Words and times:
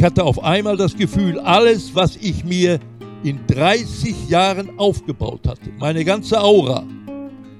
Ich 0.00 0.06
hatte 0.06 0.24
auf 0.24 0.42
einmal 0.42 0.78
das 0.78 0.96
Gefühl, 0.96 1.38
alles, 1.40 1.94
was 1.94 2.16
ich 2.16 2.42
mir 2.42 2.80
in 3.22 3.38
30 3.48 4.30
Jahren 4.30 4.78
aufgebaut 4.78 5.46
hatte, 5.46 5.68
meine 5.78 6.02
ganze 6.06 6.40
Aura, 6.40 6.86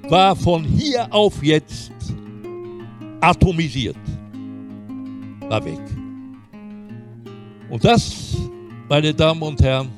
war 0.09 0.35
von 0.35 0.63
hier 0.63 1.05
auf 1.13 1.43
jetzt 1.43 1.91
atomisiert, 3.19 3.95
war 5.49 5.63
weg. 5.63 5.77
Und 7.69 7.85
das, 7.85 8.35
meine 8.89 9.13
Damen 9.13 9.43
und 9.43 9.61
Herren, 9.61 9.89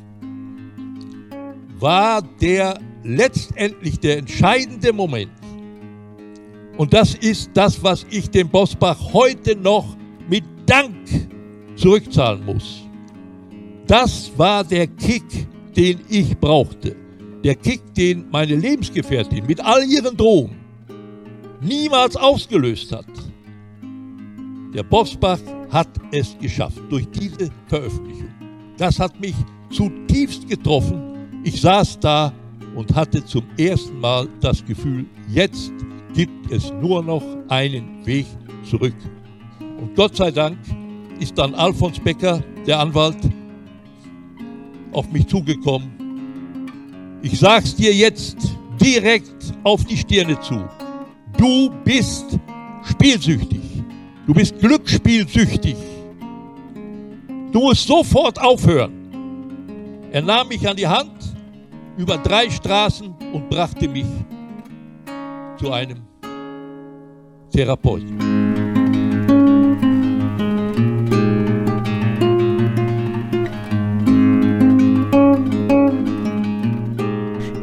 war 1.80 2.22
der 2.42 2.78
letztendlich 3.06 4.02
der 4.02 4.18
entscheidende 4.18 4.92
Moment. 4.92 5.32
Und 6.76 6.94
das 6.94 7.16
ist 7.16 7.52
das, 7.54 7.82
was 7.82 8.06
ich 8.10 8.30
dem 8.30 8.50
Bosbach 8.50 9.00
heute 9.14 9.56
noch 9.56 9.96
mit 10.28 10.44
Dank 10.66 11.23
zurückzahlen 11.76 12.46
muss. 12.46 12.84
Das 13.88 14.32
war 14.38 14.64
der 14.64 14.88
Kick, 14.88 15.24
den 15.76 16.00
ich 16.10 16.38
brauchte. 16.38 16.96
Der 17.44 17.56
Kick, 17.56 17.82
den 17.94 18.26
meine 18.32 18.56
Lebensgefährtin 18.56 19.46
mit 19.46 19.60
all 19.64 19.84
ihren 19.84 20.16
Drohungen 20.16 20.64
niemals 21.64 22.16
ausgelöst 22.16 22.92
hat. 22.92 23.06
Der 24.74 24.84
Bosbach 24.84 25.40
hat 25.70 25.90
es 26.12 26.38
geschafft 26.40 26.82
durch 26.90 27.08
diese 27.12 27.50
Veröffentlichung. 27.68 28.30
Das 28.78 29.00
hat 29.00 29.20
mich 29.20 29.36
zutiefst 29.70 30.48
getroffen. 30.48 31.42
Ich 31.44 31.62
saß 31.62 32.00
da 32.00 32.34
und 32.76 32.94
hatte 32.96 33.24
zum 33.26 33.44
ersten 33.58 34.00
Mal 34.00 34.28
das 34.42 34.66
Gefühl, 34.66 35.06
jetzt 35.30 35.72
gibt 36.14 36.52
es 36.52 36.72
nur 36.82 37.04
noch 37.04 37.24
einen 37.50 38.06
Weg 38.06 38.26
zurück. 38.70 38.96
Und 39.60 39.96
Gott 39.96 40.16
sei 40.16 40.32
Dank 40.32 40.58
ist 41.20 41.38
dann 41.38 41.54
Alfons 41.56 42.00
Becker, 42.00 42.44
der 42.66 42.80
Anwalt, 42.80 43.18
auf 44.92 45.12
mich 45.12 45.28
zugekommen. 45.28 45.92
Ich 47.22 47.40
sag's 47.40 47.76
dir 47.76 47.94
jetzt 47.94 48.38
direkt 48.82 49.54
auf 49.64 49.84
die 49.86 49.98
Stirne 49.98 50.40
zu. 50.42 50.64
Du 51.38 51.70
bist 51.84 52.38
spielsüchtig. 52.90 53.62
Du 54.28 54.34
bist 54.34 54.58
glücksspielsüchtig. 54.60 55.76
Du 57.52 57.60
musst 57.60 57.88
sofort 57.88 58.42
aufhören. 58.42 58.92
Er 60.12 60.22
nahm 60.22 60.48
mich 60.48 60.68
an 60.68 60.76
die 60.76 60.88
Hand 60.88 61.36
über 61.98 62.18
drei 62.18 62.50
Straßen 62.50 63.14
und 63.34 63.50
brachte 63.50 63.88
mich 63.88 64.06
zu 65.60 65.72
einem 65.72 66.02
Therapeuten. 67.52 68.53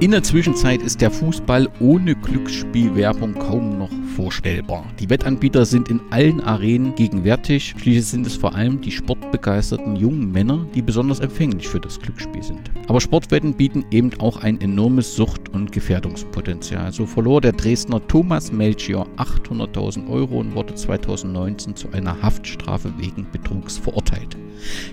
In 0.01 0.13
der 0.13 0.23
Zwischenzeit 0.23 0.81
ist 0.81 1.03
der 1.03 1.11
Fußball 1.11 1.69
ohne 1.79 2.15
Glücksspielwerbung 2.15 3.35
kaum 3.35 3.79
noch 3.79 3.91
vorstellbar. 4.21 4.85
Die 4.99 5.09
Wettanbieter 5.09 5.65
sind 5.65 5.89
in 5.89 5.99
allen 6.11 6.43
Arenen 6.43 6.95
gegenwärtig. 6.95 7.75
Schließlich 7.79 8.05
sind 8.05 8.27
es 8.27 8.37
vor 8.37 8.55
allem 8.55 8.83
die 8.83 8.91
sportbegeisterten 8.91 9.97
jungen 9.97 10.31
Männer, 10.31 10.67
die 10.75 10.83
besonders 10.83 11.21
empfänglich 11.21 11.67
für 11.67 11.81
das 11.81 11.99
Glücksspiel 11.99 12.43
sind. 12.43 12.71
Aber 12.87 13.01
Sportwetten 13.01 13.55
bieten 13.55 13.87
eben 13.91 14.11
auch 14.21 14.37
ein 14.43 14.61
enormes 14.61 15.17
Sucht- 15.17 15.49
und 15.49 15.73
Gefährdungspotenzial. 15.73 16.93
So 16.93 17.07
verlor 17.07 17.41
der 17.41 17.53
Dresdner 17.53 18.07
Thomas 18.09 18.53
Melchior 18.53 19.07
800.000 19.17 20.11
Euro 20.11 20.41
und 20.41 20.55
wurde 20.55 20.75
2019 20.75 21.75
zu 21.75 21.91
einer 21.93 22.21
Haftstrafe 22.21 22.93
wegen 22.99 23.27
Betrugs 23.33 23.79
verurteilt. 23.79 24.37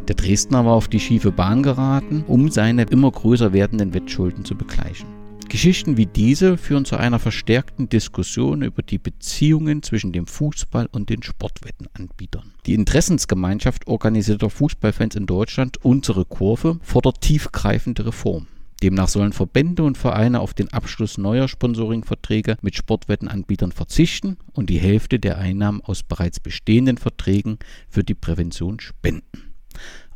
Der 0.08 0.16
Dresdner 0.16 0.64
war 0.64 0.74
auf 0.74 0.88
die 0.88 1.02
schiefe 1.02 1.34
Bahn 1.34 1.64
geraten, 1.64 2.24
um 2.28 2.50
seine 2.50 2.84
immer 2.84 3.12
größer 3.12 3.52
werdenden 3.52 3.94
Wettschulden 3.94 4.46
zu 4.46 4.56
begleichen. 4.56 5.17
Geschichten 5.50 5.98
wie 5.98 6.06
diese 6.06 6.58
führen 6.58 6.86
zu 6.86 6.98
einer 6.98 7.20
verstärkten 7.20 7.90
Diskussion 7.90 8.62
über 8.62 8.82
die 8.82 8.98
Beziehungen 8.98 9.84
zwischen 9.84 10.12
dem 10.12 10.28
Fußball 10.28 10.88
und 10.92 11.10
den 11.10 11.24
Sportwettenanbietern. 11.24 12.54
Die 12.66 12.74
Interessensgemeinschaft 12.74 13.88
organisierter 13.88 14.50
Fußballfans 14.50 15.16
in 15.16 15.26
Deutschland, 15.26 15.84
unsere 15.84 16.26
Kurve, 16.26 16.80
fordert 16.82 17.22
tiefgreifende 17.22 18.06
Reformen. 18.06 18.48
Demnach 18.84 19.08
sollen 19.08 19.34
Verbände 19.34 19.84
und 19.84 19.98
Vereine 19.98 20.40
auf 20.40 20.54
den 20.54 20.72
Abschluss 20.72 21.18
neuer 21.18 21.48
Sponsoringverträge 21.48 22.58
mit 22.62 22.76
Sportwettenanbietern 22.76 23.72
verzichten 23.72 24.38
und 24.54 24.70
die 24.70 24.78
Hälfte 24.78 25.20
der 25.20 25.40
Einnahmen 25.40 25.82
aus 25.82 26.04
bereits 26.04 26.40
bestehenden 26.40 26.98
Verträgen 26.98 27.58
für 27.90 28.04
die 28.04 28.14
Prävention 28.14 28.80
spenden. 28.80 29.54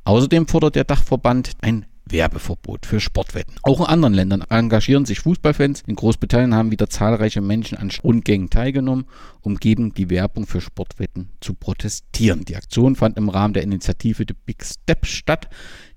Außerdem 0.03 0.47
fordert 0.47 0.75
der 0.75 0.83
Dachverband 0.83 1.51
ein 1.61 1.85
Werbeverbot 2.11 2.85
für 2.85 2.99
Sportwetten. 2.99 3.55
Auch 3.63 3.79
in 3.79 3.85
anderen 3.85 4.13
Ländern 4.13 4.43
engagieren 4.49 5.05
sich 5.05 5.19
Fußballfans. 5.19 5.83
In 5.87 5.95
Großbritannien 5.95 6.55
haben 6.55 6.71
wieder 6.71 6.89
zahlreiche 6.89 7.41
Menschen 7.41 7.77
an 7.77 7.91
Rundgängen 8.03 8.49
teilgenommen, 8.49 9.05
um 9.41 9.57
gegen 9.57 9.93
die 9.93 10.09
Werbung 10.09 10.45
für 10.45 10.61
Sportwetten 10.61 11.29
zu 11.39 11.53
protestieren. 11.53 12.45
Die 12.45 12.55
Aktion 12.55 12.95
fand 12.95 13.17
im 13.17 13.29
Rahmen 13.29 13.53
der 13.53 13.63
Initiative 13.63 14.25
The 14.27 14.35
Big 14.45 14.63
Step 14.63 15.05
statt, 15.05 15.49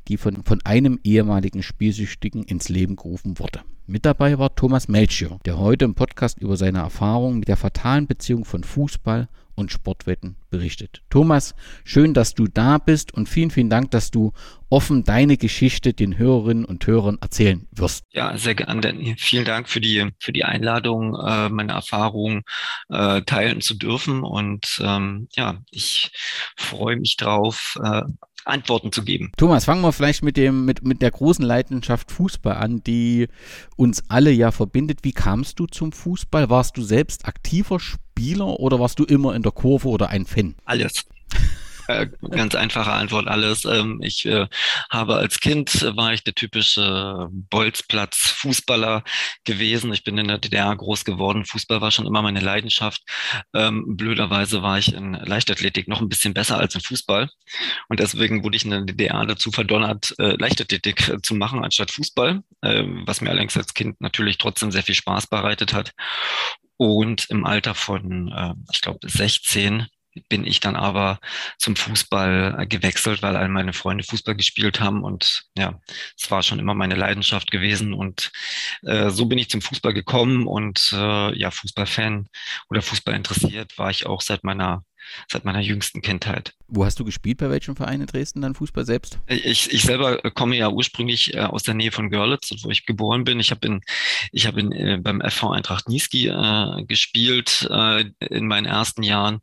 die 0.09 0.17
von, 0.17 0.45
von 0.45 0.61
einem 0.65 0.99
ehemaligen 1.05 1.63
Spielsüchtigen 1.63 2.45
ins 2.45 2.69
Leben 2.69 2.97
gerufen 2.97 3.39
wurde. 3.39 3.63
Mit 3.87 4.07
dabei 4.07 4.39
war 4.39 4.55
Thomas 4.55 4.89
Melchior, 4.89 5.41
der 5.45 5.59
heute 5.59 5.85
im 5.85 5.95
Podcast 5.95 6.39
über 6.39 6.57
seine 6.57 6.79
Erfahrungen 6.79 7.39
mit 7.39 7.49
der 7.49 7.57
fatalen 7.57 8.07
Beziehung 8.07 8.45
von 8.45 8.65
Fußball 8.65 9.29
und 9.55 9.71
Sportwetten 9.71 10.37
berichtet. 10.51 11.03
Thomas, 11.11 11.55
schön, 11.85 12.15
dass 12.15 12.35
du 12.35 12.47
da 12.47 12.79
bist 12.79 13.15
und 13.15 13.29
vielen, 13.29 13.51
vielen 13.51 13.71
Dank, 13.71 13.91
dass 13.91 14.11
du 14.11 14.33
offen 14.69 15.05
deine 15.05 15.37
Geschichte 15.37 15.93
den 15.93 16.19
Hörerinnen 16.19 16.65
und 16.65 16.87
Hörern 16.87 17.19
erzählen 17.21 17.67
wirst. 17.71 18.05
Ja, 18.13 18.37
sehr 18.37 18.55
gerne. 18.55 19.15
Vielen 19.19 19.45
Dank 19.45 19.69
für 19.69 19.81
die, 19.81 20.11
für 20.19 20.33
die 20.33 20.45
Einladung, 20.45 21.15
äh, 21.15 21.49
meine 21.49 21.73
Erfahrungen 21.73 22.43
äh, 22.89 23.23
teilen 23.23 23.61
zu 23.61 23.75
dürfen. 23.75 24.23
Und 24.23 24.81
ähm, 24.83 25.29
ja, 25.37 25.63
ich 25.71 26.11
freue 26.57 26.97
mich 26.97 27.17
drauf, 27.17 27.79
äh, 27.85 28.03
Antworten 28.44 28.93
zu 28.93 29.05
geben. 29.05 29.32
Thomas, 29.37 29.65
fangen 29.65 29.82
wir 29.82 29.93
vielleicht 29.93 30.22
mit 30.22 30.37
dem, 30.37 30.65
mit, 30.65 30.84
mit 30.84 31.03
der 31.03 31.10
großen 31.10 31.44
Leidenschaft 31.44 32.10
Fußball 32.10 32.56
an, 32.56 32.82
die 32.84 33.28
uns 33.77 34.03
alle 34.09 34.31
ja 34.31 34.50
verbindet. 34.50 35.00
Wie 35.03 35.12
kamst 35.12 35.59
du 35.59 35.66
zum 35.66 35.93
Fußball? 35.93 36.50
Warst 36.50 36.77
du 36.77 36.82
selbst 36.82 37.27
aktiver 37.27 37.81
Spieler 37.81 38.60
oder 38.60 38.81
warst 38.81 38.99
du 38.99 39.05
immer 39.05 39.34
in 39.34 39.43
der 39.43 39.53
Kurve 39.53 39.88
oder 39.88 40.09
ein 40.09 40.27
Fan? 40.27 40.55
Alles. 40.65 41.05
Äh, 41.87 42.06
ganz 42.31 42.55
einfache 42.55 42.93
Antwort 42.93 43.28
alles. 43.28 43.65
Ähm, 43.65 44.00
ich 44.03 44.25
äh, 44.27 44.47
habe 44.91 45.17
als 45.17 45.41
Kind 45.41 45.83
äh, 45.83 45.97
war 45.97 46.12
ich 46.15 46.25
der 46.25 46.34
typische 46.34 47.28
Bolzplatz-Fußballer 47.31 49.03
gewesen. 49.45 49.93
Ich 49.93 50.05
bin 50.05 50.17
in 50.17 50.28
der 50.28 50.39
DDR 50.39 50.75
groß 50.75 51.05
geworden. 51.05 51.44
Fußball 51.44 51.81
war 51.81 51.91
schon 51.91 52.06
immer 52.06 52.23
meine 52.23 52.41
Leidenschaft. 52.41 53.03
Ähm, 53.55 53.97
blöderweise 53.97 54.62
war 54.62 54.78
ich 54.78 54.94
in 54.94 55.12
Leichtathletik 55.12 55.89
noch 55.89 56.00
ein 56.00 56.09
bisschen 56.09 56.33
besser 56.34 56.59
als 56.59 56.75
im 56.75 56.81
Fußball. 56.81 57.28
Und 57.89 58.00
deswegen 58.00 58.43
wurde 58.44 58.56
ich 58.56 58.65
in 58.65 58.71
der 58.71 58.81
DDR 58.83 59.27
dazu 59.27 59.50
verdonnert, 59.50 60.15
Leichtathletik 60.19 61.19
zu 61.23 61.34
machen 61.34 61.65
anstatt 61.65 61.91
Fußball, 61.91 62.43
ähm, 62.62 63.03
was 63.06 63.21
mir 63.21 63.31
allerdings 63.31 63.56
als 63.56 63.75
Kind 63.75 64.00
natürlich 64.00 64.39
trotzdem 64.39 64.71
sehr 64.71 64.83
viel 64.83 64.94
Spaß 64.94 65.27
bereitet 65.28 65.73
hat. 65.73 65.93
Und 66.77 67.27
im 67.31 67.44
Alter 67.44 67.75
von, 67.75 68.65
ich 68.73 68.81
glaube, 68.81 69.09
16 69.09 69.87
bin 70.29 70.47
ich 70.47 70.61
dann 70.61 70.77
aber 70.77 71.21
zum 71.59 71.77
Fußball 71.77 72.57
äh, 72.59 72.67
gewechselt, 72.67 73.23
weil 73.23 73.37
all 73.37 73.49
meine 73.49 73.73
Freunde 73.73 74.05
Fußball 74.05 74.35
gespielt 74.35 74.81
haben 74.81 75.03
und 75.03 75.45
ja, 75.57 75.81
es 76.17 76.31
war 76.31 76.43
schon 76.43 76.59
immer 76.59 76.75
meine 76.75 76.95
Leidenschaft 76.95 77.51
gewesen 77.51 77.93
und 77.93 78.31
äh, 78.83 79.11
so 79.11 79.27
bin 79.27 79.39
ich 79.39 79.51
zum 79.51 79.63
Fußball 79.63 79.93
gekommen 79.93 80.47
und 80.47 80.93
äh, 80.93 81.39
ja, 81.39 81.51
Fußballfan 81.51 82.29
oder 82.71 82.83
Fußball 82.83 83.15
interessiert 83.15 83.77
war 83.79 83.91
ich 83.91 84.06
auch 84.06 84.21
seit 84.21 84.44
meiner 84.44 84.85
seit 85.31 85.45
meiner 85.45 85.61
jüngsten 85.61 86.03
Kindheit. 86.03 86.55
Wo 86.69 86.85
hast 86.85 86.99
du 86.99 87.05
gespielt, 87.05 87.39
bei 87.39 87.51
welchem 87.51 87.77
Verein 87.77 88.01
in 88.01 88.06
Dresden 88.06 88.41
dann 88.41 88.55
Fußball 88.55 88.85
selbst? 88.85 89.19
Ich, 89.27 89.73
ich 89.73 89.83
selber 89.83 90.19
komme 90.33 90.56
ja 90.56 90.71
ursprünglich 90.71 91.35
äh, 91.35 91.41
aus 91.41 91.62
der 91.62 91.75
Nähe 91.75 91.93
von 91.93 92.11
Görlitz, 92.11 92.53
wo 92.62 92.71
ich 92.71 92.87
geboren 92.87 93.25
bin. 93.25 93.41
Ich 93.41 93.51
habe 93.51 93.67
in, 93.67 93.81
ich 94.33 94.47
habe 94.47 94.61
in, 94.61 94.73
äh, 94.73 94.99
beim 95.01 95.21
FV 95.21 95.51
Eintracht 95.51 95.89
Niesky 95.89 96.29
äh, 96.29 96.85
gespielt 96.87 97.69
äh, 97.71 98.05
in 98.21 98.47
meinen 98.47 98.67
ersten 98.67 99.03
Jahren, 99.03 99.41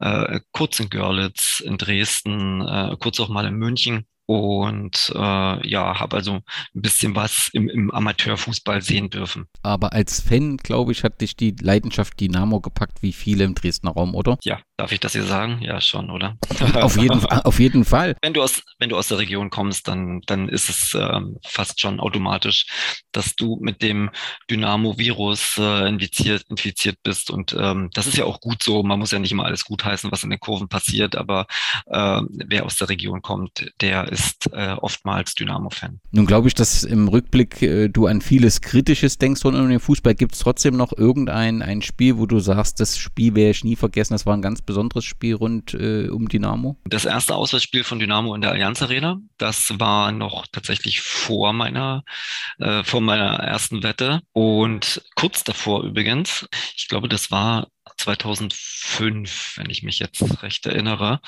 äh, 0.00 0.40
kurz 0.52 0.80
in 0.80 0.88
Görlitz, 0.88 1.60
in 1.64 1.78
Dresden, 1.78 2.60
äh, 2.62 2.96
kurz 2.98 3.20
auch 3.20 3.28
mal 3.28 3.46
in 3.46 3.54
München 3.54 4.06
und 4.26 5.12
äh, 5.14 5.68
ja, 5.68 5.98
habe 5.98 6.16
also 6.16 6.34
ein 6.34 6.42
bisschen 6.74 7.14
was 7.14 7.50
im, 7.52 7.68
im 7.68 7.90
Amateurfußball 7.90 8.82
sehen 8.82 9.10
dürfen. 9.10 9.46
Aber 9.62 9.92
als 9.92 10.20
Fan, 10.20 10.56
glaube 10.56 10.92
ich, 10.92 11.04
hat 11.04 11.20
dich 11.20 11.36
die 11.36 11.54
Leidenschaft 11.60 12.18
Dynamo 12.20 12.60
gepackt, 12.60 13.02
wie 13.02 13.12
viele 13.12 13.44
im 13.44 13.54
Dresdner 13.54 13.90
Raum, 13.90 14.14
oder? 14.14 14.38
Ja, 14.42 14.60
Darf 14.82 14.90
ich 14.90 14.98
das 14.98 15.12
hier 15.12 15.22
sagen? 15.22 15.60
Ja, 15.62 15.80
schon, 15.80 16.10
oder? 16.10 16.36
auf, 16.74 16.96
jeden, 16.96 17.24
auf 17.24 17.60
jeden 17.60 17.84
Fall. 17.84 18.16
Wenn 18.20 18.32
du 18.32 18.42
aus, 18.42 18.64
wenn 18.80 18.88
du 18.88 18.96
aus 18.96 19.06
der 19.06 19.18
Region 19.18 19.48
kommst, 19.48 19.86
dann, 19.86 20.22
dann 20.26 20.48
ist 20.48 20.68
es 20.68 20.98
ähm, 21.00 21.36
fast 21.46 21.80
schon 21.80 22.00
automatisch, 22.00 22.66
dass 23.12 23.36
du 23.36 23.60
mit 23.60 23.80
dem 23.80 24.10
Dynamo-Virus 24.50 25.58
äh, 25.58 25.88
infiziert, 25.88 26.46
infiziert 26.48 26.96
bist. 27.04 27.30
Und 27.30 27.54
ähm, 27.56 27.90
das 27.94 28.08
ist 28.08 28.16
ja 28.16 28.24
auch 28.24 28.40
gut 28.40 28.60
so. 28.64 28.82
Man 28.82 28.98
muss 28.98 29.12
ja 29.12 29.20
nicht 29.20 29.30
immer 29.30 29.44
alles 29.44 29.64
gutheißen, 29.64 30.10
was 30.10 30.24
in 30.24 30.30
den 30.30 30.40
Kurven 30.40 30.66
passiert, 30.68 31.14
aber 31.14 31.46
äh, 31.86 32.20
wer 32.28 32.66
aus 32.66 32.74
der 32.74 32.88
Region 32.88 33.22
kommt, 33.22 33.72
der 33.80 34.10
ist 34.10 34.52
äh, 34.52 34.74
oftmals 34.80 35.36
Dynamo-Fan. 35.36 36.00
Nun 36.10 36.26
glaube 36.26 36.48
ich, 36.48 36.54
dass 36.54 36.82
im 36.82 37.06
Rückblick 37.06 37.62
äh, 37.62 37.86
du 37.86 38.08
an 38.08 38.20
vieles 38.20 38.60
Kritisches 38.60 39.16
denkst 39.16 39.44
rund 39.44 39.56
um 39.56 39.68
den 39.68 39.78
Fußball. 39.78 40.16
Gibt 40.16 40.34
es 40.34 40.40
trotzdem 40.40 40.76
noch 40.76 40.92
irgendein 40.92 41.62
ein 41.62 41.82
Spiel, 41.82 42.18
wo 42.18 42.26
du 42.26 42.40
sagst, 42.40 42.80
das 42.80 42.98
Spiel 42.98 43.36
werde 43.36 43.52
ich 43.52 43.62
nie 43.62 43.76
vergessen, 43.76 44.14
das 44.14 44.26
war 44.26 44.34
ein 44.34 44.42
ganz 44.42 44.60
besonderes 44.60 44.71
Spiel 45.04 45.34
rund 45.34 45.74
äh, 45.74 46.08
um 46.08 46.28
Dynamo? 46.28 46.76
Das 46.84 47.04
erste 47.04 47.34
Auswärtsspiel 47.34 47.84
von 47.84 47.98
Dynamo 47.98 48.34
in 48.34 48.40
der 48.40 48.50
Allianz 48.50 48.82
Arena, 48.82 49.18
das 49.38 49.78
war 49.78 50.12
noch 50.12 50.46
tatsächlich 50.50 51.00
vor 51.00 51.52
meiner, 51.52 52.04
äh, 52.58 52.84
vor 52.84 53.00
meiner 53.00 53.34
ersten 53.38 53.82
Wette 53.82 54.20
und 54.32 55.02
kurz 55.14 55.44
davor 55.44 55.84
übrigens. 55.84 56.48
Ich 56.76 56.88
glaube, 56.88 57.08
das 57.08 57.30
war 57.30 57.68
2005, 57.96 59.58
wenn 59.58 59.70
ich 59.70 59.82
mich 59.82 59.98
jetzt 59.98 60.42
recht 60.42 60.66
erinnere. 60.66 61.20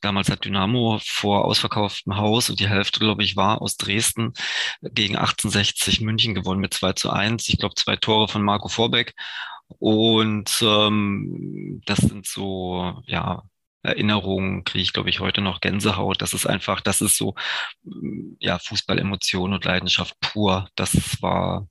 Damals 0.00 0.30
hat 0.30 0.44
Dynamo 0.44 1.00
vor 1.02 1.44
ausverkauftem 1.44 2.16
Haus 2.16 2.50
und 2.50 2.60
die 2.60 2.68
Hälfte, 2.68 3.00
glaube 3.00 3.22
ich, 3.22 3.36
war 3.36 3.62
aus 3.62 3.76
Dresden 3.76 4.32
gegen 4.82 5.16
1860 5.16 6.00
München 6.00 6.34
gewonnen 6.34 6.60
mit 6.60 6.74
2 6.74 6.92
zu 6.94 7.10
1. 7.10 7.48
Ich 7.48 7.58
glaube, 7.58 7.74
zwei 7.74 7.96
Tore 7.96 8.28
von 8.28 8.42
Marco 8.42 8.68
Vorbeck. 8.68 9.14
Und 9.78 10.62
ähm, 10.62 11.82
das 11.86 11.98
sind 11.98 12.26
so, 12.26 13.02
ja, 13.06 13.42
Erinnerungen 13.82 14.64
kriege 14.64 14.82
ich, 14.82 14.92
glaube 14.92 15.08
ich, 15.08 15.20
heute 15.20 15.40
noch 15.40 15.60
Gänsehaut. 15.60 16.20
Das 16.20 16.34
ist 16.34 16.46
einfach, 16.46 16.80
das 16.80 17.00
ist 17.00 17.16
so, 17.16 17.34
mm, 17.84 18.36
ja, 18.40 18.58
Fußballemotion 18.58 19.52
und 19.52 19.64
Leidenschaft 19.64 20.18
pur. 20.20 20.68
Das 20.74 21.22
war 21.22 21.68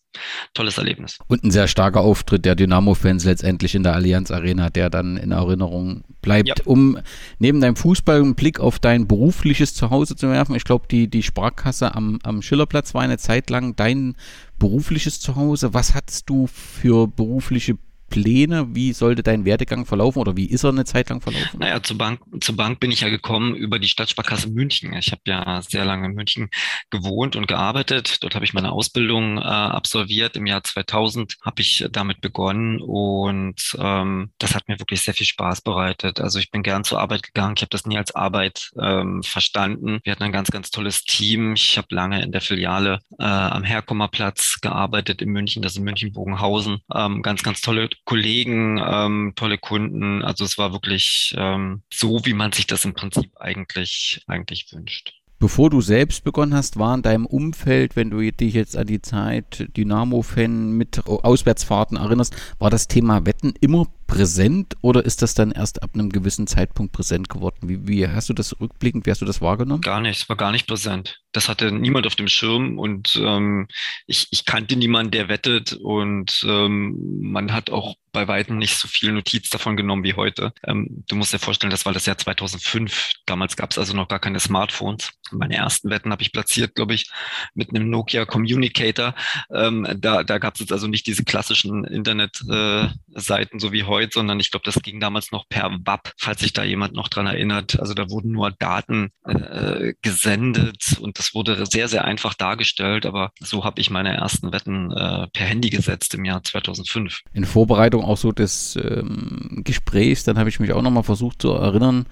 tolles 0.54 0.78
Erlebnis. 0.78 1.20
Und 1.28 1.44
ein 1.44 1.52
sehr 1.52 1.68
starker 1.68 2.02
Auftritt 2.02 2.46
der 2.46 2.56
Dynamo-Fans 2.56 3.26
letztendlich 3.26 3.76
in 3.76 3.84
der 3.84 3.94
Allianz 3.94 4.32
Arena, 4.32 4.70
der 4.70 4.90
dann 4.90 5.18
in 5.18 5.32
Erinnerung 5.32 6.06
bleibt. 6.22 6.48
Ja. 6.48 6.56
Um 6.66 6.98
neben 7.40 7.60
deinem 7.60 7.76
Fußball 7.76 8.22
einen 8.22 8.36
Blick 8.36 8.60
auf 8.60 8.80
dein 8.80 9.08
berufliches 9.08 9.74
Zuhause 9.74 10.16
zu 10.16 10.30
werfen, 10.30 10.56
ich 10.56 10.64
glaube, 10.64 10.88
die, 10.90 11.10
die 11.10 11.24
Sparkasse 11.24 11.94
am, 11.94 12.20
am 12.24 12.42
Schillerplatz 12.42 12.94
war 12.94 13.02
eine 13.02 13.18
Zeit 13.18 13.50
lang 13.50 13.76
dein 13.76 14.16
berufliches 14.60 15.20
Zuhause. 15.20 15.74
Was 15.74 15.94
hattest 15.94 16.30
du 16.30 16.48
für 16.48 17.08
berufliche 17.08 17.78
Pläne? 18.10 18.76
Wie 18.76 18.94
sollte 18.94 19.24
dein 19.24 19.46
Werdegang 19.46 19.86
verlaufen 19.86 20.20
oder 20.20 20.36
wie 20.38 20.46
ist 20.46 20.64
er 20.64 20.70
eine 20.70 20.86
Zeit 20.86 21.10
lang 21.10 21.22
verlaufen? 21.22 21.60
Naja, 21.60 21.82
zur 21.82 21.98
Bank, 21.98 22.22
zur 22.42 22.56
Bank 22.56 22.80
bin 22.80 22.92
ich 22.92 23.02
ja 23.02 23.10
gekommen 23.10 23.56
über 23.56 23.80
die 23.80 23.88
Stadtsparkasse 23.88 24.50
München. 24.50 24.94
Ich 24.94 25.12
habe 25.12 25.22
ja 25.26 25.62
sehr 25.62 25.86
lange 25.86 26.08
in 26.08 26.14
München 26.14 26.50
gewohnt 26.90 27.36
und 27.36 27.48
gearbeitet. 27.48 28.24
Dort 28.24 28.36
habe 28.36 28.46
ich 28.46 28.54
meine 28.54 28.72
Ausbildung 28.72 29.38
äh, 29.38 29.42
absolviert. 29.42 30.36
Im 30.36 30.46
Jahr 30.46 30.64
2000 30.64 31.36
habe 31.42 31.62
ich 31.62 31.86
damit 31.92 32.22
begonnen 32.22 32.80
und 32.82 33.76
ähm, 33.80 34.32
das 34.38 34.56
hat 34.56 34.68
mir 34.68 34.80
wirklich 34.80 35.02
sehr 35.02 35.14
viel 35.14 35.28
Spaß 35.28 35.62
bereitet. 35.62 36.20
Also 36.20 36.40
ich 36.40 36.52
bin 36.52 36.64
gern 36.64 36.84
zur 36.84 37.00
Arbeit 37.00 37.24
gegangen. 37.24 37.56
Ich 37.58 37.62
habe 37.62 37.70
das 37.70 37.86
nie 37.86 37.98
als 37.98 38.16
Arbeit 38.16 38.72
ähm, 38.80 39.24
verstanden. 39.24 40.00
Wir 40.04 40.12
hatten 40.12 40.24
ein 40.24 40.32
ganz, 40.32 40.52
ganz 40.52 40.72
tolles 40.72 41.04
Team. 41.04 41.54
Ich 41.54 41.78
habe 41.78 41.88
lange 41.92 42.22
in 42.24 42.32
der 42.32 42.42
Filiale 42.42 43.00
äh, 43.20 43.24
am 43.24 43.64
Herkommerplatz 43.64 44.60
gearbeitet 44.62 45.22
in 45.22 45.30
München, 45.30 45.62
das 45.62 45.74
ist 45.74 45.78
in 45.78 45.84
München-Bogenhausen. 45.84 46.80
Ähm, 46.94 47.22
ganz, 47.22 47.44
ganz 47.44 47.62
tolle 47.62 47.90
Kollegen, 48.08 48.82
ähm, 48.84 49.34
tolle 49.36 49.58
Kunden. 49.58 50.24
Also 50.24 50.46
es 50.46 50.58
war 50.58 50.72
wirklich 50.72 51.36
ähm, 51.38 51.82
so, 51.94 52.22
wie 52.24 52.34
man 52.34 52.54
sich 52.54 52.66
das 52.66 52.86
im 52.86 52.94
Prinzip 52.94 53.30
eigentlich, 53.36 54.24
eigentlich 54.28 54.72
wünscht. 54.72 55.14
Bevor 55.40 55.70
du 55.70 55.82
selbst 55.82 56.24
begonnen 56.24 56.54
hast, 56.56 56.80
war 56.80 56.96
in 56.96 57.02
deinem 57.02 57.26
Umfeld, 57.26 57.98
wenn 57.98 58.10
du 58.10 58.22
dich 58.32 58.54
jetzt 58.54 58.78
an 58.78 58.88
die 58.88 59.02
Zeit 59.02 59.68
Dynamo-Fan 59.76 60.72
mit 60.72 61.06
Auswärtsfahrten 61.06 61.98
erinnerst, 61.98 62.34
war 62.60 62.70
das 62.70 62.88
Thema 62.88 63.26
Wetten 63.26 63.54
immer 63.60 63.88
präsent 64.08 64.76
oder 64.82 65.06
ist 65.06 65.22
das 65.22 65.34
dann 65.34 65.52
erst 65.52 65.84
ab 65.84 65.92
einem 65.94 66.10
gewissen 66.10 66.48
Zeitpunkt 66.48 66.94
präsent 66.94 67.30
geworden? 67.30 67.70
Wie, 67.70 67.88
wie 67.88 68.08
hast 68.08 68.30
du 68.30 68.34
das 68.34 68.60
rückblickend, 68.60 69.06
wie 69.06 69.12
hast 69.12 69.22
du 69.22 69.26
das 69.26 69.42
wahrgenommen? 69.42 69.82
Gar 69.82 70.02
nicht, 70.02 70.22
es 70.22 70.30
war 70.30 70.38
gar 70.38 70.52
nicht 70.52 70.68
präsent. 70.68 71.20
Das 71.34 71.50
hatte 71.50 71.72
niemand 71.72 72.08
auf 72.08 72.16
dem 72.16 72.28
Schirm 72.28 72.80
und 72.80 73.20
ähm, 73.22 73.68
ich, 74.08 74.28
ich 74.32 74.46
kannte 74.46 74.76
niemanden, 74.76 75.12
der 75.12 75.30
wettet 75.30 75.74
und 75.74 76.44
ähm, 76.48 77.20
man 77.22 77.52
hat 77.52 77.70
auch 77.70 77.96
bei 78.12 78.28
weitem 78.28 78.58
nicht 78.58 78.76
so 78.76 78.88
viel 78.88 79.12
Notiz 79.12 79.50
davon 79.50 79.78
genommen 79.78 80.04
wie 80.04 80.16
heute. 80.16 80.52
Ähm, 80.66 81.04
du 81.08 81.16
musst 81.16 81.34
dir 81.34 81.40
vorstellen, 81.40 81.70
das 81.70 81.86
war 81.86 81.94
das 81.94 82.08
Jahr 82.08 82.18
2005. 82.18 83.12
Damals 83.28 83.56
gab 83.56 83.70
es 83.70 83.78
also 83.78 83.94
noch 83.94 84.08
gar 84.08 84.18
keine 84.18 84.40
Smartphones. 84.40 85.12
Meine 85.30 85.56
ersten 85.56 85.92
Wetten 85.92 86.12
habe 86.12 86.24
ich 86.24 86.32
platziert, 86.32 86.74
glaube 86.74 86.96
ich, 86.96 87.12
mit 87.54 87.70
einem 87.70 87.92
Nokia 87.92 88.26
Communicator. 88.26 89.14
Ähm, 89.54 89.88
da 89.98 90.24
da 90.24 90.40
gab 90.40 90.56
es 90.56 90.62
jetzt 90.62 90.72
also 90.72 90.88
nicht 90.88 91.06
diese 91.06 91.26
klassischen 91.26 91.84
Internetseiten 91.84 93.58
äh, 93.58 93.60
so 93.60 93.72
wie 93.72 93.84
heute 93.84 93.97
Android, 93.98 94.14
sondern 94.14 94.40
ich 94.40 94.52
glaube, 94.52 94.66
das 94.66 94.82
ging 94.82 95.00
damals 95.00 95.32
noch 95.32 95.48
per 95.50 95.72
WAP, 95.84 96.12
falls 96.18 96.42
sich 96.42 96.54
da 96.54 96.64
jemand 96.64 96.94
noch 96.94 97.08
dran 97.08 97.28
erinnert. 97.28 97.80
Also 97.80 97.94
da 97.94 98.10
wurden 98.10 98.32
nur 98.32 98.52
Daten 98.52 99.10
äh, 99.26 99.94
gesendet 100.02 100.98
und 101.00 101.20
das 101.20 101.34
wurde 101.34 101.66
sehr, 101.66 101.88
sehr 101.88 102.06
einfach 102.06 102.34
dargestellt. 102.34 103.06
Aber 103.06 103.32
so 103.40 103.64
habe 103.64 103.82
ich 103.82 103.90
meine 103.90 104.16
ersten 104.16 104.52
Wetten 104.52 104.92
äh, 104.92 105.28
per 105.28 105.46
Handy 105.46 105.70
gesetzt 105.70 106.14
im 106.14 106.26
Jahr 106.26 106.44
2005. 106.44 107.22
In 107.34 107.46
Vorbereitung 107.46 108.04
auch 108.04 108.18
so 108.18 108.32
des 108.32 108.76
ähm, 108.76 109.62
Gesprächs, 109.64 110.24
dann 110.24 110.38
habe 110.38 110.50
ich 110.50 110.60
mich 110.60 110.74
auch 110.74 110.82
nochmal 110.82 111.04
versucht 111.04 111.42
zu 111.42 111.52
erinnern, 111.52 112.06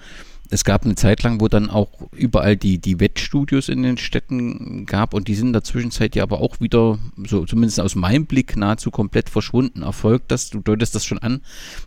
es 0.50 0.64
gab 0.64 0.84
eine 0.84 0.94
Zeit 0.94 1.22
lang, 1.22 1.40
wo 1.40 1.48
dann 1.48 1.70
auch 1.70 1.90
überall 2.12 2.56
die, 2.56 2.78
die 2.78 3.00
Wettstudios 3.00 3.68
in 3.68 3.82
den 3.82 3.98
Städten 3.98 4.86
gab 4.86 5.14
und 5.14 5.28
die 5.28 5.34
sind 5.34 5.48
in 5.48 5.52
der 5.52 5.64
Zwischenzeit 5.64 6.14
ja 6.16 6.22
aber 6.22 6.40
auch 6.40 6.60
wieder, 6.60 6.98
so 7.26 7.44
zumindest 7.44 7.80
aus 7.80 7.94
meinem 7.94 8.26
Blick, 8.26 8.56
nahezu 8.56 8.90
komplett 8.90 9.28
verschwunden. 9.28 9.82
Erfolgt 9.82 10.30
das, 10.30 10.50
du 10.50 10.60
deutest 10.60 10.94
das 10.94 11.04
schon 11.04 11.18
an, 11.18 11.40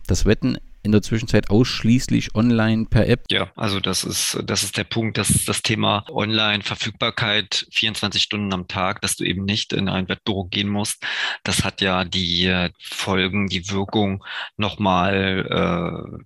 das 0.06 0.26
Wetten 0.26 0.58
in 0.82 0.92
der 0.92 1.02
Zwischenzeit 1.02 1.50
ausschließlich 1.50 2.34
online 2.34 2.86
per 2.86 3.08
App? 3.08 3.24
Ja, 3.30 3.50
also 3.56 3.80
das 3.80 4.04
ist, 4.04 4.38
das 4.44 4.62
ist 4.62 4.76
der 4.76 4.84
Punkt, 4.84 5.18
dass 5.18 5.44
das 5.44 5.62
Thema 5.62 6.04
Online-Verfügbarkeit 6.10 7.66
24 7.72 8.22
Stunden 8.22 8.52
am 8.52 8.68
Tag, 8.68 9.00
dass 9.02 9.16
du 9.16 9.24
eben 9.24 9.44
nicht 9.44 9.72
in 9.72 9.88
ein 9.88 10.08
Wettbüro 10.08 10.44
gehen 10.44 10.68
musst, 10.68 11.04
das 11.44 11.64
hat 11.64 11.80
ja 11.80 12.04
die 12.04 12.68
Folgen, 12.80 13.48
die 13.48 13.70
Wirkung 13.70 14.24
nochmal 14.56 16.16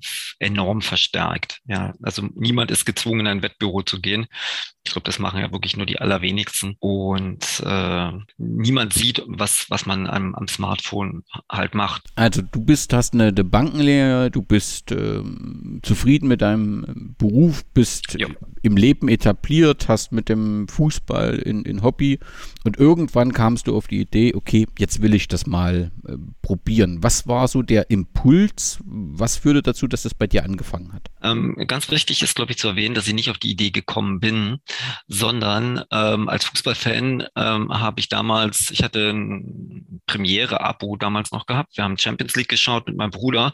äh, 0.40 0.44
enorm 0.44 0.82
verstärkt. 0.82 1.60
Ja, 1.66 1.92
also 2.02 2.28
niemand 2.34 2.70
ist 2.70 2.84
gezwungen, 2.84 3.20
in 3.20 3.26
ein 3.26 3.42
Wettbüro 3.42 3.82
zu 3.82 4.00
gehen. 4.00 4.26
Ich 4.86 4.92
glaube, 4.92 5.06
das 5.06 5.18
machen 5.18 5.40
ja 5.40 5.50
wirklich 5.50 5.76
nur 5.76 5.86
die 5.86 5.98
allerwenigsten. 5.98 6.76
Und 6.78 7.62
äh, 7.64 8.12
niemand 8.36 8.92
sieht, 8.92 9.22
was, 9.26 9.66
was 9.70 9.86
man 9.86 10.06
am, 10.06 10.34
am 10.34 10.46
Smartphone 10.46 11.24
halt 11.50 11.74
macht. 11.74 12.02
Also 12.16 12.42
du 12.42 12.60
bist, 12.60 12.92
hast 12.92 13.14
eine, 13.14 13.28
eine 13.28 13.44
Bankenlehre, 13.44 14.30
du 14.30 14.42
bist 14.46 14.92
äh, 14.92 15.22
zufrieden 15.82 16.28
mit 16.28 16.42
deinem 16.42 17.14
Beruf, 17.18 17.64
bist 17.74 18.16
ja. 18.18 18.28
im 18.62 18.76
Leben 18.76 19.08
etabliert, 19.08 19.88
hast 19.88 20.12
mit 20.12 20.28
dem 20.28 20.68
Fußball 20.68 21.36
in, 21.36 21.64
in 21.64 21.82
Hobby 21.82 22.18
und 22.64 22.78
irgendwann 22.78 23.32
kamst 23.32 23.66
du 23.66 23.76
auf 23.76 23.88
die 23.88 24.00
Idee, 24.00 24.34
okay, 24.34 24.66
jetzt 24.78 25.02
will 25.02 25.14
ich 25.14 25.28
das 25.28 25.46
mal 25.46 25.90
äh, 26.06 26.16
probieren. 26.42 27.02
Was 27.02 27.26
war 27.26 27.48
so 27.48 27.62
der 27.62 27.90
Impuls? 27.90 28.78
Was 28.84 29.36
führte 29.36 29.62
dazu, 29.62 29.86
dass 29.86 30.02
das 30.02 30.14
bei 30.14 30.26
dir 30.26 30.44
angefangen 30.44 30.92
hat? 30.92 31.10
Ähm, 31.22 31.56
ganz 31.66 31.90
wichtig 31.90 32.22
ist, 32.22 32.34
glaube 32.34 32.52
ich, 32.52 32.58
zu 32.58 32.68
erwähnen, 32.68 32.94
dass 32.94 33.06
ich 33.08 33.14
nicht 33.14 33.30
auf 33.30 33.38
die 33.38 33.50
Idee 33.50 33.70
gekommen 33.70 34.20
bin, 34.20 34.58
sondern 35.08 35.82
ähm, 35.90 36.28
als 36.28 36.44
Fußballfan 36.44 37.24
ähm, 37.36 37.72
habe 37.72 38.00
ich 38.00 38.08
damals, 38.08 38.70
ich 38.70 38.82
hatte 38.82 39.10
ein 39.10 40.02
Premiere-Abo 40.06 40.96
damals 40.96 41.32
noch 41.32 41.46
gehabt. 41.46 41.76
Wir 41.76 41.84
haben 41.84 41.98
Champions 41.98 42.34
League 42.36 42.48
geschaut 42.48 42.86
mit 42.86 42.96
meinem 42.96 43.10
Bruder, 43.10 43.52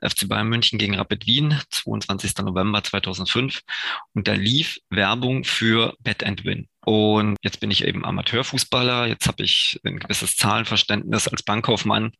FC 0.00 0.21
Bayern 0.28 0.48
München 0.48 0.78
gegen 0.78 0.94
Rapid 0.94 1.26
Wien, 1.26 1.60
22. 1.70 2.36
November 2.38 2.82
2005. 2.82 3.60
Und 4.14 4.28
da 4.28 4.32
lief 4.32 4.78
Werbung 4.90 5.44
für 5.44 5.94
Bet 6.00 6.24
and 6.24 6.44
Win. 6.44 6.68
Und 6.84 7.36
jetzt 7.42 7.60
bin 7.60 7.70
ich 7.70 7.84
eben 7.84 8.04
Amateurfußballer, 8.04 9.06
jetzt 9.06 9.28
habe 9.28 9.44
ich 9.44 9.78
ein 9.84 10.00
gewisses 10.00 10.34
Zahlenverständnis 10.34 11.28
als 11.28 11.44
Bankkaufmann. 11.44 12.12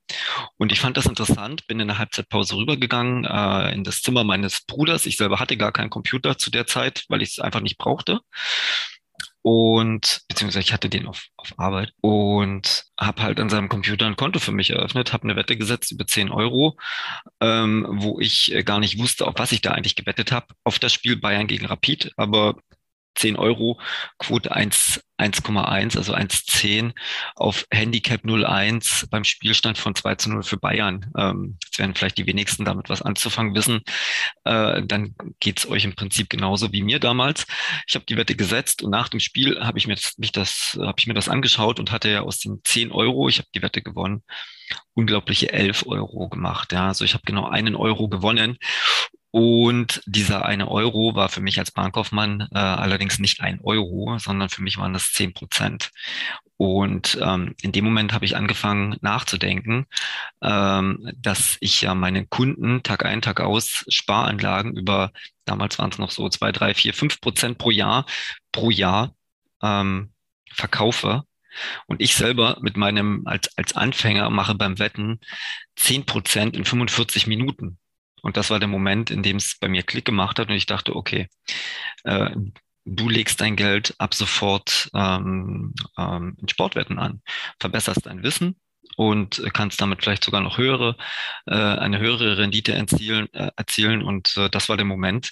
Und 0.56 0.70
ich 0.70 0.78
fand 0.78 0.96
das 0.96 1.06
interessant, 1.06 1.66
bin 1.66 1.80
in 1.80 1.88
der 1.88 1.98
Halbzeitpause 1.98 2.56
rübergegangen 2.56 3.24
äh, 3.24 3.72
in 3.72 3.82
das 3.82 4.02
Zimmer 4.02 4.22
meines 4.22 4.64
Bruders. 4.64 5.06
Ich 5.06 5.16
selber 5.16 5.40
hatte 5.40 5.56
gar 5.56 5.72
keinen 5.72 5.90
Computer 5.90 6.38
zu 6.38 6.50
der 6.50 6.66
Zeit, 6.68 7.04
weil 7.08 7.22
ich 7.22 7.30
es 7.30 7.38
einfach 7.40 7.60
nicht 7.60 7.76
brauchte. 7.76 8.20
Und 9.42 10.22
beziehungsweise 10.28 10.60
ich 10.60 10.72
hatte 10.72 10.88
den 10.88 11.06
auf, 11.06 11.26
auf 11.36 11.58
Arbeit 11.58 11.92
und 12.00 12.84
habe 12.98 13.22
halt 13.22 13.40
an 13.40 13.50
seinem 13.50 13.68
Computer 13.68 14.06
ein 14.06 14.16
Konto 14.16 14.38
für 14.38 14.52
mich 14.52 14.70
eröffnet, 14.70 15.12
habe 15.12 15.24
eine 15.24 15.36
Wette 15.36 15.56
gesetzt 15.56 15.90
über 15.90 16.06
10 16.06 16.30
Euro, 16.30 16.78
ähm, 17.40 17.86
wo 17.90 18.20
ich 18.20 18.54
gar 18.64 18.78
nicht 18.78 18.98
wusste, 18.98 19.26
auf 19.26 19.34
was 19.36 19.52
ich 19.52 19.60
da 19.60 19.72
eigentlich 19.72 19.96
gewettet 19.96 20.30
habe, 20.30 20.46
auf 20.64 20.78
das 20.78 20.92
Spiel 20.92 21.16
Bayern 21.16 21.48
gegen 21.48 21.66
Rapid. 21.66 22.12
Aber 22.16 22.56
10 23.14 23.36
Euro, 23.36 23.80
Quote 24.18 24.52
1, 24.52 25.00
1,1, 25.18 25.96
also 25.96 26.14
1,10 26.14 26.92
auf 27.36 27.66
Handicap 27.70 28.24
0,1 28.24 29.08
beim 29.10 29.24
Spielstand 29.24 29.78
von 29.78 29.94
2 29.94 30.14
zu 30.16 30.30
0 30.30 30.42
für 30.42 30.56
Bayern. 30.56 31.10
Ähm, 31.16 31.58
jetzt 31.62 31.78
werden 31.78 31.94
vielleicht 31.94 32.18
die 32.18 32.26
wenigsten 32.26 32.64
damit 32.64 32.88
was 32.88 33.02
anzufangen 33.02 33.54
wissen. 33.54 33.82
Äh, 34.44 34.82
dann 34.84 35.14
geht's 35.40 35.66
euch 35.66 35.84
im 35.84 35.94
Prinzip 35.94 36.28
genauso 36.28 36.72
wie 36.72 36.82
mir 36.82 36.98
damals. 36.98 37.46
Ich 37.86 37.94
habe 37.94 38.04
die 38.06 38.16
Wette 38.16 38.34
gesetzt 38.34 38.82
und 38.82 38.90
nach 38.90 39.08
dem 39.08 39.20
Spiel 39.20 39.60
habe 39.60 39.78
ich 39.78 39.86
mir 39.86 39.94
das, 39.94 40.16
mich 40.18 40.32
das, 40.32 40.78
habe 40.80 40.96
ich 40.98 41.06
mir 41.06 41.14
das 41.14 41.28
angeschaut 41.28 41.78
und 41.78 41.92
hatte 41.92 42.10
ja 42.10 42.22
aus 42.22 42.38
den 42.40 42.60
10 42.64 42.92
Euro, 42.92 43.28
ich 43.28 43.38
habe 43.38 43.48
die 43.54 43.62
Wette 43.62 43.82
gewonnen, 43.82 44.22
unglaubliche 44.94 45.52
11 45.52 45.86
Euro 45.86 46.28
gemacht. 46.28 46.72
Ja, 46.72 46.88
also 46.88 47.04
ich 47.04 47.14
habe 47.14 47.24
genau 47.24 47.48
einen 47.48 47.76
Euro 47.76 48.08
gewonnen 48.08 48.58
und 49.32 50.02
dieser 50.04 50.44
eine 50.44 50.70
Euro 50.70 51.14
war 51.14 51.30
für 51.30 51.40
mich 51.40 51.58
als 51.58 51.70
Bankkaufmann 51.70 52.48
äh, 52.52 52.58
allerdings 52.58 53.18
nicht 53.18 53.40
ein 53.40 53.60
Euro, 53.62 54.18
sondern 54.18 54.50
für 54.50 54.62
mich 54.62 54.76
waren 54.76 54.92
das 54.92 55.10
zehn 55.12 55.32
Prozent. 55.32 55.90
Und 56.58 57.18
ähm, 57.20 57.54
in 57.62 57.72
dem 57.72 57.86
Moment 57.86 58.12
habe 58.12 58.26
ich 58.26 58.36
angefangen 58.36 58.98
nachzudenken, 59.00 59.86
ähm, 60.42 61.10
dass 61.16 61.56
ich 61.60 61.80
ja 61.80 61.94
meine 61.94 62.26
Kunden 62.26 62.82
Tag 62.82 63.06
ein, 63.06 63.22
Tag 63.22 63.40
aus 63.40 63.86
Sparanlagen 63.88 64.76
über, 64.76 65.12
damals 65.46 65.78
waren 65.78 65.90
es 65.90 65.98
noch 65.98 66.10
so 66.10 66.28
zwei, 66.28 66.52
drei, 66.52 66.74
vier, 66.74 66.92
fünf 66.92 67.18
Prozent 67.22 67.56
pro 67.56 67.70
Jahr, 67.70 68.04
pro 68.52 68.70
Jahr 68.70 69.14
ähm, 69.62 70.12
verkaufe. 70.52 71.22
Und 71.86 72.02
ich 72.02 72.14
selber 72.14 72.58
mit 72.60 72.76
meinem, 72.76 73.22
als, 73.26 73.56
als 73.56 73.74
Anfänger 73.74 74.28
mache 74.28 74.54
beim 74.54 74.78
Wetten 74.78 75.20
zehn 75.74 76.04
Prozent 76.04 76.54
in 76.54 76.66
45 76.66 77.26
Minuten. 77.26 77.78
Und 78.22 78.36
das 78.36 78.50
war 78.50 78.58
der 78.58 78.68
Moment, 78.68 79.10
in 79.10 79.22
dem 79.22 79.36
es 79.36 79.56
bei 79.60 79.68
mir 79.68 79.82
Klick 79.82 80.04
gemacht 80.04 80.38
hat 80.38 80.48
und 80.48 80.54
ich 80.54 80.66
dachte, 80.66 80.96
okay, 80.96 81.28
äh, 82.04 82.30
du 82.84 83.08
legst 83.08 83.40
dein 83.40 83.56
Geld 83.56 83.94
ab 83.98 84.14
sofort 84.14 84.90
ähm, 84.94 85.74
ähm, 85.98 86.36
in 86.40 86.48
Sportwetten 86.48 86.98
an, 86.98 87.20
verbesserst 87.60 88.06
dein 88.06 88.22
Wissen 88.22 88.56
und 88.96 89.42
kannst 89.52 89.80
damit 89.80 90.02
vielleicht 90.02 90.24
sogar 90.24 90.40
noch 90.40 90.58
höhere, 90.58 90.96
äh, 91.46 91.54
eine 91.54 91.98
höhere 91.98 92.38
Rendite 92.38 92.72
erzielen, 92.72 93.32
äh, 93.32 93.50
erzielen. 93.56 94.02
Und 94.02 94.36
äh, 94.36 94.50
das 94.50 94.68
war 94.68 94.76
der 94.76 94.86
Moment, 94.86 95.30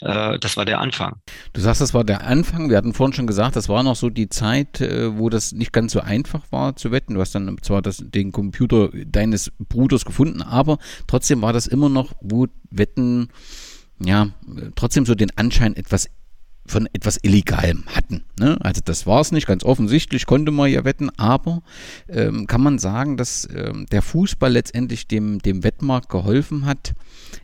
äh, 0.00 0.38
das 0.38 0.56
war 0.56 0.64
der 0.64 0.80
Anfang. 0.80 1.16
Du 1.52 1.60
sagst, 1.60 1.80
das 1.80 1.94
war 1.94 2.04
der 2.04 2.24
Anfang. 2.24 2.70
Wir 2.70 2.76
hatten 2.76 2.94
vorhin 2.94 3.14
schon 3.14 3.26
gesagt, 3.26 3.56
das 3.56 3.68
war 3.68 3.82
noch 3.82 3.96
so 3.96 4.10
die 4.10 4.28
Zeit, 4.28 4.80
äh, 4.80 5.16
wo 5.16 5.30
das 5.30 5.52
nicht 5.52 5.72
ganz 5.72 5.92
so 5.92 6.00
einfach 6.00 6.44
war 6.50 6.76
zu 6.76 6.90
wetten. 6.90 7.14
Du 7.14 7.20
hast 7.20 7.34
dann 7.34 7.56
zwar 7.62 7.82
das, 7.82 8.02
den 8.04 8.32
Computer 8.32 8.90
deines 9.06 9.52
Bruders 9.58 10.04
gefunden, 10.04 10.42
aber 10.42 10.78
trotzdem 11.06 11.42
war 11.42 11.52
das 11.52 11.66
immer 11.66 11.88
noch, 11.88 12.12
wo 12.20 12.46
Wetten 12.70 13.28
ja, 14.00 14.28
trotzdem 14.76 15.06
so 15.06 15.14
den 15.14 15.36
Anschein 15.36 15.74
etwas 15.74 16.08
von 16.68 16.88
etwas 16.92 17.18
Illegalem 17.22 17.84
hatten. 17.86 18.24
Ne? 18.38 18.56
Also 18.60 18.80
das 18.84 19.06
war 19.06 19.20
es 19.20 19.32
nicht, 19.32 19.46
ganz 19.46 19.64
offensichtlich 19.64 20.26
konnte 20.26 20.52
man 20.52 20.70
ja 20.70 20.84
wetten, 20.84 21.10
aber 21.18 21.62
ähm, 22.08 22.46
kann 22.46 22.60
man 22.60 22.78
sagen, 22.78 23.16
dass 23.16 23.48
ähm, 23.54 23.86
der 23.90 24.02
Fußball 24.02 24.52
letztendlich 24.52 25.08
dem, 25.08 25.40
dem 25.40 25.64
Wettmarkt 25.64 26.08
geholfen 26.08 26.66
hat, 26.66 26.94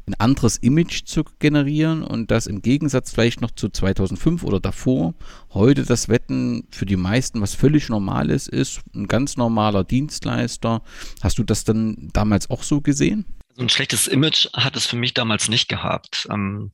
ein 0.06 0.14
anderes 0.14 0.56
Image 0.58 1.04
zu 1.04 1.24
generieren 1.38 2.02
und 2.02 2.30
das 2.30 2.46
im 2.46 2.62
Gegensatz 2.62 3.12
vielleicht 3.12 3.40
noch 3.40 3.50
zu 3.50 3.68
2005 3.68 4.42
oder 4.44 4.60
davor, 4.60 5.14
heute 5.52 5.84
das 5.84 6.08
Wetten 6.08 6.66
für 6.70 6.86
die 6.86 6.96
meisten 6.96 7.40
was 7.40 7.54
völlig 7.54 7.88
Normales 7.88 8.48
ist, 8.48 8.80
ein 8.94 9.08
ganz 9.08 9.36
normaler 9.36 9.84
Dienstleister. 9.84 10.82
Hast 11.22 11.38
du 11.38 11.44
das 11.44 11.64
dann 11.64 12.10
damals 12.12 12.50
auch 12.50 12.62
so 12.62 12.80
gesehen? 12.80 13.24
Ein 13.56 13.68
schlechtes 13.68 14.08
Image 14.08 14.48
hat 14.52 14.76
es 14.76 14.86
für 14.86 14.96
mich 14.96 15.14
damals 15.14 15.48
nicht 15.48 15.68
gehabt. 15.68 16.26
Ähm, 16.30 16.72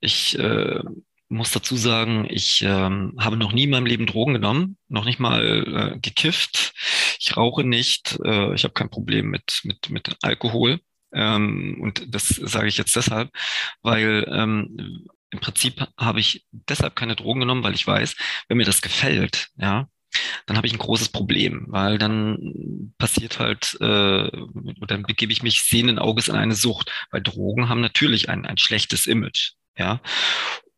ich 0.00 0.38
äh, 0.38 0.80
muss 1.34 1.50
dazu 1.50 1.76
sagen, 1.76 2.26
ich 2.30 2.62
ähm, 2.62 3.14
habe 3.18 3.36
noch 3.36 3.52
nie 3.52 3.64
in 3.64 3.70
meinem 3.70 3.86
Leben 3.86 4.06
Drogen 4.06 4.34
genommen, 4.34 4.76
noch 4.88 5.04
nicht 5.04 5.18
mal 5.18 5.94
äh, 5.94 5.98
gekifft. 5.98 6.72
Ich 7.18 7.36
rauche 7.36 7.64
nicht, 7.64 8.18
äh, 8.24 8.54
ich 8.54 8.64
habe 8.64 8.74
kein 8.74 8.90
Problem 8.90 9.30
mit, 9.30 9.60
mit, 9.64 9.90
mit 9.90 10.16
Alkohol. 10.22 10.80
Ähm, 11.12 11.78
und 11.80 12.14
das 12.14 12.28
sage 12.28 12.68
ich 12.68 12.76
jetzt 12.76 12.96
deshalb, 12.96 13.30
weil 13.82 14.26
ähm, 14.30 15.06
im 15.30 15.40
Prinzip 15.40 15.86
habe 15.98 16.20
ich 16.20 16.46
deshalb 16.52 16.96
keine 16.96 17.16
Drogen 17.16 17.40
genommen, 17.40 17.64
weil 17.64 17.74
ich 17.74 17.86
weiß, 17.86 18.16
wenn 18.48 18.56
mir 18.56 18.64
das 18.64 18.82
gefällt, 18.82 19.48
ja, 19.56 19.88
dann 20.46 20.56
habe 20.56 20.66
ich 20.66 20.72
ein 20.72 20.78
großes 20.78 21.08
Problem, 21.08 21.66
weil 21.68 21.98
dann 21.98 22.94
passiert 22.98 23.40
halt, 23.40 23.76
äh, 23.80 24.30
dann 24.86 25.02
begebe 25.02 25.32
ich 25.32 25.42
mich 25.42 25.62
sehenden 25.62 25.98
Auges 25.98 26.28
in 26.28 26.36
eine 26.36 26.54
Sucht, 26.54 26.92
weil 27.10 27.22
Drogen 27.22 27.68
haben 27.68 27.80
natürlich 27.80 28.28
ein, 28.28 28.46
ein 28.46 28.58
schlechtes 28.58 29.06
Image. 29.06 29.52
Ja, 29.76 30.00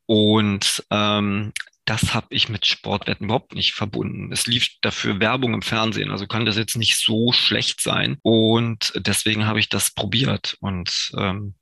und 0.07 0.85
ähm, 0.91 1.53
das 1.87 2.15
habe 2.15 2.27
ich 2.31 2.49
mit 2.49 2.67
Sportwetten 2.67 3.27
überhaupt 3.27 3.55
nicht 3.55 3.73
verbunden. 3.73 4.33
Es 4.33 4.47
lief 4.47 4.69
dafür 4.83 5.21
Werbung 5.21 5.55
im 5.55 5.63
Fernsehen, 5.63 6.11
also 6.11 6.27
kann 6.27 6.45
das 6.45 6.57
jetzt 6.57 6.77
nicht 6.77 6.99
so 6.99 7.33
schlecht 7.33 7.81
sein. 7.81 8.19
Und 8.23 8.93
deswegen 8.97 9.47
habe 9.47 9.61
ich 9.61 9.69
das 9.69 9.93
probiert. 9.93 10.57
Und 10.61 11.13
ähm, 11.17 11.55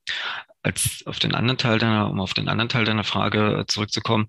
als 0.63 1.03
auf 1.05 1.19
den 1.19 1.35
anderen 1.35 1.59
Teil 1.59 1.77
deiner, 1.77 2.09
um 2.09 2.19
auf 2.19 2.33
den 2.33 2.49
anderen 2.49 2.69
Teil 2.69 2.85
deiner 2.85 3.03
Frage 3.03 3.65
zurückzukommen, 3.67 4.27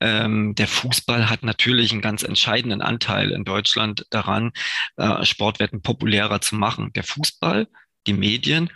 ähm, 0.00 0.54
der 0.54 0.68
Fußball 0.68 1.28
hat 1.28 1.42
natürlich 1.42 1.90
einen 1.90 2.02
ganz 2.02 2.22
entscheidenden 2.22 2.80
Anteil 2.80 3.32
in 3.32 3.44
Deutschland 3.44 4.06
daran, 4.10 4.52
äh, 4.96 5.24
Sportwetten 5.24 5.82
populärer 5.82 6.40
zu 6.40 6.54
machen. 6.54 6.92
Der 6.92 7.02
Fußball, 7.02 7.66
die 8.06 8.12
Medien 8.12 8.70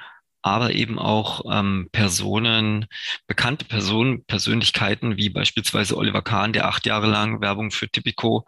aber 0.47 0.73
eben 0.75 0.97
auch 1.01 1.43
ähm, 1.51 1.89
Personen, 1.91 2.87
bekannte 3.27 3.65
Personen, 3.65 4.25
Persönlichkeiten 4.27 5.17
wie 5.17 5.29
beispielsweise 5.29 5.97
Oliver 5.97 6.23
Kahn, 6.23 6.53
der 6.53 6.69
acht 6.69 6.87
Jahre 6.87 7.09
lang 7.09 7.41
Werbung 7.41 7.73
für 7.73 7.89
Tipico 7.89 8.47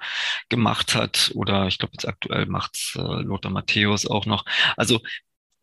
gemacht 0.48 0.94
hat, 0.94 1.32
oder 1.34 1.66
ich 1.66 1.78
glaube 1.78 1.94
jetzt 1.94 2.06
aktuell 2.06 2.46
macht's 2.46 2.94
äh, 2.94 3.00
Lothar 3.00 3.50
Matthäus 3.50 4.06
auch 4.06 4.26
noch. 4.26 4.44
Also 4.76 5.00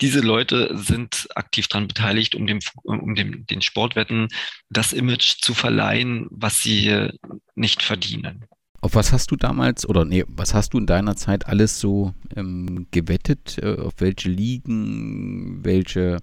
diese 0.02 0.20
Leute 0.20 0.78
sind 0.78 1.26
aktiv 1.36 1.70
daran 1.70 1.88
beteiligt, 1.88 2.36
um 2.36 2.46
dem, 2.48 2.60
um 2.84 3.16
dem, 3.16 3.46
den 3.46 3.62
Sportwetten 3.62 4.28
das 4.70 4.92
Image 4.92 5.38
zu 5.40 5.54
verleihen, 5.54 6.28
was 6.32 6.62
sie 6.62 7.12
nicht 7.56 7.82
verdienen. 7.82 8.44
Auf 8.86 8.94
was 8.94 9.12
hast 9.12 9.32
du 9.32 9.36
damals, 9.36 9.90
oder 9.90 10.06
nee, 10.06 10.26
was 10.28 10.54
hast 10.54 10.76
du 10.76 10.78
in 10.78 10.86
deiner 10.86 11.16
Zeit 11.16 11.48
alles 11.48 11.80
so 11.80 12.14
ähm, 12.36 12.86
gewettet? 12.92 13.58
Äh, 13.58 13.80
auf 13.80 13.94
welche 13.98 14.30
Ligen, 14.30 15.66
welche, 15.66 16.20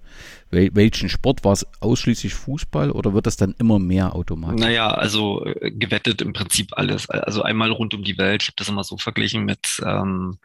wel, 0.49 0.69
welchen 0.73 1.09
Sport? 1.09 1.43
War 1.43 1.51
es 1.51 1.67
ausschließlich 1.81 2.33
Fußball 2.33 2.91
oder 2.91 3.13
wird 3.13 3.25
das 3.25 3.35
dann 3.35 3.53
immer 3.59 3.79
mehr 3.79 4.15
automatisch? 4.15 4.61
Naja, 4.61 4.91
also 4.91 5.43
äh, 5.43 5.71
gewettet 5.71 6.21
im 6.21 6.31
Prinzip 6.31 6.69
alles. 6.77 7.09
Also 7.09 7.41
einmal 7.41 7.69
rund 7.69 7.93
um 7.95 8.03
die 8.05 8.17
Welt. 8.17 8.43
Ich 8.43 8.47
habe 8.47 8.55
das 8.55 8.69
immer 8.69 8.85
so 8.85 8.97
verglichen 8.97 9.43
mit 9.43 9.81
ähm, 9.85 10.37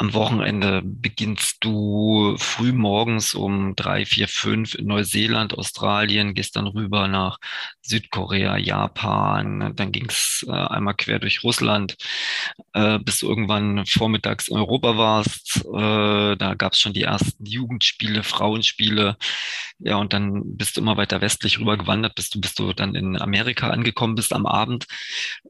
am 0.00 0.14
Wochenende 0.14 0.80
beginnst 0.82 1.58
du 1.60 2.34
früh 2.38 2.72
morgens 2.72 3.34
um 3.34 3.76
drei, 3.76 4.06
vier, 4.06 4.28
fünf 4.28 4.74
in 4.74 4.86
Neuseeland, 4.86 5.52
Australien, 5.52 6.32
gehst 6.32 6.56
dann 6.56 6.66
rüber 6.66 7.06
nach 7.06 7.38
Südkorea, 7.90 8.56
Japan, 8.56 9.72
dann 9.76 9.92
ging's 9.92 10.44
äh, 10.48 10.52
einmal 10.52 10.94
quer 10.94 11.18
durch 11.18 11.44
Russland, 11.44 11.96
äh, 12.72 12.98
bis 12.98 13.20
du 13.20 13.28
irgendwann 13.28 13.84
vormittags 13.84 14.48
in 14.48 14.56
Europa 14.56 14.96
warst. 14.96 15.66
Äh, 15.66 16.36
da 16.36 16.54
gab's 16.56 16.80
schon 16.80 16.94
die 16.94 17.02
ersten 17.02 17.44
Jugendspiele, 17.44 18.22
Frauenspiele. 18.22 19.16
Ja, 19.80 19.96
und 19.96 20.12
dann 20.12 20.56
bist 20.56 20.76
du 20.76 20.80
immer 20.80 20.96
weiter 20.96 21.20
westlich 21.20 21.58
rüber 21.58 21.76
gewandert, 21.76 22.14
bis 22.14 22.30
du, 22.30 22.40
bis 22.40 22.54
du 22.54 22.72
dann 22.72 22.94
in 22.94 23.20
Amerika 23.20 23.68
angekommen 23.68 24.14
bist 24.14 24.32
am 24.32 24.46
Abend. 24.46 24.86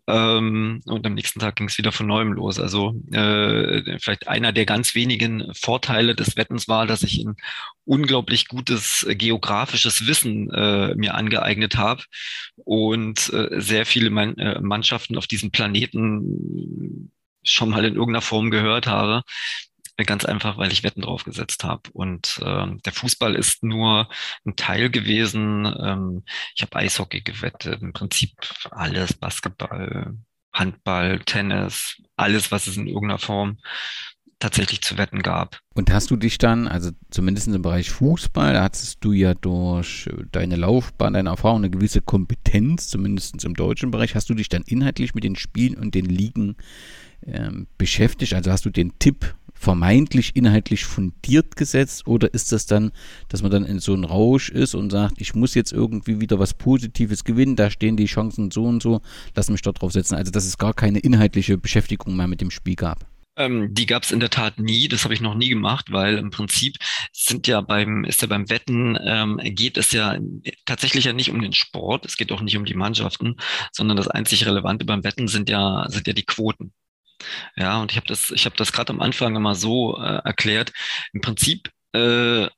Ähm, 0.09 0.83
und 0.87 1.07
am 1.07 1.15
nächsten 1.15 1.39
Tag 1.39 1.57
ging's 1.57 1.79
wieder 1.79 1.93
von 1.93 2.07
neuem 2.07 2.33
los. 2.33 2.59
Also 2.59 2.95
äh, 3.13 3.99
vielleicht 4.01 4.27
ein 4.29 4.41
einer 4.41 4.53
der 4.53 4.65
ganz 4.65 4.95
wenigen 4.95 5.53
Vorteile 5.55 6.15
des 6.15 6.37
Wettens 6.37 6.67
war, 6.67 6.87
dass 6.87 7.03
ich 7.03 7.19
ein 7.19 7.37
unglaublich 7.85 8.49
gutes 8.49 9.07
geografisches 9.11 10.07
Wissen 10.07 10.51
äh, 10.51 10.95
mir 10.95 11.15
angeeignet 11.15 11.77
habe 11.77 12.03
und 12.57 13.33
äh, 13.33 13.61
sehr 13.61 13.87
viele 13.87 14.09
äh, 14.09 14.61
Mannschaften 14.61 15.17
auf 15.17 15.27
diesem 15.27 15.51
Planeten 15.51 17.13
schon 17.43 17.71
mal 17.71 17.85
in 17.85 17.95
irgendeiner 17.95 18.23
Form 18.23 18.51
gehört 18.51 18.87
habe. 18.87 19.23
Ganz 20.07 20.25
einfach, 20.25 20.57
weil 20.57 20.73
ich 20.73 20.83
Wetten 20.83 21.03
draufgesetzt 21.03 21.63
habe. 21.63 21.91
Und 21.93 22.41
äh, 22.43 22.67
der 22.85 22.93
Fußball 22.93 23.35
ist 23.35 23.63
nur 23.63 24.09
ein 24.47 24.57
Teil 24.57 24.89
gewesen. 24.89 25.67
Ähm, 25.79 26.25
ich 26.55 26.63
habe 26.63 26.77
Eishockey 26.77 27.21
gewettet, 27.21 27.83
im 27.83 27.93
Prinzip 27.93 28.31
alles, 28.71 29.13
Basketball, 29.13 30.17
Handball, 30.55 31.21
Tennis, 31.21 32.01
alles, 32.17 32.51
was 32.51 32.67
es 32.67 32.79
in 32.79 32.87
irgendeiner 32.87 33.19
Form 33.19 33.59
tatsächlich 34.41 34.81
zu 34.81 34.99
wetten 34.99 35.23
gab. 35.23 35.61
Und 35.75 35.93
hast 35.93 36.11
du 36.11 36.17
dich 36.17 36.39
dann, 36.39 36.67
also 36.67 36.91
zumindest 37.11 37.47
im 37.49 37.63
Bereich 37.63 37.91
Fußball, 37.91 38.55
da 38.55 38.65
hattest 38.65 39.05
du 39.05 39.13
ja 39.13 39.35
durch 39.35 40.09
deine 40.33 40.57
Laufbahn, 40.57 41.13
deine 41.13 41.29
Erfahrung 41.29 41.59
eine 41.59 41.71
gewisse 41.71 42.01
Kompetenz, 42.01 42.89
zumindest 42.89 43.45
im 43.45 43.55
deutschen 43.55 43.91
Bereich, 43.91 44.15
hast 44.15 44.29
du 44.31 44.35
dich 44.35 44.49
dann 44.49 44.63
inhaltlich 44.67 45.15
mit 45.15 45.25
den 45.25 45.37
Spielen 45.37 45.77
und 45.77 45.95
den 45.95 46.07
Ligen 46.07 46.57
ähm, 47.25 47.67
beschäftigt? 47.79 48.35
Also 48.35 48.51
hast 48.51 48.65
du 48.65 48.71
den 48.71 48.99
Tipp 48.99 49.35
vermeintlich 49.61 50.37
inhaltlich 50.37 50.87
fundiert 50.87 51.55
gesetzt 51.55 52.07
oder 52.07 52.33
ist 52.33 52.51
das 52.51 52.65
dann, 52.65 52.93
dass 53.29 53.43
man 53.43 53.51
dann 53.51 53.67
in 53.67 53.79
so 53.79 53.93
einem 53.93 54.05
Rausch 54.05 54.49
ist 54.49 54.75
und 54.75 54.91
sagt, 54.91 55.21
ich 55.21 55.35
muss 55.35 55.55
jetzt 55.55 55.71
irgendwie 55.71 56.19
wieder 56.19 56.39
was 56.39 56.55
Positives 56.55 57.25
gewinnen, 57.25 57.57
da 57.57 57.71
stehen 57.71 57.99
die 57.99 58.07
Chancen 58.07 58.51
so 58.51 58.65
und 58.65 58.83
so, 58.83 59.03
lass 59.37 59.51
mich 59.51 59.61
dort 59.61 59.83
drauf 59.83 59.93
setzen. 59.93 60.15
Also 60.15 60.33
dass 60.33 60.47
es 60.47 60.57
gar 60.57 60.73
keine 60.73 61.01
inhaltliche 61.01 61.59
Beschäftigung 61.59 62.17
mehr 62.17 62.27
mit 62.27 62.41
dem 62.41 62.51
Spiel 62.51 62.75
gab. 62.75 63.10
Ähm, 63.37 63.73
die 63.73 63.87
gab 63.87 64.03
es 64.03 64.11
in 64.13 64.21
der 64.21 64.31
Tat 64.31 64.59
nie. 64.59 64.89
Das 64.89 65.05
habe 65.05 65.15
ich 65.15 65.21
noch 65.21 65.35
nie 65.35 65.49
gemacht, 65.49 65.87
weil 65.91 66.19
im 66.19 66.31
Prinzip 66.31 66.77
sind 67.13 67.47
ja 67.47 67.61
beim, 67.61 68.05
ist 68.05 68.23
ja 68.23 68.29
beim 68.29 68.51
Wetten, 68.51 68.99
ähm, 69.03 69.41
geht 69.43 69.77
es 69.79 69.93
ja 69.93 70.19
tatsächlich 70.67 71.05
ja 71.05 71.13
nicht 71.13 71.31
um 71.31 71.41
den 71.41 71.53
Sport, 71.53 72.07
es 72.07 72.17
geht 72.17 72.33
auch 72.33 72.41
nicht 72.43 72.57
um 72.57 72.65
die 72.65 72.75
Mannschaften, 72.75 73.37
sondern 73.73 73.97
das 73.97 74.09
einzig 74.09 74.47
Relevante 74.47 74.85
beim 74.85 75.05
Wetten 75.05 75.29
sind 75.29 75.49
ja, 75.49 75.87
sind 75.89 76.07
ja 76.07 76.13
die 76.13 76.25
Quoten. 76.25 76.73
Ja, 77.57 77.81
und 77.81 77.93
ich 77.93 77.97
habe 77.97 78.07
das, 78.07 78.31
ich 78.31 78.45
habe 78.47 78.57
das 78.57 78.73
gerade 78.73 78.93
am 78.93 79.01
Anfang 79.01 79.37
immer 79.37 79.55
so 79.55 79.97
äh, 79.99 80.21
erklärt. 80.25 80.73
Im 81.13 81.21
Prinzip 81.21 81.71
äh, 81.93 82.49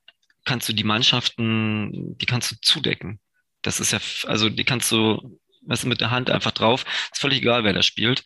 kannst 0.45 0.69
du 0.69 0.73
die 0.73 0.83
Mannschaften, 0.83 2.17
die 2.17 2.25
kannst 2.25 2.51
du 2.51 2.55
zudecken. 2.61 3.19
Das 3.61 3.79
ist 3.79 3.91
ja, 3.91 3.99
also 4.27 4.49
die 4.49 4.63
kannst 4.65 4.91
du 4.91 5.39
weißt 5.65 5.85
mit 5.85 6.01
der 6.01 6.11
Hand 6.11 6.29
einfach 6.29 6.51
drauf. 6.51 6.85
Ist 7.11 7.21
völlig 7.21 7.39
egal, 7.39 7.63
wer 7.63 7.73
da 7.73 7.81
spielt. 7.81 8.23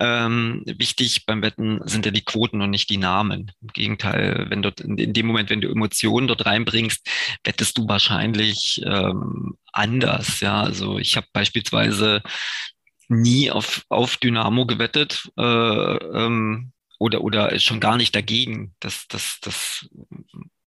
Ähm, 0.00 0.62
wichtig 0.66 1.26
beim 1.26 1.42
Wetten 1.42 1.80
sind 1.84 2.06
ja 2.06 2.12
die 2.12 2.24
Quoten 2.24 2.62
und 2.62 2.70
nicht 2.70 2.90
die 2.90 2.98
Namen. 2.98 3.52
Im 3.60 3.68
Gegenteil, 3.68 4.46
wenn 4.48 4.62
dort 4.62 4.80
in, 4.80 4.96
in 4.96 5.12
dem 5.12 5.26
Moment, 5.26 5.50
wenn 5.50 5.60
du 5.60 5.68
Emotionen 5.68 6.28
dort 6.28 6.46
reinbringst, 6.46 7.08
wettest 7.44 7.78
du 7.78 7.88
wahrscheinlich 7.88 8.80
ähm, 8.84 9.58
anders. 9.72 10.40
Ja, 10.40 10.62
also 10.62 10.98
ich 10.98 11.16
habe 11.16 11.26
beispielsweise 11.32 12.22
nie 13.08 13.50
auf, 13.50 13.84
auf 13.88 14.16
Dynamo 14.18 14.66
gewettet. 14.66 15.30
Äh, 15.36 15.42
ähm, 15.42 16.72
oder, 16.98 17.22
oder 17.22 17.58
schon 17.60 17.80
gar 17.80 17.96
nicht 17.96 18.14
dagegen. 18.14 18.74
Das, 18.80 19.06
das, 19.08 19.38
das 19.40 19.88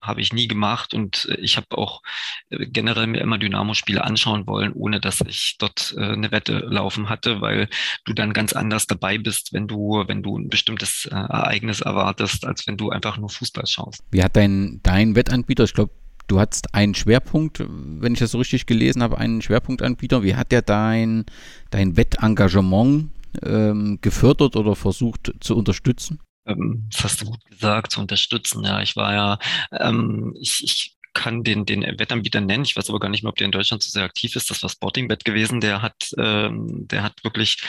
habe 0.01 0.21
ich 0.21 0.33
nie 0.33 0.49
gemacht 0.49 0.95
und 0.95 1.29
ich 1.41 1.57
habe 1.57 1.67
auch 1.71 2.03
äh, 2.51 2.67
generell 2.67 3.07
mir 3.07 3.21
immer 3.21 3.39
Dynamo-Spiele 3.39 4.05
anschauen 4.05 4.47
wollen, 4.47 4.73
ohne 4.73 5.01
dass 5.01 5.21
ich 5.23 5.57
dort 5.59 5.95
äh, 5.97 6.03
eine 6.03 6.31
Wette 6.31 6.59
laufen 6.59 7.09
hatte, 7.09 7.41
weil 7.41 7.69
du 8.05 8.13
dann 8.13 8.33
ganz 8.33 8.53
anders 8.53 8.87
dabei 8.87 9.19
bist, 9.19 9.53
wenn 9.53 9.67
du, 9.67 10.05
wenn 10.07 10.23
du 10.23 10.39
ein 10.39 10.49
bestimmtes 10.49 11.07
äh, 11.11 11.15
Ereignis 11.15 11.81
erwartest, 11.81 12.47
als 12.47 12.67
wenn 12.67 12.77
du 12.77 12.91
einfach 12.91 13.19
nur 13.19 13.29
Fußball 13.29 13.67
schaust. 13.67 14.03
Wie 14.11 14.23
hat 14.23 14.37
dein, 14.37 14.81
dein 14.83 15.17
Wettanbieter, 15.17 15.65
ich 15.65 15.75
glaube, 15.75 15.93
du 16.29 16.39
hattest 16.39 16.75
einen 16.75 16.95
Schwerpunkt, 16.95 17.65
wenn 17.69 18.13
ich 18.13 18.21
das 18.21 18.31
so 18.31 18.39
richtig 18.39 18.67
gelesen 18.67 19.03
habe, 19.03 19.19
einen 19.19 19.43
Schwerpunktanbieter. 19.43 20.23
Wie 20.23 20.37
hat 20.37 20.53
der 20.53 20.63
dein, 20.63 21.25
dein 21.71 21.97
Wettengagement 21.97 23.11
ähm, 23.43 23.99
gefördert 24.01 24.57
oder 24.57 24.77
versucht 24.77 25.33
zu 25.41 25.57
unterstützen? 25.57 26.21
Ähm, 26.49 26.89
das 26.91 27.05
hast 27.05 27.21
du 27.21 27.27
gut 27.27 27.45
gesagt, 27.45 27.93
zu 27.93 28.01
unterstützen. 28.01 28.65
Ja, 28.65 28.81
ich 28.83 28.97
war 28.97 29.15
ja, 29.15 29.39
ähm, 29.73 30.37
ich, 30.41 30.63
ich 30.65 30.97
kann 31.15 31.45
den, 31.45 31.67
den 31.67 31.83
Wettanbieter 31.83 32.41
nennen. 32.41 32.65
Ich 32.65 32.77
weiß 32.77 32.91
aber 32.91 33.01
gar 33.01 33.09
nicht 33.09 33.23
mehr, 33.23 33.31
ob 33.31 33.37
der 33.37 33.47
in 33.47 33.53
Deutschland 33.53 33.83
so 33.83 33.91
sehr 33.91 34.05
aktiv 34.05 34.37
ist. 34.37 34.51
Das 34.51 34.63
war 34.63 34.71
Sportingbet 34.71 35.25
gewesen. 35.25 35.61
Der 35.61 35.83
hat, 35.83 36.11
ähm, 36.17 36.87
der 36.89 37.03
hat 37.03 37.25
wirklich, 37.25 37.61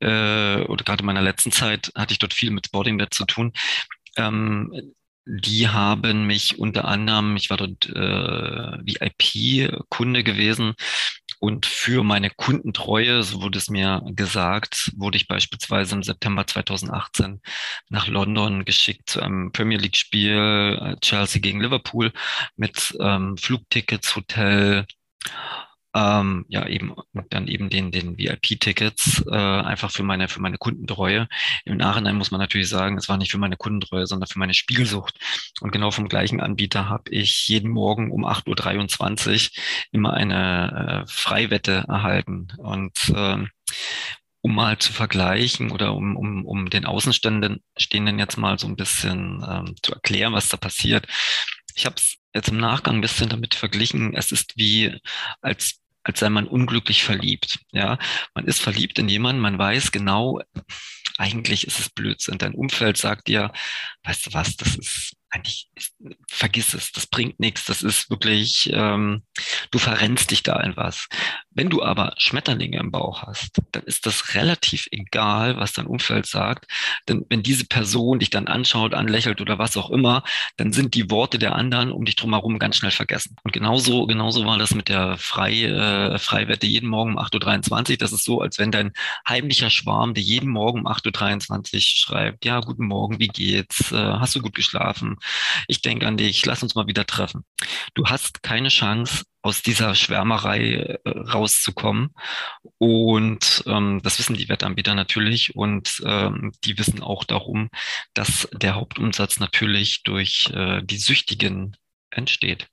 äh, 0.00 0.60
oder 0.62 0.84
gerade 0.84 1.00
in 1.00 1.06
meiner 1.06 1.22
letzten 1.22 1.52
Zeit 1.52 1.92
hatte 1.94 2.12
ich 2.12 2.18
dort 2.18 2.34
viel 2.34 2.50
mit 2.50 2.66
Sportingbet 2.66 3.14
zu 3.14 3.24
tun. 3.26 3.52
Ähm, 4.16 4.94
die 5.26 5.68
haben 5.68 6.26
mich 6.26 6.58
unter 6.58 6.84
anderem, 6.84 7.36
ich 7.36 7.48
war 7.48 7.56
dort 7.56 7.86
äh, 7.86 8.78
VIP-Kunde 8.84 10.22
gewesen 10.22 10.74
und 11.44 11.66
für 11.66 12.02
meine 12.02 12.30
Kundentreue, 12.30 13.22
so 13.22 13.42
wurde 13.42 13.58
es 13.58 13.68
mir 13.68 14.00
gesagt, 14.06 14.90
wurde 14.96 15.18
ich 15.18 15.28
beispielsweise 15.28 15.94
im 15.94 16.02
September 16.02 16.46
2018 16.46 17.42
nach 17.90 18.06
London 18.08 18.64
geschickt 18.64 19.10
zu 19.10 19.20
einem 19.20 19.52
Premier 19.52 19.76
League-Spiel 19.76 20.78
äh, 20.80 20.96
Chelsea 21.02 21.42
gegen 21.42 21.60
Liverpool 21.60 22.12
mit 22.56 22.96
ähm, 22.98 23.36
Flugtickets, 23.36 24.16
Hotel, 24.16 24.86
ähm, 25.94 26.44
ja 26.48 26.66
eben 26.66 26.94
dann 27.30 27.46
eben 27.46 27.70
den 27.70 27.90
den 27.92 28.18
VIP-Tickets 28.18 29.24
äh, 29.30 29.34
einfach 29.34 29.90
für 29.90 30.02
meine 30.02 30.28
für 30.28 30.40
meine 30.40 30.58
Kundentreue. 30.58 31.28
Im 31.64 31.76
Nachhinein 31.76 32.16
muss 32.16 32.30
man 32.30 32.40
natürlich 32.40 32.68
sagen, 32.68 32.98
es 32.98 33.08
war 33.08 33.16
nicht 33.16 33.30
für 33.30 33.38
meine 33.38 33.56
Kundentreue, 33.56 34.06
sondern 34.06 34.28
für 34.28 34.38
meine 34.38 34.54
Spielsucht. 34.54 35.18
Und 35.60 35.70
genau 35.72 35.90
vom 35.90 36.08
gleichen 36.08 36.40
Anbieter 36.40 36.88
habe 36.88 37.10
ich 37.10 37.48
jeden 37.48 37.70
Morgen 37.70 38.10
um 38.10 38.24
8.23 38.26 39.50
Uhr 39.50 39.62
immer 39.92 40.14
eine 40.14 41.04
äh, 41.04 41.10
Freiwette 41.10 41.84
erhalten 41.88 42.48
und 42.58 42.98
äh, 43.14 43.44
um 44.40 44.54
mal 44.54 44.78
zu 44.78 44.92
vergleichen 44.92 45.70
oder 45.70 45.94
um, 45.94 46.16
um, 46.16 46.44
um 46.44 46.68
den 46.68 46.84
Außenstehenden 46.84 47.62
Stehenden 47.78 48.18
jetzt 48.18 48.36
mal 48.36 48.58
so 48.58 48.66
ein 48.66 48.76
bisschen 48.76 49.42
ähm, 49.48 49.74
zu 49.82 49.92
erklären, 49.92 50.34
was 50.34 50.48
da 50.48 50.58
passiert. 50.58 51.06
Ich 51.74 51.86
habe 51.86 51.96
es 51.96 52.18
jetzt 52.34 52.48
im 52.48 52.58
Nachgang 52.58 52.96
ein 52.96 53.00
bisschen 53.00 53.30
damit 53.30 53.54
verglichen. 53.54 54.14
Es 54.14 54.32
ist 54.32 54.56
wie, 54.56 55.00
als 55.40 55.80
als 56.04 56.20
sei 56.20 56.28
man 56.28 56.46
unglücklich 56.46 57.02
verliebt. 57.02 57.60
Ja, 57.72 57.98
man 58.34 58.44
ist 58.46 58.60
verliebt 58.60 58.98
in 58.98 59.08
jemanden, 59.08 59.40
man 59.42 59.58
weiß 59.58 59.90
genau, 59.90 60.40
eigentlich 61.18 61.66
ist 61.66 61.80
es 61.80 61.90
Blödsinn. 61.90 62.38
Dein 62.38 62.54
Umfeld 62.54 62.96
sagt 62.96 63.28
dir, 63.28 63.52
weißt 64.04 64.26
du 64.26 64.34
was, 64.34 64.56
das 64.56 64.76
ist 64.76 65.16
eigentlich, 65.34 65.68
vergiss 66.28 66.74
es, 66.74 66.92
das 66.92 67.06
bringt 67.06 67.40
nichts, 67.40 67.64
das 67.64 67.82
ist 67.82 68.08
wirklich, 68.08 68.70
ähm, 68.72 69.22
du 69.70 69.78
verrennst 69.78 70.30
dich 70.30 70.42
da 70.42 70.60
in 70.60 70.76
was. 70.76 71.08
Wenn 71.50 71.70
du 71.70 71.82
aber 71.82 72.14
Schmetterlinge 72.18 72.78
im 72.78 72.90
Bauch 72.90 73.22
hast, 73.22 73.60
dann 73.72 73.82
ist 73.84 74.06
das 74.06 74.34
relativ 74.34 74.86
egal, 74.90 75.56
was 75.56 75.72
dein 75.72 75.86
Umfeld 75.86 76.26
sagt. 76.26 76.66
Denn 77.08 77.24
wenn 77.28 77.42
diese 77.42 77.64
Person 77.66 78.18
dich 78.18 78.30
dann 78.30 78.48
anschaut, 78.48 78.94
anlächelt 78.94 79.40
oder 79.40 79.58
was 79.58 79.76
auch 79.76 79.90
immer, 79.90 80.24
dann 80.56 80.72
sind 80.72 80.94
die 80.94 81.10
Worte 81.10 81.38
der 81.38 81.54
anderen 81.54 81.92
um 81.92 82.04
dich 82.04 82.16
drumherum 82.16 82.58
ganz 82.58 82.76
schnell 82.76 82.90
vergessen. 82.90 83.36
Und 83.42 83.52
genauso, 83.52 84.06
genauso 84.06 84.44
war 84.44 84.58
das 84.58 84.74
mit 84.74 84.88
der 84.88 85.16
Frei, 85.16 85.64
äh, 85.64 86.18
Freiwette 86.18 86.66
jeden 86.66 86.88
Morgen 86.88 87.12
um 87.12 87.18
8.23 87.18 87.90
Uhr. 87.92 87.96
Das 87.98 88.12
ist 88.12 88.24
so, 88.24 88.40
als 88.40 88.58
wenn 88.58 88.70
dein 88.70 88.92
heimlicher 89.28 89.70
Schwarm 89.70 90.14
dir 90.14 90.22
jeden 90.22 90.50
Morgen 90.50 90.80
um 90.80 90.86
8.23 90.86 91.74
Uhr 91.74 91.80
schreibt, 91.80 92.44
ja, 92.44 92.60
guten 92.60 92.86
Morgen, 92.86 93.18
wie 93.20 93.28
geht's? 93.28 93.92
Äh, 93.92 93.96
hast 93.96 94.34
du 94.34 94.40
gut 94.40 94.54
geschlafen? 94.54 95.18
Ich 95.68 95.82
denke 95.82 96.06
an 96.06 96.16
dich, 96.16 96.44
lass 96.46 96.62
uns 96.62 96.74
mal 96.74 96.86
wieder 96.86 97.06
treffen. 97.06 97.44
Du 97.94 98.06
hast 98.06 98.42
keine 98.42 98.68
Chance, 98.68 99.24
aus 99.44 99.60
dieser 99.60 99.94
Schwärmerei 99.94 100.98
äh, 101.04 101.10
rauszukommen. 101.10 102.14
Und 102.78 103.62
ähm, 103.66 104.00
das 104.02 104.18
wissen 104.18 104.36
die 104.36 104.48
Wettanbieter 104.48 104.94
natürlich 104.94 105.54
und 105.54 106.02
ähm, 106.06 106.52
die 106.64 106.78
wissen 106.78 107.02
auch 107.02 107.24
darum, 107.24 107.68
dass 108.14 108.48
der 108.54 108.74
Hauptumsatz 108.74 109.38
natürlich 109.38 110.02
durch 110.02 110.50
äh, 110.54 110.80
die 110.82 110.96
Süchtigen 110.96 111.76
entsteht. 112.10 112.68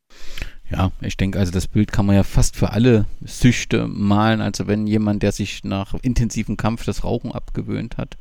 Ja, 0.71 0.91
ich 1.01 1.17
denke, 1.17 1.37
also 1.37 1.51
das 1.51 1.67
Bild 1.67 1.91
kann 1.91 2.05
man 2.05 2.15
ja 2.15 2.23
fast 2.23 2.55
für 2.55 2.71
alle 2.71 3.05
Süchte 3.25 3.89
malen. 3.89 4.39
Also 4.39 4.67
wenn 4.67 4.87
jemand, 4.87 5.21
der 5.21 5.33
sich 5.33 5.65
nach 5.65 5.95
intensivem 6.01 6.55
Kampf 6.55 6.85
das 6.85 7.03
Rauchen 7.03 7.33
abgewöhnt 7.33 7.97
hat, 7.97 8.17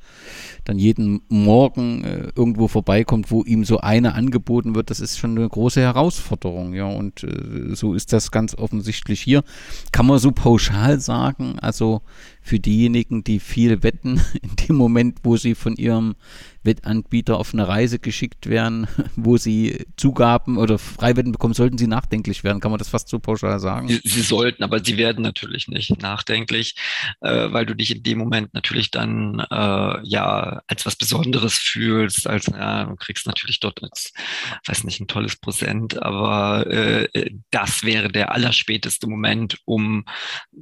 dann 0.64 0.76
jeden 0.78 1.22
Morgen 1.28 2.02
äh, 2.02 2.32
irgendwo 2.34 2.66
vorbeikommt, 2.66 3.30
wo 3.30 3.44
ihm 3.44 3.64
so 3.64 3.78
eine 3.78 4.14
angeboten 4.14 4.74
wird, 4.74 4.90
das 4.90 4.98
ist 4.98 5.18
schon 5.18 5.38
eine 5.38 5.48
große 5.48 5.80
Herausforderung. 5.80 6.74
Ja, 6.74 6.86
und 6.86 7.22
äh, 7.22 7.76
so 7.76 7.94
ist 7.94 8.12
das 8.12 8.32
ganz 8.32 8.56
offensichtlich 8.56 9.20
hier. 9.20 9.44
Kann 9.92 10.06
man 10.06 10.18
so 10.18 10.32
pauschal 10.32 10.98
sagen, 10.98 11.56
also 11.60 12.02
für 12.50 12.58
diejenigen, 12.58 13.22
die 13.22 13.38
viel 13.38 13.84
wetten, 13.84 14.20
in 14.42 14.56
dem 14.56 14.74
Moment, 14.74 15.18
wo 15.22 15.36
sie 15.36 15.54
von 15.54 15.76
ihrem 15.76 16.16
Wettanbieter 16.62 17.38
auf 17.38 17.54
eine 17.54 17.66
Reise 17.68 17.98
geschickt 18.00 18.48
werden, 18.48 18.88
wo 19.16 19.36
sie 19.36 19.86
Zugaben 19.96 20.58
oder 20.58 20.78
Freiwetten 20.78 21.30
bekommen, 21.30 21.54
sollten 21.54 21.78
sie 21.78 21.86
nachdenklich 21.86 22.42
werden. 22.42 22.60
Kann 22.60 22.72
man 22.72 22.78
das 22.78 22.88
fast 22.88 23.08
so 23.08 23.20
pauschal 23.20 23.60
sagen? 23.60 23.88
Sie, 23.88 24.00
sie 24.04 24.20
sollten, 24.22 24.64
aber 24.64 24.84
sie 24.84 24.96
werden 24.96 25.22
natürlich 25.22 25.68
nicht 25.68 26.02
nachdenklich, 26.02 26.74
äh, 27.20 27.52
weil 27.52 27.66
du 27.66 27.74
dich 27.74 27.94
in 27.94 28.02
dem 28.02 28.18
Moment 28.18 28.52
natürlich 28.52 28.90
dann 28.90 29.38
äh, 29.50 30.00
ja 30.02 30.60
als 30.66 30.84
was 30.84 30.96
Besonderes 30.96 31.54
fühlst, 31.54 32.26
als 32.26 32.46
ja, 32.46 32.84
du 32.84 32.96
kriegst 32.96 33.26
natürlich 33.26 33.60
dort 33.60 33.80
als, 33.82 34.12
weiß 34.66 34.82
nicht, 34.84 35.00
ein 35.00 35.06
tolles 35.06 35.36
Prozent, 35.36 36.02
aber 36.02 36.66
äh, 36.66 37.30
das 37.50 37.84
wäre 37.84 38.08
der 38.08 38.34
allerspäteste 38.34 39.06
Moment, 39.06 39.58
um 39.66 40.04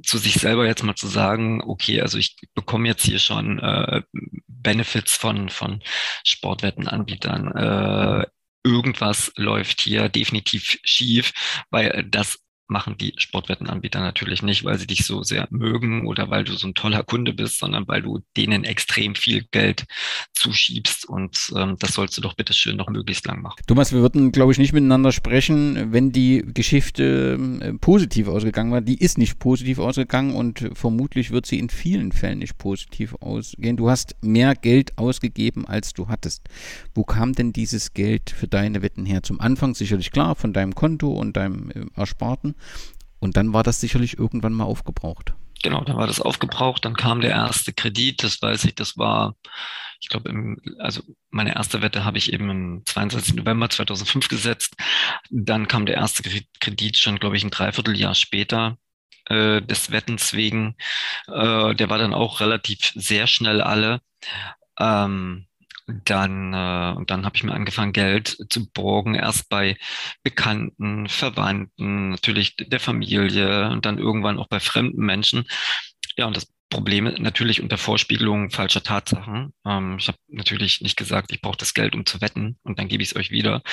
zu 0.03 0.19
sich 0.19 0.35
selber 0.35 0.67
jetzt 0.67 0.83
mal 0.83 0.95
zu 0.95 1.07
sagen, 1.07 1.61
okay, 1.61 1.78
also 2.01 2.17
ich 2.17 2.35
bekomme 2.53 2.87
jetzt 2.87 3.05
hier 3.05 3.19
schon 3.19 3.59
äh, 3.59 4.01
Benefits 4.47 5.15
von, 5.15 5.49
von 5.49 5.81
Sportwettenanbietern. 6.23 7.55
Äh, 7.55 8.25
irgendwas 8.63 9.31
läuft 9.35 9.81
hier 9.81 10.09
definitiv 10.09 10.79
schief, 10.83 11.31
weil 11.69 12.05
das 12.09 12.39
machen 12.69 12.97
die 12.97 13.13
Sportwettenanbieter 13.17 13.99
natürlich 13.99 14.41
nicht, 14.41 14.63
weil 14.63 14.77
sie 14.77 14.87
dich 14.87 15.05
so 15.05 15.23
sehr 15.23 15.47
mögen 15.49 16.05
oder 16.07 16.29
weil 16.29 16.43
du 16.43 16.53
so 16.53 16.67
ein 16.67 16.73
toller 16.73 17.03
Kunde 17.03 17.33
bist, 17.33 17.59
sondern 17.59 17.87
weil 17.87 18.01
du 18.01 18.19
denen 18.37 18.63
extrem 18.63 19.15
viel 19.15 19.45
Geld 19.51 19.85
zuschiebst 20.33 21.05
und 21.07 21.51
ähm, 21.55 21.75
das 21.79 21.93
sollst 21.93 22.17
du 22.17 22.21
doch 22.21 22.35
bitte 22.35 22.53
schön 22.53 22.77
noch 22.77 22.89
möglichst 22.89 23.25
lang 23.25 23.41
machen. 23.41 23.61
Thomas, 23.67 23.91
wir 23.91 24.01
würden, 24.01 24.31
glaube 24.31 24.51
ich, 24.51 24.57
nicht 24.57 24.73
miteinander 24.73 25.11
sprechen, 25.11 25.91
wenn 25.91 26.11
die 26.11 26.43
Geschichte 26.53 27.37
äh, 27.61 27.73
positiv 27.73 28.27
ausgegangen 28.27 28.71
war. 28.71 28.81
Die 28.81 28.97
ist 28.97 29.17
nicht 29.17 29.39
positiv 29.39 29.79
ausgegangen 29.79 30.35
und 30.35 30.69
vermutlich 30.73 31.31
wird 31.31 31.45
sie 31.45 31.59
in 31.59 31.69
vielen 31.69 32.11
Fällen 32.11 32.39
nicht 32.39 32.57
positiv 32.57 33.15
ausgehen. 33.19 33.77
Du 33.77 33.89
hast 33.89 34.15
mehr 34.21 34.55
Geld 34.55 34.97
ausgegeben, 34.97 35.65
als 35.65 35.93
du 35.93 36.07
hattest. 36.07 36.47
Wo 36.93 37.03
kam 37.03 37.33
denn 37.33 37.53
dieses 37.53 37.93
Geld 37.93 38.29
für 38.29 38.47
deine 38.47 38.81
Wetten 38.81 39.05
her? 39.05 39.23
Zum 39.23 39.39
Anfang 39.41 39.75
sicherlich 39.75 40.11
klar 40.11 40.35
von 40.35 40.53
deinem 40.53 40.75
Konto 40.75 41.09
und 41.09 41.35
deinem 41.35 41.71
äh, 41.71 41.85
Ersparten. 41.95 42.55
Und 43.19 43.37
dann 43.37 43.53
war 43.53 43.63
das 43.63 43.81
sicherlich 43.81 44.17
irgendwann 44.17 44.53
mal 44.53 44.63
aufgebraucht. 44.63 45.33
Genau, 45.61 45.83
dann 45.83 45.97
war 45.97 46.07
das 46.07 46.21
aufgebraucht. 46.21 46.85
Dann 46.85 46.95
kam 46.95 47.19
der 47.21 47.31
erste 47.31 47.73
Kredit, 47.73 48.23
das 48.23 48.41
weiß 48.41 48.63
ich, 48.63 48.75
das 48.75 48.97
war, 48.97 49.35
ich 49.99 50.07
glaube, 50.07 50.55
also 50.79 51.01
meine 51.29 51.53
erste 51.55 51.81
Wette 51.81 52.05
habe 52.05 52.17
ich 52.17 52.31
eben 52.31 52.49
im 52.49 52.81
22. 52.85 53.35
November 53.35 53.69
2005 53.69 54.29
gesetzt. 54.29 54.75
Dann 55.29 55.67
kam 55.67 55.85
der 55.85 55.95
erste 55.95 56.23
Kredit 56.61 56.97
schon, 56.97 57.19
glaube 57.19 57.35
ich, 57.35 57.43
ein 57.43 57.51
Dreivierteljahr 57.51 58.15
später 58.15 58.77
äh, 59.25 59.61
des 59.61 59.91
Wettens 59.91 60.33
wegen. 60.33 60.75
Äh, 61.27 61.75
der 61.75 61.89
war 61.89 61.97
dann 61.97 62.13
auch 62.13 62.39
relativ 62.39 62.93
sehr 62.95 63.27
schnell 63.27 63.61
alle. 63.61 63.99
Ähm, 64.79 65.48
dann, 66.05 66.53
äh, 66.53 66.97
und 66.97 67.11
dann 67.11 67.25
habe 67.25 67.35
ich 67.35 67.43
mir 67.43 67.53
angefangen, 67.53 67.93
Geld 67.93 68.37
zu 68.49 68.69
borgen, 68.71 69.15
erst 69.15 69.49
bei 69.49 69.77
Bekannten, 70.23 71.09
Verwandten, 71.09 72.09
natürlich 72.11 72.55
der 72.57 72.79
Familie 72.79 73.69
und 73.69 73.85
dann 73.85 73.97
irgendwann 73.97 74.39
auch 74.39 74.47
bei 74.47 74.59
fremden 74.59 75.05
Menschen. 75.05 75.45
Ja, 76.17 76.25
und 76.25 76.35
das 76.35 76.47
Problem 76.69 77.05
natürlich 77.17 77.61
unter 77.61 77.77
Vorspiegelung 77.77 78.51
falscher 78.51 78.83
Tatsachen. 78.83 79.53
Ähm, 79.65 79.97
ich 79.99 80.07
habe 80.07 80.17
natürlich 80.27 80.81
nicht 80.81 80.97
gesagt, 80.97 81.31
ich 81.31 81.41
brauche 81.41 81.57
das 81.57 81.73
Geld, 81.73 81.95
um 81.95 82.05
zu 82.05 82.21
wetten 82.21 82.57
und 82.63 82.77
dann 82.77 82.87
gebe 82.87 83.01
ich 83.01 83.09
es 83.09 83.15
euch 83.15 83.31
wieder. 83.31 83.63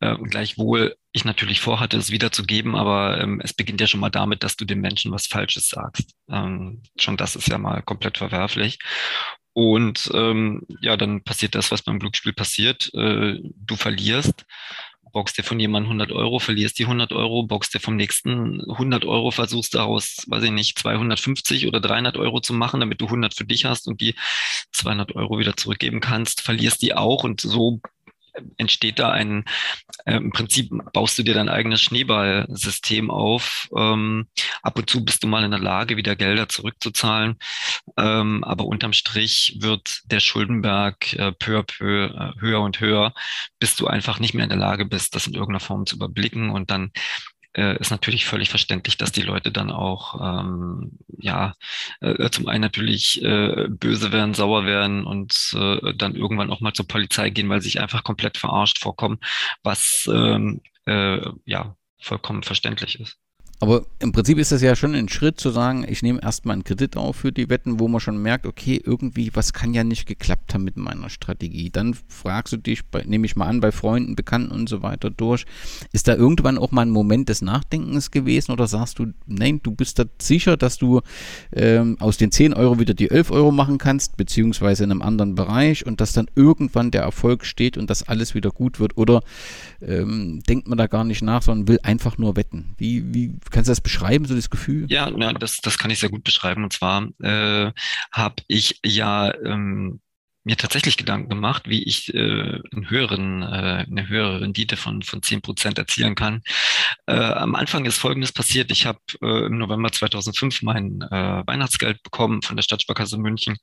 Äh, 0.00 0.16
gleichwohl 0.16 0.96
ich 1.12 1.24
natürlich 1.24 1.60
vorhatte, 1.60 1.98
es 1.98 2.10
wiederzugeben, 2.10 2.76
aber 2.76 3.20
ähm, 3.20 3.40
es 3.44 3.52
beginnt 3.52 3.80
ja 3.80 3.86
schon 3.86 4.00
mal 4.00 4.10
damit, 4.10 4.42
dass 4.42 4.56
du 4.56 4.64
dem 4.64 4.80
Menschen 4.80 5.12
was 5.12 5.26
Falsches 5.26 5.68
sagst. 5.68 6.14
Ähm, 6.30 6.82
schon 6.98 7.16
das 7.18 7.36
ist 7.36 7.48
ja 7.48 7.58
mal 7.58 7.82
komplett 7.82 8.18
verwerflich. 8.18 8.78
Und 9.52 10.10
ähm, 10.14 10.62
ja, 10.80 10.96
dann 10.96 11.22
passiert 11.22 11.54
das, 11.54 11.70
was 11.70 11.82
beim 11.82 11.98
Glücksspiel 11.98 12.32
passiert. 12.32 12.92
Äh, 12.94 13.38
du 13.42 13.76
verlierst, 13.76 14.46
boxst 15.12 15.38
dir 15.38 15.42
von 15.42 15.58
jemandem 15.58 15.90
100 15.90 16.12
Euro, 16.12 16.38
verlierst 16.38 16.78
die 16.78 16.84
100 16.84 17.12
Euro, 17.12 17.42
boxst 17.42 17.74
dir 17.74 17.80
vom 17.80 17.96
nächsten 17.96 18.60
100 18.70 19.04
Euro, 19.04 19.30
versuchst 19.30 19.74
daraus, 19.74 20.24
weiß 20.26 20.44
ich 20.44 20.50
nicht, 20.50 20.78
250 20.78 21.66
oder 21.66 21.80
300 21.80 22.16
Euro 22.16 22.40
zu 22.40 22.52
machen, 22.54 22.80
damit 22.80 23.00
du 23.00 23.06
100 23.06 23.34
für 23.34 23.44
dich 23.44 23.64
hast 23.64 23.88
und 23.88 24.00
die 24.00 24.14
200 24.72 25.16
Euro 25.16 25.38
wieder 25.38 25.56
zurückgeben 25.56 26.00
kannst, 26.00 26.40
verlierst 26.40 26.82
die 26.82 26.94
auch 26.94 27.24
und 27.24 27.40
so 27.40 27.80
entsteht 28.56 28.98
da 28.98 29.10
ein, 29.10 29.44
äh, 30.04 30.16
im 30.16 30.30
Prinzip 30.30 30.70
baust 30.92 31.18
du 31.18 31.22
dir 31.22 31.34
dein 31.34 31.48
eigenes 31.48 31.82
Schneeballsystem 31.82 33.10
auf. 33.10 33.68
Ähm, 33.76 34.26
ab 34.62 34.78
und 34.78 34.88
zu 34.88 35.04
bist 35.04 35.22
du 35.22 35.26
mal 35.26 35.44
in 35.44 35.50
der 35.50 35.60
Lage, 35.60 35.96
wieder 35.96 36.16
Gelder 36.16 36.48
zurückzuzahlen. 36.48 37.36
Ähm, 37.96 38.44
aber 38.44 38.64
unterm 38.64 38.92
Strich 38.92 39.58
wird 39.60 40.02
der 40.04 40.20
Schuldenberg 40.20 41.12
äh, 41.14 41.32
peu 41.32 41.58
à 41.58 41.62
peu 41.62 42.06
äh, 42.06 42.40
höher 42.40 42.60
und 42.60 42.80
höher, 42.80 43.14
bis 43.58 43.76
du 43.76 43.86
einfach 43.86 44.20
nicht 44.20 44.34
mehr 44.34 44.44
in 44.44 44.50
der 44.50 44.58
Lage 44.58 44.84
bist, 44.84 45.14
das 45.14 45.26
in 45.26 45.34
irgendeiner 45.34 45.60
Form 45.60 45.86
zu 45.86 45.96
überblicken 45.96 46.50
und 46.50 46.70
dann 46.70 46.92
äh, 47.56 47.78
ist 47.78 47.90
natürlich 47.90 48.26
völlig 48.26 48.50
verständlich, 48.50 48.96
dass 48.96 49.12
die 49.12 49.22
Leute 49.22 49.50
dann 49.52 49.70
auch 49.70 50.20
ähm, 50.20 50.98
ja 51.18 51.54
äh, 52.00 52.30
zum 52.30 52.48
einen 52.48 52.62
natürlich 52.62 53.22
äh, 53.22 53.68
böse 53.68 54.12
werden, 54.12 54.34
sauer 54.34 54.64
werden 54.64 55.04
und 55.04 55.54
äh, 55.56 55.94
dann 55.94 56.14
irgendwann 56.14 56.50
auch 56.50 56.60
mal 56.60 56.72
zur 56.72 56.86
Polizei 56.86 57.30
gehen, 57.30 57.48
weil 57.48 57.60
sie 57.60 57.70
sich 57.70 57.80
einfach 57.80 58.04
komplett 58.04 58.38
verarscht 58.38 58.78
vorkommen, 58.78 59.18
was 59.62 60.08
ähm, 60.12 60.60
äh, 60.86 61.20
ja 61.44 61.76
vollkommen 61.98 62.42
verständlich 62.42 63.00
ist. 63.00 63.18
Aber 63.62 63.84
im 63.98 64.10
Prinzip 64.12 64.38
ist 64.38 64.52
das 64.52 64.62
ja 64.62 64.74
schon 64.74 64.94
ein 64.94 65.10
Schritt 65.10 65.38
zu 65.38 65.50
sagen, 65.50 65.84
ich 65.86 66.02
nehme 66.02 66.22
erstmal 66.22 66.54
einen 66.54 66.64
Kredit 66.64 66.96
auf 66.96 67.16
für 67.16 67.30
die 67.30 67.50
Wetten, 67.50 67.78
wo 67.78 67.88
man 67.88 68.00
schon 68.00 68.20
merkt, 68.20 68.46
okay, 68.46 68.80
irgendwie, 68.82 69.30
was 69.34 69.52
kann 69.52 69.74
ja 69.74 69.84
nicht 69.84 70.06
geklappt 70.06 70.54
haben 70.54 70.64
mit 70.64 70.78
meiner 70.78 71.10
Strategie. 71.10 71.68
Dann 71.68 71.94
fragst 72.08 72.54
du 72.54 72.56
dich, 72.56 72.86
bei, 72.86 73.02
nehme 73.02 73.26
ich 73.26 73.36
mal 73.36 73.46
an, 73.46 73.60
bei 73.60 73.70
Freunden, 73.70 74.16
Bekannten 74.16 74.50
und 74.50 74.70
so 74.70 74.80
weiter 74.80 75.10
durch. 75.10 75.44
Ist 75.92 76.08
da 76.08 76.14
irgendwann 76.14 76.56
auch 76.56 76.70
mal 76.70 76.86
ein 76.86 76.90
Moment 76.90 77.28
des 77.28 77.42
Nachdenkens 77.42 78.10
gewesen 78.10 78.52
oder 78.52 78.66
sagst 78.66 78.98
du, 78.98 79.12
nein, 79.26 79.60
du 79.62 79.72
bist 79.72 79.98
da 79.98 80.06
sicher, 80.18 80.56
dass 80.56 80.78
du 80.78 81.02
ähm, 81.54 81.98
aus 82.00 82.16
den 82.16 82.32
10 82.32 82.54
Euro 82.54 82.78
wieder 82.78 82.94
die 82.94 83.10
11 83.10 83.30
Euro 83.30 83.52
machen 83.52 83.76
kannst, 83.76 84.16
beziehungsweise 84.16 84.84
in 84.84 84.90
einem 84.90 85.02
anderen 85.02 85.34
Bereich 85.34 85.84
und 85.84 86.00
dass 86.00 86.12
dann 86.12 86.30
irgendwann 86.34 86.90
der 86.90 87.02
Erfolg 87.02 87.44
steht 87.44 87.76
und 87.76 87.90
dass 87.90 88.08
alles 88.08 88.34
wieder 88.34 88.52
gut 88.52 88.80
wird? 88.80 88.96
Oder 88.96 89.20
ähm, 89.82 90.42
denkt 90.48 90.66
man 90.66 90.78
da 90.78 90.86
gar 90.86 91.04
nicht 91.04 91.20
nach, 91.20 91.42
sondern 91.42 91.68
will 91.68 91.78
einfach 91.82 92.16
nur 92.16 92.36
wetten? 92.36 92.74
Wie, 92.78 93.12
wie 93.12 93.34
Kannst 93.50 93.68
du 93.68 93.72
das 93.72 93.80
beschreiben, 93.80 94.24
so 94.24 94.34
das 94.34 94.50
Gefühl? 94.50 94.86
Ja, 94.88 95.10
ja 95.10 95.32
das, 95.32 95.58
das 95.58 95.78
kann 95.78 95.90
ich 95.90 95.98
sehr 95.98 96.10
gut 96.10 96.24
beschreiben. 96.24 96.64
Und 96.64 96.72
zwar 96.72 97.08
äh, 97.22 97.72
habe 98.12 98.36
ich 98.48 98.80
ja 98.84 99.34
ähm, 99.44 100.00
mir 100.44 100.56
tatsächlich 100.56 100.96
Gedanken 100.96 101.28
gemacht, 101.28 101.68
wie 101.68 101.82
ich 101.82 102.14
äh, 102.14 102.18
einen 102.18 102.88
höheren, 102.88 103.42
äh, 103.42 103.84
eine 103.86 104.08
höhere 104.08 104.40
Rendite 104.40 104.76
von, 104.76 105.02
von 105.02 105.22
zehn 105.22 105.42
Prozent 105.42 105.78
erzielen 105.78 106.14
kann. 106.14 106.42
Äh, 107.06 107.14
am 107.14 107.54
Anfang 107.54 107.84
ist 107.84 107.98
Folgendes 107.98 108.32
passiert. 108.32 108.70
Ich 108.70 108.86
habe 108.86 109.00
äh, 109.22 109.46
im 109.46 109.58
November 109.58 109.92
2005 109.92 110.62
mein 110.62 111.02
äh, 111.02 111.42
Weihnachtsgeld 111.46 112.02
bekommen 112.02 112.42
von 112.42 112.56
der 112.56 112.62
Stadtsparkasse 112.62 113.18
München. 113.18 113.58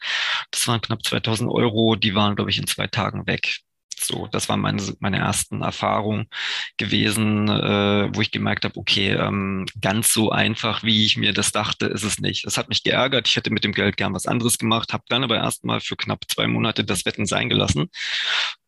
Das 0.52 0.68
waren 0.68 0.82
knapp 0.82 1.04
2000 1.04 1.50
Euro. 1.50 1.96
Die 1.96 2.14
waren, 2.14 2.36
glaube 2.36 2.52
ich, 2.52 2.60
in 2.60 2.68
zwei 2.68 2.88
Tagen 2.88 3.26
weg. 3.26 3.62
So, 4.00 4.28
das 4.28 4.48
waren 4.48 4.60
meine, 4.60 4.82
meine 5.00 5.18
ersten 5.18 5.62
Erfahrungen 5.62 6.28
gewesen, 6.78 7.48
äh, 7.50 8.10
wo 8.14 8.22
ich 8.22 8.32
gemerkt 8.32 8.64
habe, 8.66 8.78
okay, 8.78 9.12
ähm, 9.14 9.66
ganz 9.82 10.14
so 10.14 10.32
einfach, 10.32 10.84
wie 10.84 11.06
ich 11.06 11.18
mir 11.18 11.34
das 11.34 11.52
dachte, 11.52 11.88
ist 11.88 12.04
es 12.04 12.20
nicht. 12.20 12.46
Das 12.46 12.58
hat 12.58 12.70
mich 12.70 12.84
geärgert. 12.84 13.28
Ich 13.28 13.36
hätte 13.36 13.50
mit 13.52 13.64
dem 13.64 13.74
Geld 13.74 13.98
gern 13.98 14.14
was 14.14 14.28
anderes 14.28 14.58
gemacht, 14.58 14.94
habe 14.94 15.04
dann 15.10 15.24
aber 15.24 15.38
erstmal 15.38 15.82
für 15.82 15.96
knapp 15.96 16.26
zwei 16.28 16.48
Monate 16.48 16.84
das 16.84 17.06
Wetten 17.06 17.26
sein 17.26 17.50
gelassen 17.50 17.90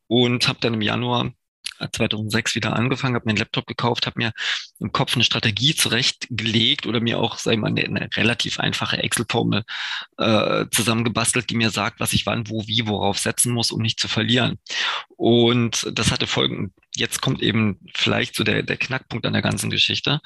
und 0.07 0.47
habe 0.47 0.59
dann 0.61 0.73
im 0.73 0.81
Januar 0.81 1.31
2006 1.91 2.55
wieder 2.55 2.75
angefangen, 2.75 3.15
habe 3.15 3.25
mir 3.25 3.31
einen 3.31 3.39
Laptop 3.39 3.67
gekauft, 3.67 4.05
habe 4.05 4.19
mir 4.19 4.33
im 4.79 4.91
Kopf 4.91 5.15
eine 5.15 5.23
Strategie 5.23 5.75
zurechtgelegt 5.75 6.85
oder 6.85 6.99
mir 6.99 7.19
auch, 7.19 7.37
sag 7.37 7.53
ich 7.53 7.59
mal, 7.59 7.67
eine, 7.67 7.83
eine 7.83 8.09
relativ 8.15 8.59
einfache 8.59 8.97
Excel-Formel 8.97 9.63
äh, 10.17 10.65
zusammengebastelt, 10.71 11.49
die 11.49 11.57
mir 11.57 11.69
sagt, 11.69 11.99
was 11.99 12.13
ich 12.13 12.25
wann, 12.25 12.49
wo, 12.49 12.65
wie, 12.67 12.87
worauf 12.87 13.17
setzen 13.17 13.53
muss, 13.53 13.71
um 13.71 13.81
nicht 13.81 13.99
zu 13.99 14.07
verlieren. 14.07 14.57
Und 15.15 15.87
das 15.91 16.11
hatte 16.11 16.27
folgenden, 16.27 16.73
jetzt 16.95 17.21
kommt 17.21 17.41
eben 17.41 17.79
vielleicht 17.93 18.35
so 18.35 18.43
der, 18.43 18.63
der 18.63 18.77
Knackpunkt 18.77 19.25
an 19.25 19.33
der 19.33 19.41
ganzen 19.41 19.69
Geschichte. 19.69 20.21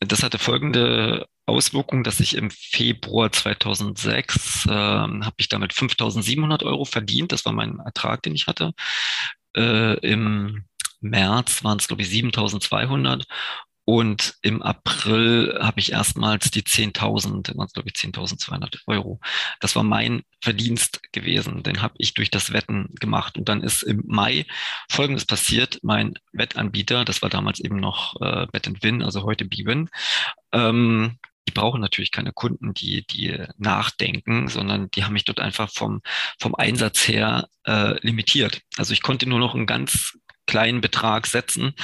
Das 0.00 0.22
hatte 0.22 0.38
folgende 0.38 1.26
Auswirkung, 1.46 2.04
dass 2.04 2.20
ich 2.20 2.36
im 2.36 2.50
Februar 2.50 3.32
2006 3.32 4.66
äh, 4.66 4.70
habe 4.70 5.34
ich 5.38 5.48
damit 5.48 5.72
5.700 5.72 6.64
Euro 6.64 6.84
verdient. 6.84 7.32
Das 7.32 7.44
war 7.44 7.52
mein 7.52 7.78
Ertrag, 7.78 8.22
den 8.22 8.34
ich 8.34 8.46
hatte. 8.46 8.72
Äh, 9.56 9.98
Im 10.00 10.64
März 11.00 11.64
waren 11.64 11.78
es, 11.78 11.88
glaube 11.88 12.02
ich, 12.02 12.10
7200 12.10 13.24
und 13.88 14.34
im 14.42 14.60
April 14.60 15.58
habe 15.62 15.80
ich 15.80 15.92
erstmals 15.92 16.50
die 16.50 16.60
10.000, 16.60 17.56
waren 17.56 17.66
es 17.66 17.72
glaube 17.72 17.88
ich 17.88 17.94
10.200 17.94 18.80
Euro. 18.86 19.18
Das 19.60 19.76
war 19.76 19.82
mein 19.82 20.24
Verdienst 20.42 21.00
gewesen. 21.12 21.62
Den 21.62 21.80
habe 21.80 21.94
ich 21.96 22.12
durch 22.12 22.30
das 22.30 22.52
Wetten 22.52 22.94
gemacht. 23.00 23.38
Und 23.38 23.48
dann 23.48 23.62
ist 23.62 23.82
im 23.82 24.02
Mai 24.06 24.44
Folgendes 24.90 25.24
passiert. 25.24 25.78
Mein 25.82 26.18
Wettanbieter, 26.32 27.06
das 27.06 27.22
war 27.22 27.30
damals 27.30 27.60
eben 27.60 27.76
noch 27.76 28.20
äh, 28.20 28.46
Bet 28.52 28.70
Win, 28.82 29.02
also 29.02 29.22
heute 29.22 29.46
Bwin, 29.46 29.88
ähm, 30.52 31.18
die 31.48 31.52
brauchen 31.52 31.80
natürlich 31.80 32.12
keine 32.12 32.34
Kunden, 32.34 32.74
die, 32.74 33.06
die 33.06 33.42
nachdenken, 33.56 34.48
sondern 34.48 34.90
die 34.90 35.04
haben 35.04 35.14
mich 35.14 35.24
dort 35.24 35.40
einfach 35.40 35.70
vom, 35.70 36.02
vom 36.38 36.54
Einsatz 36.54 37.08
her 37.08 37.48
äh, 37.64 37.98
limitiert. 38.06 38.60
Also 38.76 38.92
ich 38.92 39.00
konnte 39.00 39.26
nur 39.26 39.38
noch 39.38 39.54
einen 39.54 39.64
ganz 39.64 40.18
kleinen 40.48 40.80
Betrag 40.80 41.28
setzen, 41.28 41.74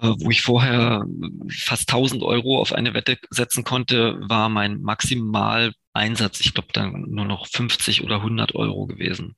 äh, 0.00 0.08
wo 0.18 0.30
ich 0.30 0.42
vorher 0.42 1.04
fast 1.48 1.88
1000 1.88 2.22
Euro 2.22 2.60
auf 2.60 2.72
eine 2.72 2.94
Wette 2.94 3.18
setzen 3.30 3.62
konnte, 3.62 4.18
war 4.20 4.48
mein 4.48 4.80
maximal 4.80 5.72
Einsatz, 5.92 6.40
ich 6.40 6.54
glaube, 6.54 6.68
dann 6.72 7.06
nur 7.08 7.24
noch 7.24 7.48
50 7.48 8.02
oder 8.02 8.16
100 8.16 8.54
Euro 8.54 8.86
gewesen. 8.86 9.34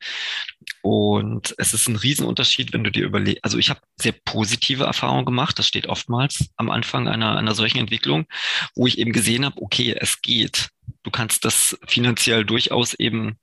Und 0.82 1.54
es 1.56 1.72
ist 1.72 1.88
ein 1.88 1.96
Riesenunterschied, 1.96 2.72
wenn 2.72 2.84
du 2.84 2.90
dir 2.90 3.04
überlegst, 3.04 3.42
also 3.42 3.58
ich 3.58 3.70
habe 3.70 3.80
sehr 3.96 4.12
positive 4.24 4.84
Erfahrungen 4.84 5.24
gemacht, 5.24 5.58
das 5.58 5.66
steht 5.66 5.86
oftmals 5.86 6.50
am 6.56 6.70
Anfang 6.70 7.08
einer, 7.08 7.38
einer 7.38 7.54
solchen 7.54 7.78
Entwicklung, 7.78 8.26
wo 8.74 8.86
ich 8.86 8.98
eben 8.98 9.12
gesehen 9.12 9.44
habe, 9.44 9.60
okay, 9.62 9.96
es 9.98 10.20
geht. 10.20 10.68
Du 11.02 11.10
kannst 11.10 11.44
das 11.44 11.78
finanziell 11.86 12.44
durchaus 12.44 12.94
eben 12.94 13.38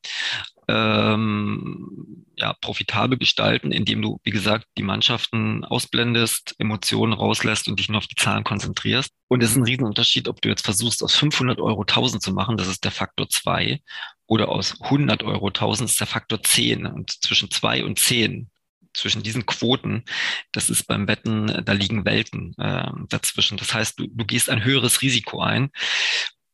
ähm, 0.70 2.26
ja, 2.36 2.54
profitabel 2.62 3.18
gestalten, 3.18 3.72
indem 3.72 4.02
du, 4.02 4.20
wie 4.24 4.30
gesagt, 4.30 4.68
die 4.78 4.84
Mannschaften 4.84 5.66
ausblendest, 5.66 6.56
Emotionen 6.60 7.14
rauslässt 7.14 7.68
und 7.68 7.80
dich 7.80 7.90
nur 7.90 7.98
auf 7.98 8.08
die 8.08 8.16
Zahlen 8.16 8.44
konzentrierst. 8.44 9.12
Und 9.28 9.44
es 9.44 9.52
ist 9.52 9.58
ein 9.58 9.64
Riesenunterschied, 9.64 10.28
ob 10.28 10.42
du 10.42 10.50
jetzt 10.50 10.64
versuchst, 10.64 11.04
aus 11.04 11.16
500 11.16 11.60
Euro 11.60 11.82
1000 11.82 12.22
zu 12.22 12.34
machen, 12.34 12.56
das 12.56 12.68
ist 12.68 12.84
der 12.84 12.92
Faktor 12.92 13.30
2, 13.30 13.82
oder 14.28 14.50
aus 14.50 14.80
100 14.80 15.24
Euro 15.24 15.48
1000 15.48 15.90
ist 15.90 16.00
der 16.00 16.08
Faktor 16.08 16.44
10. 16.44 16.86
Und 16.86 17.10
zwischen 17.24 17.50
2 17.50 17.84
und 17.84 17.98
10 17.98 18.50
zwischen 18.94 19.24
diesen 19.24 19.46
Quoten, 19.46 20.04
das 20.52 20.70
ist 20.70 20.84
beim 20.84 21.08
Wetten, 21.08 21.64
da 21.66 21.74
liegen 21.74 22.06
Welten 22.06 22.54
äh, 22.58 22.90
dazwischen. 23.08 23.58
Das 23.58 23.74
heißt, 23.74 24.00
du, 24.00 24.08
du 24.08 24.26
gehst 24.26 24.50
ein 24.50 24.64
höheres 24.64 25.02
Risiko 25.02 25.42
ein, 25.42 25.72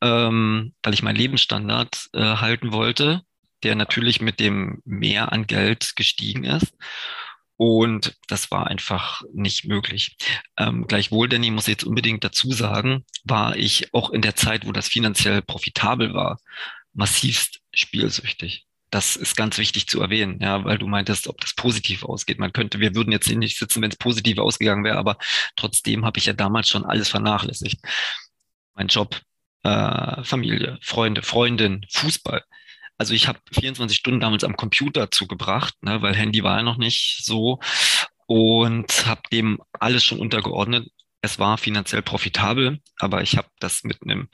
ähm, 0.02 0.74
weil 0.84 0.94
ich 0.94 1.04
meinen 1.04 1.16
Lebensstandard 1.18 2.10
äh, 2.14 2.22
halten 2.38 2.72
wollte, 2.72 3.24
der 3.66 3.76
natürlich 3.76 4.22
mit 4.22 4.40
dem 4.40 4.82
Mehr 4.86 5.32
an 5.32 5.48
Geld 5.48 5.96
gestiegen 5.96 6.46
ist. 6.46 6.74
Und 7.58 8.16
das 8.28 8.52
war 8.52 8.68
einfach 8.68 9.22
nicht 9.34 9.66
möglich. 9.66 10.18
Ähm, 10.58 10.88
gleichwohl, 10.88 11.30
Danny, 11.30 11.52
muss 11.52 11.68
ich 11.68 11.74
jetzt 11.74 11.84
unbedingt 11.86 12.24
dazu 12.24 12.52
sagen, 12.52 13.06
war 13.24 13.56
ich 13.56 13.94
auch 13.94 14.10
in 14.10 14.22
der 14.22 14.36
Zeit, 14.36 14.66
wo 14.66 14.72
das 14.72 14.90
finanziell 14.90 15.42
profitabel 15.42 16.14
war, 16.14 16.40
massivst 16.94 17.62
spielsüchtig 17.74 18.66
das 18.96 19.18
ist 19.18 19.36
ganz 19.36 19.58
wichtig 19.58 19.88
zu 19.88 20.02
erwähnen, 20.02 20.40
ja, 20.42 20.64
weil 20.64 20.78
du 20.78 20.88
meintest, 20.88 21.28
ob 21.28 21.42
das 21.42 21.54
positiv 21.54 22.04
ausgeht. 22.04 22.40
Man 22.40 22.54
könnte, 22.54 22.80
wir 22.80 22.96
würden 22.96 23.12
jetzt 23.12 23.30
nicht 23.30 23.58
sitzen, 23.58 23.82
wenn 23.82 23.92
es 23.92 23.98
positiv 23.98 24.38
ausgegangen 24.38 24.86
wäre, 24.86 24.98
aber 24.98 25.18
trotzdem 25.58 26.06
habe 26.06 26.18
ich 26.18 26.28
ja 26.28 26.34
damals 26.34 26.70
schon 26.70 26.86
alles 26.86 27.10
vernachlässigt. 27.10 27.82
Mein 28.74 28.88
Job, 28.88 29.20
äh, 29.64 30.24
Familie, 30.24 30.78
Freunde, 30.82 31.24
Freundin, 31.24 31.86
Fußball. 31.90 32.44
Also 32.98 33.14
ich 33.14 33.28
habe 33.28 33.40
24 33.52 33.98
Stunden 33.98 34.20
damals 34.20 34.44
am 34.44 34.56
Computer 34.56 35.12
zugebracht, 35.12 35.76
ne, 35.82 36.02
weil 36.02 36.16
Handy 36.16 36.44
war 36.44 36.58
ja 36.58 36.64
noch 36.64 36.78
nicht 36.78 37.24
so 37.24 37.60
und 38.28 39.06
habe 39.06 39.22
dem 39.32 39.60
alles 39.80 40.04
schon 40.04 40.20
untergeordnet. 40.20 40.90
Es 41.22 41.40
war 41.40 41.58
finanziell 41.58 42.02
profitabel, 42.02 42.80
aber 43.00 43.22
ich 43.22 43.36
habe 43.38 43.48
das 43.60 43.84
mit 43.84 44.04
einem 44.04 44.30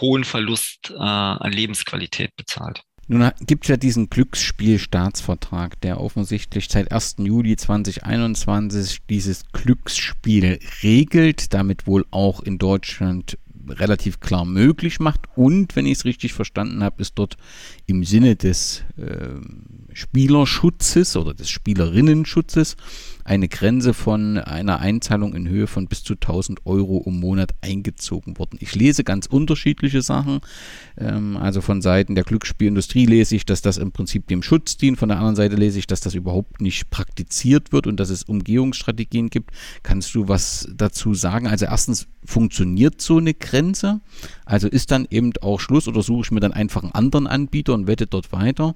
hohen 0.00 0.24
Verlust 0.24 0.90
äh, 0.90 1.02
an 1.02 1.52
Lebensqualität 1.52 2.34
bezahlt. 2.36 2.82
Nun 3.10 3.30
gibt 3.40 3.64
es 3.64 3.68
ja 3.70 3.78
diesen 3.78 4.10
Glücksspielstaatsvertrag, 4.10 5.80
der 5.80 5.98
offensichtlich 5.98 6.68
seit 6.68 6.92
1. 6.92 7.16
Juli 7.18 7.56
2021 7.56 8.98
dieses 9.08 9.48
Glücksspiel 9.50 10.60
regelt, 10.82 11.54
damit 11.54 11.86
wohl 11.86 12.04
auch 12.10 12.40
in 12.40 12.58
Deutschland 12.58 13.38
relativ 13.70 14.20
klar 14.20 14.44
möglich 14.44 15.00
macht. 15.00 15.20
Und 15.36 15.76
wenn 15.76 15.86
ich 15.86 15.98
es 15.98 16.04
richtig 16.04 16.32
verstanden 16.32 16.82
habe, 16.82 17.02
ist 17.02 17.14
dort 17.16 17.36
im 17.86 18.04
Sinne 18.04 18.36
des 18.36 18.84
äh, 18.96 19.34
Spielerschutzes 19.92 21.16
oder 21.16 21.34
des 21.34 21.50
Spielerinnenschutzes 21.50 22.76
eine 23.28 23.48
Grenze 23.48 23.92
von 23.92 24.38
einer 24.38 24.80
Einzahlung 24.80 25.34
in 25.34 25.46
Höhe 25.46 25.66
von 25.66 25.86
bis 25.86 26.02
zu 26.02 26.14
1000 26.14 26.64
Euro 26.64 27.02
im 27.04 27.20
Monat 27.20 27.54
eingezogen 27.60 28.38
worden. 28.38 28.56
Ich 28.60 28.74
lese 28.74 29.04
ganz 29.04 29.26
unterschiedliche 29.26 30.00
Sachen. 30.00 30.40
Ähm, 30.96 31.36
also 31.36 31.60
von 31.60 31.82
Seiten 31.82 32.14
der 32.14 32.24
Glücksspielindustrie 32.24 33.04
lese 33.04 33.36
ich, 33.36 33.44
dass 33.44 33.60
das 33.60 33.76
im 33.76 33.92
Prinzip 33.92 34.26
dem 34.28 34.42
Schutz 34.42 34.78
dient. 34.78 34.98
Von 34.98 35.10
der 35.10 35.18
anderen 35.18 35.36
Seite 35.36 35.56
lese 35.56 35.78
ich, 35.78 35.86
dass 35.86 36.00
das 36.00 36.14
überhaupt 36.14 36.62
nicht 36.62 36.88
praktiziert 36.88 37.70
wird 37.70 37.86
und 37.86 38.00
dass 38.00 38.08
es 38.08 38.22
Umgehungsstrategien 38.22 39.28
gibt. 39.28 39.50
Kannst 39.82 40.14
du 40.14 40.28
was 40.28 40.66
dazu 40.74 41.12
sagen? 41.12 41.46
Also 41.46 41.66
erstens, 41.66 42.08
funktioniert 42.28 43.00
so 43.00 43.16
eine 43.16 43.32
Grenze? 43.32 44.00
Also 44.44 44.68
ist 44.68 44.90
dann 44.90 45.06
eben 45.10 45.32
auch 45.40 45.60
Schluss 45.60 45.88
oder 45.88 46.02
suche 46.02 46.22
ich 46.24 46.30
mir 46.30 46.40
dann 46.40 46.52
einfach 46.52 46.82
einen 46.82 46.92
anderen 46.92 47.26
Anbieter 47.26 47.72
und 47.72 47.86
wette 47.86 48.06
dort 48.06 48.32
weiter? 48.32 48.74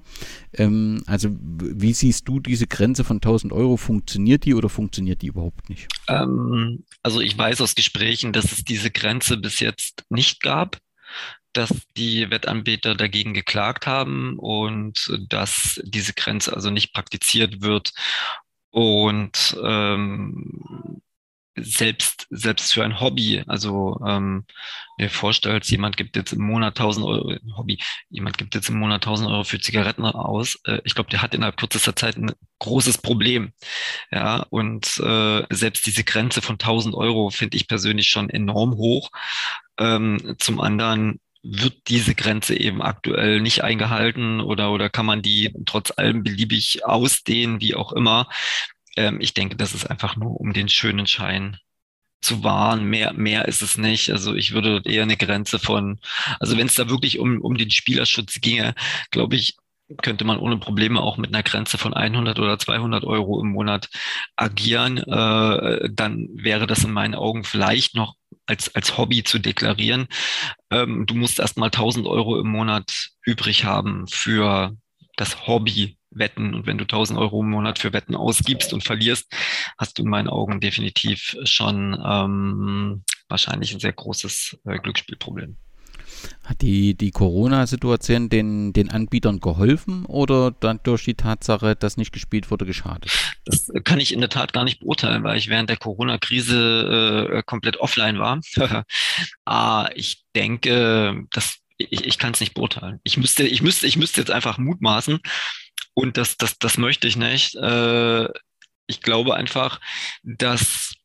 Ähm, 0.53 1.03
also 1.05 1.29
wie 1.39 1.93
siehst 1.93 2.27
du 2.27 2.39
diese 2.39 2.65
Grenze 2.65 3.03
von 3.03 3.17
1000 3.17 3.53
Euro? 3.53 3.77
Funktioniert 3.77 4.42
die 4.43 4.53
oder 4.53 4.69
funktioniert 4.69 5.21
die 5.21 5.27
überhaupt 5.27 5.69
nicht? 5.69 5.87
Ähm, 6.07 6.83
also 7.01 7.19
ich 7.21 7.37
weiß 7.37 7.61
aus 7.61 7.75
Gesprächen, 7.75 8.33
dass 8.33 8.51
es 8.51 8.63
diese 8.63 8.91
Grenze 8.91 9.37
bis 9.37 9.59
jetzt 9.59 10.05
nicht 10.09 10.41
gab 10.41 10.77
dass 11.53 11.69
die 11.95 12.29
Wettanbieter 12.29 12.95
dagegen 12.95 13.33
geklagt 13.33 13.85
haben 13.85 14.37
und 14.39 15.15
dass 15.29 15.79
diese 15.83 16.13
Grenze 16.13 16.53
also 16.53 16.71
nicht 16.71 16.93
praktiziert 16.93 17.61
wird. 17.61 17.93
Und 18.71 19.55
ähm, 19.63 21.01
selbst, 21.55 22.27
selbst 22.29 22.73
für 22.73 22.83
ein 22.83 22.99
Hobby, 22.99 23.43
also 23.47 23.99
ähm, 24.05 24.45
mir 24.97 25.09
vorstellt, 25.09 25.65
jemand 25.65 25.97
gibt 25.97 26.15
jetzt 26.15 26.33
im 26.33 26.41
Monat 26.41 26.79
1000 26.79 27.05
Euro, 27.05 27.35
Hobby, 27.55 27.79
jemand 28.09 28.37
gibt 28.37 28.55
jetzt 28.55 28.69
im 28.69 28.79
Monat 28.79 29.05
1000 29.05 29.29
Euro 29.29 29.43
für 29.43 29.59
Zigaretten 29.59 30.05
aus, 30.05 30.59
äh, 30.65 30.79
ich 30.83 30.95
glaube, 30.95 31.09
der 31.09 31.21
hat 31.21 31.33
innerhalb 31.35 31.57
kürzester 31.57 31.95
Zeit 31.95 32.17
ein 32.17 32.31
großes 32.59 32.99
Problem. 32.99 33.51
Ja, 34.11 34.45
und 34.49 34.97
äh, 34.99 35.43
selbst 35.49 35.85
diese 35.85 36.03
Grenze 36.03 36.41
von 36.41 36.55
1000 36.55 36.95
Euro 36.95 37.29
finde 37.29 37.57
ich 37.57 37.67
persönlich 37.67 38.09
schon 38.09 38.29
enorm 38.29 38.75
hoch. 38.77 39.11
Ähm, 39.77 40.35
zum 40.39 40.59
anderen 40.59 41.19
wird 41.43 41.89
diese 41.89 42.15
Grenze 42.15 42.57
eben 42.57 42.81
aktuell 42.81 43.41
nicht 43.41 43.63
eingehalten 43.63 44.39
oder, 44.39 44.71
oder 44.71 44.89
kann 44.89 45.05
man 45.05 45.21
die 45.21 45.53
trotz 45.65 45.91
allem 45.91 46.23
beliebig 46.23 46.85
ausdehnen, 46.85 47.59
wie 47.59 47.75
auch 47.75 47.91
immer. 47.91 48.29
Ähm, 48.97 49.19
ich 49.21 49.33
denke, 49.33 49.55
das 49.55 49.73
ist 49.73 49.89
einfach 49.89 50.15
nur 50.15 50.39
um 50.39 50.53
den 50.53 50.69
schönen 50.69 51.07
Schein 51.07 51.57
zu 52.21 52.43
wahren. 52.43 52.85
Mehr, 52.85 53.13
mehr 53.13 53.47
ist 53.47 53.61
es 53.61 53.77
nicht. 53.77 54.11
Also 54.11 54.33
ich 54.33 54.53
würde 54.53 54.81
eher 54.85 55.03
eine 55.03 55.17
Grenze 55.17 55.59
von, 55.59 55.99
also 56.39 56.57
wenn 56.57 56.67
es 56.67 56.75
da 56.75 56.89
wirklich 56.89 57.19
um, 57.19 57.41
um 57.41 57.57
den 57.57 57.71
Spielerschutz 57.71 58.39
ginge, 58.41 58.75
glaube 59.11 59.35
ich, 59.35 59.57
könnte 60.01 60.23
man 60.25 60.39
ohne 60.39 60.57
Probleme 60.57 61.01
auch 61.01 61.17
mit 61.17 61.33
einer 61.33 61.43
Grenze 61.43 61.77
von 61.77 61.93
100 61.93 62.39
oder 62.39 62.57
200 62.57 63.03
Euro 63.03 63.41
im 63.41 63.49
Monat 63.49 63.89
agieren. 64.35 64.97
Äh, 64.97 65.89
dann 65.91 66.29
wäre 66.33 66.67
das 66.67 66.83
in 66.83 66.91
meinen 66.91 67.15
Augen 67.15 67.43
vielleicht 67.43 67.95
noch 67.95 68.15
als, 68.45 68.73
als 68.75 68.97
Hobby 68.97 69.23
zu 69.23 69.39
deklarieren. 69.39 70.07
Ähm, 70.71 71.05
du 71.05 71.15
musst 71.15 71.39
erstmal 71.39 71.67
1000 71.67 72.07
Euro 72.07 72.39
im 72.39 72.47
Monat 72.47 73.09
übrig 73.25 73.65
haben 73.65 74.07
für 74.07 74.75
das 75.17 75.47
Hobby 75.47 75.97
Wetten. 76.15 76.53
Und 76.53 76.65
wenn 76.65 76.77
du 76.77 76.83
1000 76.83 77.17
Euro 77.19 77.41
im 77.41 77.49
Monat 77.49 77.79
für 77.79 77.93
Wetten 77.93 78.15
ausgibst 78.15 78.73
und 78.73 78.83
verlierst, 78.83 79.31
hast 79.77 79.97
du 79.97 80.03
in 80.03 80.09
meinen 80.09 80.27
Augen 80.27 80.59
definitiv 80.59 81.35
schon 81.43 81.99
ähm, 82.05 83.03
wahrscheinlich 83.27 83.73
ein 83.73 83.79
sehr 83.79 83.93
großes 83.93 84.59
äh, 84.65 84.77
Glücksspielproblem. 84.79 85.57
Hat 86.45 86.61
die, 86.61 86.95
die 86.95 87.11
Corona-Situation 87.11 88.29
den, 88.29 88.73
den 88.73 88.89
Anbietern 88.89 89.39
geholfen 89.39 90.05
oder 90.05 90.51
dann 90.51 90.79
durch 90.83 91.03
die 91.03 91.15
Tatsache, 91.15 91.75
dass 91.75 91.97
nicht 91.97 92.11
gespielt 92.11 92.51
wurde, 92.51 92.65
geschadet? 92.65 93.11
Das 93.45 93.69
kann 93.83 93.99
ich 93.99 94.13
in 94.13 94.19
der 94.19 94.29
Tat 94.29 94.53
gar 94.53 94.63
nicht 94.63 94.79
beurteilen, 94.79 95.23
weil 95.23 95.37
ich 95.37 95.49
während 95.49 95.69
der 95.69 95.77
Corona-Krise 95.77 97.29
äh, 97.31 97.43
komplett 97.43 97.77
offline 97.77 98.19
war. 98.19 98.39
ah, 99.45 99.89
ich 99.95 100.23
denke, 100.35 101.25
dass 101.31 101.59
ich, 101.77 102.05
ich 102.05 102.17
kann 102.17 102.33
es 102.33 102.39
nicht 102.39 102.53
beurteilen. 102.53 102.99
Ich 103.03 103.17
müsste, 103.17 103.43
ich 103.43 103.61
müsste, 103.61 103.87
ich 103.87 103.97
müsste 103.97 104.21
jetzt 104.21 104.31
einfach 104.31 104.57
mutmaßen 104.57 105.19
und 105.93 106.17
das, 106.17 106.37
das, 106.37 106.57
das 106.59 106.77
möchte 106.77 107.07
ich 107.07 107.15
nicht. 107.15 107.55
Äh, 107.55 108.27
ich 108.87 109.01
glaube 109.01 109.35
einfach, 109.35 109.79
dass 110.23 110.95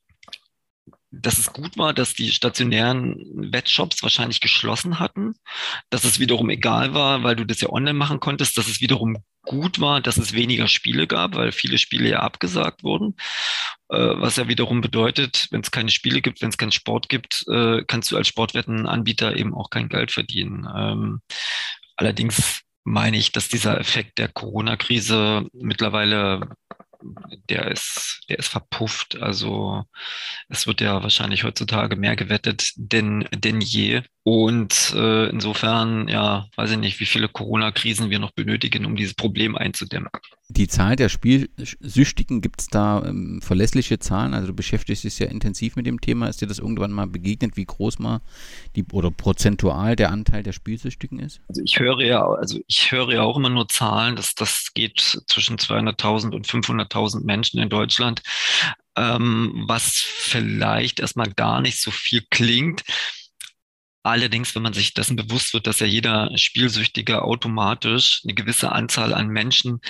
dass 1.11 1.39
es 1.39 1.53
gut 1.53 1.79
war, 1.79 1.95
dass 1.95 2.15
die 2.15 2.31
stationären 2.31 3.17
Wettshops 3.53 4.03
wahrscheinlich 4.03 4.41
geschlossen 4.41 4.99
hatten, 4.99 5.35
dass 5.91 6.05
es 6.05 6.19
wiederum 6.19 6.51
egal 6.51 6.93
war, 6.93 7.23
weil 7.23 7.35
du 7.35 7.47
das 7.47 7.61
ja 7.61 7.71
online 7.71 7.99
machen 7.99 8.21
konntest, 8.21 8.59
dass 8.59 8.69
es 8.69 8.81
wiederum 8.81 9.17
gut 9.43 9.81
war, 9.81 10.03
dass 10.03 10.19
es 10.19 10.35
weniger 10.35 10.69
Spiele 10.69 11.07
gab, 11.07 11.35
weil 11.35 11.53
viele 11.53 11.79
Spiele 11.79 12.11
ja 12.11 12.19
abgesagt 12.21 12.83
wurden, 12.83 13.17
äh, 13.89 13.97
was 13.97 14.37
ja 14.37 14.49
wiederum 14.49 14.83
bedeutet, 14.83 15.49
wenn 15.51 15.63
es 15.63 15.71
keine 15.71 15.91
Spiele 15.91 16.21
gibt, 16.21 16.43
wenn 16.43 16.51
es 16.51 16.59
keinen 16.59 16.73
Sport 16.73 17.09
gibt, 17.09 17.45
äh, 17.49 17.83
kannst 17.87 18.11
du 18.11 18.17
als 18.19 18.29
Sportwettenanbieter 18.29 19.37
eben 19.37 19.55
auch 19.55 19.71
kein 19.71 19.89
Geld 19.89 20.13
verdienen. 20.13 20.69
Ähm, 20.77 21.21
allerdings 21.97 22.63
meine 22.89 23.17
ich, 23.17 23.33
dass 23.33 23.49
dieser 23.49 23.79
Effekt 23.79 24.19
der 24.19 24.29
Corona-Krise 24.29 25.47
mittlerweile 25.53 26.41
der 27.49 27.71
ist, 27.71 28.21
der 28.29 28.39
ist 28.39 28.49
verpufft. 28.49 29.21
Also 29.21 29.85
es 30.49 30.67
wird 30.67 30.81
ja 30.81 31.03
wahrscheinlich 31.03 31.45
heutzutage 31.45 31.97
mehr 31.97 32.17
gewettet 32.17 32.73
denn, 32.77 33.29
denn 33.33 33.61
je. 33.61 34.03
Und 34.25 34.93
äh, 34.95 35.31
insofern, 35.31 36.07
ja, 36.07 36.49
weiß 36.57 36.73
ich 36.73 36.77
nicht, 36.77 37.01
wie 37.01 37.07
viele 37.07 37.29
Corona-Krisen 37.29 38.11
wir 38.11 38.19
noch 38.19 38.33
benötigen, 38.33 38.85
um 38.85 38.95
dieses 38.95 39.15
Problem 39.15 39.57
einzudämmen. 39.57 40.11
Die 40.51 40.69
Zahl 40.69 40.97
der 40.97 41.09
Spielsüchtigen, 41.09 42.43
gibt 42.43 42.61
es 42.61 42.67
da 42.67 43.03
ähm, 43.07 43.41
verlässliche 43.43 43.99
Zahlen? 43.99 44.35
Also 44.35 44.49
du 44.49 44.53
beschäftigst 44.53 45.05
dich 45.05 45.15
sehr 45.15 45.31
intensiv 45.31 45.77
mit 45.77 45.87
dem 45.87 46.01
Thema. 46.01 46.29
Ist 46.29 46.43
dir 46.43 46.47
das 46.47 46.59
irgendwann 46.59 46.93
mal 46.93 47.07
begegnet, 47.07 47.57
wie 47.57 47.65
groß 47.65 48.01
mal 48.01 48.21
die 48.77 48.85
oder 48.93 49.11
prozentual 49.11 49.97
der 49.97 50.11
Anteil 50.11 50.43
der 50.43 50.53
Spielsüchtigen 50.53 51.21
ist? 51.21 51.41
Also 51.49 51.63
ich 51.65 51.79
höre 51.79 52.03
ja, 52.03 52.27
also 52.27 52.61
ich 52.67 52.93
höre 52.93 53.13
ja 53.13 53.23
auch 53.23 53.39
immer 53.39 53.51
nur 53.51 53.69
Zahlen, 53.69 54.15
dass 54.17 54.35
das 54.35 54.73
geht 54.75 55.23
zwischen 55.27 55.57
200.000 55.57 56.35
und 56.35 56.47
500.000 56.89 57.25
Menschen 57.25 57.61
in 57.61 57.69
Deutschland, 57.69 58.23
ähm, 58.97 59.65
was 59.67 59.97
vielleicht 59.97 61.01
erstmal 61.01 61.33
gar 61.33 61.61
nicht 61.61 61.81
so 61.81 61.91
viel 61.91 62.23
klingt. 62.31 62.83
Allerdings, 64.03 64.55
wenn 64.55 64.63
man 64.63 64.73
sich 64.73 64.95
dessen 64.95 65.17
bewusst 65.17 65.53
wird, 65.53 65.67
dass 65.67 65.81
ja 65.81 65.87
jeder 65.87 66.31
Spielsüchtige 66.37 67.23
automatisch 67.23 68.23
eine 68.25 68.35
gewisse 68.35 68.73
Anzahl 68.73 69.13
an 69.13 69.29
Menschen 69.29 69.81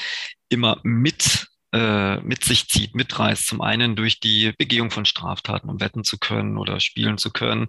immer 0.49 0.81
mit 0.83 1.47
äh, 1.73 2.17
mit 2.21 2.45
sich 2.45 2.69
zieht, 2.69 2.95
mitreißt. 2.95 3.47
Zum 3.47 3.61
einen 3.61 3.95
durch 3.95 4.21
die 4.21 4.53
Begehung 4.57 4.91
von 4.91 5.05
Straftaten, 5.05 5.69
um 5.69 5.81
wetten 5.81 6.05
zu 6.05 6.19
können 6.19 6.57
oder 6.57 6.81
spielen 6.81 7.19
zu 7.19 7.31
können, 7.31 7.69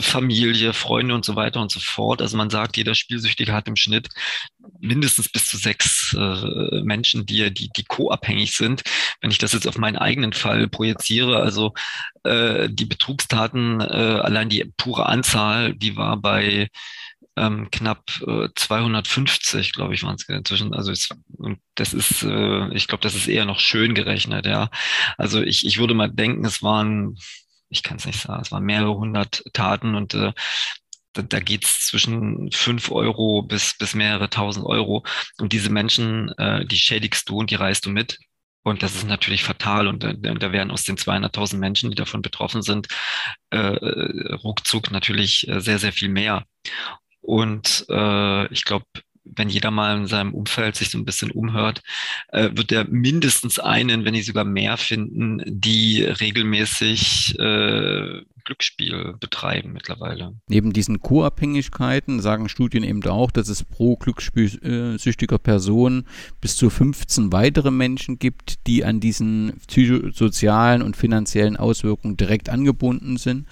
Familie, 0.00 0.72
Freunde 0.72 1.14
und 1.14 1.24
so 1.24 1.34
weiter 1.34 1.60
und 1.60 1.72
so 1.72 1.80
fort. 1.80 2.22
Also 2.22 2.36
man 2.36 2.50
sagt, 2.50 2.76
jeder 2.76 2.94
Spielsüchtige 2.94 3.52
hat 3.52 3.66
im 3.66 3.76
Schnitt 3.76 4.08
mindestens 4.80 5.28
bis 5.28 5.46
zu 5.46 5.56
sechs 5.56 6.14
äh, 6.16 6.82
Menschen, 6.82 7.26
die, 7.26 7.52
die, 7.52 7.70
die 7.76 7.84
co-abhängig 7.84 8.52
sind. 8.52 8.82
Wenn 9.20 9.30
ich 9.30 9.38
das 9.38 9.52
jetzt 9.52 9.66
auf 9.66 9.78
meinen 9.78 9.96
eigenen 9.96 10.32
Fall 10.32 10.68
projiziere, 10.68 11.40
also 11.40 11.74
äh, 12.22 12.68
die 12.70 12.84
Betrugstaten, 12.86 13.80
äh, 13.80 13.84
allein 13.84 14.48
die 14.48 14.72
pure 14.76 15.06
Anzahl, 15.06 15.74
die 15.74 15.96
war 15.96 16.16
bei 16.16 16.68
ähm, 17.36 17.68
knapp 17.70 18.04
äh, 18.26 18.48
250, 18.54 19.72
glaube 19.72 19.94
ich, 19.94 20.02
waren 20.02 20.16
es 20.16 20.28
inzwischen. 20.28 20.74
Also 20.74 20.92
und 21.36 21.58
das 21.74 21.92
ist, 21.94 22.22
äh, 22.22 22.68
ich 22.74 22.86
glaube, 22.86 23.02
das 23.02 23.14
ist 23.14 23.28
eher 23.28 23.44
noch 23.44 23.60
schön 23.60 23.94
gerechnet, 23.94 24.46
ja. 24.46 24.70
Also 25.18 25.42
ich, 25.42 25.66
ich 25.66 25.78
würde 25.78 25.94
mal 25.94 26.10
denken, 26.10 26.44
es 26.44 26.62
waren, 26.62 27.16
ich 27.68 27.82
kann 27.82 27.96
es 27.96 28.06
nicht 28.06 28.20
sagen, 28.20 28.42
es 28.42 28.52
waren 28.52 28.64
mehrere 28.64 28.96
hundert 28.96 29.42
Taten 29.52 29.94
und 29.94 30.14
äh, 30.14 30.32
da, 31.14 31.22
da 31.22 31.40
geht 31.40 31.64
es 31.64 31.86
zwischen 31.86 32.50
fünf 32.52 32.90
Euro 32.90 33.42
bis, 33.42 33.76
bis 33.78 33.94
mehrere 33.94 34.30
tausend 34.30 34.66
Euro. 34.66 35.04
Und 35.38 35.52
diese 35.52 35.70
Menschen, 35.70 36.30
äh, 36.38 36.66
die 36.66 36.76
schädigst 36.76 37.28
du 37.28 37.38
und 37.38 37.50
die 37.50 37.54
reißt 37.56 37.86
du 37.86 37.90
mit. 37.90 38.18
Und 38.64 38.82
das 38.82 38.94
ist 38.94 39.06
natürlich 39.06 39.44
fatal. 39.44 39.86
Und 39.86 40.04
äh, 40.04 40.16
da 40.16 40.52
werden 40.52 40.70
aus 40.70 40.84
den 40.84 40.96
200.000 40.96 41.58
Menschen, 41.58 41.90
die 41.90 41.96
davon 41.96 42.22
betroffen 42.22 42.62
sind, 42.62 42.88
äh, 43.50 43.58
äh 43.58 44.34
ruckzuck 44.34 44.90
natürlich 44.90 45.46
äh, 45.48 45.60
sehr, 45.60 45.78
sehr 45.78 45.92
viel 45.92 46.08
mehr. 46.08 46.44
Und 47.24 47.86
äh, 47.88 48.52
ich 48.52 48.64
glaube, 48.64 48.84
wenn 49.24 49.48
jeder 49.48 49.70
mal 49.70 49.96
in 49.96 50.06
seinem 50.06 50.34
Umfeld 50.34 50.76
sich 50.76 50.90
so 50.90 50.98
ein 50.98 51.06
bisschen 51.06 51.30
umhört, 51.30 51.82
äh, 52.28 52.50
wird 52.52 52.70
er 52.70 52.84
mindestens 52.84 53.58
einen, 53.58 54.04
wenn 54.04 54.12
nicht 54.12 54.26
sogar 54.26 54.44
mehr 54.44 54.76
finden, 54.76 55.42
die 55.46 56.02
regelmäßig 56.02 57.38
äh, 57.38 58.20
Glücksspiel 58.44 59.14
betreiben 59.18 59.72
mittlerweile. 59.72 60.34
Neben 60.48 60.72
diesen 60.72 61.00
Co-Abhängigkeiten 61.00 62.20
sagen 62.20 62.48
Studien 62.48 62.84
eben 62.84 63.02
auch, 63.04 63.30
dass 63.30 63.48
es 63.48 63.64
pro 63.64 63.96
glücksspielsüchtiger 63.96 65.38
Person 65.38 66.04
bis 66.40 66.56
zu 66.56 66.70
15 66.70 67.32
weitere 67.32 67.70
Menschen 67.70 68.18
gibt, 68.18 68.66
die 68.66 68.84
an 68.84 69.00
diesen 69.00 69.60
psychosozialen 69.66 70.82
und 70.82 70.96
finanziellen 70.96 71.56
Auswirkungen 71.56 72.16
direkt 72.16 72.48
angebunden 72.48 73.16
sind. 73.16 73.46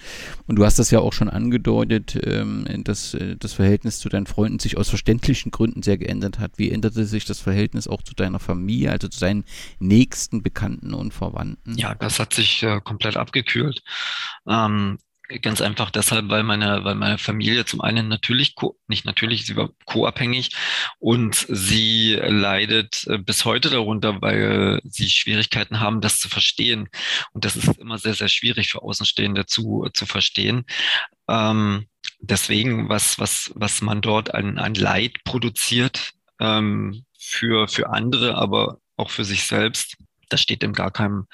Und 0.47 0.57
du 0.57 0.65
hast 0.65 0.79
das 0.79 0.91
ja 0.91 0.99
auch 0.99 1.13
schon 1.13 1.29
angedeutet, 1.29 2.19
ähm, 2.23 2.65
dass 2.83 3.13
äh, 3.13 3.35
das 3.37 3.53
Verhältnis 3.53 3.99
zu 3.99 4.09
deinen 4.09 4.27
Freunden 4.27 4.59
sich 4.59 4.77
aus 4.77 4.89
verständlichen 4.89 5.51
Gründen 5.51 5.83
sehr 5.83 5.97
geändert 5.97 6.39
hat. 6.39 6.57
Wie 6.57 6.71
änderte 6.71 7.05
sich 7.05 7.25
das 7.25 7.39
Verhältnis 7.39 7.87
auch 7.87 8.01
zu 8.01 8.13
deiner 8.13 8.39
Familie, 8.39 8.91
also 8.91 9.07
zu 9.07 9.19
deinen 9.19 9.43
nächsten 9.79 10.43
Bekannten 10.43 10.93
und 10.93 11.13
Verwandten? 11.13 11.75
Ja, 11.75 11.95
das 11.95 12.19
hat 12.19 12.33
sich 12.33 12.63
äh, 12.63 12.79
komplett 12.83 13.17
abgekühlt. 13.17 13.83
Ähm, 14.47 14.82
Ganz 15.41 15.61
einfach 15.61 15.89
deshalb, 15.89 16.27
weil 16.29 16.43
meine, 16.43 16.83
weil 16.83 16.95
meine 16.95 17.17
Familie 17.17 17.63
zum 17.65 17.79
einen 17.79 18.09
natürlich, 18.09 18.55
nicht 18.87 19.05
natürlich, 19.05 19.45
sie 19.45 19.55
war 19.55 19.69
co-abhängig 19.85 20.51
und 20.99 21.45
sie 21.49 22.15
leidet 22.15 23.07
äh, 23.07 23.17
bis 23.17 23.45
heute 23.45 23.69
darunter, 23.69 24.21
weil 24.21 24.81
sie 24.83 25.09
Schwierigkeiten 25.09 25.79
haben, 25.79 26.01
das 26.01 26.19
zu 26.19 26.27
verstehen. 26.27 26.89
Und 27.31 27.45
das 27.45 27.55
ist 27.55 27.77
immer 27.79 27.97
sehr, 27.97 28.15
sehr 28.15 28.27
schwierig 28.27 28.69
für 28.69 28.81
Außenstehende 28.81 29.45
zu, 29.45 29.87
zu 29.93 30.05
verstehen. 30.05 30.65
Ähm, 31.29 31.87
deswegen, 32.19 32.89
was, 32.89 33.17
was, 33.17 33.51
was 33.55 33.81
man 33.81 34.01
dort 34.01 34.33
an, 34.35 34.57
an 34.57 34.73
Leid 34.75 35.23
produziert 35.23 36.11
ähm, 36.41 37.05
für, 37.17 37.69
für 37.69 37.89
andere, 37.89 38.35
aber 38.35 38.79
auch 38.97 39.09
für 39.09 39.23
sich 39.23 39.45
selbst, 39.45 39.95
das 40.29 40.41
steht 40.41 40.63
in 40.63 40.73
gar 40.73 40.91
keinem 40.91 41.27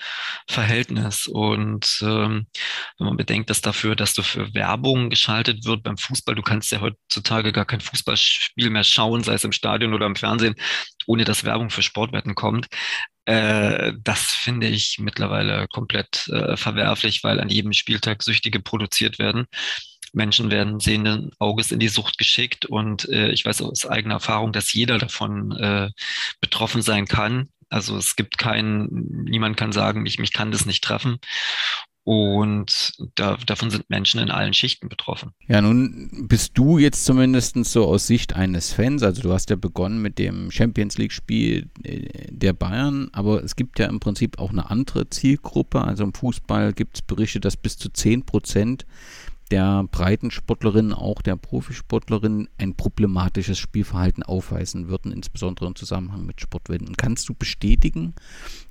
Verhältnis. 0.47 1.28
Und 1.28 1.99
ähm, 2.02 2.47
wenn 2.97 3.08
man 3.08 3.17
bedenkt, 3.17 3.49
dass 3.49 3.62
dafür, 3.62 3.95
dass 3.95 4.13
du 4.13 4.23
für 4.23 4.54
Werbung 4.54 5.10
geschaltet 5.10 5.65
wird 5.65 5.84
beim 5.84 5.97
Fußball, 5.97 6.36
du 6.36 6.41
kannst 6.41 6.71
ja 6.71 6.82
heutzutage 6.82 7.52
gar 7.52 7.65
kein 7.65 7.82
Fußballspiel 7.82 8.69
mehr 8.69 8.84
schauen, 8.84 9.23
sei 9.23 9.34
es 9.34 9.43
im 9.43 9.52
Stadion 9.52 9.93
oder 9.93 10.06
im 10.06 10.15
Fernsehen, 10.15 10.56
ohne 11.08 11.23
dass 11.25 11.43
Werbung 11.43 11.69
für 11.69 11.82
Sportwetten 11.82 12.36
kommt. 12.36 12.67
Äh, 13.25 13.93
das 14.04 14.21
finde 14.21 14.67
ich 14.67 14.97
mittlerweile 14.99 15.67
komplett 15.67 16.28
äh, 16.30 16.58
verwerflich, 16.58 17.23
weil 17.23 17.39
an 17.39 17.49
jedem 17.49 17.73
Spieltag 17.73 18.23
Süchtige 18.23 18.60
produziert 18.60 19.19
werden. 19.19 19.45
Menschen 20.13 20.49
werden 20.49 20.80
sehenden 20.80 21.32
Auges 21.39 21.71
in 21.71 21.80
die 21.80 21.88
Sucht 21.88 22.17
geschickt 22.17 22.65
und 22.65 23.08
äh, 23.10 23.30
ich 23.30 23.45
weiß 23.45 23.62
aus 23.62 23.86
eigener 23.86 24.15
Erfahrung, 24.15 24.52
dass 24.52 24.73
jeder 24.73 24.97
davon 24.97 25.52
äh, 25.52 25.89
betroffen 26.41 26.82
sein 26.82 27.06
kann. 27.06 27.49
Also 27.69 27.97
es 27.97 28.15
gibt 28.15 28.38
keinen, 28.38 29.23
niemand 29.25 29.58
kann 29.58 29.71
sagen, 29.71 30.05
ich, 30.05 30.19
mich 30.19 30.34
kann 30.34 30.51
das 30.51 30.65
nicht 30.65 30.84
treffen. 30.84 31.19
Und 32.03 32.93
da, 33.13 33.38
davon 33.45 33.69
sind 33.69 33.88
Menschen 33.89 34.19
in 34.19 34.32
allen 34.32 34.53
Schichten 34.53 34.89
betroffen. 34.89 35.32
Ja, 35.47 35.62
nun 35.62 36.27
bist 36.27 36.58
du 36.58 36.79
jetzt 36.79 37.05
zumindest 37.05 37.63
so 37.65 37.86
aus 37.86 38.08
Sicht 38.08 38.36
eines 38.36 38.73
Fans, 38.73 39.03
also 39.03 39.21
du 39.21 39.32
hast 39.32 39.51
ja 39.51 39.55
begonnen 39.55 40.01
mit 40.01 40.17
dem 40.17 40.49
Champions 40.49 40.97
League-Spiel 40.97 41.69
äh, 41.84 42.08
der 42.32 42.53
Bayern, 42.53 43.10
aber 43.12 43.43
es 43.43 43.55
gibt 43.55 43.77
ja 43.77 43.86
im 43.86 43.99
Prinzip 43.99 44.39
auch 44.39 44.49
eine 44.49 44.71
andere 44.71 45.10
Zielgruppe. 45.12 45.82
Also 45.82 46.03
im 46.03 46.15
Fußball 46.15 46.73
gibt 46.73 46.95
es 46.95 47.01
Berichte, 47.03 47.39
dass 47.41 47.58
bis 47.58 47.77
zu 47.77 47.89
10 47.89 48.25
Prozent 48.25 48.88
der 49.51 49.85
Breitensportlerinnen, 49.91 50.93
auch 50.93 51.21
der 51.21 51.35
Profisportlerinnen 51.35 52.49
ein 52.57 52.75
problematisches 52.75 53.57
Spielverhalten 53.57 54.23
aufweisen 54.23 54.89
würden, 54.89 55.12
insbesondere 55.12 55.67
im 55.67 55.75
Zusammenhang 55.75 56.25
mit 56.25 56.41
Sportwetten. 56.41 56.95
Kannst 56.97 57.29
du 57.29 57.33
bestätigen, 57.33 58.13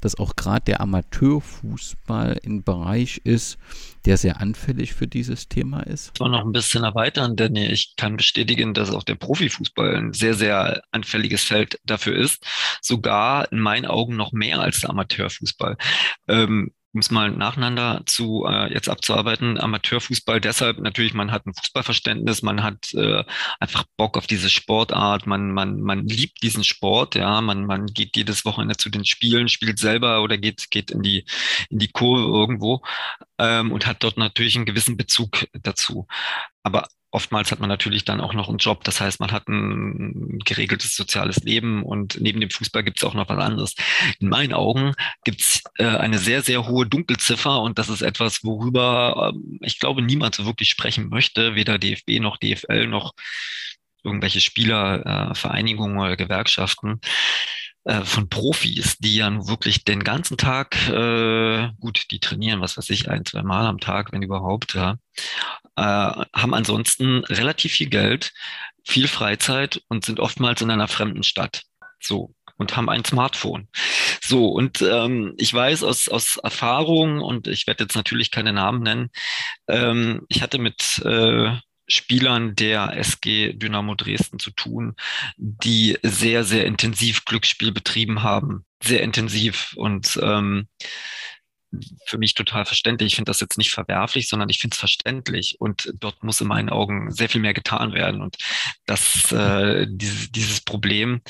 dass 0.01 0.19
auch 0.19 0.37
gerade 0.37 0.65
der 0.67 0.81
Amateurfußball 0.81 2.41
ein 2.45 2.63
Bereich 2.63 3.21
ist, 3.25 3.59
der 4.05 4.17
sehr 4.17 4.41
anfällig 4.41 4.95
für 4.95 5.07
dieses 5.07 5.49
Thema 5.49 5.81
ist? 5.81 6.13
Ich 6.15 6.21
noch 6.21 6.45
ein 6.45 6.53
bisschen 6.53 6.85
erweitern, 6.85 7.37
denn 7.37 7.57
ich 7.57 7.95
kann 7.97 8.17
bestätigen, 8.17 8.75
dass 8.75 8.91
auch 8.91 9.03
der 9.03 9.17
Profifußball 9.17 9.97
ein 9.97 10.13
sehr, 10.13 10.35
sehr 10.35 10.83
anfälliges 10.93 11.43
Feld 11.43 11.81
dafür 11.85 12.17
ist. 12.17 12.45
Sogar 12.81 13.51
in 13.53 13.59
meinen 13.59 13.87
Augen 13.87 14.17
noch 14.17 14.33
mehr 14.33 14.61
als 14.61 14.81
der 14.81 14.91
Amateurfußball. 14.91 15.77
Ähm, 16.29 16.73
um 16.93 17.01
es 17.01 17.11
mal 17.11 17.31
nacheinander 17.31 18.03
zu 18.07 18.47
äh, 18.49 18.73
jetzt 18.73 18.89
abzuarbeiten, 18.89 19.59
Amateurfußball 19.59 20.41
deshalb 20.41 20.79
natürlich, 20.79 21.15
man 21.15 21.31
hat 21.31 21.47
ein 21.47 21.55
Fußballverständnis, 21.55 22.43
man 22.43 22.63
hat 22.63 22.95
äh, 22.95 23.25
einfach 23.61 23.85
Bock 23.97 24.17
auf 24.17 24.27
diese 24.27 24.49
Sportart, 24.49 25.27
man, 25.27 25.53
man, 25.53 25.81
man 25.81 26.07
liebt 26.07 26.43
diesen 26.43 26.65
Sport, 26.65 27.15
ja, 27.15 27.41
man, 27.41 27.67
man 27.67 27.87
geht 27.87 28.17
jedes 28.17 28.45
Wochenende 28.45 28.77
zu 28.77 28.89
den 28.91 29.05
Spielen, 29.05 29.49
spielt 29.49 29.79
selber 29.79 30.23
oder 30.23 30.39
geht, 30.39 30.71
geht 30.71 30.91
in 30.91 31.03
die, 31.03 31.25
in 31.69 31.79
die 31.79 31.89
Kurve 31.89 32.23
irgendwo 32.23 32.83
ähm, 33.39 33.73
und 33.73 33.87
hat 33.87 34.03
dort 34.03 34.17
natürlich 34.17 34.57
einen 34.57 34.67
gewissen 34.67 34.97
Bezug 34.97 35.47
dazu. 35.53 36.07
Aber 36.63 36.89
oftmals 37.11 37.51
hat 37.51 37.61
man 37.61 37.69
natürlich 37.69 38.05
dann 38.05 38.21
auch 38.21 38.35
noch 38.35 38.49
einen 38.49 38.59
Job. 38.59 38.85
Das 38.85 39.01
heißt, 39.01 39.21
man 39.21 39.33
hat 39.33 39.49
ein 39.49 40.39
geregeltes 40.45 40.95
soziales 40.95 41.39
Leben 41.39 41.83
und 41.83 42.21
neben 42.21 42.41
dem 42.41 42.51
Fußball 42.51 42.85
gibt 42.85 42.99
es 42.99 43.05
auch 43.05 43.15
noch 43.15 43.29
was 43.29 43.39
anderes. 43.39 43.75
In 44.21 44.29
meinen 44.29 44.53
Augen 44.53 44.95
gibt 45.25 45.41
es 45.41 45.63
äh, 45.79 45.87
eine 45.87 46.19
sehr, 46.19 46.43
sehr 46.43 46.67
hohe 46.67 46.87
Dunkelziffer 46.87 47.63
und 47.63 47.79
das 47.79 47.89
ist 47.89 48.03
etwas, 48.03 48.45
worüber 48.45 49.33
äh, 49.35 49.67
ich 49.67 49.79
glaube, 49.79 50.03
niemand 50.03 50.35
so 50.35 50.45
wirklich 50.47 50.69
sprechen 50.69 51.09
möchte, 51.09 51.55
weder 51.55 51.79
DFB 51.79 52.21
noch 52.21 52.37
DFL 52.37 52.87
noch 52.87 53.13
irgendwelche 54.05 54.41
Spielervereinigungen 54.41 55.97
äh, 55.97 56.01
oder 56.01 56.17
Gewerkschaften 56.17 57.01
äh, 57.89 58.05
von 58.05 58.29
Profis, 58.29 58.99
die 58.99 59.15
ja 59.15 59.31
nun 59.31 59.49
wirklich 59.49 59.83
den 59.83 60.05
ganzen 60.05 60.37
Tag, 60.37 60.77
äh, 60.91 61.71
gut, 61.81 62.11
die 62.11 62.21
trainieren, 62.21 62.61
was 62.61 62.77
weiß 62.77 62.91
ich, 62.91 63.09
ein, 63.11 63.25
zwei 63.25 63.43
Mal 63.43 63.67
am 63.67 63.81
Tag, 63.81 64.13
wenn 64.13 64.21
überhaupt, 64.21 64.75
ja, 64.75 64.99
äh, 65.77 66.25
haben 66.35 66.53
ansonsten 66.53 67.25
relativ 67.25 67.73
viel 67.73 67.89
Geld, 67.89 68.33
viel 68.85 69.09
Freizeit 69.09 69.81
und 69.89 70.05
sind 70.05 70.21
oftmals 70.21 70.61
in 70.61 70.71
einer 70.71 70.87
fremden 70.87 71.23
Stadt. 71.23 71.63
So, 71.99 72.35
und 72.59 72.77
haben 72.77 72.91
ein 72.91 73.07
Smartphone. 73.07 73.69
So, 74.21 74.49
und 74.49 74.83
ähm, 74.83 75.35
ich 75.39 75.55
weiß 75.55 75.83
aus, 75.83 76.09
aus 76.09 76.37
Erfahrung, 76.37 77.23
und 77.23 77.49
ich 77.49 77.67
werde 77.67 77.85
jetzt 77.85 77.97
natürlich 77.97 78.31
keine 78.31 78.53
Namen 78.53 78.83
nennen, 78.83 79.11
ähm, 79.67 80.27
ich 80.29 80.43
hatte 80.43 80.59
mit 80.59 81.01
äh, 81.07 81.57
Spielern 81.89 82.55
der 82.55 82.97
SG 82.97 83.55
Dynamo 83.55 83.95
Dresden 83.95 84.39
zu 84.39 84.51
tun, 84.51 84.95
die 85.37 85.99
sehr, 86.03 86.45
sehr 86.45 86.67
intensiv 86.67 87.25
Glücksspiel 87.25 87.73
betrieben 87.73 88.23
haben. 88.23 88.65
Sehr 88.83 89.03
intensiv 89.03 89.75
und 89.77 90.19
ähm, 90.23 90.69
für 92.07 92.19
mich 92.19 92.35
total 92.35 92.65
verständlich. 92.65 93.09
Ich 93.09 93.17
finde 93.17 93.31
das 93.31 93.41
jetzt 93.41 93.59
nicht 93.59 93.71
verwerflich, 93.71 94.29
sondern 94.29 94.49
ich 94.49 94.59
finde 94.59 94.75
es 94.75 94.79
verständlich. 94.79 95.57
Und 95.59 95.93
dort 95.99 96.23
muss 96.23 96.41
in 96.41 96.49
meinen 96.49 96.71
Augen 96.71 97.11
sehr 97.11 97.29
viel 97.29 97.41
mehr 97.41 97.55
getan 97.55 97.93
werden. 97.93 98.23
Und 98.23 98.37
das, 98.87 99.33
äh, 99.33 99.87
dieses, 99.89 100.31
dieses 100.33 100.61
Problem 100.61 101.21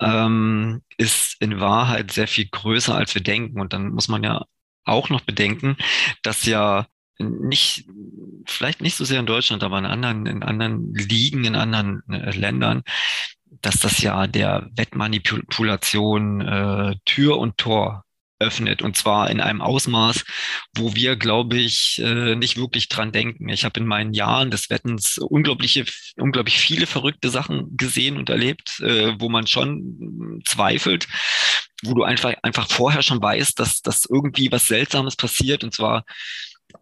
ähm, 0.00 0.82
ist 0.96 1.36
in 1.40 1.60
Wahrheit 1.60 2.12
sehr 2.12 2.28
viel 2.28 2.48
größer, 2.48 2.94
als 2.94 3.14
wir 3.14 3.22
denken. 3.22 3.60
Und 3.60 3.72
dann 3.72 3.90
muss 3.90 4.08
man 4.08 4.24
ja 4.24 4.44
auch 4.84 5.10
noch 5.10 5.22
bedenken, 5.22 5.76
dass 6.22 6.44
ja 6.46 6.86
nicht 7.18 7.84
vielleicht 8.46 8.80
nicht 8.80 8.96
so 8.96 9.04
sehr 9.04 9.20
in 9.20 9.26
Deutschland, 9.26 9.62
aber 9.62 9.78
in 9.78 9.86
anderen, 9.86 10.26
in 10.26 10.42
anderen 10.42 10.94
Ligen, 10.94 11.44
in 11.44 11.54
anderen 11.54 12.02
äh, 12.10 12.30
Ländern, 12.30 12.82
dass 13.62 13.80
das 13.80 14.00
ja 14.00 14.26
der 14.26 14.68
Wettmanipulation 14.76 16.40
äh, 16.40 16.94
Tür 17.04 17.38
und 17.38 17.58
Tor 17.58 18.04
öffnet 18.38 18.82
und 18.82 18.96
zwar 18.96 19.30
in 19.30 19.40
einem 19.40 19.62
Ausmaß, 19.62 20.24
wo 20.76 20.94
wir, 20.94 21.16
glaube 21.16 21.56
ich, 21.56 22.00
äh, 22.04 22.34
nicht 22.34 22.58
wirklich 22.58 22.88
dran 22.88 23.12
denken. 23.12 23.48
Ich 23.48 23.64
habe 23.64 23.80
in 23.80 23.86
meinen 23.86 24.12
Jahren 24.12 24.50
des 24.50 24.68
Wettens 24.68 25.16
unglaubliche, 25.18 25.86
unglaublich 26.16 26.58
viele 26.58 26.86
verrückte 26.86 27.30
Sachen 27.30 27.76
gesehen 27.76 28.18
und 28.18 28.28
erlebt, 28.28 28.80
äh, 28.80 29.14
wo 29.18 29.30
man 29.30 29.46
schon 29.46 30.42
zweifelt, 30.44 31.08
wo 31.82 31.94
du 31.94 32.02
einfach 32.02 32.34
einfach 32.42 32.68
vorher 32.68 33.02
schon 33.02 33.22
weißt, 33.22 33.58
dass 33.58 33.80
dass 33.80 34.04
irgendwie 34.04 34.52
was 34.52 34.68
Seltsames 34.68 35.16
passiert 35.16 35.64
und 35.64 35.72
zwar 35.72 36.04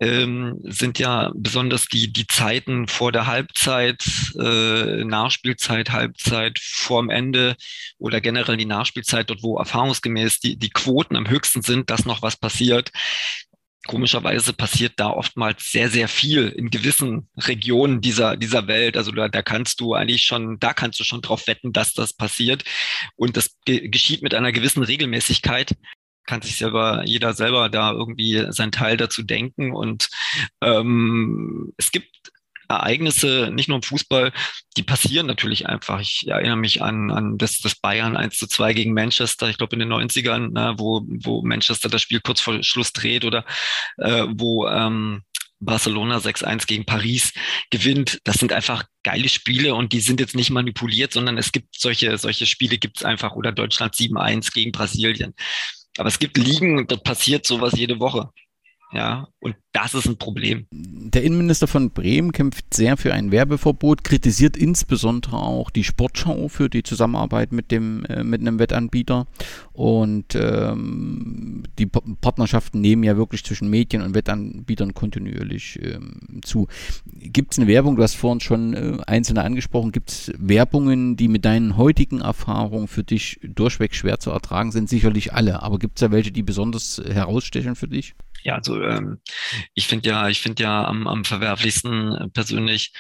ähm, 0.01 0.59
sind 0.63 0.99
ja 0.99 1.31
besonders 1.35 1.87
die, 1.87 2.13
die 2.13 2.27
Zeiten 2.27 2.89
vor 2.89 3.13
der 3.13 3.27
Halbzeit, 3.27 4.05
äh, 4.39 5.05
Nachspielzeit, 5.05 5.91
Halbzeit, 5.91 6.59
vorm 6.61 7.11
Ende 7.11 7.57
oder 7.99 8.21
generell 8.21 8.57
die 8.57 8.65
Nachspielzeit, 8.65 9.31
dort 9.31 9.43
wo 9.43 9.59
erfahrungsgemäß 9.59 10.41
die, 10.41 10.57
die 10.57 10.71
Quoten 10.71 11.17
am 11.17 11.29
höchsten 11.29 11.63
sind, 11.63 11.91
dass 11.91 12.05
noch 12.05 12.23
was 12.23 12.37
passiert. 12.37 12.91
Komischerweise 13.87 14.55
passiert 14.55 14.95
da 14.97 15.11
oftmals 15.11 15.71
sehr, 15.71 15.91
sehr 15.91 16.09
viel 16.09 16.49
in 16.49 16.71
gewissen 16.71 17.29
Regionen 17.37 18.01
dieser, 18.01 18.39
dieser 18.39 18.67
Welt. 18.67 18.97
Also 18.97 19.13
da, 19.13 19.29
da 19.29 19.43
kannst 19.43 19.79
du 19.81 19.93
eigentlich 19.93 20.23
schon, 20.23 20.59
da 20.59 20.73
kannst 20.73 20.99
du 21.01 21.05
schon 21.05 21.21
drauf 21.21 21.47
wetten, 21.47 21.73
dass 21.75 21.93
das 21.93 22.15
passiert. 22.15 22.65
Und 23.15 23.37
das 23.37 23.59
geschieht 23.67 24.23
mit 24.23 24.35
einer 24.35 24.53
gewissen 24.53 24.83
Regelmäßigkeit 24.83 25.75
kann 26.27 26.43
sich 26.43 26.57
selber, 26.57 27.03
jeder 27.05 27.35
selber 27.35 27.69
da 27.69 27.93
irgendwie 27.93 28.47
sein 28.51 28.73
Teil 28.73 28.97
dazu 28.97 29.23
denken. 29.23 29.73
Und 29.73 30.09
ähm, 30.63 31.73
es 31.77 31.93
gibt 31.93 32.09
Ereignisse, 32.69 33.51
nicht 33.53 33.69
nur 33.69 33.77
im 33.77 33.83
Fußball, 33.83 34.33
die 34.77 34.83
passieren 34.83 35.27
natürlich 35.27 35.67
einfach. 35.67 36.01
Ich 36.01 36.27
erinnere 36.27 36.57
mich 36.57 36.83
an, 36.83 37.11
an 37.11 37.39
das, 37.39 37.59
das 37.59 37.75
Bayern 37.75 38.17
1 38.17 38.37
zu 38.37 38.47
2 38.47 38.73
gegen 38.75 38.95
Manchester, 38.95 39.49
ich 39.49 39.59
glaube 39.59 39.77
in 39.77 39.81
den 39.81 39.93
90ern, 39.93 40.53
ne, 40.53 40.75
wo, 40.79 41.03
wo 41.07 41.43
Manchester 41.43 41.89
das 41.89 42.03
Spiel 42.03 42.21
kurz 42.21 42.41
vor 42.41 42.63
Schluss 42.63 42.93
dreht 42.93 43.25
oder 43.25 43.45
äh, 43.99 44.27
wo 44.31 44.67
ähm, 44.67 45.23
Barcelona 45.61 46.19
6-1 46.19 46.67
gegen 46.67 46.85
Paris 46.85 47.33
gewinnt. 47.71 48.21
Das 48.25 48.37
sind 48.37 48.53
einfach 48.53 48.85
geile 49.03 49.29
Spiele 49.29 49.75
und 49.75 49.93
die 49.93 50.01
sind 50.01 50.21
jetzt 50.21 50.35
nicht 50.35 50.51
manipuliert, 50.51 51.13
sondern 51.13 51.39
es 51.39 51.53
gibt 51.53 51.79
solche, 51.79 52.17
solche 52.19 52.47
Spiele 52.47 52.79
gibt 52.79 52.99
es 52.99 53.05
einfach 53.05 53.33
oder 53.33 53.53
Deutschland 53.53 53.95
7-1 53.95 54.53
gegen 54.53 54.73
Brasilien. 54.73 55.35
Aber 55.99 56.09
es 56.09 56.19
gibt 56.19 56.37
Ligen, 56.37 56.87
da 56.87 56.97
passiert 56.97 57.47
sowas 57.47 57.75
jede 57.77 58.01
Woche. 58.01 58.31
Ja, 58.93 59.27
und 59.41 59.57
das 59.73 59.93
ist 59.95 60.07
ein 60.07 60.19
Problem. 60.19 60.67
Der 60.71 61.25
Innenminister 61.25 61.67
von 61.67 61.91
Bremen 61.91 62.31
kämpft 62.31 62.73
sehr 62.73 62.97
für 62.97 63.13
ein 63.13 63.33
Werbeverbot, 63.33 64.05
kritisiert 64.05 64.57
insbesondere 64.57 65.37
auch 65.37 65.71
die 65.71 65.83
Sportschau 65.83 66.47
für 66.47 66.71
die 66.71 66.85
Zusammenarbeit 66.85 67.51
mit 67.51 67.73
dem 67.73 68.05
äh, 68.05 68.23
mit 68.23 68.41
einem 68.41 68.61
Wettanbieter. 68.61 69.27
Und 69.73 70.37
ähm, 70.37 71.65
die 71.77 71.87
pa 71.87 72.03
Partnerschaften 72.21 72.81
nehmen 72.81 73.03
ja 73.03 73.17
wirklich 73.17 73.45
zwischen 73.45 73.69
Medien 73.69 74.01
und 74.01 74.15
Wettanbietern 74.15 74.95
kontinuierlich 74.95 75.81
ähm, 75.83 76.41
zu. 76.45 76.69
Gibt 77.13 77.53
es 77.53 77.59
eine 77.59 77.67
Werbung? 77.67 77.97
Du 77.97 78.03
hast 78.05 78.15
vorhin 78.15 78.41
schon 78.41 78.75
äh, 78.75 78.99
einzelne 79.09 79.43
angesprochen. 79.43 79.91
Gibt 79.91 80.11
es 80.11 80.33
Werbungen, 80.39 81.17
die 81.17 81.27
mit 81.27 81.45
deinen 81.45 81.77
heutigen 81.77 82.21
Erfahrungen 82.21 82.87
für 82.87 83.03
dich 83.03 83.41
durchweg 83.43 83.97
schwer 83.97 84.21
zu 84.21 84.31
ertragen 84.31 84.71
sind? 84.71 84.89
Sicherlich 84.89 85.33
alle, 85.33 85.63
aber 85.65 85.81
gibt 85.81 85.99
es 85.99 86.01
da 86.01 86.13
welche, 86.13 86.31
die 86.31 86.45
besonders 86.45 87.03
herausstechen 87.05 87.75
für 87.75 87.89
dich? 87.89 88.15
Ja, 88.45 88.57
also 88.57 88.81
ähm, 88.83 89.21
ich 89.75 89.87
finde 89.87 90.09
ja, 90.11 90.29
ich 90.29 90.41
finde 90.41 90.63
ja 90.63 90.85
am, 90.85 91.07
am 91.07 91.25
verwerflichsten 91.25 92.31
persönlich 92.33 92.93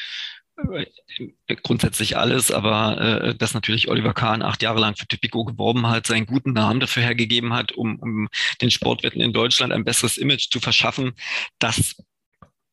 äh, 0.56 0.86
grundsätzlich 1.62 2.16
alles, 2.16 2.50
aber 2.50 3.00
äh, 3.00 3.34
dass 3.34 3.54
natürlich 3.54 3.88
Oliver 3.88 4.14
Kahn 4.14 4.42
acht 4.42 4.62
Jahre 4.62 4.80
lang 4.80 4.96
für 4.96 5.06
Typico 5.06 5.44
geworben 5.44 5.86
hat, 5.86 6.06
seinen 6.06 6.26
guten 6.26 6.52
Namen 6.52 6.80
dafür 6.80 7.02
hergegeben 7.02 7.52
hat, 7.52 7.72
um, 7.72 7.98
um 7.98 8.28
den 8.62 8.70
Sportwetten 8.70 9.20
in 9.20 9.32
Deutschland 9.32 9.72
ein 9.72 9.84
besseres 9.84 10.16
Image 10.16 10.50
zu 10.50 10.60
verschaffen, 10.60 11.12
das 11.58 11.96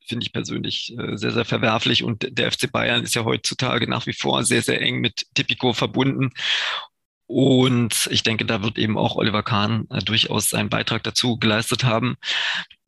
finde 0.07 0.26
ich 0.26 0.34
persönlich 0.34 0.93
äh, 0.97 1.17
sehr, 1.17 1.32
sehr 1.32 1.45
verwerflich. 1.45 2.03
Und 2.03 2.28
der 2.38 2.51
FC 2.51 2.72
Bayern 2.72 3.03
ist 3.03 3.15
ja 3.15 3.24
heutzutage 3.24 3.89
nach 3.89 4.05
wie 4.07 4.13
vor 4.13 4.43
sehr, 4.43 4.61
sehr 4.61 4.82
eng 4.82 4.99
mit 4.99 5.26
Tipico 5.34 5.74
verbunden. 5.74 6.32
Und 7.32 8.09
ich 8.11 8.23
denke, 8.23 8.43
da 8.43 8.61
wird 8.61 8.77
eben 8.77 8.97
auch 8.97 9.15
Oliver 9.15 9.41
Kahn 9.41 9.88
äh, 9.89 9.99
durchaus 9.99 10.49
seinen 10.49 10.67
Beitrag 10.67 11.01
dazu 11.03 11.38
geleistet 11.38 11.86
haben. 11.86 12.17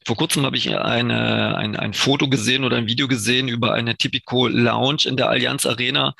Vor 0.06 0.18
kurzem 0.18 0.46
habe 0.46 0.58
ich 0.58 0.76
eine, 0.78 1.56
ein, 1.56 1.78
ein 1.78 1.94
Foto 1.94 2.28
gesehen 2.28 2.66
oder 2.66 2.76
ein 2.76 2.88
Video 2.88 3.08
gesehen 3.08 3.48
über 3.48 3.74
eine 3.74 3.96
Typico 3.96 4.50
Lounge 4.50 5.06
in 5.06 5.16
der 5.16 5.30
Allianz 5.30 5.66
Arena, 5.66 6.14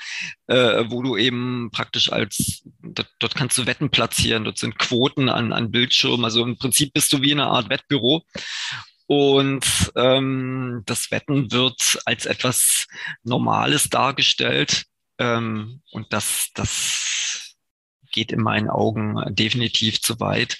äh, 0.46 0.84
wo 0.88 1.02
du 1.02 1.18
eben 1.18 1.68
praktisch 1.70 2.10
als, 2.10 2.62
dort, 2.82 3.10
dort 3.18 3.34
kannst 3.34 3.58
du 3.58 3.66
Wetten 3.66 3.90
platzieren, 3.90 4.44
dort 4.44 4.56
sind 4.56 4.78
Quoten 4.78 5.28
an, 5.28 5.52
an 5.52 5.70
Bildschirmen. 5.70 6.24
Also 6.24 6.44
im 6.44 6.56
Prinzip 6.56 6.94
bist 6.94 7.12
du 7.12 7.20
wie 7.20 7.32
eine 7.32 7.48
Art 7.48 7.68
Wettbüro. 7.68 8.24
Und 9.06 9.66
ähm, 9.96 10.82
das 10.86 11.10
Wetten 11.10 11.52
wird 11.52 11.98
als 12.06 12.24
etwas 12.24 12.86
Normales 13.22 13.90
dargestellt. 13.90 14.84
Ähm, 15.18 15.82
und 15.90 16.10
das, 16.10 16.48
das 16.54 17.04
geht 18.14 18.32
in 18.32 18.40
meinen 18.40 18.70
Augen 18.70 19.20
definitiv 19.34 20.00
zu 20.00 20.20
weit, 20.20 20.58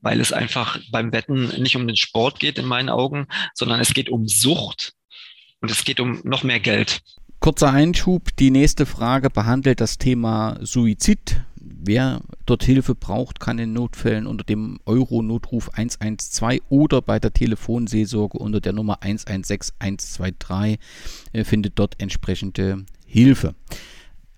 weil 0.00 0.20
es 0.20 0.32
einfach 0.32 0.78
beim 0.90 1.12
Wetten 1.12 1.48
nicht 1.62 1.76
um 1.76 1.86
den 1.86 1.96
Sport 1.96 2.40
geht 2.40 2.58
in 2.58 2.66
meinen 2.66 2.88
Augen, 2.88 3.28
sondern 3.54 3.80
es 3.80 3.94
geht 3.94 4.10
um 4.10 4.26
Sucht 4.26 4.92
und 5.60 5.70
es 5.70 5.84
geht 5.84 6.00
um 6.00 6.20
noch 6.24 6.42
mehr 6.42 6.60
Geld. 6.60 7.00
Kurzer 7.38 7.72
Einschub, 7.72 8.34
die 8.38 8.50
nächste 8.50 8.86
Frage 8.86 9.30
behandelt 9.30 9.80
das 9.80 9.98
Thema 9.98 10.58
Suizid. 10.62 11.40
Wer 11.54 12.20
dort 12.44 12.64
Hilfe 12.64 12.94
braucht, 12.94 13.38
kann 13.38 13.58
in 13.58 13.72
Notfällen 13.72 14.26
unter 14.26 14.42
dem 14.42 14.80
Euro-Notruf 14.86 15.70
112 15.74 16.60
oder 16.68 17.02
bei 17.02 17.20
der 17.20 17.32
Telefonseelsorge 17.32 18.38
unter 18.38 18.60
der 18.60 18.72
Nummer 18.72 19.02
116123 19.02 20.78
äh, 21.32 21.44
findet 21.44 21.78
dort 21.78 22.00
entsprechende 22.00 22.84
Hilfe 23.06 23.54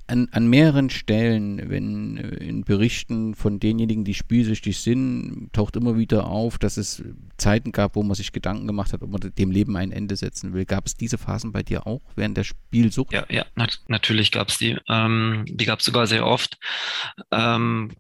an, 0.09 0.29
an 0.33 0.49
mehreren 0.49 0.91
Stellen, 0.91 1.71
wenn 1.71 2.17
äh, 2.17 2.29
in 2.37 2.65
Berichten 2.65 3.35
von 3.35 3.61
denjenigen, 3.61 4.05
die 4.05 4.15
spielsüchtig 4.15 4.79
sind, 4.81 5.51
taucht 5.53 5.77
immer 5.77 5.97
wieder 5.97 6.27
auf, 6.27 6.59
dass 6.59 6.77
es 6.77 7.03
Zeiten 7.37 7.73
gab, 7.73 7.95
wo 7.95 8.03
man 8.03 8.15
sich 8.15 8.33
Gedanken 8.33 8.67
gemacht 8.67 8.93
hat, 8.93 9.03
ob 9.03 9.11
man 9.11 9.21
dem 9.21 9.51
Leben 9.51 9.77
ein 9.77 9.93
Ende 9.93 10.17
setzen 10.17 10.55
will. 10.55 10.65
Gab 10.65 10.87
es 10.87 10.97
diese 10.97 11.19
Phasen 11.19 11.53
bei 11.53 11.63
dir 11.63 11.87
auch 11.87 12.01
während 12.17 12.37
der 12.37 12.45
Spielsucht? 12.45 13.13
Ja, 13.13 13.27
ja, 13.29 13.45
nat 13.55 13.81
natürlich 13.89 14.33
gab 14.33 14.49
es 14.49 14.59
die. 14.59 14.79
Ähm, 14.89 15.45
die 15.47 15.67
gab 15.67 15.81
es 15.81 15.85
sogar 15.85 16.07
sehr 16.07 16.27
oft, 16.27 16.59
ähm, 17.31 17.93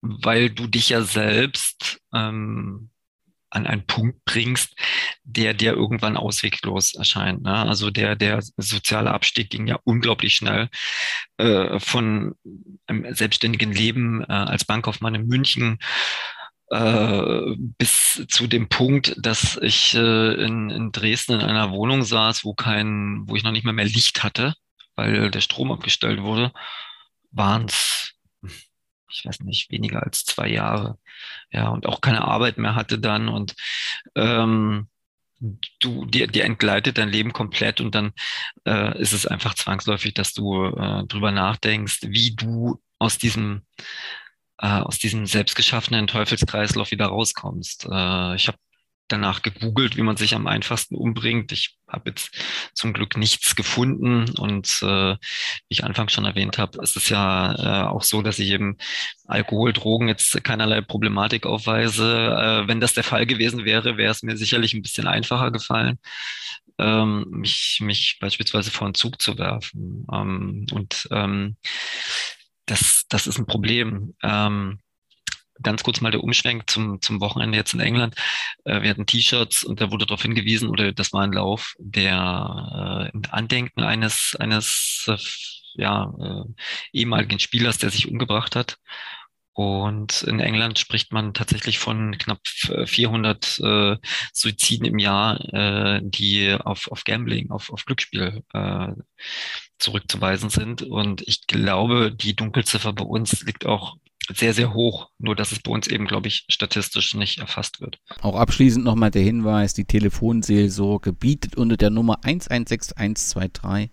weil 0.00 0.50
du 0.50 0.68
dich 0.68 0.90
ja 0.90 1.02
selbst 1.02 2.00
ähm, 2.14 2.91
an 3.52 3.66
einen 3.66 3.86
Punkt 3.86 4.24
bringst, 4.24 4.74
der 5.24 5.54
dir 5.54 5.74
irgendwann 5.74 6.16
ausweglos 6.16 6.94
erscheint. 6.94 7.42
Ne? 7.42 7.54
Also 7.54 7.90
der, 7.90 8.16
der 8.16 8.42
soziale 8.56 9.12
Abstieg 9.12 9.50
ging 9.50 9.66
ja 9.66 9.78
unglaublich 9.84 10.34
schnell 10.34 10.68
äh, 11.36 11.78
von 11.78 12.34
einem 12.86 13.14
selbstständigen 13.14 13.72
Leben 13.72 14.22
äh, 14.22 14.32
als 14.32 14.64
Bankkaufmann 14.64 15.14
in 15.14 15.26
München 15.26 15.78
äh, 16.70 17.54
bis 17.78 18.24
zu 18.28 18.46
dem 18.46 18.68
Punkt, 18.68 19.14
dass 19.18 19.58
ich 19.60 19.94
äh, 19.94 20.34
in, 20.44 20.70
in 20.70 20.90
Dresden 20.90 21.34
in 21.34 21.42
einer 21.42 21.70
Wohnung 21.70 22.02
saß, 22.02 22.44
wo 22.44 22.54
kein, 22.54 23.24
wo 23.26 23.36
ich 23.36 23.42
noch 23.42 23.52
nicht 23.52 23.64
mal 23.64 23.74
mehr 23.74 23.84
Licht 23.84 24.22
hatte, 24.22 24.54
weil 24.96 25.30
der 25.30 25.42
Strom 25.42 25.70
abgestellt 25.70 26.22
wurde, 26.22 26.52
waren 27.30 27.66
es 27.66 28.14
ich 29.12 29.24
weiß 29.24 29.40
nicht, 29.40 29.70
weniger 29.70 30.02
als 30.02 30.24
zwei 30.24 30.48
Jahre. 30.48 30.98
Ja, 31.50 31.68
und 31.68 31.86
auch 31.86 32.00
keine 32.00 32.22
Arbeit 32.22 32.58
mehr 32.58 32.74
hatte 32.74 32.98
dann 32.98 33.28
und 33.28 33.54
ähm, 34.14 34.88
du, 35.80 36.04
dir, 36.06 36.26
dir 36.28 36.44
entgleitet 36.44 36.98
dein 36.98 37.08
Leben 37.08 37.32
komplett 37.32 37.80
und 37.80 37.94
dann 37.94 38.12
äh, 38.66 38.98
ist 39.00 39.12
es 39.12 39.26
einfach 39.26 39.54
zwangsläufig, 39.54 40.14
dass 40.14 40.32
du 40.32 40.66
äh, 40.66 41.04
drüber 41.06 41.32
nachdenkst, 41.32 42.00
wie 42.02 42.34
du 42.34 42.80
aus 42.98 43.18
diesem 43.18 43.62
äh, 44.58 44.68
aus 44.68 44.98
diesem 44.98 45.26
selbstgeschaffenen 45.26 46.06
Teufelskreislauf 46.06 46.92
wieder 46.92 47.06
rauskommst. 47.06 47.86
Äh, 47.90 48.36
ich 48.36 48.48
habe 48.48 48.58
danach 49.12 49.42
gegoogelt, 49.42 49.96
wie 49.96 50.02
man 50.02 50.16
sich 50.16 50.34
am 50.34 50.46
einfachsten 50.46 50.94
umbringt. 50.94 51.52
Ich 51.52 51.76
habe 51.88 52.10
jetzt 52.10 52.34
zum 52.74 52.92
Glück 52.92 53.16
nichts 53.16 53.54
gefunden 53.54 54.30
und 54.38 54.80
äh, 54.82 55.14
wie 55.14 55.18
ich 55.68 55.84
anfangs 55.84 56.12
schon 56.12 56.24
erwähnt 56.24 56.58
habe, 56.58 56.82
ist 56.82 56.96
es 56.96 57.08
ja 57.08 57.54
äh, 57.54 57.88
auch 57.88 58.02
so, 58.02 58.22
dass 58.22 58.38
ich 58.38 58.50
eben 58.50 58.78
Alkohol, 59.26 59.72
Drogen 59.72 60.08
jetzt 60.08 60.42
keinerlei 60.42 60.80
Problematik 60.80 61.46
aufweise. 61.46 62.04
Äh, 62.04 62.68
wenn 62.68 62.80
das 62.80 62.94
der 62.94 63.04
Fall 63.04 63.26
gewesen 63.26 63.64
wäre, 63.64 63.96
wäre 63.96 64.10
es 64.10 64.22
mir 64.22 64.36
sicherlich 64.36 64.74
ein 64.74 64.82
bisschen 64.82 65.06
einfacher 65.06 65.50
gefallen, 65.50 65.98
ähm, 66.78 67.26
mich, 67.30 67.78
mich 67.82 68.18
beispielsweise 68.20 68.70
vor 68.70 68.86
einen 68.86 68.94
Zug 68.94 69.20
zu 69.20 69.38
werfen. 69.38 70.06
Ähm, 70.12 70.66
und 70.72 71.08
ähm, 71.10 71.56
das, 72.66 73.04
das 73.08 73.26
ist 73.26 73.38
ein 73.38 73.46
Problem. 73.46 74.14
Ähm, 74.22 74.80
ganz 75.62 75.82
kurz 75.82 76.00
mal 76.00 76.10
der 76.10 76.22
Umschwenk 76.22 76.68
zum, 76.70 77.00
zum 77.00 77.20
Wochenende 77.20 77.58
jetzt 77.58 77.74
in 77.74 77.80
England. 77.80 78.14
Äh, 78.64 78.82
wir 78.82 78.90
hatten 78.90 79.06
T-Shirts 79.06 79.64
und 79.64 79.80
da 79.80 79.90
wurde 79.90 80.06
darauf 80.06 80.22
hingewiesen, 80.22 80.68
oder 80.68 80.92
das 80.92 81.12
war 81.12 81.22
ein 81.22 81.32
Lauf, 81.32 81.74
der 81.78 83.10
äh, 83.14 83.18
Andenken 83.30 83.82
eines, 83.82 84.36
eines 84.38 85.04
äh, 85.08 85.16
ja, 85.74 86.12
äh, 86.20 86.44
ehemaligen 86.92 87.38
Spielers, 87.38 87.78
der 87.78 87.90
sich 87.90 88.08
umgebracht 88.08 88.56
hat. 88.56 88.78
Und 89.54 90.22
in 90.22 90.40
England 90.40 90.78
spricht 90.78 91.12
man 91.12 91.34
tatsächlich 91.34 91.78
von 91.78 92.16
knapp 92.16 92.40
400 92.46 93.60
äh, 93.62 93.96
Suiziden 94.32 94.86
im 94.86 94.98
Jahr, 94.98 95.40
äh, 95.52 96.00
die 96.02 96.56
auf, 96.58 96.90
auf 96.90 97.04
Gambling, 97.04 97.50
auf, 97.50 97.70
auf 97.70 97.84
Glücksspiel 97.84 98.42
äh, 98.54 98.88
zurückzuweisen 99.78 100.48
sind. 100.48 100.82
Und 100.82 101.22
ich 101.26 101.46
glaube, 101.46 102.12
die 102.12 102.34
Dunkelziffer 102.34 102.94
bei 102.94 103.04
uns 103.04 103.42
liegt 103.42 103.66
auch 103.66 103.96
sehr, 104.32 104.54
sehr 104.54 104.72
hoch, 104.72 105.10
nur 105.18 105.34
dass 105.34 105.52
es 105.52 105.60
bei 105.60 105.70
uns 105.70 105.88
eben, 105.88 106.06
glaube 106.06 106.28
ich, 106.28 106.44
statistisch 106.48 107.14
nicht 107.14 107.38
erfasst 107.38 107.80
wird. 107.80 107.98
Auch 108.20 108.36
abschließend 108.36 108.84
nochmal 108.84 109.10
der 109.10 109.22
Hinweis, 109.22 109.74
die 109.74 109.84
Telefonseelsorge 109.84 111.12
bietet 111.12 111.56
unter 111.56 111.76
der 111.76 111.90
Nummer 111.90 112.24
116123 112.24 113.90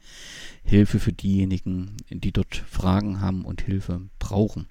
Hilfe 0.63 0.99
für 0.99 1.13
diejenigen, 1.13 1.97
die 2.09 2.31
dort 2.31 2.55
Fragen 2.55 3.21
haben 3.21 3.43
und 3.43 3.61
Hilfe 3.61 4.09
brauchen. 4.19 4.67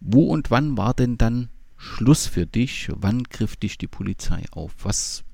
Wo 0.00 0.24
und 0.24 0.50
wann 0.50 0.76
war 0.76 0.94
denn 0.94 1.18
dann 1.18 1.50
Schluss 1.76 2.26
für 2.26 2.46
dich? 2.46 2.88
Wann 2.94 3.22
griff 3.24 3.56
dich 3.56 3.78
die 3.78 3.86
Polizei 3.86 4.44
auf? 4.50 4.72
Was, 4.82 5.24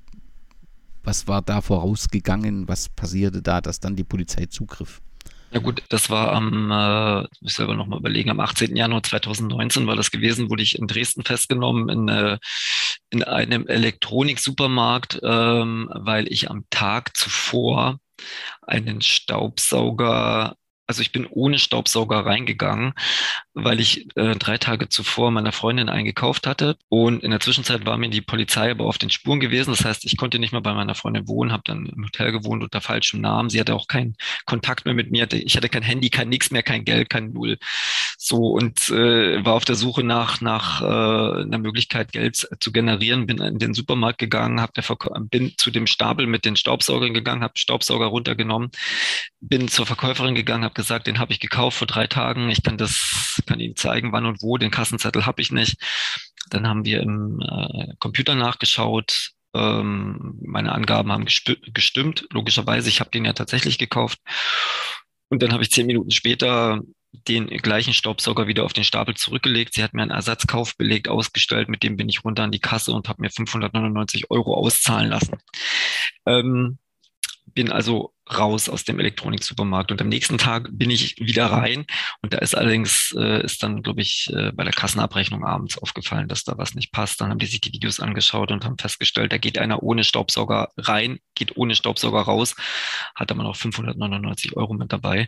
was 1.03 1.27
war 1.27 1.41
da 1.41 1.61
vorausgegangen? 1.61 2.67
Was 2.67 2.89
passierte 2.89 3.41
da, 3.41 3.61
dass 3.61 3.79
dann 3.79 3.95
die 3.95 4.03
Polizei 4.03 4.45
zugriff? 4.45 5.01
Ja 5.51 5.59
gut, 5.59 5.81
das 5.89 6.09
war 6.09 6.33
am, 6.33 6.71
äh, 6.71 7.27
ich 7.41 7.53
selber 7.53 7.75
nochmal 7.75 7.99
überlegen, 7.99 8.29
am 8.29 8.41
18. 8.41 8.75
Januar 8.75 9.01
2019 9.03 9.87
war 9.87 9.95
das 9.95 10.11
gewesen, 10.11 10.49
wurde 10.49 10.63
ich 10.63 10.77
in 10.77 10.87
Dresden 10.87 11.23
festgenommen 11.23 11.87
in, 11.87 12.09
äh, 12.09 12.37
in 13.09 13.23
einem 13.23 13.65
Elektroniksupermarkt, 13.65 15.21
ähm, 15.23 15.89
weil 15.93 16.27
ich 16.31 16.51
am 16.51 16.65
Tag 16.69 17.15
zuvor 17.15 17.99
einen 18.61 19.01
Staubsauger 19.01 20.57
also 20.87 21.01
ich 21.01 21.11
bin 21.11 21.27
ohne 21.29 21.59
Staubsauger 21.59 22.25
reingegangen, 22.25 22.93
weil 23.53 23.81
ich 23.81 24.07
äh, 24.15 24.35
drei 24.35 24.57
Tage 24.57 24.87
zuvor 24.87 25.31
meiner 25.31 25.51
Freundin 25.51 25.89
eingekauft 25.89 26.47
hatte. 26.47 26.77
Und 26.87 27.23
in 27.23 27.31
der 27.31 27.41
Zwischenzeit 27.41 27.85
war 27.85 27.97
mir 27.97 28.09
die 28.09 28.21
Polizei 28.21 28.71
aber 28.71 28.85
auf 28.85 28.97
den 28.97 29.09
Spuren 29.09 29.41
gewesen. 29.41 29.71
Das 29.71 29.83
heißt, 29.83 30.05
ich 30.05 30.15
konnte 30.15 30.39
nicht 30.39 30.53
mehr 30.53 30.61
bei 30.61 30.73
meiner 30.73 30.95
Freundin 30.95 31.27
wohnen, 31.27 31.51
habe 31.51 31.63
dann 31.65 31.87
im 31.87 32.05
Hotel 32.05 32.31
gewohnt 32.31 32.63
unter 32.63 32.79
falschem 32.79 33.19
Namen. 33.19 33.49
Sie 33.49 33.59
hatte 33.59 33.75
auch 33.75 33.87
keinen 33.87 34.15
Kontakt 34.45 34.85
mehr 34.85 34.93
mit 34.93 35.11
mir. 35.11 35.27
Ich 35.33 35.57
hatte 35.57 35.67
kein 35.67 35.83
Handy, 35.83 36.09
kein 36.09 36.29
nix 36.29 36.51
mehr, 36.51 36.63
kein 36.63 36.85
Geld, 36.85 37.09
kein 37.09 37.33
Null. 37.33 37.57
So 38.17 38.47
und 38.47 38.89
äh, 38.89 39.43
war 39.43 39.53
auf 39.55 39.65
der 39.65 39.75
Suche 39.75 40.03
nach 40.03 40.39
nach 40.39 40.81
äh, 40.81 41.41
einer 41.43 41.57
Möglichkeit, 41.57 42.13
Geld 42.13 42.47
zu 42.59 42.71
generieren. 42.71 43.27
Bin 43.27 43.39
in 43.39 43.59
den 43.59 43.73
Supermarkt 43.73 44.19
gegangen, 44.19 44.65
der 44.75 44.83
bin 45.29 45.53
zu 45.57 45.69
dem 45.69 45.85
Stapel 45.85 46.27
mit 46.27 46.45
den 46.45 46.55
Staubsaugern 46.55 47.13
gegangen, 47.13 47.43
habe 47.43 47.57
Staubsauger 47.57 48.05
runtergenommen, 48.05 48.71
bin 49.41 49.67
zur 49.67 49.85
Verkäuferin 49.85 50.35
gegangen, 50.35 50.63
habe 50.63 50.76
gesagt, 50.77 51.07
den 51.07 51.19
habe 51.19 51.33
ich 51.33 51.41
gekauft 51.41 51.77
vor 51.77 51.87
drei 51.87 52.07
Tagen. 52.07 52.49
Ich 52.49 52.63
kann 52.63 52.77
das, 52.77 53.41
kann 53.45 53.59
Ihnen 53.59 53.75
zeigen, 53.75 54.13
wann 54.13 54.25
und 54.25 54.41
wo. 54.41 54.57
Den 54.57 54.71
Kassenzettel 54.71 55.25
habe 55.25 55.41
ich 55.41 55.51
nicht. 55.51 55.75
Dann 56.49 56.65
haben 56.65 56.85
wir 56.85 57.01
im 57.01 57.41
äh, 57.41 57.93
Computer 57.99 58.35
nachgeschaut. 58.35 59.31
Ähm, 59.53 60.39
meine 60.41 60.71
Angaben 60.71 61.11
haben 61.11 61.25
gestimmt. 61.25 62.27
Logischerweise, 62.31 62.87
ich 62.87 63.01
habe 63.01 63.09
den 63.09 63.25
ja 63.25 63.33
tatsächlich 63.33 63.77
gekauft. 63.77 64.19
Und 65.29 65.43
dann 65.43 65.51
habe 65.51 65.63
ich 65.63 65.71
zehn 65.71 65.87
Minuten 65.87 66.11
später 66.11 66.79
den 67.27 67.47
gleichen 67.47 67.93
Staubsauger 67.93 68.47
wieder 68.47 68.63
auf 68.63 68.73
den 68.73 68.83
Stapel 68.83 69.15
zurückgelegt. 69.15 69.73
Sie 69.73 69.83
hat 69.83 69.93
mir 69.93 70.03
einen 70.03 70.11
Ersatzkauf 70.11 70.77
belegt, 70.77 71.09
ausgestellt. 71.09 71.67
Mit 71.67 71.83
dem 71.83 71.97
bin 71.97 72.07
ich 72.07 72.23
runter 72.23 72.43
an 72.43 72.51
die 72.51 72.59
Kasse 72.59 72.93
und 72.93 73.09
habe 73.09 73.21
mir 73.21 73.29
599 73.29 74.29
Euro 74.29 74.53
auszahlen 74.53 75.09
lassen. 75.09 75.37
Ähm, 76.25 76.77
bin 77.53 77.71
also 77.71 78.13
raus 78.33 78.69
aus 78.69 78.83
dem 78.83 78.99
Elektroniksupermarkt 78.99 79.91
und 79.91 80.01
am 80.01 80.09
nächsten 80.09 80.37
Tag 80.37 80.69
bin 80.71 80.89
ich 80.89 81.17
wieder 81.19 81.45
rein 81.47 81.85
und 82.21 82.33
da 82.33 82.39
ist 82.39 82.55
allerdings 82.55 83.15
äh, 83.17 83.43
ist 83.43 83.63
dann 83.63 83.83
glaube 83.83 84.01
ich 84.01 84.31
äh, 84.33 84.51
bei 84.51 84.63
der 84.63 84.73
Kassenabrechnung 84.73 85.45
abends 85.45 85.77
aufgefallen, 85.77 86.27
dass 86.27 86.43
da 86.43 86.57
was 86.57 86.75
nicht 86.75 86.91
passt. 86.91 87.21
Dann 87.21 87.29
haben 87.29 87.39
die 87.39 87.45
sich 87.45 87.61
die 87.61 87.73
Videos 87.73 87.99
angeschaut 87.99 88.51
und 88.51 88.65
haben 88.65 88.77
festgestellt, 88.77 89.31
da 89.31 89.37
geht 89.37 89.57
einer 89.57 89.83
ohne 89.83 90.03
Staubsauger 90.03 90.69
rein, 90.77 91.19
geht 91.35 91.57
ohne 91.57 91.75
Staubsauger 91.75 92.21
raus, 92.21 92.55
hat 93.15 93.31
aber 93.31 93.43
noch 93.43 93.55
599 93.55 94.55
Euro 94.55 94.73
mit 94.73 94.91
dabei. 94.91 95.27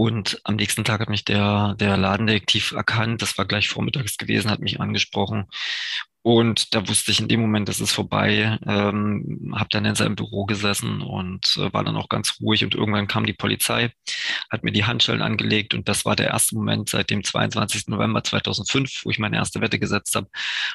Und 0.00 0.40
am 0.44 0.56
nächsten 0.56 0.82
Tag 0.82 1.00
hat 1.00 1.10
mich 1.10 1.26
der, 1.26 1.74
der 1.78 1.98
Ladendetektiv 1.98 2.72
erkannt, 2.72 3.20
das 3.20 3.36
war 3.36 3.44
gleich 3.44 3.68
vormittags 3.68 4.16
gewesen, 4.16 4.50
hat 4.50 4.60
mich 4.60 4.80
angesprochen 4.80 5.46
und 6.22 6.74
da 6.74 6.86
wusste 6.86 7.10
ich 7.12 7.20
in 7.20 7.28
dem 7.28 7.40
Moment, 7.40 7.68
das 7.68 7.80
ist 7.80 7.92
vorbei, 7.92 8.58
ähm, 8.66 9.54
habe 9.54 9.68
dann 9.70 9.86
in 9.86 9.94
seinem 9.94 10.16
Büro 10.16 10.44
gesessen 10.44 11.00
und 11.00 11.56
äh, 11.56 11.72
war 11.72 11.82
dann 11.82 11.96
auch 11.96 12.10
ganz 12.10 12.38
ruhig. 12.42 12.62
Und 12.62 12.74
irgendwann 12.74 13.06
kam 13.06 13.24
die 13.24 13.32
Polizei, 13.32 13.92
hat 14.50 14.62
mir 14.62 14.72
die 14.72 14.84
Handschellen 14.84 15.22
angelegt 15.22 15.72
und 15.72 15.88
das 15.88 16.04
war 16.04 16.16
der 16.16 16.28
erste 16.28 16.56
Moment 16.56 16.90
seit 16.90 17.08
dem 17.08 17.24
22. 17.24 17.88
November 17.88 18.22
2005, 18.22 19.02
wo 19.04 19.10
ich 19.10 19.18
meine 19.18 19.36
erste 19.36 19.62
Wette 19.62 19.78
gesetzt 19.78 20.14
habe, 20.14 20.28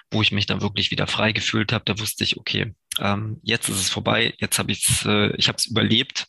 wo 0.09 0.23
ich 0.23 0.31
mich 0.31 0.47
dann 0.47 0.61
wirklich 0.61 0.89
wieder 0.89 1.05
frei 1.05 1.31
gefühlt 1.31 1.71
habe. 1.73 1.85
Da 1.85 1.99
wusste 1.99 2.23
ich, 2.23 2.37
okay, 2.37 2.73
ähm, 2.99 3.39
jetzt 3.43 3.69
ist 3.69 3.79
es 3.79 3.89
vorbei, 3.89 4.33
jetzt 4.39 4.57
habe 4.57 4.71
ich 4.71 4.87
es, 4.89 5.05
äh, 5.05 5.35
ich 5.35 5.47
habe 5.47 5.57
es 5.57 5.67
überlebt. 5.67 6.25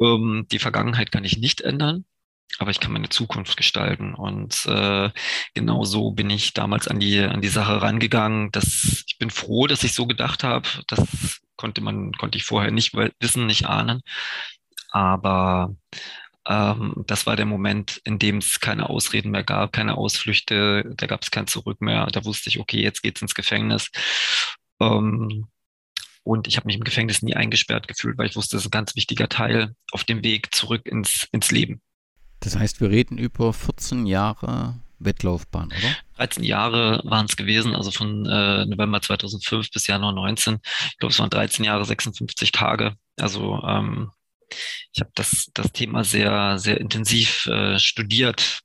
Ähm, 0.00 0.46
die 0.50 0.58
Vergangenheit 0.58 1.12
kann 1.12 1.24
ich 1.24 1.38
nicht 1.38 1.60
ändern 1.62 2.04
aber 2.58 2.70
ich 2.70 2.80
kann 2.80 2.92
meine 2.92 3.08
Zukunft 3.08 3.56
gestalten. 3.56 4.14
Und 4.14 4.66
äh, 4.66 5.10
genau 5.54 5.84
so 5.84 6.10
bin 6.12 6.30
ich 6.30 6.52
damals 6.52 6.88
an 6.88 7.00
die, 7.00 7.18
an 7.20 7.40
die 7.40 7.48
Sache 7.48 7.80
rangegangen. 7.80 8.50
Dass, 8.52 9.04
ich 9.06 9.18
bin 9.18 9.30
froh, 9.30 9.66
dass 9.66 9.84
ich 9.84 9.94
so 9.94 10.06
gedacht 10.06 10.44
habe. 10.44 10.68
Das 10.88 11.40
konnte 11.56 11.80
man, 11.80 12.12
konnte 12.12 12.38
ich 12.38 12.44
vorher 12.44 12.70
nicht 12.70 12.94
wissen, 13.20 13.46
nicht 13.46 13.66
ahnen. 13.66 14.02
Aber 14.90 15.74
ähm, 16.48 17.04
das 17.06 17.26
war 17.26 17.36
der 17.36 17.46
Moment, 17.46 18.00
in 18.04 18.18
dem 18.18 18.38
es 18.38 18.60
keine 18.60 18.90
Ausreden 18.90 19.30
mehr 19.30 19.44
gab, 19.44 19.72
keine 19.72 19.96
Ausflüchte, 19.96 20.84
da 20.96 21.06
gab 21.06 21.22
es 21.22 21.30
kein 21.30 21.46
Zurück 21.46 21.80
mehr. 21.80 22.06
Da 22.06 22.24
wusste 22.24 22.50
ich, 22.50 22.58
okay, 22.60 22.82
jetzt 22.82 23.02
geht's 23.02 23.22
ins 23.22 23.34
Gefängnis. 23.34 23.90
Ähm, 24.80 25.48
und 26.22 26.46
ich 26.46 26.56
habe 26.56 26.66
mich 26.66 26.76
im 26.76 26.84
Gefängnis 26.84 27.22
nie 27.22 27.34
eingesperrt 27.34 27.88
gefühlt, 27.88 28.18
weil 28.18 28.26
ich 28.26 28.36
wusste, 28.36 28.56
das 28.56 28.62
ist 28.62 28.68
ein 28.68 28.72
ganz 28.72 28.96
wichtiger 28.96 29.28
Teil 29.28 29.74
auf 29.92 30.04
dem 30.04 30.22
Weg 30.22 30.54
zurück 30.54 30.86
ins, 30.86 31.28
ins 31.32 31.50
Leben. 31.50 31.80
Das 32.40 32.56
heißt, 32.56 32.80
wir 32.80 32.90
reden 32.90 33.18
über 33.18 33.52
14 33.52 34.06
Jahre 34.06 34.80
Wettlaufbahn, 34.98 35.68
oder? 35.68 35.96
13 36.16 36.44
Jahre 36.44 37.00
waren 37.04 37.26
es 37.26 37.36
gewesen, 37.36 37.74
also 37.74 37.90
von 37.90 38.26
äh, 38.26 38.66
November 38.66 39.00
2005 39.00 39.70
bis 39.70 39.86
Januar 39.86 40.12
19. 40.12 40.58
Ich 40.90 40.98
glaube, 40.98 41.12
es 41.12 41.18
waren 41.18 41.30
13 41.30 41.64
Jahre, 41.64 41.84
56 41.84 42.52
Tage. 42.52 42.96
Also 43.16 43.62
ähm, 43.66 44.10
ich 44.92 45.00
habe 45.00 45.10
das, 45.14 45.50
das 45.54 45.72
Thema 45.72 46.04
sehr, 46.04 46.58
sehr 46.58 46.80
intensiv 46.80 47.46
äh, 47.46 47.78
studiert. 47.78 48.60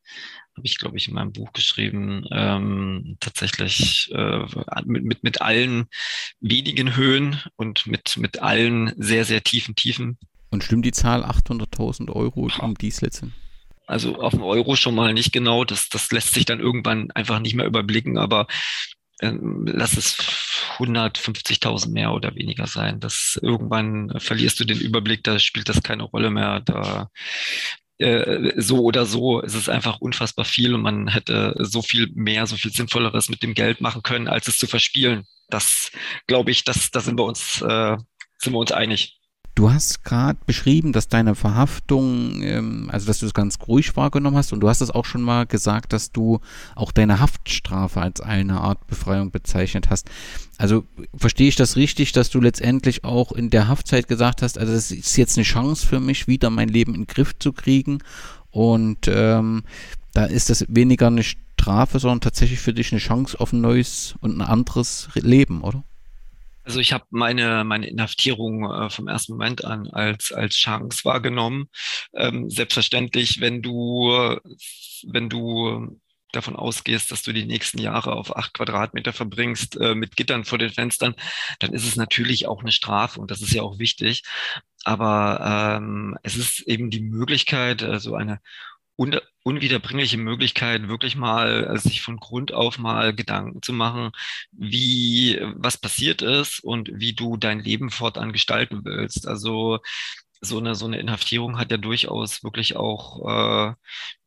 Habe 0.58 0.68
ich, 0.68 0.78
glaube 0.78 0.98
ich, 0.98 1.08
in 1.08 1.16
meinem 1.16 1.34
Buch 1.34 1.52
geschrieben. 1.52 2.26
Ähm, 2.32 3.18
tatsächlich 3.20 4.10
äh, 4.14 4.46
mit, 4.86 5.04
mit, 5.04 5.24
mit 5.24 5.42
allen 5.42 5.88
wenigen 6.40 6.96
Höhen 6.96 7.42
und 7.58 7.88
mit, 7.88 8.16
mit 8.18 8.42
allen 8.42 8.94
sehr, 8.98 9.26
sehr 9.26 9.44
tiefen 9.44 9.76
Tiefen. 9.76 10.18
Und 10.52 10.64
stimmt 10.64 10.86
die 10.86 10.92
Zahl 10.92 11.26
800.000 11.26 12.10
Euro 12.10 12.50
um 12.62 12.76
dies 12.76 13.02
letzte? 13.02 13.32
Also 13.88 14.20
auf 14.20 14.32
dem 14.32 14.44
Euro 14.44 14.76
schon 14.76 14.96
mal 14.96 15.14
nicht 15.14 15.34
genau. 15.34 15.66
Das, 15.66 15.90
das 15.90 16.12
lässt 16.12 16.34
sich 16.34 16.46
dann 16.46 16.60
irgendwann 16.60 17.12
einfach 17.12 17.40
nicht 17.40 17.56
mehr 17.56 17.66
überblicken, 17.66 18.18
aber 18.18 18.48
ähm, 19.22 19.66
lass 19.68 19.98
es 19.98 20.18
150.000 20.78 21.90
mehr 21.92 22.14
oder 22.14 22.36
weniger 22.36 22.68
sein. 22.68 23.00
Das 23.00 23.40
irgendwann 23.42 24.12
verlierst 24.20 24.60
du 24.60 24.66
den 24.66 24.80
Überblick, 24.80 25.24
da 25.24 25.40
spielt 25.40 25.70
das 25.70 25.84
keine 25.84 26.04
Rolle 26.04 26.32
mehr. 26.32 26.62
Da 26.62 27.10
so 27.98 28.80
oder 28.82 29.06
so 29.06 29.40
ist 29.40 29.56
es 29.56 29.70
einfach 29.70 30.02
unfassbar 30.02 30.44
viel 30.46 30.74
und 30.74 30.82
man 30.82 31.08
hätte 31.08 31.56
so 31.60 31.82
viel 31.82 32.10
mehr, 32.14 32.46
so 32.46 32.58
viel 32.58 32.72
Sinnvolleres 32.72 33.30
mit 33.30 33.42
dem 33.42 33.54
Geld 33.54 33.80
machen 33.80 34.04
können, 34.04 34.28
als 34.28 34.48
es 34.48 34.58
zu 34.58 34.68
verspielen. 34.68 35.24
Das 35.50 35.92
glaube 36.28 36.52
ich, 36.52 36.64
das, 36.66 36.92
da 36.92 37.00
sind 37.00 37.18
wir 37.18 37.24
uns, 37.24 37.62
äh, 37.62 37.98
sind 38.38 38.54
wir 38.54 38.60
uns 38.60 38.72
einig. 38.72 39.15
Du 39.56 39.72
hast 39.72 40.04
gerade 40.04 40.38
beschrieben, 40.46 40.92
dass 40.92 41.08
deine 41.08 41.34
Verhaftung, 41.34 42.42
ähm, 42.44 42.90
also 42.92 43.08
dass 43.08 43.20
du 43.20 43.26
es 43.26 43.34
ganz 43.34 43.58
ruhig 43.66 43.96
wahrgenommen 43.96 44.36
hast 44.36 44.52
und 44.52 44.60
du 44.60 44.68
hast 44.68 44.82
es 44.82 44.92
auch 44.92 45.06
schon 45.06 45.22
mal 45.22 45.46
gesagt, 45.46 45.94
dass 45.94 46.12
du 46.12 46.42
auch 46.76 46.92
deine 46.92 47.22
Haftstrafe 47.22 48.02
als 48.02 48.20
eine 48.20 48.60
Art 48.60 48.86
Befreiung 48.88 49.32
bezeichnet 49.32 49.90
hast. 49.90 50.10
Also 50.58 50.84
verstehe 51.16 51.48
ich 51.48 51.56
das 51.56 51.78
richtig, 51.78 52.12
dass 52.12 52.30
du 52.30 52.42
letztendlich 52.42 53.06
auch 53.06 53.32
in 53.32 53.50
der 53.50 53.70
Haftzeit 53.70 54.10
gesagt 54.10 54.42
hast, 54.42 54.58
also 54.58 54.74
es 54.74 54.92
ist 54.92 55.16
jetzt 55.16 55.38
eine 55.38 55.46
Chance 55.46 55.88
für 55.88 56.02
mich, 56.02 56.28
wieder 56.28 56.50
mein 56.50 56.68
Leben 56.68 56.94
in 56.94 57.02
den 57.02 57.08
Griff 57.08 57.32
zu 57.40 57.54
kriegen 57.54 58.00
und 58.52 59.08
ähm, 59.08 59.64
da 60.12 60.26
ist 60.26 60.50
das 60.50 60.66
weniger 60.68 61.08
eine 61.08 61.24
Strafe, 61.24 62.00
sondern 62.00 62.20
tatsächlich 62.20 62.60
für 62.60 62.74
dich 62.74 62.92
eine 62.92 63.00
Chance 63.00 63.40
auf 63.40 63.54
ein 63.54 63.62
neues 63.62 64.16
und 64.20 64.38
ein 64.38 64.42
anderes 64.42 65.08
Leben, 65.14 65.62
oder? 65.62 65.86
Also 66.66 66.80
ich 66.80 66.94
habe 66.94 67.06
meine, 67.12 67.64
meine 67.64 67.88
Inhaftierung 67.88 68.70
äh, 68.70 68.90
vom 68.90 69.08
ersten 69.08 69.34
Moment 69.34 69.64
an 69.64 69.88
als, 69.92 70.32
als 70.32 70.56
Chance 70.56 71.06
wahrgenommen. 71.06 71.70
Ähm, 72.14 72.50
selbstverständlich, 72.50 73.40
wenn 73.40 73.62
du, 73.62 74.40
wenn 75.04 75.30
du 75.30 76.00
davon 76.32 76.56
ausgehst, 76.56 77.12
dass 77.12 77.22
du 77.22 77.32
die 77.34 77.46
nächsten 77.46 77.78
Jahre 77.78 78.14
auf 78.14 78.36
acht 78.36 78.54
Quadratmeter 78.54 79.14
verbringst 79.14 79.80
äh, 79.80 79.96
mit 79.96 80.16
Gittern 80.16 80.44
vor 80.44 80.58
den 80.58 80.72
Fenstern, 80.72 81.16
dann 81.60 81.72
ist 81.72 81.86
es 81.86 81.96
natürlich 81.96 82.48
auch 82.48 82.62
eine 82.62 82.72
Strafe 82.72 83.22
und 83.22 83.32
das 83.32 83.42
ist 83.42 83.54
ja 83.54 83.62
auch 83.62 83.80
wichtig. 83.80 84.24
Aber 84.84 85.78
ähm, 85.78 86.18
es 86.24 86.36
ist 86.36 86.62
eben 86.62 86.90
die 86.90 87.02
Möglichkeit, 87.02 87.86
so 88.00 88.16
eine 88.16 88.40
un 88.98 89.20
unwiederbringliche 89.46 90.18
Möglichkeit, 90.18 90.88
wirklich 90.88 91.16
mal 91.16 91.66
also 91.68 91.88
sich 91.90 92.02
von 92.02 92.18
Grund 92.18 92.52
auf 92.54 92.80
mal 92.80 93.14
Gedanken 93.16 93.62
zu 93.62 93.74
machen, 93.74 94.12
wie 94.52 95.40
was 95.56 95.78
passiert 95.78 96.24
ist 96.24 96.62
und 96.64 96.90
wie 96.94 97.14
du 97.14 97.38
dein 97.38 97.60
Leben 97.60 97.92
fortan 97.92 98.34
gestalten 98.34 98.82
willst. 98.86 99.28
Also 99.28 99.80
so 100.42 100.58
eine 100.58 100.74
so 100.76 100.86
eine 100.88 101.00
Inhaftierung 101.00 101.60
hat 101.60 101.72
ja 101.72 101.78
durchaus 101.78 102.44
wirklich 102.44 102.76
auch 102.76 103.70
äh, 103.72 103.76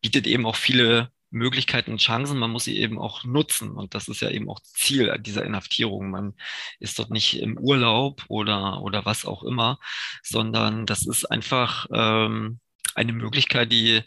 bietet 0.02 0.26
eben 0.28 0.46
auch 0.46 0.56
viele 0.56 1.10
Möglichkeiten 1.30 1.92
und 1.92 2.00
Chancen, 2.00 2.38
man 2.38 2.50
muss 2.52 2.64
sie 2.64 2.78
eben 2.78 2.98
auch 2.98 3.24
nutzen. 3.24 3.72
Und 3.72 3.94
das 3.94 4.08
ist 4.08 4.20
ja 4.22 4.30
eben 4.30 4.48
auch 4.48 4.60
Ziel 4.62 5.14
dieser 5.20 5.44
Inhaftierung. 5.44 6.10
Man 6.10 6.34
ist 6.80 6.98
dort 6.98 7.10
nicht 7.10 7.40
im 7.40 7.58
Urlaub 7.58 8.24
oder, 8.28 8.80
oder 8.82 9.04
was 9.04 9.24
auch 9.26 9.42
immer, 9.42 9.78
sondern 10.22 10.86
das 10.86 11.06
ist 11.06 11.26
einfach 11.26 11.86
ähm, 11.92 12.60
eine 12.94 13.12
Möglichkeit, 13.12 13.72
die, 13.72 14.02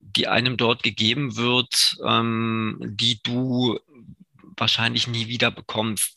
die 0.00 0.28
einem 0.28 0.56
dort 0.56 0.82
gegeben 0.82 1.36
wird, 1.36 1.96
ähm, 2.04 2.78
die 2.82 3.20
du 3.22 3.78
wahrscheinlich 4.56 5.06
nie 5.06 5.28
wieder 5.28 5.50
bekommst 5.50 6.16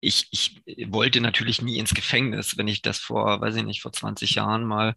ich, 0.00 0.28
ich 0.30 0.62
wollte 0.88 1.20
natürlich 1.20 1.60
nie 1.60 1.78
ins 1.78 1.94
Gefängnis, 1.94 2.56
wenn 2.56 2.68
ich 2.68 2.82
das 2.82 2.98
vor, 2.98 3.40
weiß 3.40 3.56
ich 3.56 3.64
nicht, 3.64 3.82
vor 3.82 3.92
20 3.92 4.34
Jahren 4.34 4.64
mal 4.64 4.94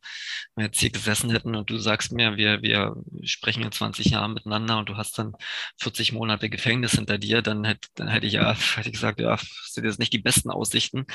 jetzt 0.57 0.79
hier 0.79 0.91
gesessen 0.91 1.29
hätten 1.29 1.55
und 1.55 1.69
du 1.69 1.77
sagst 1.77 2.13
mir, 2.13 2.37
wir, 2.37 2.61
wir 2.61 2.95
sprechen 3.23 3.63
in 3.63 3.71
20 3.71 4.07
Jahren 4.07 4.33
miteinander 4.33 4.77
und 4.77 4.87
du 4.87 4.95
hast 4.95 5.17
dann 5.17 5.33
40 5.79 6.13
Monate 6.13 6.49
Gefängnis 6.49 6.93
hinter 6.93 7.17
dir, 7.17 7.41
dann 7.41 7.65
hätte, 7.65 7.89
dann 7.95 8.07
hätte 8.07 8.27
ich 8.27 8.33
ja, 8.33 8.55
hätte 8.75 8.91
gesagt, 8.91 9.19
ja, 9.19 9.37
sind 9.65 9.85
jetzt 9.85 9.99
nicht 9.99 10.13
die 10.13 10.19
besten 10.19 10.49
Aussichten. 10.49 11.05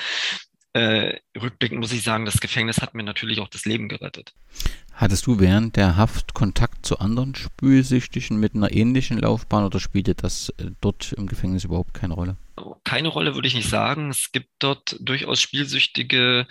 Äh, 0.75 1.21
rückblickend 1.41 1.81
muss 1.81 1.93
ich 1.93 2.03
sagen, 2.03 2.27
das 2.27 2.41
Gefängnis 2.41 2.83
hat 2.83 2.95
mir 2.95 3.03
natürlich 3.03 3.41
auch 3.41 3.49
das 3.49 3.64
Leben 3.64 3.89
gerettet. 3.89 4.35
Hattest 4.93 5.27
du 5.27 5.41
während 5.41 5.77
der 5.77 5.97
Haft 5.97 6.35
Kontakt 6.35 6.68
zu 6.83 6.99
anderen 6.99 7.35
Spülsüchtigen 7.35 8.39
mit 8.39 8.55
einer 8.55 8.72
ähnlichen 8.72 9.18
Laufbahn 9.18 9.64
oder 9.64 9.81
spielte 9.81 10.14
das 10.14 10.51
äh, 10.59 10.70
dort 10.81 11.12
im 11.12 11.26
Gefängnis 11.26 11.64
überhaupt 11.64 11.95
keine 11.95 12.14
Rolle? 12.14 12.37
Keine 12.84 13.09
Rolle, 13.09 13.34
würde 13.34 13.48
ich 13.48 13.54
nicht 13.54 13.68
sagen. 13.68 14.11
Es 14.11 14.32
gibt 14.32 14.48
dort 14.59 14.96
durchaus 15.00 15.40
Spielsüchtige. 15.40 16.46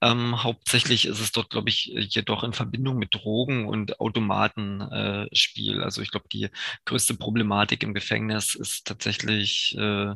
Ähm, 0.00 0.42
hauptsächlich 0.42 1.06
ist 1.06 1.20
es 1.20 1.32
dort, 1.32 1.50
glaube 1.50 1.68
ich, 1.68 1.92
jedoch 1.94 2.44
in 2.44 2.52
Verbindung 2.52 2.96
mit 2.96 3.14
Drogen 3.14 3.66
und 3.66 4.00
Automatenspiel. 4.00 5.80
Äh, 5.80 5.82
also 5.82 6.02
ich 6.02 6.10
glaube, 6.10 6.28
die 6.32 6.48
größte 6.84 7.14
Problematik 7.14 7.82
im 7.82 7.94
Gefängnis 7.94 8.54
ist 8.54 8.86
tatsächlich 8.86 9.76
äh, 9.78 10.14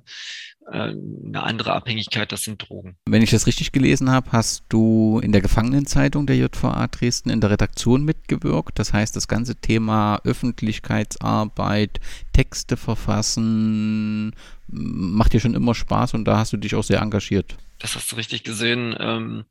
äh, 0.71 0.95
eine 1.25 1.43
andere 1.43 1.73
Abhängigkeit, 1.73 2.31
das 2.31 2.45
sind 2.45 2.69
Drogen. 2.69 2.97
Wenn 3.07 3.23
ich 3.23 3.31
das 3.31 3.47
richtig 3.47 3.73
gelesen 3.73 4.11
habe, 4.11 4.31
hast 4.33 4.65
du 4.69 5.21
in 5.23 5.33
der 5.33 5.41
Gefangenenzeitung 5.41 6.27
der 6.27 6.37
JVA 6.37 6.87
Dresden 6.87 7.31
in 7.31 7.41
der 7.41 7.51
Redaktion 7.51 8.05
mitgewirkt. 8.05 8.79
Das 8.79 8.93
heißt, 8.93 9.17
das 9.17 9.29
ganze 9.29 9.57
Thema 9.57 10.21
Öffentlichkeitsarbeit, 10.25 12.01
Texte 12.33 12.77
verfassen, 12.77 14.35
macht 14.73 15.35
dir 15.35 15.41
schon 15.41 15.55
immer 15.55 15.75
Spaß 15.75 16.15
und 16.15 16.25
da 16.25 16.39
hast 16.39 16.53
du 16.53 16.57
dich 16.57 16.75
auch 16.75 16.83
sehr 16.83 17.01
engagiert. 17.01 17.57
Das 17.79 17.95
hast 17.95 18.11
du 18.11 18.17
richtig 18.17 18.45
gesehen. 18.45 18.97
Ähm, 18.99 19.45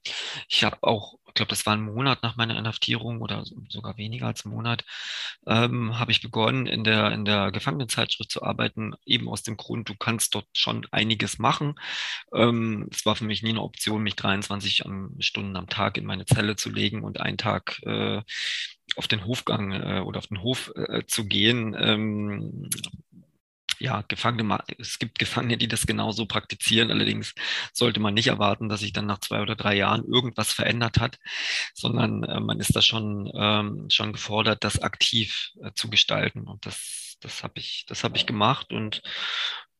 ich 0.47 0.63
habe 0.63 0.77
auch, 0.81 1.15
ich 1.27 1.33
glaube, 1.33 1.49
das 1.49 1.65
war 1.65 1.73
ein 1.73 1.83
Monat 1.83 2.23
nach 2.23 2.37
meiner 2.37 2.57
Inhaftierung 2.57 3.21
oder 3.21 3.43
sogar 3.69 3.97
weniger 3.97 4.27
als 4.27 4.45
ein 4.45 4.51
Monat, 4.51 4.83
ähm, 5.45 5.99
habe 5.99 6.11
ich 6.11 6.21
begonnen, 6.21 6.65
in 6.65 6.83
der, 6.83 7.11
in 7.11 7.25
der 7.25 7.51
Gefangenenzeitschrift 7.51 8.31
zu 8.31 8.41
arbeiten, 8.41 8.93
eben 9.05 9.29
aus 9.29 9.43
dem 9.43 9.57
Grund, 9.57 9.89
du 9.89 9.95
kannst 9.95 10.33
dort 10.33 10.47
schon 10.53 10.87
einiges 10.91 11.39
machen. 11.39 11.75
Ähm, 12.33 12.87
es 12.91 13.05
war 13.05 13.15
für 13.15 13.25
mich 13.25 13.43
nie 13.43 13.49
eine 13.49 13.61
Option, 13.61 14.01
mich 14.01 14.15
23 14.15 14.83
Stunden 15.19 15.55
am 15.55 15.67
Tag 15.67 15.97
in 15.97 16.05
meine 16.05 16.25
Zelle 16.25 16.55
zu 16.55 16.69
legen 16.69 17.03
und 17.03 17.19
einen 17.19 17.37
Tag 17.37 17.81
äh, 17.83 18.21
auf 18.95 19.07
den 19.07 19.25
Hofgang 19.25 19.71
äh, 19.71 20.01
oder 20.05 20.19
auf 20.19 20.27
den 20.27 20.41
Hof 20.41 20.71
äh, 20.75 21.03
zu 21.05 21.25
gehen. 21.25 21.75
Ähm, 21.77 22.69
ja, 23.81 24.03
Gefangene, 24.07 24.59
es 24.77 24.99
gibt 24.99 25.19
Gefangene, 25.19 25.57
die 25.57 25.67
das 25.67 25.87
genauso 25.87 26.25
praktizieren. 26.25 26.91
Allerdings 26.91 27.33
sollte 27.73 27.99
man 27.99 28.13
nicht 28.13 28.27
erwarten, 28.27 28.69
dass 28.69 28.81
sich 28.81 28.93
dann 28.93 29.07
nach 29.07 29.19
zwei 29.19 29.41
oder 29.41 29.55
drei 29.55 29.75
Jahren 29.75 30.05
irgendwas 30.05 30.51
verändert 30.51 30.99
hat, 30.99 31.17
sondern 31.73 32.23
äh, 32.23 32.39
man 32.39 32.59
ist 32.59 32.75
da 32.75 32.81
schon, 32.81 33.31
ähm, 33.35 33.87
schon 33.89 34.13
gefordert, 34.13 34.63
das 34.63 34.79
aktiv 34.79 35.51
äh, 35.63 35.71
zu 35.75 35.89
gestalten. 35.89 36.47
Und 36.47 36.65
das, 36.65 37.17
das 37.21 37.43
habe 37.43 37.59
ich, 37.59 37.85
das 37.87 38.03
habe 38.03 38.17
ich 38.17 38.25
gemacht 38.25 38.71
und 38.71 39.01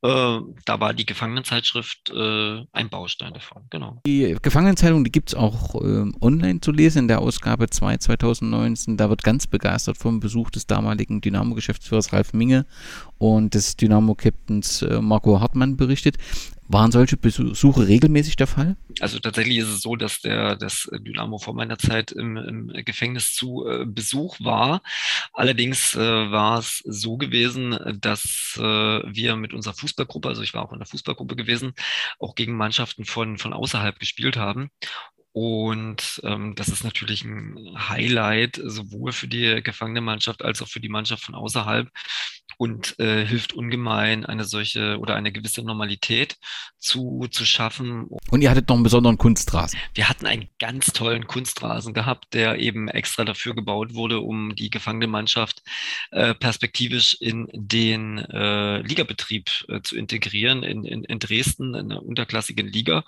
da 0.08 0.80
war 0.80 0.94
die 0.94 1.06
Gefangenenzeitschrift 1.06 2.10
äh, 2.10 2.66
ein 2.72 2.90
Baustein 2.90 3.34
davon, 3.34 3.64
genau. 3.70 4.02
Die 4.06 4.36
Gefangenenzeitung, 4.42 5.04
die 5.04 5.12
gibt 5.12 5.30
es 5.30 5.36
auch 5.36 5.76
äh, 5.76 6.12
online 6.22 6.60
zu 6.62 6.72
lesen 6.72 7.00
in 7.00 7.08
der 7.08 7.20
Ausgabe 7.20 7.70
2 7.70 7.98
2019. 7.98 8.98
Da 8.98 9.10
wird 9.10 9.24
ganz 9.24 9.46
begeistert 9.46 9.98
vom 9.98 10.20
Besuch 10.20 10.50
des 10.50 10.66
damaligen 10.66 11.22
Dynamo-Geschäftsführers 11.22 12.14
Ralf 12.14 12.34
Minge 12.34 12.66
und 13.20 13.54
des 13.54 13.78
Dynamo-Captains 13.78 14.82
äh, 14.82 15.02
Marco 15.02 15.40
Hartmann 15.40 15.78
berichtet. 15.78 16.18
Waren 16.72 16.92
solche 16.92 17.18
Besuche 17.18 17.88
regelmäßig 17.88 18.38
der 18.38 18.48
Fall? 18.48 18.78
Also 19.02 19.20
tatsächlich 19.20 19.58
ist 19.58 19.68
es 19.68 19.82
so, 19.82 19.96
dass 19.98 20.22
der 20.22 20.56
das 20.56 20.90
Dynamo 20.92 21.38
vor 21.38 21.54
meiner 21.54 21.78
Zeit 21.78 22.12
im, 22.12 22.38
im 22.38 22.68
Gefängnis 22.86 23.34
zu 23.34 23.68
äh, 23.68 23.86
Besuch 23.86 24.40
war. 24.40 24.82
Allerdings 25.34 25.96
äh, 25.96 26.00
war 26.00 26.60
es 26.60 26.82
so 26.86 27.18
gewesen, 27.18 27.78
dass 28.00 28.58
äh, 28.58 28.62
wir 28.62 29.36
mit 29.36 29.54
unserer 29.54 29.74
Fußballgruppe, 29.74 30.30
also 30.30 30.44
ich 30.44 30.54
war 30.54 30.64
auch 30.64 30.72
in 30.72 30.80
der 30.80 30.88
Fußballgruppe 30.88 31.36
gewesen, 31.36 31.74
auch 32.20 32.36
gegen 32.36 32.56
Mannschaften 32.56 33.04
von, 33.04 33.38
von 33.38 33.52
außerhalb 33.52 34.00
gespielt 34.00 34.38
haben. 34.38 34.70
Und 35.34 36.22
ähm, 36.24 36.56
das 36.56 36.68
ist 36.68 36.84
natürlich 36.84 37.24
ein 37.24 37.76
Highlight, 37.78 38.60
sowohl 38.64 39.14
für 39.14 39.28
die 39.28 39.62
gefangene 39.64 40.02
Mannschaft 40.02 40.44
als 40.44 40.62
auch 40.62 40.68
für 40.68 40.82
die 40.82 40.90
Mannschaft 40.90 41.24
von 41.24 41.36
außerhalb 41.36 41.90
und 42.58 43.00
äh, 43.00 43.26
hilft 43.26 43.54
ungemein, 43.54 44.26
eine 44.26 44.44
solche 44.44 45.00
oder 45.00 45.16
eine 45.16 45.32
gewisse 45.32 45.64
Normalität 45.64 46.38
zu, 46.78 47.28
zu 47.32 47.46
schaffen. 47.46 48.08
Und 48.30 48.42
ihr 48.42 48.52
hattet 48.52 48.70
noch 48.70 48.76
einen 48.76 48.84
besonderen 48.84 49.18
Kunstrasen. 49.18 49.80
Wir 49.94 50.10
hatten 50.10 50.28
einen 50.28 50.50
ganz 50.60 50.88
tollen 50.94 51.28
Kunstrasen 51.28 51.94
gehabt, 51.94 52.34
der 52.34 52.60
eben 52.60 52.88
extra 52.88 53.26
dafür 53.26 53.56
gebaut 53.56 53.94
wurde, 53.94 54.20
um 54.20 54.54
die 54.54 54.70
gefangene 54.70 55.08
Mannschaft 55.08 55.64
äh, 56.12 56.36
perspektivisch 56.36 57.18
in 57.20 57.48
den 57.54 58.20
äh, 58.20 58.82
Ligabetrieb 58.82 59.50
äh, 59.68 59.82
zu 59.82 59.96
integrieren, 59.96 60.64
in, 60.64 60.84
in, 60.84 61.04
in 61.04 61.20
Dresden, 61.20 61.74
in 61.74 61.92
einer 61.92 62.04
unterklassigen 62.04 62.68
Liga. 62.68 63.04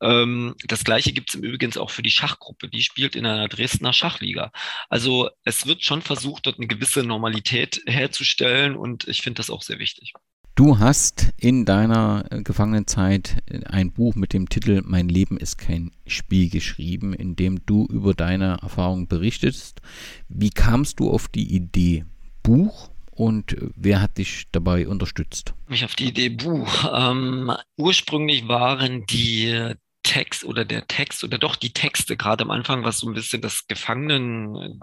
Ähm, 0.00 0.54
das 0.66 0.84
gleiche 0.84 1.12
gibt 1.12 1.30
es 1.30 1.34
im 1.34 1.42
Übrigen 1.42 1.53
auch 1.76 1.90
für 1.90 2.02
die 2.02 2.10
Schachgruppe. 2.10 2.68
Die 2.68 2.82
spielt 2.82 3.16
in 3.16 3.26
einer 3.26 3.48
Dresdner 3.48 3.92
Schachliga. 3.92 4.52
Also 4.88 5.30
es 5.44 5.66
wird 5.66 5.82
schon 5.82 6.02
versucht, 6.02 6.46
dort 6.46 6.58
eine 6.58 6.66
gewisse 6.66 7.02
Normalität 7.02 7.82
herzustellen 7.86 8.76
und 8.76 9.08
ich 9.08 9.22
finde 9.22 9.38
das 9.38 9.50
auch 9.50 9.62
sehr 9.62 9.78
wichtig. 9.78 10.12
Du 10.56 10.78
hast 10.78 11.32
in 11.36 11.64
deiner 11.64 12.26
äh, 12.30 12.42
Gefangenenzeit 12.42 13.38
äh, 13.46 13.64
ein 13.64 13.92
Buch 13.92 14.14
mit 14.14 14.32
dem 14.32 14.48
Titel 14.48 14.82
Mein 14.84 15.08
Leben 15.08 15.36
ist 15.36 15.58
kein 15.58 15.90
Spiel 16.06 16.48
geschrieben, 16.48 17.12
in 17.12 17.34
dem 17.34 17.66
du 17.66 17.86
über 17.86 18.14
deine 18.14 18.58
Erfahrungen 18.62 19.08
berichtest. 19.08 19.80
Wie 20.28 20.50
kamst 20.50 21.00
du 21.00 21.10
auf 21.10 21.26
die 21.26 21.52
Idee 21.52 22.04
Buch 22.44 22.90
und 23.10 23.54
äh, 23.54 23.68
wer 23.74 24.00
hat 24.00 24.18
dich 24.18 24.44
dabei 24.52 24.86
unterstützt? 24.86 25.54
Mich 25.66 25.84
auf 25.84 25.96
die 25.96 26.06
Idee 26.06 26.28
Buch. 26.28 26.88
Ähm, 26.96 27.50
ursprünglich 27.76 28.46
waren 28.46 29.06
die 29.06 29.74
Text 30.14 30.44
oder 30.44 30.64
der 30.64 30.86
Text 30.86 31.24
oder 31.24 31.38
doch 31.38 31.56
die 31.56 31.72
Texte, 31.72 32.16
gerade 32.16 32.44
am 32.44 32.52
Anfang, 32.52 32.84
was 32.84 32.98
so 32.98 33.08
ein 33.08 33.14
bisschen 33.14 33.42
das 33.42 33.66
Gefangenen, 33.66 34.80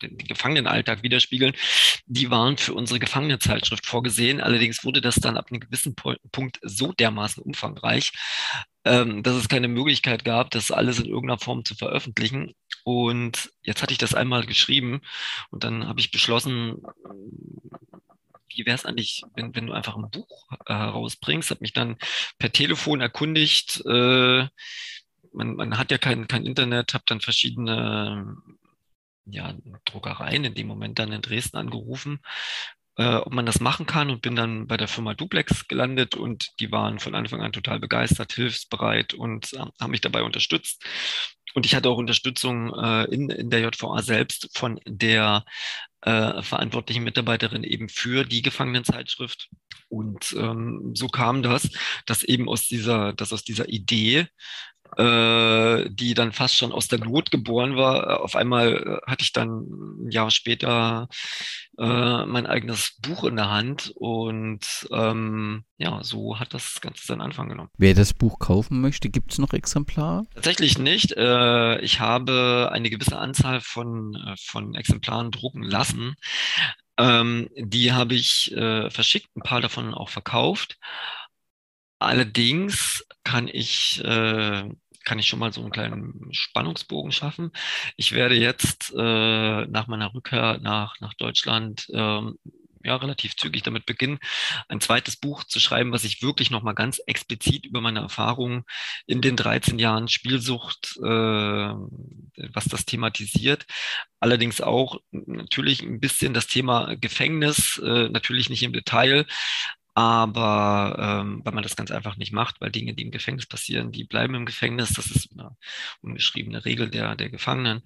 den 0.00 0.16
Gefangenenalltag 0.18 1.02
widerspiegeln, 1.02 1.52
die 2.06 2.30
waren 2.30 2.56
für 2.58 2.72
unsere 2.72 3.00
Gefangenenzeitschrift 3.00 3.84
vorgesehen. 3.84 4.40
Allerdings 4.40 4.84
wurde 4.84 5.00
das 5.00 5.16
dann 5.16 5.36
ab 5.36 5.46
einem 5.50 5.58
gewissen 5.58 5.96
Punkt 5.96 6.60
so 6.62 6.92
dermaßen 6.92 7.42
umfangreich, 7.42 8.12
ähm, 8.84 9.24
dass 9.24 9.34
es 9.34 9.48
keine 9.48 9.66
Möglichkeit 9.66 10.24
gab, 10.24 10.52
das 10.52 10.70
alles 10.70 11.00
in 11.00 11.06
irgendeiner 11.06 11.40
Form 11.40 11.64
zu 11.64 11.74
veröffentlichen. 11.74 12.54
Und 12.84 13.50
jetzt 13.62 13.82
hatte 13.82 13.92
ich 13.92 13.98
das 13.98 14.14
einmal 14.14 14.46
geschrieben 14.46 15.00
und 15.50 15.64
dann 15.64 15.88
habe 15.88 15.98
ich 15.98 16.12
beschlossen, 16.12 16.84
wie 18.56 18.66
wäre 18.66 18.76
es 18.76 18.86
eigentlich, 18.86 19.22
wenn, 19.34 19.54
wenn 19.54 19.66
du 19.66 19.72
einfach 19.72 19.96
ein 19.96 20.10
Buch 20.10 20.48
äh, 20.66 20.74
herausbringst? 20.74 21.50
Habe 21.50 21.62
mich 21.62 21.72
dann 21.72 21.96
per 22.38 22.52
Telefon 22.52 23.00
erkundigt. 23.00 23.82
Äh, 23.86 24.46
man, 25.32 25.54
man 25.56 25.78
hat 25.78 25.90
ja 25.90 25.98
kein, 25.98 26.28
kein 26.28 26.46
Internet, 26.46 26.94
habe 26.94 27.04
dann 27.06 27.20
verschiedene 27.20 28.36
ja, 29.26 29.54
Druckereien 29.84 30.44
in 30.44 30.54
dem 30.54 30.66
Moment 30.66 30.98
dann 30.98 31.12
in 31.12 31.22
Dresden 31.22 31.56
angerufen, 31.56 32.20
äh, 32.96 33.16
ob 33.16 33.32
man 33.32 33.46
das 33.46 33.60
machen 33.60 33.86
kann 33.86 34.10
und 34.10 34.22
bin 34.22 34.36
dann 34.36 34.66
bei 34.66 34.76
der 34.76 34.88
Firma 34.88 35.14
Duplex 35.14 35.68
gelandet 35.68 36.14
und 36.14 36.48
die 36.60 36.72
waren 36.72 36.98
von 36.98 37.14
Anfang 37.14 37.40
an 37.40 37.52
total 37.52 37.80
begeistert, 37.80 38.32
hilfsbereit 38.32 39.14
und 39.14 39.52
äh, 39.54 39.64
haben 39.80 39.90
mich 39.90 40.00
dabei 40.00 40.22
unterstützt. 40.22 40.84
und 41.54 41.66
ich 41.66 41.74
hatte 41.74 41.88
auch 41.88 41.98
Unterstützung 41.98 42.74
äh, 42.74 43.04
in, 43.04 43.30
in 43.30 43.50
der 43.50 43.60
JVA 43.60 44.02
selbst 44.02 44.50
von 44.56 44.80
der 44.86 45.44
äh, 46.02 46.42
verantwortlichen 46.42 47.04
Mitarbeiterin 47.04 47.64
eben 47.64 47.88
für 47.88 48.24
die 48.24 48.42
Gefangenenzeitschrift. 48.42 49.48
Und 49.88 50.34
ähm, 50.38 50.92
so 50.94 51.08
kam 51.08 51.42
das, 51.42 51.70
dass 52.06 52.22
eben 52.24 52.48
aus 52.48 52.66
dieser, 52.66 53.12
dass 53.12 53.32
aus 53.32 53.44
dieser 53.44 53.68
Idee 53.68 54.26
äh, 54.96 55.88
die 55.90 56.14
dann 56.14 56.32
fast 56.32 56.56
schon 56.56 56.72
aus 56.72 56.88
der 56.88 56.98
Not 56.98 57.30
geboren 57.30 57.76
war. 57.76 58.20
Auf 58.20 58.36
einmal 58.36 58.74
äh, 58.74 59.10
hatte 59.10 59.24
ich 59.24 59.32
dann 59.32 59.66
ein 60.06 60.10
Jahr 60.10 60.30
später 60.30 61.08
äh, 61.78 62.26
mein 62.26 62.46
eigenes 62.46 62.98
Buch 63.00 63.24
in 63.24 63.36
der 63.36 63.50
Hand 63.50 63.92
und 63.94 64.66
ähm, 64.90 65.64
ja, 65.78 66.02
so 66.02 66.38
hat 66.38 66.54
das 66.54 66.80
Ganze 66.80 67.06
seinen 67.06 67.22
Anfang 67.22 67.48
genommen. 67.48 67.70
Wer 67.78 67.94
das 67.94 68.12
Buch 68.12 68.38
kaufen 68.38 68.80
möchte, 68.80 69.08
gibt 69.08 69.32
es 69.32 69.38
noch 69.38 69.52
Exemplare? 69.52 70.24
Tatsächlich 70.34 70.78
nicht. 70.78 71.12
Äh, 71.16 71.80
ich 71.80 72.00
habe 72.00 72.70
eine 72.72 72.90
gewisse 72.90 73.18
Anzahl 73.18 73.60
von, 73.60 74.14
äh, 74.14 74.34
von 74.36 74.74
Exemplaren 74.74 75.30
drucken 75.30 75.62
lassen. 75.62 76.14
Ähm, 76.98 77.48
die 77.56 77.92
habe 77.92 78.14
ich 78.14 78.52
äh, 78.54 78.90
verschickt, 78.90 79.34
ein 79.36 79.42
paar 79.42 79.60
davon 79.60 79.94
auch 79.94 80.10
verkauft. 80.10 80.78
Allerdings 82.02 83.04
kann 83.24 83.48
ich, 83.48 84.02
äh, 84.04 84.68
kann 85.04 85.18
ich 85.18 85.28
schon 85.28 85.38
mal 85.38 85.52
so 85.52 85.60
einen 85.60 85.70
kleinen 85.70 86.28
Spannungsbogen 86.32 87.12
schaffen. 87.12 87.52
Ich 87.96 88.12
werde 88.12 88.34
jetzt 88.34 88.92
äh, 88.96 89.66
nach 89.66 89.86
meiner 89.86 90.14
Rückkehr 90.14 90.58
nach, 90.60 91.00
nach 91.00 91.14
Deutschland 91.14 91.88
ähm, 91.92 92.38
ja, 92.84 92.96
relativ 92.96 93.36
zügig 93.36 93.62
damit 93.62 93.86
beginnen, 93.86 94.18
ein 94.68 94.80
zweites 94.80 95.16
Buch 95.16 95.44
zu 95.44 95.60
schreiben, 95.60 95.92
was 95.92 96.04
ich 96.04 96.22
wirklich 96.22 96.50
nochmal 96.50 96.74
ganz 96.74 97.00
explizit 97.06 97.66
über 97.66 97.80
meine 97.80 98.00
Erfahrungen 98.00 98.64
in 99.06 99.20
den 99.20 99.36
13 99.36 99.78
Jahren 99.78 100.08
Spielsucht, 100.08 100.96
äh, 101.02 101.08
was 101.08 102.64
das 102.64 102.84
thematisiert. 102.84 103.66
Allerdings 104.20 104.60
auch 104.60 104.96
natürlich 105.10 105.82
ein 105.82 106.00
bisschen 106.00 106.34
das 106.34 106.46
Thema 106.46 106.96
Gefängnis, 106.96 107.78
äh, 107.78 108.08
natürlich 108.08 108.50
nicht 108.50 108.62
im 108.62 108.72
Detail, 108.72 109.26
aber 109.94 110.96
ähm, 111.22 111.42
weil 111.44 111.52
man 111.52 111.62
das 111.62 111.76
ganz 111.76 111.90
einfach 111.90 112.16
nicht 112.16 112.32
macht, 112.32 112.60
weil 112.60 112.70
Dinge, 112.70 112.94
die 112.94 113.02
im 113.04 113.10
Gefängnis 113.10 113.46
passieren, 113.46 113.92
die 113.92 114.04
bleiben 114.04 114.34
im 114.34 114.46
Gefängnis. 114.46 114.92
Das 114.94 115.06
ist 115.06 115.32
eine 115.32 115.56
ungeschriebene 116.00 116.64
Regel 116.64 116.90
der, 116.90 117.14
der 117.16 117.30
Gefangenen. 117.30 117.82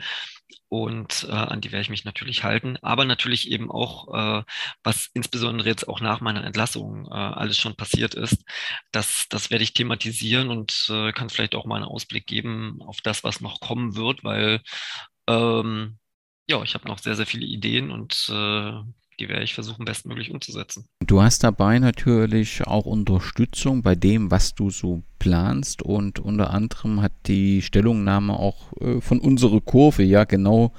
Und 0.69 1.27
äh, 1.29 1.33
an 1.33 1.61
die 1.61 1.73
werde 1.73 1.83
ich 1.83 1.91
mich 1.91 2.05
natürlich 2.05 2.45
halten. 2.45 2.77
Aber 2.83 3.05
natürlich 3.05 3.51
eben 3.51 3.71
auch, 3.71 4.41
äh, 4.41 4.45
was 4.83 5.11
insbesondere 5.15 5.69
jetzt 5.69 5.89
auch 5.89 6.01
nach 6.01 6.21
meiner 6.21 6.45
Entlassung 6.45 7.07
äh, 7.07 7.15
alles 7.15 7.59
schon 7.59 7.77
passiert 7.77 8.15
ist, 8.15 8.45
das, 8.93 9.27
das 9.29 9.51
werde 9.51 9.65
ich 9.65 9.75
thematisieren 9.75 10.51
und 10.51 10.87
äh, 10.91 11.13
kann 11.13 11.31
vielleicht 11.31 11.55
auch 11.55 11.67
mal 11.67 11.77
einen 11.77 11.85
Ausblick 11.85 12.27
geben 12.27 12.81
auf 12.83 13.01
das, 13.01 13.25
was 13.25 13.41
noch 13.41 13.61
kommen 13.61 13.97
wird, 13.97 14.25
weil 14.25 14.63
ähm, 15.29 15.99
ja, 16.49 16.63
ich 16.63 16.75
habe 16.75 16.87
noch 16.89 16.99
sehr, 16.99 17.17
sehr 17.17 17.27
viele 17.27 17.47
Ideen 17.47 17.91
und 17.91 18.29
äh, 18.31 18.73
die 19.19 19.29
werde 19.29 19.45
ich 19.45 19.55
versuchen, 19.55 19.85
bestmöglich 19.85 20.31
umzusetzen. 20.31 20.87
Du 21.05 21.23
hast 21.23 21.43
dabei 21.43 21.79
natürlich 21.79 22.67
auch 22.67 22.85
Unterstützung 22.85 23.83
bei 23.83 23.95
dem, 23.95 24.31
was 24.31 24.55
du 24.55 24.71
so 24.71 25.03
planst 25.19 25.83
und 25.83 26.19
unter 26.19 26.51
anderem 26.51 27.01
hat 27.01 27.13
die 27.27 27.63
Stellungnahme 27.63 28.39
auch 28.39 28.73
äh, 28.81 29.01
von 29.01 29.19
unserer 29.19 29.61
Kurve 29.61 30.03
ja 30.03 30.25
genau 30.25 30.73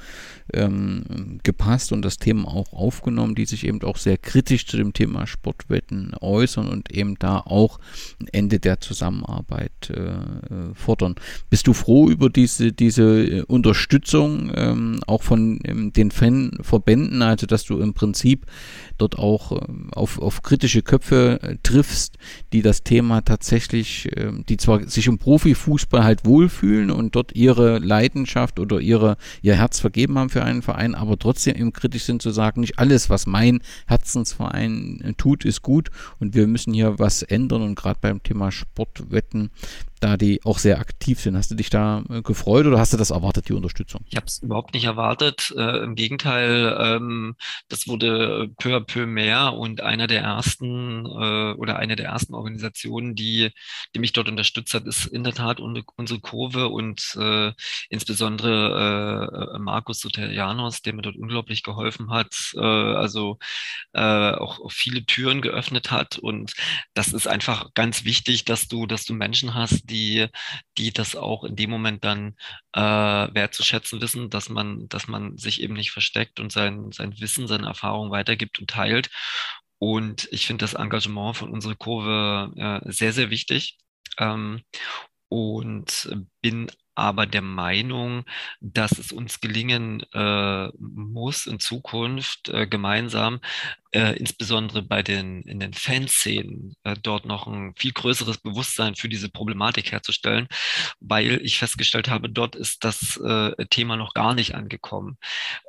ähm, 0.53 1.39
gepasst 1.43 1.91
und 1.91 2.03
das 2.03 2.17
Thema 2.17 2.47
auch 2.47 2.71
aufgenommen, 2.71 3.35
die 3.35 3.45
sich 3.45 3.65
eben 3.65 3.81
auch 3.81 3.97
sehr 3.97 4.17
kritisch 4.17 4.65
zu 4.65 4.77
dem 4.77 4.93
Thema 4.93 5.27
Sportwetten 5.27 6.13
äußern 6.21 6.69
und 6.69 6.91
eben 6.91 7.17
da 7.19 7.39
auch 7.39 7.79
ein 8.21 8.27
Ende 8.31 8.59
der 8.59 8.79
Zusammenarbeit 8.79 9.89
äh, 9.89 10.01
äh 10.01 10.73
fordern. 10.73 11.15
Bist 11.49 11.67
du 11.67 11.73
froh 11.73 12.09
über 12.09 12.29
diese, 12.29 12.71
diese 12.71 13.03
äh, 13.03 13.41
Unterstützung 13.41 14.51
ähm, 14.55 14.99
auch 15.07 15.23
von 15.23 15.59
ähm, 15.65 15.91
den 15.91 16.11
Fanverbänden, 16.11 17.21
also 17.21 17.47
dass 17.47 17.65
du 17.65 17.79
im 17.79 17.93
Prinzip 17.93 18.26
Prinzip 18.27 18.45
dort 18.97 19.17
auch 19.17 19.51
ähm, 19.51 19.89
auf, 19.93 20.19
auf 20.19 20.41
kritische 20.41 20.81
Köpfe 20.81 21.39
äh, 21.41 21.55
triffst, 21.63 22.17
die 22.53 22.61
das 22.61 22.83
Thema 22.83 23.21
tatsächlich, 23.21 24.11
äh, 24.15 24.31
die 24.47 24.57
zwar 24.57 24.87
sich 24.87 25.07
im 25.07 25.17
Profifußball 25.17 26.03
halt 26.03 26.25
wohlfühlen 26.25 26.91
und 26.91 27.15
dort 27.15 27.35
ihre 27.35 27.79
Leidenschaft 27.79 28.59
oder 28.59 28.79
ihre, 28.79 29.17
ihr 29.41 29.55
Herz 29.55 29.79
vergeben 29.79 30.17
haben 30.17 30.29
für 30.29 30.43
einen 30.43 30.61
Verein, 30.61 30.95
aber 30.95 31.17
trotzdem 31.17 31.55
eben 31.55 31.73
kritisch 31.73 32.03
sind 32.03 32.21
zu 32.21 32.31
sagen, 32.31 32.61
nicht 32.61 32.79
alles, 32.79 33.09
was 33.09 33.27
mein 33.27 33.61
Herzensverein 33.87 35.01
äh, 35.03 35.13
tut, 35.13 35.45
ist 35.45 35.61
gut 35.61 35.89
und 36.19 36.35
wir 36.35 36.47
müssen 36.47 36.73
hier 36.73 36.99
was 36.99 37.21
ändern 37.21 37.61
und 37.61 37.75
gerade 37.75 37.99
beim 38.01 38.23
Thema 38.23 38.51
Sportwetten 38.51 39.51
da 39.99 40.17
die 40.17 40.43
auch 40.43 40.59
sehr 40.59 40.79
aktiv 40.79 41.19
sind. 41.19 41.35
Hast 41.35 41.51
du 41.51 41.55
dich 41.55 41.69
da 41.69 42.03
äh, 42.09 42.21
gefreut 42.21 42.65
oder 42.65 42.79
hast 42.79 42.93
du 42.93 42.97
das 42.97 43.09
erwartet, 43.09 43.49
die 43.49 43.53
Unterstützung? 43.53 44.01
Ich 44.09 44.15
habe 44.15 44.27
es 44.27 44.39
überhaupt 44.39 44.73
nicht 44.73 44.85
erwartet. 44.85 45.53
Äh, 45.57 45.83
Im 45.83 45.95
Gegenteil, 45.95 46.77
ähm, 46.79 47.35
das 47.69 47.87
wurde 47.87 48.49
peu 48.59 48.75
à 48.75 48.79
peu 48.87 49.05
mehr 49.05 49.53
und 49.53 49.81
einer 49.81 50.07
der 50.07 50.21
ersten 50.21 51.05
äh, 51.05 51.53
oder 51.53 51.77
eine 51.77 51.95
der 51.95 52.07
ersten 52.07 52.33
Organisationen, 52.33 53.15
die, 53.15 53.51
die 53.93 53.99
mich 53.99 54.13
dort 54.13 54.29
unterstützt 54.29 54.73
hat, 54.73 54.87
ist 54.87 55.05
in 55.05 55.23
der 55.23 55.33
Tat 55.33 55.59
unsere 55.59 56.19
Kurve 56.19 56.69
und 56.69 57.15
äh, 57.19 57.51
insbesondere 57.89 59.53
äh, 59.55 59.59
Markus 59.59 59.99
Soterianos, 59.99 60.81
der 60.81 60.93
mir 60.93 61.01
dort 61.01 61.17
unglaublich 61.17 61.63
geholfen 61.63 62.09
hat, 62.11 62.33
äh, 62.55 62.59
also 62.59 63.37
äh, 63.93 64.01
auch, 64.01 64.59
auch 64.59 64.71
viele 64.71 65.05
Türen 65.05 65.41
geöffnet 65.41 65.91
hat. 65.91 66.17
Und 66.17 66.53
das 66.93 67.13
ist 67.13 67.27
einfach 67.27 67.73
ganz 67.73 68.05
wichtig, 68.05 68.45
dass 68.45 68.67
du, 68.67 68.85
dass 68.87 69.05
du 69.05 69.13
Menschen 69.13 69.53
hast, 69.53 69.89
die, 69.89 70.27
die 70.77 70.91
das 70.93 71.15
auch 71.15 71.43
in 71.43 71.55
dem 71.55 71.69
Moment 71.69 72.03
dann 72.03 72.35
äh, 72.73 72.79
wertzuschätzen 72.79 74.01
wissen, 74.01 74.29
dass 74.29 74.49
man, 74.49 74.87
dass 74.87 75.07
man 75.07 75.37
sich 75.37 75.61
eben 75.61 75.73
nicht 75.73 75.91
versteckt 75.91 76.39
und 76.39 76.51
sein, 76.51 76.91
sein 76.91 77.19
Wissen, 77.19 77.47
seine 77.47 77.67
Erfahrungen 77.67 78.11
weitergibt 78.11 78.59
und 78.59 78.67
teilt. 78.77 79.09
Und 79.79 80.27
ich 80.31 80.47
finde 80.47 80.63
das 80.63 80.73
Engagement 80.73 81.37
von 81.37 81.51
unserer 81.51 81.75
Kurve 81.75 82.51
äh, 82.57 82.91
sehr, 82.91 83.13
sehr 83.13 83.29
wichtig. 83.29 83.77
Ähm, 84.17 84.61
und 85.29 86.09
bin 86.41 86.71
aber 86.97 87.27
der 87.27 87.43
Meinung, 87.43 88.25
dass 88.59 88.97
es 88.97 89.11
uns 89.11 89.39
gelingen 89.39 90.01
äh, 90.13 90.67
muss 90.79 91.45
in 91.45 91.59
Zukunft 91.59 92.49
äh, 92.49 92.65
gemeinsam, 92.65 93.39
äh, 93.91 94.17
insbesondere 94.17 94.81
bei 94.81 95.03
den 95.03 95.43
in 95.43 95.59
den 95.59 95.73
Fanszenen, 95.73 96.75
äh, 96.83 96.95
dort 97.01 97.25
noch 97.25 97.45
ein 97.47 97.73
viel 97.77 97.91
größeres 97.93 98.39
Bewusstsein 98.39 98.95
für 98.95 99.09
diese 99.09 99.29
Problematik 99.29 99.91
herzustellen, 99.91 100.47
weil 100.99 101.39
ich 101.43 101.59
festgestellt 101.59 102.09
habe, 102.09 102.29
dort 102.29 102.55
ist 102.55 102.83
das 102.83 103.17
äh, 103.17 103.65
Thema 103.69 103.95
noch 103.95 104.13
gar 104.13 104.33
nicht 104.33 104.55
angekommen. 104.55 105.17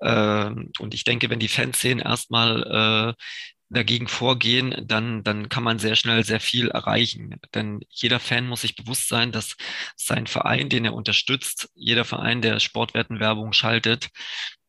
Ähm, 0.03 0.73
und 0.79 0.95
ich 0.95 1.05
denke, 1.05 1.29
wenn 1.31 1.41
die 1.41 1.49
Fanszenen 1.49 2.01
erstmal 2.05 3.15
äh, 3.17 3.23
dagegen 3.71 4.09
vorgehen, 4.09 4.75
dann, 4.87 5.23
dann 5.25 5.49
kann 5.49 5.63
man 5.63 5.79
sehr 5.79 5.97
schnell 5.97 6.25
sehr 6.25 6.41
viel 6.41 6.69
erreichen. 6.69 7.37
Denn 7.55 7.81
jeder 7.91 8.21
Fan 8.21 8.47
muss 8.47 8.63
sich 8.63 8.77
bewusst 8.77 9.09
sein, 9.09 9.33
dass 9.33 9.57
sein 9.97 10.27
Verein, 10.27 10.69
den 10.69 10.85
er 10.85 10.95
unterstützt, 10.95 11.71
jeder 11.75 12.05
Verein, 12.05 12.43
der 12.43 12.61
Sportwertenwerbung 12.61 13.53
schaltet, 13.53 14.09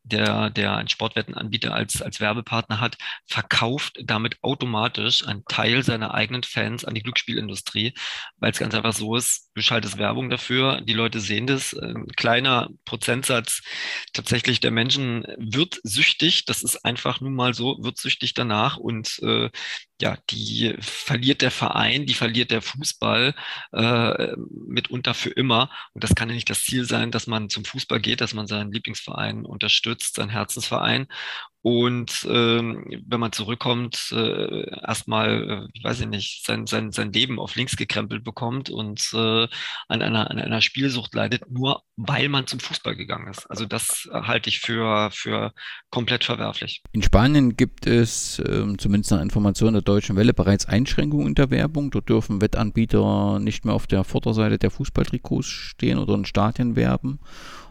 der, 0.09 0.49
der 0.49 0.75
einen 0.75 0.89
Sportwettenanbieter 0.89 1.73
als, 1.73 2.01
als 2.01 2.19
Werbepartner 2.19 2.79
hat, 2.79 2.97
verkauft 3.27 3.99
damit 4.03 4.37
automatisch 4.41 5.25
einen 5.27 5.45
Teil 5.45 5.83
seiner 5.83 6.13
eigenen 6.13 6.43
Fans 6.43 6.85
an 6.85 6.95
die 6.95 7.03
Glücksspielindustrie, 7.03 7.93
weil 8.37 8.51
es 8.51 8.59
ganz 8.59 8.73
einfach 8.73 8.93
so 8.93 9.15
ist, 9.15 9.51
du 9.55 9.61
schaltest 9.61 9.97
Werbung 9.97 10.29
dafür, 10.29 10.81
die 10.81 10.93
Leute 10.93 11.19
sehen 11.19 11.47
das, 11.47 11.73
ein 11.73 12.07
kleiner 12.15 12.69
Prozentsatz 12.85 13.61
tatsächlich 14.13 14.59
der 14.59 14.71
Menschen 14.71 15.25
wird 15.37 15.79
süchtig, 15.83 16.45
das 16.45 16.63
ist 16.63 16.83
einfach 16.85 17.21
nun 17.21 17.33
mal 17.33 17.53
so, 17.53 17.77
wird 17.81 17.97
süchtig 17.97 18.33
danach 18.33 18.77
und 18.77 19.19
äh, 19.23 19.49
ja, 20.01 20.17
die 20.29 20.75
verliert 20.79 21.41
der 21.41 21.51
Verein, 21.51 22.05
die 22.05 22.13
verliert 22.13 22.51
der 22.51 22.61
Fußball 22.61 23.35
äh, 23.73 24.35
mitunter 24.67 25.13
für 25.13 25.29
immer. 25.29 25.69
Und 25.93 26.03
das 26.03 26.15
kann 26.15 26.29
ja 26.29 26.35
nicht 26.35 26.49
das 26.49 26.63
Ziel 26.63 26.85
sein, 26.85 27.11
dass 27.11 27.27
man 27.27 27.49
zum 27.49 27.65
Fußball 27.65 27.99
geht, 27.99 28.21
dass 28.21 28.33
man 28.33 28.47
seinen 28.47 28.71
Lieblingsverein 28.71 29.45
unterstützt, 29.45 30.15
seinen 30.15 30.29
Herzensverein 30.29 31.07
und 31.61 32.25
ähm, 32.29 32.85
wenn 33.05 33.19
man 33.19 33.33
zurückkommt, 33.33 34.13
äh, 34.13 34.69
erstmal, 34.81 35.67
äh, 35.67 35.67
ich 35.73 35.83
weiß 35.83 35.99
ich 35.99 36.07
nicht, 36.07 36.45
sein, 36.45 36.67
sein, 36.67 36.93
sein 36.93 37.11
Leben 37.11 37.37
auf 37.37 37.55
links 37.55 37.75
gekrempelt 37.75 38.23
bekommt 38.23 38.69
und 38.69 39.09
äh, 39.13 39.47
an, 39.89 40.01
einer, 40.01 40.31
an 40.31 40.39
einer 40.39 40.61
Spielsucht 40.61 41.13
leidet, 41.13 41.51
nur 41.51 41.83
weil 41.97 42.29
man 42.29 42.47
zum 42.47 42.61
Fußball 42.61 42.95
gegangen 42.95 43.27
ist. 43.27 43.45
Also 43.51 43.65
das 43.65 44.07
halte 44.13 44.47
ich 44.47 44.61
für, 44.61 45.09
für 45.11 45.53
komplett 45.89 46.23
verwerflich. 46.23 46.81
In 46.93 47.03
Spanien 47.03 47.57
gibt 47.57 47.85
es, 47.87 48.39
äh, 48.39 48.77
zumindest 48.77 49.11
nach 49.11 49.21
Informationen 49.21 49.73
der 49.73 49.81
Deutschen 49.81 50.15
Welle, 50.15 50.33
bereits 50.33 50.65
Einschränkungen 50.65 51.27
in 51.27 51.35
der 51.35 51.49
Werbung. 51.51 51.91
Dort 51.91 52.07
dürfen 52.07 52.39
Wettanbieter 52.41 53.39
nicht 53.39 53.65
mehr 53.65 53.73
auf 53.73 53.85
der 53.85 54.05
Vorderseite 54.05 54.59
der 54.59 54.71
Fußballtrikots 54.71 55.47
stehen 55.47 55.97
oder 55.97 56.13
in 56.13 56.23
Stadien 56.23 56.77
werben. 56.77 57.19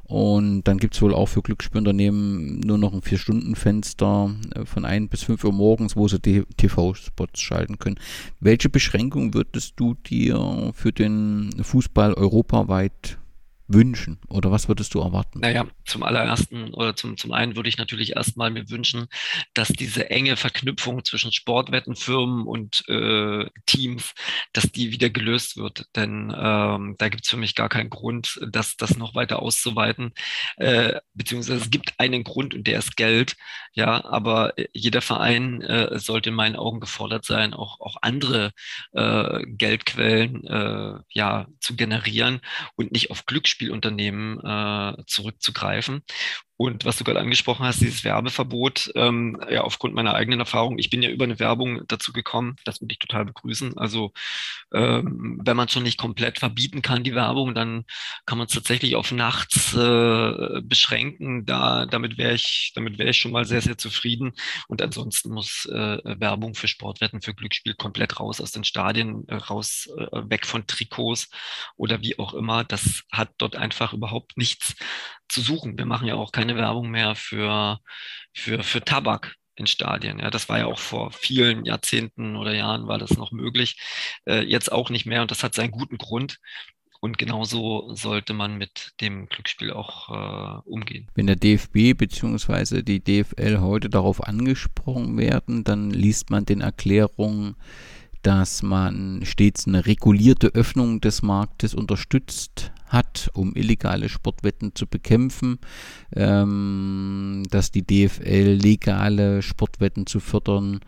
Und 0.09 0.63
dann 0.63 0.79
gibt 0.79 0.95
es 0.95 1.03
wohl 1.03 1.15
auch 1.15 1.27
für 1.27 1.43
Glücksspielunternehmen 1.43 2.61
nur 2.61 2.79
noch 2.79 2.95
ein 2.95 3.03
Vier-Stunden-Fenster 3.03 4.35
äh, 4.55 4.65
von 4.65 4.87
1 4.87 5.11
bis 5.11 5.23
5 5.23 5.45
Uhr 5.45 5.53
morgens, 5.53 5.97
wo 5.97 6.09
sie 6.09 6.19
die 6.19 6.45
TV-Spots 6.57 7.41
schalten 7.41 7.79
können. 7.79 8.01
Welche 8.41 8.71
Beschränkungen 8.71 9.35
würdest 9.35 9.75
du 9.77 9.95
dir 9.95 10.73
für 10.75 10.93
den 10.93 11.51
Fußball 11.63 12.15
europaweit 12.15 13.19
wünschen 13.69 14.19
oder 14.29 14.51
was 14.51 14.67
würdest 14.69 14.95
du 14.95 15.01
erwarten? 15.01 15.41
Naja, 15.41 15.67
zum 15.85 16.03
allerersten 16.03 16.73
oder 16.73 16.97
zum, 16.97 17.17
zum 17.19 17.33
einen 17.33 17.55
würde 17.55 17.69
ich 17.69 17.77
natürlich 17.77 18.17
erstmal 18.17 18.51
mir 18.51 18.71
wünschen, 18.71 19.07
dass 19.53 19.69
diese 19.69 20.11
enge 20.11 20.37
Verknüpfung 20.37 21.05
zwischen 21.05 21.33
Sportwettenfirmen 21.33 22.47
und 22.47 22.89
äh, 22.89 23.47
Teams, 23.67 24.15
dass 24.55 24.73
die 24.73 24.91
wieder 24.91 25.11
gelöst 25.11 25.59
wird. 25.59 25.85
Denn 25.95 26.35
ähm, 26.35 26.97
da 26.99 27.09
gibt 27.11 27.25
es 27.25 27.31
für 27.31 27.37
mich 27.37 27.55
gar 27.55 27.69
keinen 27.69 27.91
Grund, 27.91 28.41
das, 28.51 28.77
das 28.77 28.97
noch 28.97 29.15
weiter 29.15 29.41
auszuweiten. 29.41 30.13
Äh, 30.57 31.01
beziehungsweise 31.13 31.61
es 31.61 31.71
gibt 31.71 31.95
einen 31.99 32.25
Grund 32.25 32.55
und 32.55 32.67
der 32.67 32.79
ist 32.79 32.97
Geld. 32.97 33.37
Ja, 33.75 34.05
aber 34.05 34.55
jeder 34.73 35.03
Verein 35.03 35.61
äh, 35.61 35.99
sollte 35.99 36.31
in 36.31 36.35
meinen 36.35 36.57
Augen 36.57 36.81
gefordert 36.81 37.25
sein, 37.25 37.53
auch, 37.53 37.81
auch 37.81 37.97
andere 38.01 38.53
äh, 38.93 39.43
Geldquellen 39.47 40.45
äh, 40.47 41.01
ja, 41.11 41.47
zu 41.61 41.77
generieren 41.77 42.41
und 42.77 42.93
nicht 42.93 43.11
auf 43.11 43.27
Glücksspielunternehmen 43.59 44.39
äh, 44.41 45.03
zurückzugreifen. 45.07 46.03
Und 46.59 46.85
was 46.85 46.97
du 46.97 47.05
gerade 47.05 47.21
angesprochen 47.21 47.65
hast, 47.65 47.81
dieses 47.81 48.03
Werbeverbot, 48.03 48.91
ähm, 48.97 49.41
ja, 49.49 49.61
aufgrund 49.63 49.95
meiner 49.95 50.15
eigenen 50.15 50.41
Erfahrung, 50.41 50.77
ich 50.79 50.91
bin 50.91 51.03
ja 51.03 51.09
über 51.09 51.23
eine 51.23 51.39
Werbung 51.39 51.83
dazu 51.87 52.13
gekommen, 52.13 52.57
das 52.65 52.81
würde 52.81 52.91
ich 52.93 52.99
total 52.99 53.25
begrüßen. 53.25 53.79
Also 53.79 54.13
ähm, 54.75 55.41
wenn 55.45 55.57
man 55.57 55.69
schon 55.69 55.85
nicht 55.85 55.99
komplett 55.99 56.41
verbieten 56.41 56.83
kann, 56.83 57.05
die 57.05 57.15
Werbung, 57.15 57.55
dann 57.55 57.85
kann 58.27 58.39
man 58.39 58.49
es 58.49 58.55
tatsächlich 58.55 58.97
auf 58.97 59.13
nachts 59.13 59.73
äh, 59.75 60.61
beschränken. 60.63 61.47
Da, 61.47 61.87
damit 61.87 62.19
wäre 62.19 62.35
ich, 62.35 62.73
damit 62.75 62.99
wäre 62.99 63.11
ich 63.11 63.19
schon 63.19 63.31
mal 63.31 63.45
sehr, 63.45 63.61
sehr 63.61 63.79
zufrieden. 63.79 64.33
Und 64.67 64.83
ansonsten 64.83 65.31
muss 65.31 65.65
äh, 65.67 65.99
Werbung 66.03 66.57
für 66.57 66.67
Sportwetten, 66.67 67.23
für 67.23 67.35
Glücksspiel 67.35 67.75
komplett 67.75 68.19
raus 68.19 68.41
aus 68.41 68.51
den 68.51 68.65
Stadien, 68.65 69.29
äh, 69.29 69.37
raus, 69.37 69.89
äh, 69.97 70.29
weg 70.29 70.45
von 70.45 70.67
Trikots 70.67 71.31
oder 71.77 72.03
wie 72.03 72.19
auch 72.19 72.35
immer. 72.35 72.65
Das 72.65 73.05
hat 73.13 73.31
dort 73.39 73.55
einfach 73.55 73.93
überhaupt 73.93 74.37
nichts 74.37 74.75
zu 75.29 75.41
suchen. 75.41 75.79
Wir 75.79 75.87
machen 75.87 76.07
ja 76.07 76.15
auch 76.15 76.33
keine 76.33 76.57
Werbung 76.57 76.91
mehr 76.91 77.15
für, 77.15 77.81
für, 78.33 78.63
für 78.63 78.85
Tabak 78.85 79.37
in 79.57 79.67
Stadien. 79.67 80.19
Ja, 80.19 80.31
das 80.31 80.49
war 80.49 80.59
ja 80.59 80.67
auch 80.67 80.79
vor 80.79 81.11
vielen 81.11 81.65
Jahrzehnten 81.65 82.37
oder 82.37 82.55
Jahren 82.55 82.87
war 82.87 82.99
das 82.99 83.17
noch 83.17 83.33
möglich. 83.33 83.79
Äh, 84.27 84.45
jetzt 84.45 84.71
auch 84.73 84.91
nicht 84.91 85.07
mehr 85.07 85.23
und 85.23 85.31
das 85.31 85.43
hat 85.43 85.55
seinen 85.55 85.73
guten 85.73 85.99
Grund. 85.99 86.39
Und 87.01 87.17
genauso 87.17 87.95
sollte 87.95 88.35
man 88.35 88.59
mit 88.59 88.93
dem 89.01 89.29
Glücksspiel 89.29 89.71
auch 89.71 90.09
äh, 90.09 90.61
umgehen. 90.69 91.09
Wenn 91.15 91.29
der 91.29 91.37
DFB 91.37 91.97
bzw. 91.97 92.83
die 92.83 93.03
DFL 93.03 93.61
heute 93.61 93.89
darauf 93.89 94.25
angesprochen 94.25 95.17
werden, 95.17 95.63
dann 95.63 95.91
liest 95.91 96.31
man 96.31 96.45
den 96.45 96.61
Erklärungen, 96.61 97.55
dass 98.23 98.63
man 98.63 99.21
stets 99.23 99.69
eine 99.69 99.87
regulierte 99.87 100.49
Öffnung 100.49 101.01
des 101.01 101.23
Marktes 101.23 101.73
unterstützt 101.73 102.73
hat, 102.89 103.31
um 103.35 103.55
illegale 103.55 104.09
Sportwetten 104.09 104.75
zu 104.75 104.87
bekämpfen, 104.87 105.59
ähm, 106.15 107.45
dass 107.51 107.71
die 107.71 107.87
DFL 107.87 108.59
legale 108.61 109.43
Sportwetten 109.43 110.07
zu 110.07 110.21
fördern 110.21 110.81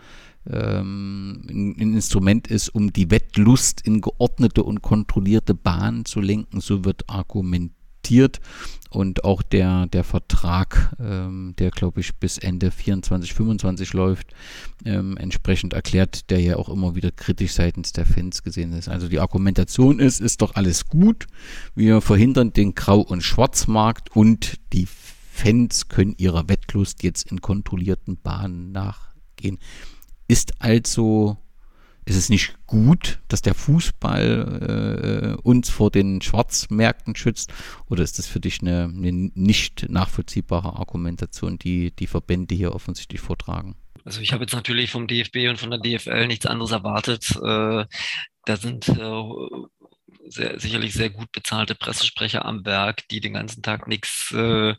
ähm, 0.48 1.42
ein, 1.48 1.76
ein 1.78 1.94
Instrument 1.94 2.48
ist, 2.48 2.68
um 2.70 2.92
die 2.92 3.10
Wettlust 3.10 3.80
in 3.82 4.00
geordnete 4.00 4.62
und 4.62 4.82
kontrollierte 4.82 5.54
Bahnen 5.54 6.04
zu 6.04 6.20
lenken. 6.20 6.60
So 6.60 6.84
wird 6.84 7.08
argumentiert 7.08 7.79
akzeptiert 8.10 8.40
und 8.90 9.22
auch 9.22 9.42
der, 9.42 9.86
der 9.86 10.02
Vertrag, 10.02 10.96
ähm, 10.98 11.54
der 11.58 11.70
glaube 11.70 12.00
ich 12.00 12.16
bis 12.16 12.38
Ende 12.38 12.72
24, 12.72 13.32
25 13.34 13.92
läuft, 13.92 14.34
ähm, 14.84 15.16
entsprechend 15.16 15.74
erklärt, 15.74 16.28
der 16.30 16.40
ja 16.40 16.56
auch 16.56 16.68
immer 16.68 16.96
wieder 16.96 17.12
kritisch 17.12 17.52
seitens 17.52 17.92
der 17.92 18.04
Fans 18.04 18.42
gesehen 18.42 18.72
ist. 18.72 18.88
Also 18.88 19.08
die 19.08 19.20
Argumentation 19.20 20.00
ist, 20.00 20.20
ist 20.20 20.42
doch 20.42 20.56
alles 20.56 20.86
gut, 20.88 21.26
wir 21.76 22.00
verhindern 22.00 22.52
den 22.52 22.74
Grau- 22.74 23.00
und 23.00 23.22
Schwarzmarkt 23.22 24.14
und 24.16 24.56
die 24.72 24.88
Fans 25.32 25.88
können 25.88 26.16
ihrer 26.18 26.48
Wettlust 26.48 27.04
jetzt 27.04 27.30
in 27.30 27.40
kontrollierten 27.40 28.16
Bahnen 28.20 28.72
nachgehen. 28.72 29.58
Ist 30.26 30.60
also 30.60 31.38
ist 32.10 32.16
es 32.16 32.28
nicht 32.28 32.54
gut, 32.66 33.20
dass 33.28 33.40
der 33.40 33.54
Fußball 33.54 35.36
äh, 35.38 35.42
uns 35.42 35.70
vor 35.70 35.92
den 35.92 36.20
Schwarzmärkten 36.20 37.14
schützt? 37.14 37.52
Oder 37.88 38.02
ist 38.02 38.18
das 38.18 38.26
für 38.26 38.40
dich 38.40 38.60
eine, 38.62 38.92
eine 38.92 39.12
nicht 39.12 39.88
nachvollziehbare 39.88 40.74
Argumentation, 40.74 41.56
die 41.56 41.92
die 41.92 42.08
Verbände 42.08 42.56
hier 42.56 42.74
offensichtlich 42.74 43.20
vortragen? 43.20 43.76
Also 44.04 44.20
ich 44.22 44.32
habe 44.32 44.42
jetzt 44.42 44.54
natürlich 44.54 44.90
vom 44.90 45.06
DFB 45.06 45.50
und 45.50 45.58
von 45.60 45.70
der 45.70 45.78
DFL 45.78 46.26
nichts 46.26 46.46
anderes 46.46 46.72
erwartet. 46.72 47.30
Äh, 47.36 47.84
da 48.44 48.56
sind 48.56 48.88
äh, 48.88 49.22
sehr, 50.28 50.58
sicherlich 50.60 50.94
sehr 50.94 51.10
gut 51.10 51.32
bezahlte 51.32 51.74
Pressesprecher 51.74 52.44
am 52.44 52.64
Werk, 52.64 53.08
die 53.08 53.20
den 53.20 53.34
ganzen 53.34 53.62
Tag 53.62 53.88
nichts 53.88 54.32
äh, 54.32 54.74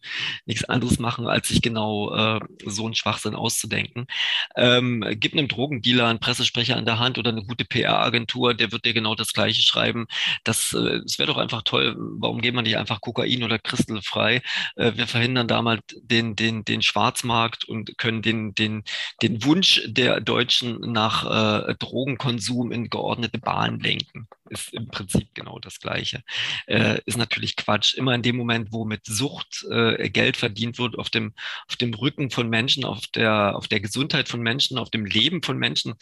nichts 0.46 0.66
anderes 0.66 1.00
machen, 1.00 1.28
als 1.28 1.48
sich 1.50 1.62
genau 1.62 2.14
äh, 2.14 2.40
so 2.66 2.86
einen 2.86 2.96
Schwachsinn 2.96 3.36
auszudenken. 3.36 4.08
Ähm, 4.56 5.06
gib 5.18 5.34
einem 5.34 5.48
Drogendealer 5.48 6.08
einen 6.08 6.20
Pressesprecher 6.20 6.78
an 6.78 6.86
der 6.86 7.00
Hand 7.00 7.18
oder 7.18 7.32
eine 7.32 7.44
gute 7.44 7.66
PR-Agentur, 7.66 8.54
der 8.54 8.72
wird 8.72 8.86
dir 8.86 8.94
genau 8.94 9.16
das 9.16 9.34
Gleiche 9.34 9.62
schreiben. 9.62 10.08
Das, 10.44 10.74
äh, 10.74 11.02
das 11.02 11.20
wäre 11.20 11.28
doch 11.28 11.38
einfach 11.38 11.64
toll. 11.64 11.96
Warum 11.98 12.42
geht 12.42 12.54
man 12.54 12.64
nicht 12.64 12.78
einfach 12.78 13.02
Kokain 13.02 13.44
oder 13.44 13.60
Christel 13.60 14.02
frei? 14.02 14.42
Äh, 14.76 14.94
wir 14.96 15.08
verhindern 15.08 15.48
da 15.48 15.62
mal 15.62 15.80
den, 16.02 16.36
den, 16.36 16.66
den 16.66 16.82
Schwarzmarkt 16.82 17.66
und 17.66 17.98
können 17.98 18.22
den, 18.22 18.54
den, 18.54 18.84
den 19.22 19.44
Wunsch 19.44 19.82
der 19.86 20.22
Deutschen 20.22 20.80
nach 20.82 21.68
äh, 21.68 21.76
Drogenkonsum 21.76 22.72
in 22.72 22.90
geordnete 22.90 23.40
Bahnen 23.40 23.80
lenken. 23.80 24.28
Ist 24.52 24.74
im 24.74 24.88
Prinzip 24.88 25.30
genau 25.34 25.60
das 25.60 25.80
Gleiche. 25.80 26.24
Äh, 26.68 27.00
ist 27.06 27.18
natürlich 27.18 27.56
Quatsch. 27.56 27.94
Immer 27.94 28.14
in 28.16 28.22
dem 28.22 28.36
Moment, 28.36 28.74
wo 28.74 28.84
mit 28.84 29.06
Sucht 29.06 29.66
äh, 29.72 30.10
Geld 30.10 30.36
verdient 30.36 30.78
wird, 30.78 31.00
auf 31.00 31.10
dem, 31.10 31.34
auf 31.70 31.78
dem 31.78 31.94
Rücken 31.94 32.32
von 32.32 32.50
Menschen, 32.50 32.84
auf 32.84 33.08
der, 33.08 33.56
auf 33.56 33.70
der 33.70 33.80
Gesundheit 33.80 34.28
von 34.28 34.42
Menschen, 34.42 34.78
auf 34.78 34.90
dem 34.90 35.06
Leben 35.06 35.42
von 35.42 35.58
Menschen, 35.58 35.94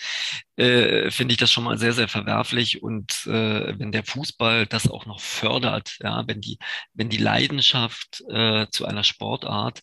äh, 0.55 1.11
finde 1.11 1.33
ich 1.33 1.37
das 1.37 1.51
schon 1.51 1.63
mal 1.63 1.77
sehr, 1.77 1.93
sehr 1.93 2.07
verwerflich. 2.07 2.81
Und 2.81 3.27
äh, 3.27 3.77
wenn 3.77 3.91
der 3.91 4.03
Fußball 4.03 4.65
das 4.65 4.89
auch 4.89 5.05
noch 5.05 5.19
fördert, 5.19 5.97
ja, 6.01 6.27
wenn 6.27 6.41
die, 6.41 6.57
wenn 6.93 7.09
die 7.09 7.17
Leidenschaft 7.17 8.23
äh, 8.29 8.65
zu 8.71 8.85
einer 8.85 9.03
Sportart 9.03 9.81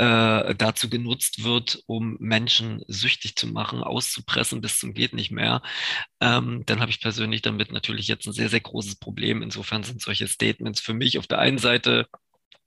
äh, 0.00 0.54
dazu 0.54 0.88
genutzt 0.88 1.44
wird, 1.44 1.82
um 1.86 2.16
Menschen 2.20 2.82
süchtig 2.88 3.36
zu 3.36 3.46
machen, 3.46 3.82
auszupressen 3.82 4.62
bis 4.62 4.78
zum 4.78 4.94
geht 4.94 5.12
nicht 5.12 5.30
mehr, 5.30 5.60
ähm, 6.20 6.62
dann 6.64 6.80
habe 6.80 6.90
ich 6.90 7.02
persönlich 7.02 7.42
damit 7.42 7.70
natürlich 7.70 8.08
jetzt 8.08 8.26
ein 8.26 8.32
sehr, 8.32 8.48
sehr 8.48 8.60
großes 8.60 8.96
Problem. 8.96 9.42
Insofern 9.42 9.82
sind 9.84 10.00
solche 10.00 10.26
Statements 10.26 10.80
für 10.80 10.94
mich 10.94 11.18
auf 11.18 11.26
der 11.26 11.38
einen 11.38 11.58
Seite 11.58 12.06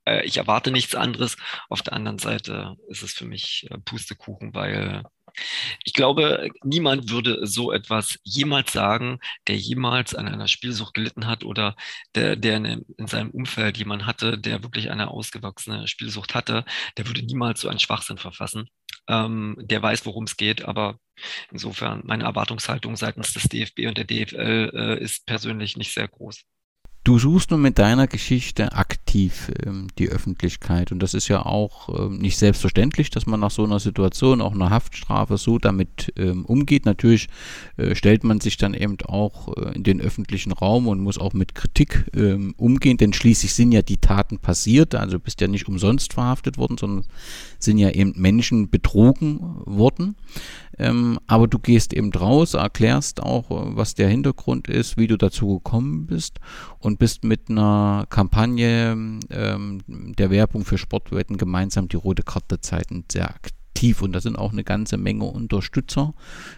äh, 0.05 0.23
ich 0.25 0.37
erwarte 0.37 0.69
nichts 0.71 0.95
anderes. 0.95 1.37
Auf 1.69 1.81
der 1.81 1.93
anderen 1.93 2.19
Seite 2.19 2.75
ist 2.89 3.03
es 3.03 3.13
für 3.13 3.25
mich 3.25 3.67
äh, 3.71 3.77
Pustekuchen, 3.79 4.53
weil 4.53 5.03
ich 5.83 5.93
glaube, 5.93 6.49
niemand 6.63 7.09
würde 7.09 7.45
so 7.45 7.71
etwas 7.71 8.19
jemals 8.23 8.71
sagen, 8.71 9.19
der 9.47 9.57
jemals 9.57 10.15
an 10.15 10.27
einer 10.27 10.47
Spielsucht 10.47 10.93
gelitten 10.93 11.27
hat 11.27 11.43
oder 11.43 11.75
der, 12.15 12.35
der 12.35 12.57
in, 12.57 12.85
in 12.97 13.07
seinem 13.07 13.31
Umfeld 13.31 13.77
jemanden 13.77 14.05
hatte, 14.05 14.37
der 14.37 14.63
wirklich 14.63 14.91
eine 14.91 15.09
ausgewachsene 15.09 15.87
Spielsucht 15.87 16.35
hatte, 16.35 16.65
der 16.97 17.07
würde 17.07 17.23
niemals 17.23 17.61
so 17.61 17.69
einen 17.69 17.79
Schwachsinn 17.79 18.17
verfassen. 18.17 18.69
Ähm, 19.07 19.57
der 19.59 19.81
weiß, 19.81 20.05
worum 20.05 20.25
es 20.25 20.37
geht, 20.37 20.63
aber 20.63 20.97
insofern 21.51 22.01
meine 22.05 22.23
Erwartungshaltung 22.23 22.95
seitens 22.95 23.33
des 23.33 23.43
DFB 23.43 23.87
und 23.87 23.97
der 23.97 24.05
DFL 24.05 24.71
äh, 24.73 25.03
ist 25.03 25.25
persönlich 25.25 25.77
nicht 25.77 25.93
sehr 25.93 26.07
groß. 26.07 26.43
Du 27.03 27.19
suchst 27.19 27.51
nun 27.51 27.61
mit 27.61 27.79
deiner 27.79 28.07
Geschichte 28.07 28.71
aktiv 28.71 29.51
ähm, 29.65 29.87
die 29.97 30.07
Öffentlichkeit 30.07 30.93
und 30.93 30.99
das 31.03 31.13
ist 31.13 31.27
ja 31.27 31.45
auch 31.45 31.89
ähm, 31.89 32.17
nicht 32.19 32.37
selbstverständlich, 32.37 33.09
dass 33.09 33.25
man 33.25 33.41
nach 33.41 33.51
so 33.51 33.65
einer 33.65 33.81
Situation, 33.81 34.39
auch 34.39 34.53
einer 34.53 34.69
Haftstrafe, 34.69 35.37
so 35.37 35.59
damit 35.59 36.13
ähm, 36.15 36.45
umgeht. 36.45 36.85
Natürlich 36.85 37.27
äh, 37.75 37.93
stellt 37.93 38.23
man 38.23 38.39
sich 38.39 38.55
dann 38.55 38.73
eben 38.73 38.95
auch 39.05 39.49
äh, 39.57 39.75
in 39.75 39.83
den 39.83 39.99
öffentlichen 39.99 40.53
Raum 40.53 40.87
und 40.87 41.01
muss 41.01 41.17
auch 41.17 41.33
mit 41.33 41.55
Kritik 41.55 42.05
ähm, 42.15 42.53
umgehen, 42.55 42.95
denn 42.95 43.11
schließlich 43.11 43.53
sind 43.53 43.73
ja 43.73 43.81
die 43.81 43.97
Taten 43.97 44.39
passiert, 44.39 44.95
also 44.95 45.19
bist 45.19 45.41
ja 45.41 45.49
nicht 45.49 45.67
umsonst 45.67 46.13
verhaftet 46.13 46.57
worden, 46.57 46.77
sondern 46.77 47.05
sind 47.59 47.79
ja 47.79 47.89
eben 47.89 48.13
Menschen 48.15 48.69
betrogen 48.69 49.41
worden. 49.65 50.15
Ähm, 50.77 51.19
aber 51.27 51.47
du 51.47 51.59
gehst 51.59 51.93
eben 51.93 52.11
raus, 52.11 52.55
erklärst 52.55 53.21
auch, 53.21 53.51
äh, 53.51 53.75
was 53.75 53.93
der 53.93 54.09
Hintergrund 54.09 54.67
ist, 54.67 54.97
wie 54.97 55.07
du 55.07 55.17
dazu 55.17 55.59
gekommen 55.59 56.07
bist 56.07 56.39
und 56.79 56.92
bist 56.97 57.23
mit 57.23 57.49
einer 57.49 58.05
Kampagne 58.09 58.91
ähm, 59.29 59.81
der 59.87 60.29
Werbung 60.29 60.65
für 60.65 60.77
Sportwetten 60.77 61.37
gemeinsam 61.37 61.87
die 61.87 61.97
rote 61.97 62.23
Karte 62.23 62.61
Zeiten 62.61 63.05
sehr 63.11 63.29
aktiv 63.29 64.01
und 64.01 64.13
da 64.13 64.21
sind 64.21 64.37
auch 64.37 64.51
eine 64.51 64.63
ganze 64.63 64.97
Menge 64.97 65.25
Unterstützer 65.25 66.13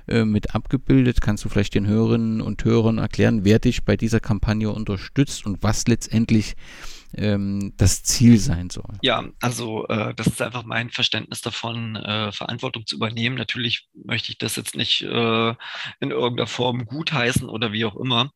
äh, 0.08 0.26
mit 0.26 0.54
abgebildet. 0.54 1.22
Kannst 1.22 1.44
du 1.44 1.50
vielleicht 1.50 1.74
den 1.74 1.88
Hörerinnen 1.88 2.42
und 2.42 2.64
Hörern 2.64 2.98
erklären, 2.98 3.44
wer 3.44 3.60
dich 3.60 3.84
bei 3.84 3.98
dieser 3.98 4.20
Kampagne 4.20 4.72
unterstützt 4.72 5.46
und 5.46 5.64
was 5.64 5.88
letztendlich 5.88 6.56
ähm, 7.18 7.74
das 7.78 8.04
Ziel 8.04 8.38
sein 8.38 8.70
soll. 8.70 8.98
Ja, 9.02 9.26
also 9.42 9.88
äh, 9.88 10.14
das 10.16 10.28
ist 10.28 10.42
einfach 10.42 10.64
mein 10.64 10.90
Verständnis 10.90 11.42
davon, 11.42 11.96
äh, 11.96 12.32
Verantwortung 12.32 12.86
zu 12.86 12.96
übernehmen. 12.96 13.36
Natürlich 13.36 13.88
möchte 13.94 14.32
ich 14.32 14.38
das 14.38 14.56
jetzt 14.56 14.76
nicht 14.76 15.02
äh, 15.02 15.50
in 16.00 16.12
irgendeiner 16.12 16.48
Form 16.48 16.86
gutheißen 16.86 17.50
oder 17.50 17.72
wie 17.72 17.86
auch 17.86 17.96
immer, 17.96 18.32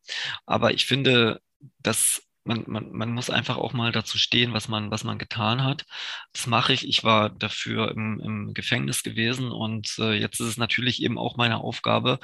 aber 0.46 0.72
ich 0.72 0.86
finde, 0.86 1.40
dass 1.78 2.22
man, 2.44 2.64
man, 2.66 2.90
man 2.92 3.12
muss 3.12 3.30
einfach 3.30 3.56
auch 3.58 3.72
mal 3.72 3.92
dazu 3.92 4.18
stehen, 4.18 4.52
was 4.52 4.68
man, 4.68 4.90
was 4.90 5.04
man 5.04 5.18
getan 5.18 5.62
hat. 5.62 5.84
Das 6.32 6.46
mache 6.46 6.72
ich. 6.72 6.86
Ich 6.88 7.04
war 7.04 7.30
dafür 7.30 7.90
im, 7.90 8.20
im 8.20 8.54
Gefängnis 8.54 9.02
gewesen 9.02 9.50
und 9.52 9.94
äh, 9.98 10.14
jetzt 10.14 10.40
ist 10.40 10.46
es 10.48 10.56
natürlich 10.56 11.02
eben 11.02 11.18
auch 11.18 11.36
meine 11.36 11.58
Aufgabe, 11.58 12.18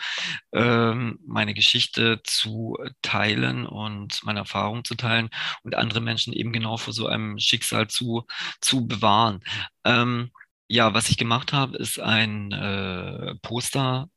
ähm, 0.52 1.18
meine 1.26 1.54
Geschichte 1.54 2.20
zu 2.24 2.76
teilen 3.02 3.66
und 3.66 4.20
meine 4.24 4.40
Erfahrung 4.40 4.84
zu 4.84 4.94
teilen 4.94 5.28
und 5.62 5.74
andere 5.74 6.00
Menschen 6.00 6.32
eben 6.32 6.52
genau 6.52 6.76
vor 6.76 6.92
so 6.94 7.06
einem 7.06 7.38
Schicksal 7.38 7.88
zu, 7.88 8.26
zu 8.60 8.86
bewahren. 8.86 9.40
Ähm, 9.84 10.30
ja, 10.68 10.94
was 10.94 11.10
ich 11.10 11.18
gemacht 11.18 11.52
habe, 11.52 11.76
ist 11.76 12.00
ein 12.00 12.52
äh, 12.52 13.34
Poster 13.42 14.08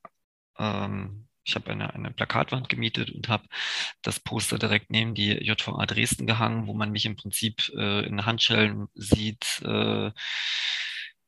ähm, 0.58 1.29
ich 1.50 1.56
habe 1.56 1.72
eine, 1.72 1.94
eine 1.94 2.12
Plakatwand 2.12 2.70
gemietet 2.70 3.12
und 3.12 3.28
habe 3.28 3.44
das 4.02 4.20
Poster 4.20 4.60
direkt 4.60 4.92
neben 4.92 5.16
die 5.16 5.32
JVA 5.32 5.86
Dresden 5.86 6.28
gehangen, 6.28 6.68
wo 6.68 6.74
man 6.74 6.92
mich 6.92 7.06
im 7.06 7.16
Prinzip 7.16 7.72
äh, 7.76 8.06
in 8.06 8.26
Handschellen 8.26 8.88
sieht, 8.94 9.62
äh, 9.66 10.12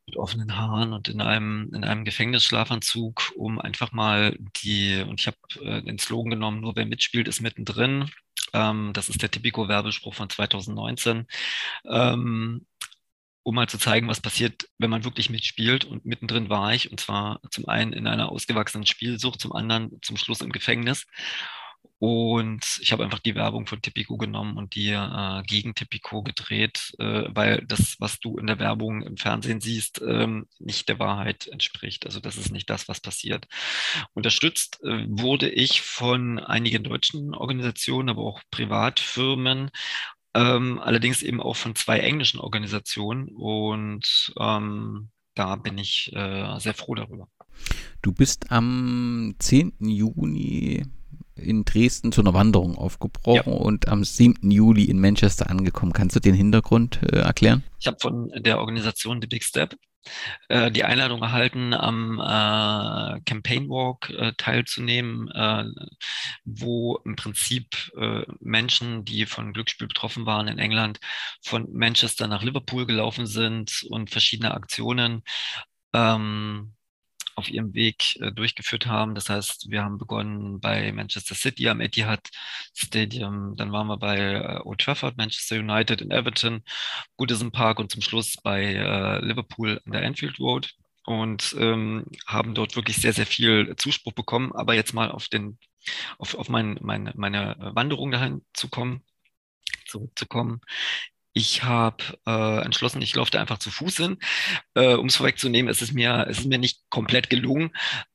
mit 0.05 0.17
offenen 0.17 0.57
Haaren 0.57 0.93
und 0.93 1.07
in 1.07 1.21
einem, 1.21 1.71
in 1.73 1.83
einem 1.83 2.05
Gefängnisschlafanzug, 2.05 3.33
um 3.35 3.59
einfach 3.59 3.91
mal 3.91 4.35
die, 4.63 5.03
und 5.07 5.19
ich 5.19 5.27
habe 5.27 5.37
äh, 5.63 5.81
den 5.81 5.99
Slogan 5.99 6.31
genommen, 6.31 6.61
nur 6.61 6.75
wer 6.75 6.85
mitspielt, 6.85 7.27
ist 7.27 7.41
mittendrin. 7.41 8.09
Ähm, 8.53 8.91
das 8.93 9.09
ist 9.09 9.21
der 9.21 9.31
Typico-Werbespruch 9.31 10.13
von 10.13 10.29
2019. 10.29 11.27
Ähm, 11.85 12.65
um 13.43 13.55
mal 13.55 13.67
zu 13.67 13.77
zeigen, 13.77 14.07
was 14.07 14.21
passiert, 14.21 14.67
wenn 14.77 14.89
man 14.89 15.03
wirklich 15.03 15.29
mitspielt. 15.29 15.85
Und 15.85 16.05
mittendrin 16.05 16.49
war 16.49 16.73
ich, 16.73 16.91
und 16.91 16.99
zwar 16.99 17.41
zum 17.49 17.67
einen 17.67 17.93
in 17.93 18.07
einer 18.07 18.31
ausgewachsenen 18.31 18.85
Spielsucht, 18.85 19.39
zum 19.39 19.53
anderen 19.53 19.99
zum 20.01 20.17
Schluss 20.17 20.41
im 20.41 20.51
Gefängnis. 20.51 21.05
Und 21.99 22.79
ich 22.81 22.91
habe 22.91 23.03
einfach 23.03 23.19
die 23.19 23.35
Werbung 23.35 23.67
von 23.67 23.79
Tipico 23.79 24.17
genommen 24.17 24.57
und 24.57 24.73
die 24.73 24.89
äh, 24.89 25.43
gegen 25.43 25.75
Tipico 25.75 26.23
gedreht, 26.23 26.95
äh, 26.97 27.25
weil 27.29 27.63
das, 27.67 27.95
was 27.99 28.19
du 28.19 28.39
in 28.39 28.47
der 28.47 28.57
Werbung 28.57 29.03
im 29.03 29.17
Fernsehen 29.17 29.61
siehst, 29.61 30.01
ähm, 30.01 30.47
nicht 30.57 30.89
der 30.89 30.97
Wahrheit 30.97 31.45
entspricht. 31.45 32.07
Also 32.07 32.19
das 32.19 32.37
ist 32.37 32.51
nicht 32.51 32.71
das, 32.71 32.87
was 32.87 33.01
passiert. 33.01 33.47
Unterstützt 34.15 34.79
äh, 34.83 35.05
wurde 35.09 35.49
ich 35.49 35.81
von 35.81 36.39
einigen 36.39 36.83
deutschen 36.83 37.35
Organisationen, 37.35 38.09
aber 38.09 38.23
auch 38.23 38.41
Privatfirmen 38.49 39.69
ähm, 40.33 40.79
allerdings 40.79 41.21
eben 41.21 41.41
auch 41.41 41.55
von 41.55 41.75
zwei 41.75 41.99
englischen 41.99 42.39
Organisationen 42.39 43.29
und 43.29 44.33
ähm, 44.39 45.09
da 45.35 45.55
bin 45.55 45.77
ich 45.77 46.11
äh, 46.13 46.59
sehr 46.59 46.73
froh 46.73 46.95
darüber. 46.95 47.27
Du 48.01 48.11
bist 48.11 48.51
am 48.51 49.35
10. 49.39 49.73
Juni 49.79 50.83
in 51.35 51.63
Dresden 51.65 52.11
zu 52.11 52.21
einer 52.21 52.33
Wanderung 52.33 52.77
aufgebrochen 52.77 53.53
ja. 53.53 53.59
und 53.59 53.87
am 53.87 54.03
7. 54.03 54.51
Juli 54.51 54.85
in 54.85 54.99
Manchester 54.99 55.49
angekommen. 55.49 55.93
Kannst 55.93 56.15
du 56.15 56.19
den 56.19 56.35
Hintergrund 56.35 57.01
äh, 57.03 57.19
erklären? 57.19 57.63
Ich 57.79 57.87
habe 57.87 57.97
von 57.99 58.31
der 58.35 58.59
Organisation 58.59 59.21
The 59.21 59.27
Big 59.27 59.43
Step 59.43 59.75
äh, 60.49 60.71
die 60.71 60.83
Einladung 60.83 61.21
erhalten, 61.21 61.73
am 61.73 62.19
äh, 62.19 63.21
Campaign 63.25 63.69
Walk 63.69 64.09
äh, 64.09 64.33
teilzunehmen, 64.37 65.29
äh, 65.31 65.65
wo 66.45 66.97
im 67.05 67.15
Prinzip 67.15 67.91
äh, 67.97 68.23
Menschen, 68.39 69.05
die 69.05 69.25
von 69.25 69.53
Glücksspiel 69.53 69.87
betroffen 69.87 70.25
waren 70.25 70.47
in 70.47 70.59
England, 70.59 70.99
von 71.43 71.67
Manchester 71.73 72.27
nach 72.27 72.43
Liverpool 72.43 72.85
gelaufen 72.85 73.25
sind 73.25 73.85
und 73.89 74.09
verschiedene 74.09 74.53
Aktionen 74.53 75.23
ähm, 75.93 76.73
auf 77.35 77.49
ihrem 77.49 77.73
Weg 77.73 78.19
äh, 78.21 78.31
durchgeführt 78.31 78.85
haben. 78.87 79.15
Das 79.15 79.29
heißt, 79.29 79.69
wir 79.69 79.83
haben 79.83 79.97
begonnen 79.97 80.59
bei 80.59 80.91
Manchester 80.91 81.35
City 81.35 81.69
am 81.69 81.81
Etihad 81.81 82.29
Stadium, 82.73 83.55
dann 83.55 83.71
waren 83.71 83.87
wir 83.87 83.97
bei 83.97 84.17
äh, 84.17 84.59
Old 84.63 84.81
Trafford, 84.81 85.17
Manchester 85.17 85.57
United 85.57 86.01
in 86.01 86.11
Everton, 86.11 86.63
Goodison 87.17 87.51
Park 87.51 87.79
und 87.79 87.91
zum 87.91 88.01
Schluss 88.01 88.37
bei 88.43 88.63
äh, 88.63 89.25
Liverpool 89.25 89.81
an 89.85 89.91
der 89.91 90.05
Anfield 90.05 90.39
Road 90.39 90.73
und 91.05 91.55
ähm, 91.59 92.05
haben 92.27 92.53
dort 92.53 92.75
wirklich 92.75 92.97
sehr, 92.97 93.13
sehr 93.13 93.25
viel 93.25 93.75
Zuspruch 93.77 94.13
bekommen. 94.13 94.51
Aber 94.53 94.73
jetzt 94.75 94.93
mal 94.93 95.11
auf 95.11 95.27
den, 95.27 95.57
auf, 96.17 96.35
auf 96.35 96.49
mein, 96.49 96.77
meine, 96.81 97.13
meine 97.15 97.55
Wanderung 97.59 98.11
dahin 98.11 98.45
zu 98.53 98.69
kommen, 98.69 99.03
zurückzukommen. 99.85 100.61
Ich 101.33 101.63
habe 101.63 102.03
äh, 102.27 102.61
entschlossen, 102.63 103.01
ich 103.01 103.15
laufe 103.15 103.31
da 103.31 103.39
einfach 103.39 103.59
zu 103.59 103.71
Fuß 103.71 103.97
hin. 103.97 104.17
Äh, 104.75 104.95
um 104.95 105.07
es 105.07 105.15
vorwegzunehmen, 105.15 105.69
es 105.71 105.81
ist 105.81 105.93
mir, 105.93 106.27
es 106.29 106.39
ist 106.39 106.47
mir 106.47 106.57
nicht 106.57 106.81
komplett 106.89 107.29
gelungen. 107.29 107.71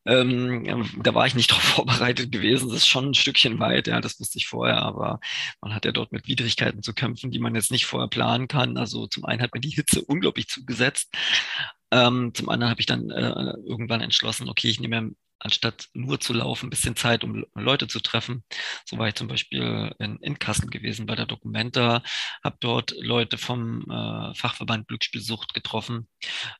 Ähm, 0.06 0.86
da 1.02 1.14
war 1.14 1.26
ich 1.26 1.34
nicht 1.34 1.50
darauf 1.52 1.62
vorbereitet 1.64 2.30
gewesen. 2.32 2.68
Das 2.68 2.78
ist 2.78 2.88
schon 2.88 3.10
ein 3.10 3.14
Stückchen 3.14 3.58
weit, 3.58 3.86
ja, 3.86 4.00
das 4.00 4.20
wusste 4.20 4.38
ich 4.38 4.46
vorher, 4.46 4.82
aber 4.82 5.20
man 5.62 5.74
hat 5.74 5.84
ja 5.84 5.92
dort 5.92 6.12
mit 6.12 6.28
Widrigkeiten 6.28 6.82
zu 6.82 6.92
kämpfen, 6.94 7.30
die 7.30 7.38
man 7.38 7.54
jetzt 7.54 7.70
nicht 7.70 7.86
vorher 7.86 8.08
planen 8.08 8.48
kann. 8.48 8.76
Also 8.76 9.06
zum 9.06 9.24
einen 9.24 9.42
hat 9.42 9.54
mir 9.54 9.60
die 9.60 9.70
Hitze 9.70 10.02
unglaublich 10.02 10.48
zugesetzt. 10.48 11.14
Ähm, 11.92 12.32
zum 12.34 12.48
anderen 12.48 12.70
habe 12.70 12.80
ich 12.80 12.86
dann 12.86 13.10
äh, 13.10 13.54
irgendwann 13.66 14.00
entschlossen, 14.00 14.48
okay, 14.48 14.68
ich 14.68 14.80
nehme 14.80 15.12
anstatt 15.38 15.88
nur 15.92 16.20
zu 16.20 16.32
laufen, 16.32 16.66
ein 16.66 16.70
bisschen 16.70 16.96
Zeit, 16.96 17.24
um 17.24 17.44
Leute 17.54 17.88
zu 17.88 18.00
treffen. 18.00 18.44
So 18.84 18.98
war 18.98 19.08
ich 19.08 19.14
zum 19.14 19.28
Beispiel 19.28 19.94
in, 19.98 20.16
in 20.20 20.38
Kassel 20.38 20.68
gewesen 20.68 21.06
bei 21.06 21.14
der 21.14 21.26
Documenta, 21.26 22.02
habe 22.42 22.56
dort 22.60 22.94
Leute 22.98 23.38
vom 23.38 23.82
äh, 23.90 24.34
Fachverband 24.34 24.88
Glücksspielsucht 24.88 25.54
getroffen, 25.54 26.08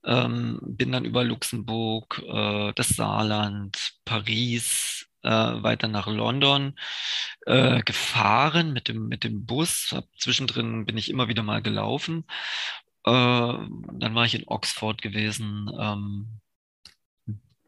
ähm, 0.05 0.59
bin 0.63 0.93
dann 0.93 1.05
über 1.05 1.25
Luxemburg, 1.25 2.23
äh, 2.27 2.73
das 2.75 2.89
Saarland, 2.89 3.95
Paris, 4.05 5.07
äh, 5.23 5.31
weiter 5.63 5.89
nach 5.89 6.07
London 6.07 6.79
äh, 7.47 7.83
gefahren 7.83 8.73
mit 8.73 8.89
dem, 8.89 9.09
mit 9.09 9.25
dem 9.25 9.45
Bus. 9.45 9.91
Hab, 9.93 10.05
zwischendrin 10.19 10.87
bin 10.87 10.97
ich 10.97 11.11
immer 11.11 11.29
wieder 11.29 11.43
mal 11.43 11.63
gelaufen. 11.63 12.25
Äh, 13.05 13.11
dann 13.11 14.15
war 14.15 14.25
ich 14.25 14.35
in 14.35 14.47
Oxford 14.47 15.03
gewesen. 15.03 15.71
Ähm, 15.79 16.41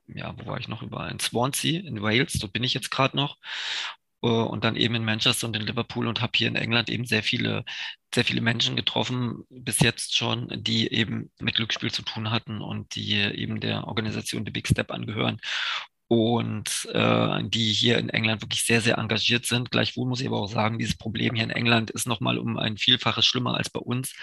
ja, 0.08 0.34
wo 0.38 0.46
war 0.46 0.58
ich 0.58 0.68
noch 0.68 0.82
überall? 0.82 1.10
In 1.10 1.20
Swansea, 1.20 1.80
in 1.80 2.02
Wales, 2.02 2.34
dort 2.34 2.52
bin 2.52 2.64
ich 2.64 2.74
jetzt 2.74 2.90
gerade 2.90 3.16
noch. 3.16 3.36
Äh, 4.22 4.28
und 4.28 4.64
dann 4.64 4.76
eben 4.76 4.94
in 4.94 5.04
Manchester 5.04 5.46
und 5.46 5.56
in 5.56 5.62
Liverpool 5.62 6.06
und 6.06 6.20
habe 6.20 6.32
hier 6.36 6.48
in 6.48 6.56
England 6.56 6.90
eben 6.90 7.04
sehr 7.06 7.22
viele, 7.22 7.64
sehr 8.14 8.24
viele 8.24 8.40
Menschen 8.40 8.76
getroffen, 8.76 9.44
bis 9.50 9.80
jetzt 9.80 10.16
schon, 10.16 10.48
die 10.62 10.92
eben 10.92 11.30
mit 11.40 11.56
Glücksspiel 11.56 11.92
zu 11.92 12.02
tun 12.02 12.30
hatten 12.30 12.60
und 12.60 12.94
die 12.94 13.14
eben 13.14 13.60
der 13.60 13.86
Organisation 13.86 14.44
The 14.44 14.50
Big 14.50 14.68
Step 14.68 14.90
angehören 14.90 15.40
und 16.08 16.88
äh, 16.92 17.44
die 17.44 17.72
hier 17.72 17.98
in 17.98 18.08
England 18.08 18.42
wirklich 18.42 18.64
sehr, 18.64 18.80
sehr 18.80 18.98
engagiert 18.98 19.46
sind. 19.46 19.70
Gleichwohl 19.70 20.08
muss 20.08 20.20
ich 20.20 20.26
aber 20.26 20.40
auch 20.40 20.50
sagen, 20.50 20.78
dieses 20.78 20.96
Problem 20.96 21.34
hier 21.34 21.44
in 21.44 21.50
England 21.50 21.90
ist 21.90 22.06
nochmal 22.06 22.38
um 22.38 22.58
ein 22.58 22.78
Vielfaches 22.78 23.26
schlimmer 23.26 23.54
als 23.56 23.70
bei 23.70 23.80
uns 23.80 24.14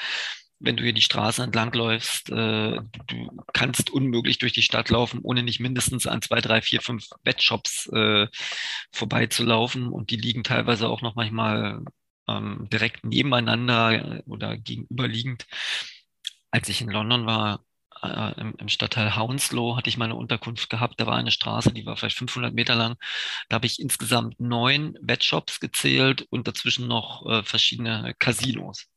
wenn 0.65 0.77
du 0.77 0.83
hier 0.83 0.93
die 0.93 1.01
Straße 1.01 1.43
entlang 1.43 1.71
läufst, 1.73 2.29
äh, 2.29 2.79
du 3.07 3.43
kannst 3.53 3.91
unmöglich 3.91 4.39
durch 4.39 4.53
die 4.53 4.61
Stadt 4.61 4.89
laufen, 4.89 5.21
ohne 5.23 5.43
nicht 5.43 5.59
mindestens 5.59 6.07
an 6.07 6.21
zwei, 6.21 6.41
drei, 6.41 6.61
vier, 6.61 6.81
fünf 6.81 7.07
Bettshops 7.23 7.87
äh, 7.93 8.27
vorbeizulaufen. 8.91 9.87
Und 9.87 10.09
die 10.09 10.17
liegen 10.17 10.43
teilweise 10.43 10.89
auch 10.89 11.01
noch 11.01 11.15
manchmal 11.15 11.83
ähm, 12.27 12.67
direkt 12.71 13.05
nebeneinander 13.05 14.23
oder 14.25 14.57
gegenüberliegend. 14.57 15.45
Als 16.51 16.69
ich 16.69 16.81
in 16.81 16.89
London 16.89 17.25
war, 17.25 17.63
äh, 18.01 18.39
im, 18.39 18.55
im, 18.57 18.69
Stadtteil 18.69 19.15
Hounslow 19.15 19.77
hatte 19.77 19.89
ich 19.89 19.97
meine 19.97 20.15
Unterkunft 20.15 20.69
gehabt. 20.69 20.99
Da 20.99 21.05
war 21.05 21.15
eine 21.15 21.31
Straße, 21.31 21.73
die 21.73 21.85
war 21.85 21.97
vielleicht 21.97 22.17
500 22.17 22.53
Meter 22.53 22.75
lang. 22.75 22.95
Da 23.49 23.55
habe 23.55 23.67
ich 23.67 23.79
insgesamt 23.79 24.39
neun 24.39 24.97
Wettshops 25.01 25.59
gezählt 25.59 26.25
und 26.29 26.47
dazwischen 26.47 26.87
noch 26.87 27.25
äh, 27.27 27.43
verschiedene 27.43 28.15
Casinos. 28.19 28.87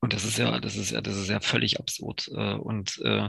Und 0.00 0.14
das 0.14 0.24
ist 0.24 0.38
ja, 0.38 0.58
das 0.60 0.76
ist 0.76 0.90
ja, 0.92 1.00
das 1.02 1.16
ist 1.16 1.28
ja 1.28 1.40
völlig 1.40 1.78
absurd. 1.78 2.28
Äh, 2.34 2.54
und 2.54 2.98
äh, 3.04 3.28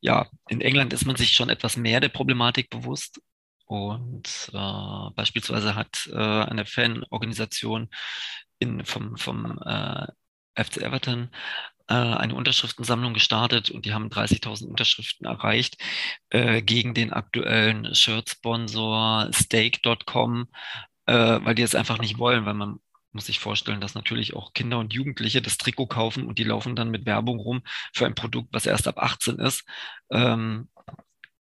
ja, 0.00 0.26
in 0.48 0.60
England 0.62 0.92
ist 0.92 1.04
man 1.06 1.16
sich 1.16 1.32
schon 1.32 1.50
etwas 1.50 1.76
mehr 1.76 2.00
der 2.00 2.08
Problematik 2.08 2.70
bewusst. 2.70 3.20
Und 3.66 4.50
äh, 4.52 5.10
beispielsweise 5.14 5.74
hat 5.74 6.08
äh, 6.12 6.16
eine 6.16 6.64
Fanorganisation 6.66 7.90
in, 8.58 8.84
vom, 8.84 9.16
vom 9.16 9.58
äh, 9.64 10.06
FC 10.54 10.78
Everton 10.78 11.30
äh, 11.88 11.94
eine 11.94 12.34
Unterschriftensammlung 12.34 13.12
gestartet 13.12 13.70
und 13.70 13.84
die 13.84 13.92
haben 13.92 14.08
30.000 14.08 14.66
Unterschriften 14.66 15.26
erreicht 15.26 15.76
gegen 16.30 16.94
den 16.94 17.12
aktuellen 17.12 17.94
Shirt-Sponsor 17.94 19.30
Stake.com, 19.32 20.48
weil 21.06 21.54
die 21.54 21.62
es 21.62 21.74
einfach 21.74 21.98
nicht 21.98 22.18
wollen, 22.18 22.46
weil 22.46 22.54
man 22.54 22.80
muss 23.16 23.26
sich 23.26 23.40
vorstellen, 23.40 23.80
dass 23.80 23.94
natürlich 23.94 24.36
auch 24.36 24.52
Kinder 24.52 24.78
und 24.78 24.94
Jugendliche 24.94 25.42
das 25.42 25.58
Trikot 25.58 25.86
kaufen 25.86 26.26
und 26.26 26.38
die 26.38 26.44
laufen 26.44 26.76
dann 26.76 26.90
mit 26.90 27.06
Werbung 27.06 27.40
rum 27.40 27.62
für 27.92 28.06
ein 28.06 28.14
Produkt, 28.14 28.50
was 28.52 28.66
erst 28.66 28.86
ab 28.86 28.98
18 28.98 29.38
ist. 29.40 29.64
Ähm, 30.10 30.68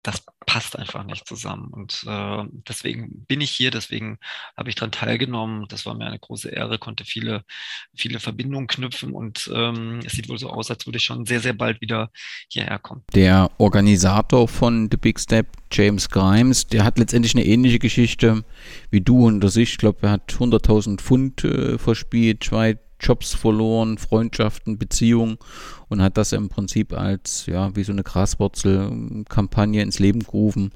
das 0.05 0.23
passt 0.47 0.79
einfach 0.79 1.03
nicht 1.05 1.27
zusammen. 1.27 1.69
Und 1.73 2.05
äh, 2.07 2.45
deswegen 2.69 3.25
bin 3.27 3.41
ich 3.41 3.51
hier, 3.51 3.71
deswegen 3.71 4.19
habe 4.57 4.69
ich 4.69 4.77
daran 4.77 4.93
teilgenommen. 4.93 5.67
Das 5.69 5.87
war 5.87 5.95
mir 5.95 6.07
eine 6.07 6.19
große 6.19 6.51
Ehre, 6.51 6.79
konnte 6.79 7.05
viele, 7.05 7.43
viele 7.97 8.21
Verbindungen 8.21 8.67
knüpfen 8.67 9.13
und 9.13 9.51
ähm, 9.53 10.01
es 10.05 10.13
sieht 10.13 10.29
wohl 10.29 10.39
so 10.39 10.51
aus, 10.51 10.71
als 10.71 10.87
würde 10.87 10.99
ich 10.99 11.05
schon 11.05 11.25
sehr, 11.25 11.41
sehr 11.41 11.55
bald 11.55 11.81
wieder 11.81 12.11
hierher 12.49 12.79
kommen. 12.79 13.03
Der 13.15 13.51
Organisator 13.57 14.47
von 14.47 14.89
The 14.91 14.99
Big 14.99 15.19
Step, 15.19 15.47
James 15.73 16.11
Grimes, 16.11 16.67
der 16.67 16.85
hat 16.85 16.99
letztendlich 16.99 17.35
eine 17.35 17.47
ähnliche 17.47 17.79
Geschichte 17.79 18.45
wie 18.91 19.01
du 19.01 19.27
unter 19.27 19.49
sich. 19.49 19.73
Ich 19.73 19.79
glaube, 19.79 20.01
er 20.03 20.11
hat 20.13 20.35
100.000 20.35 21.01
Pfund 21.01 21.45
äh, 21.45 21.79
verspielt, 21.79 22.53
Jobs 23.01 23.35
verloren, 23.35 23.99
Freundschaften, 23.99 24.79
Beziehungen 24.79 25.39
und 25.89 26.03
hat 26.03 26.17
das 26.17 26.33
im 26.33 26.49
Prinzip 26.49 26.93
als, 26.93 27.47
ja, 27.47 27.75
wie 27.77 27.85
so 27.85 27.93
eine 27.93 28.03
Graswurzelkampagne 28.03 29.83
ins 29.83 29.99
Leben 29.99 30.21
gerufen 30.21 30.73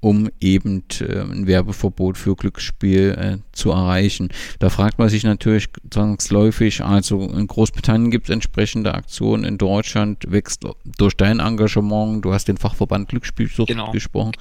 um 0.00 0.30
eben 0.40 0.84
äh, 1.00 1.20
ein 1.20 1.46
Werbeverbot 1.46 2.16
für 2.16 2.36
Glücksspiel 2.36 3.16
äh, 3.18 3.38
zu 3.52 3.72
erreichen. 3.72 4.28
Da 4.60 4.70
fragt 4.70 4.98
man 4.98 5.08
sich 5.08 5.24
natürlich 5.24 5.68
zwangsläufig, 5.90 6.84
also 6.84 7.22
in 7.22 7.46
Großbritannien 7.46 8.10
gibt 8.10 8.28
es 8.28 8.32
entsprechende 8.32 8.94
Aktionen, 8.94 9.44
in 9.44 9.58
Deutschland 9.58 10.30
wächst 10.30 10.64
durch 10.98 11.16
dein 11.16 11.40
Engagement, 11.40 12.24
du 12.24 12.32
hast 12.32 12.46
den 12.46 12.58
Fachverband 12.58 13.08
Glücksspielsucht 13.08 13.68
genau. 13.68 13.90
gesprochen. 13.90 14.32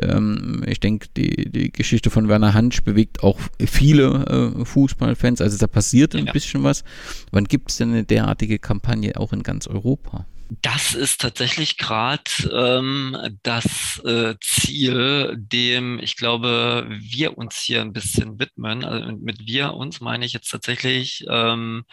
Ähm, 0.00 0.64
ich 0.66 0.80
denke, 0.80 1.08
die, 1.16 1.50
die 1.50 1.70
Geschichte 1.70 2.08
von 2.08 2.28
Werner 2.28 2.54
Hansch 2.54 2.82
bewegt 2.82 3.22
auch 3.22 3.38
viele 3.60 4.54
äh, 4.58 4.64
Fußballfans, 4.64 5.42
also 5.42 5.58
da 5.58 5.66
passiert 5.66 6.14
ein 6.14 6.26
ja. 6.26 6.32
bisschen 6.32 6.62
was. 6.62 6.82
Wann 7.30 7.44
gibt 7.44 7.70
es 7.70 7.76
denn 7.76 7.90
eine 7.90 8.04
derartige 8.04 8.58
Kampagne 8.58 9.18
auch 9.18 9.32
in 9.32 9.42
ganz 9.42 9.66
Europa? 9.66 10.26
Das 10.48 10.94
ist 10.94 11.20
tatsächlich 11.20 11.78
gerade 11.78 12.30
ähm, 12.52 13.16
das 13.42 13.98
äh, 14.04 14.34
Ziel, 14.40 15.34
dem 15.38 15.98
ich 15.98 16.16
glaube, 16.16 16.86
wir 16.88 17.38
uns 17.38 17.58
hier 17.58 17.80
ein 17.80 17.92
bisschen 17.92 18.38
widmen. 18.38 18.84
Also 18.84 19.12
mit 19.16 19.46
wir 19.46 19.74
uns 19.74 20.00
meine 20.00 20.26
ich 20.26 20.32
jetzt 20.34 20.50
tatsächlich 20.50 21.24
ähm, 21.28 21.84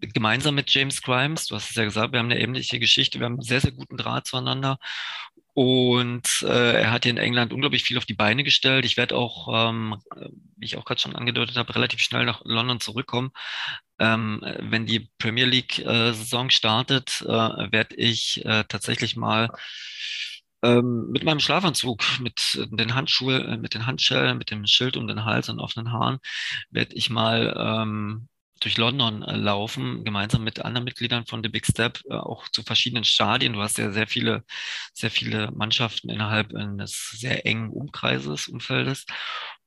gemeinsam 0.00 0.56
mit 0.56 0.72
James 0.72 1.02
Grimes. 1.02 1.46
Du 1.46 1.54
hast 1.54 1.70
es 1.70 1.76
ja 1.76 1.84
gesagt, 1.84 2.12
wir 2.12 2.18
haben 2.18 2.30
eine 2.30 2.40
ähnliche 2.40 2.78
Geschichte, 2.78 3.20
wir 3.20 3.26
haben 3.26 3.34
einen 3.34 3.42
sehr, 3.42 3.60
sehr 3.60 3.72
guten 3.72 3.96
Draht 3.96 4.26
zueinander. 4.26 4.78
Und 5.54 6.42
äh, 6.42 6.82
er 6.82 6.90
hat 6.90 7.04
hier 7.04 7.12
in 7.12 7.16
England 7.18 7.52
unglaublich 7.52 7.84
viel 7.84 7.96
auf 7.96 8.06
die 8.06 8.14
Beine 8.14 8.42
gestellt. 8.42 8.84
Ich 8.84 8.96
werde 8.96 9.16
auch, 9.16 9.70
ähm, 9.70 9.96
wie 10.56 10.66
ich 10.66 10.76
auch 10.76 10.84
gerade 10.84 11.00
schon 11.00 11.14
angedeutet 11.14 11.56
habe, 11.56 11.74
relativ 11.74 12.00
schnell 12.00 12.24
nach 12.24 12.42
London 12.44 12.80
zurückkommen. 12.80 13.30
Ähm, 14.00 14.40
wenn 14.58 14.86
die 14.86 15.08
Premier 15.18 15.46
League-Saison 15.46 16.48
äh, 16.48 16.50
startet, 16.50 17.22
äh, 17.22 17.28
werde 17.28 17.94
ich 17.94 18.44
äh, 18.44 18.64
tatsächlich 18.68 19.14
mal 19.14 19.48
ähm, 20.64 21.10
mit 21.10 21.22
meinem 21.22 21.40
Schlafanzug, 21.40 22.02
mit 22.20 22.58
den 22.72 22.94
Handschuhen, 22.94 23.46
äh, 23.46 23.56
mit 23.56 23.74
den 23.74 23.86
Handschellen, 23.86 24.38
mit 24.38 24.50
dem 24.50 24.66
Schild 24.66 24.96
um 24.96 25.06
den 25.06 25.24
Hals 25.24 25.48
und 25.48 25.60
offenen 25.60 25.92
Haaren, 25.92 26.18
werde 26.70 26.96
ich 26.96 27.10
mal 27.10 27.54
ähm, 27.56 28.28
durch 28.60 28.76
London 28.76 29.22
äh, 29.22 29.36
laufen, 29.36 30.04
gemeinsam 30.04 30.44
mit 30.44 30.64
anderen 30.64 30.84
Mitgliedern 30.84 31.26
von 31.26 31.42
The 31.42 31.48
Big 31.48 31.66
Step, 31.66 32.00
äh, 32.08 32.14
auch 32.14 32.48
zu 32.48 32.62
verschiedenen 32.62 33.04
Stadien. 33.04 33.54
Du 33.54 33.60
hast 33.62 33.78
ja 33.78 33.90
sehr 33.90 34.06
viele, 34.06 34.44
sehr 34.92 35.10
viele 35.10 35.50
Mannschaften 35.52 36.10
innerhalb 36.10 36.54
eines 36.54 37.10
sehr 37.10 37.46
engen 37.46 37.70
Umkreises, 37.70 38.48
Umfeldes. 38.48 39.06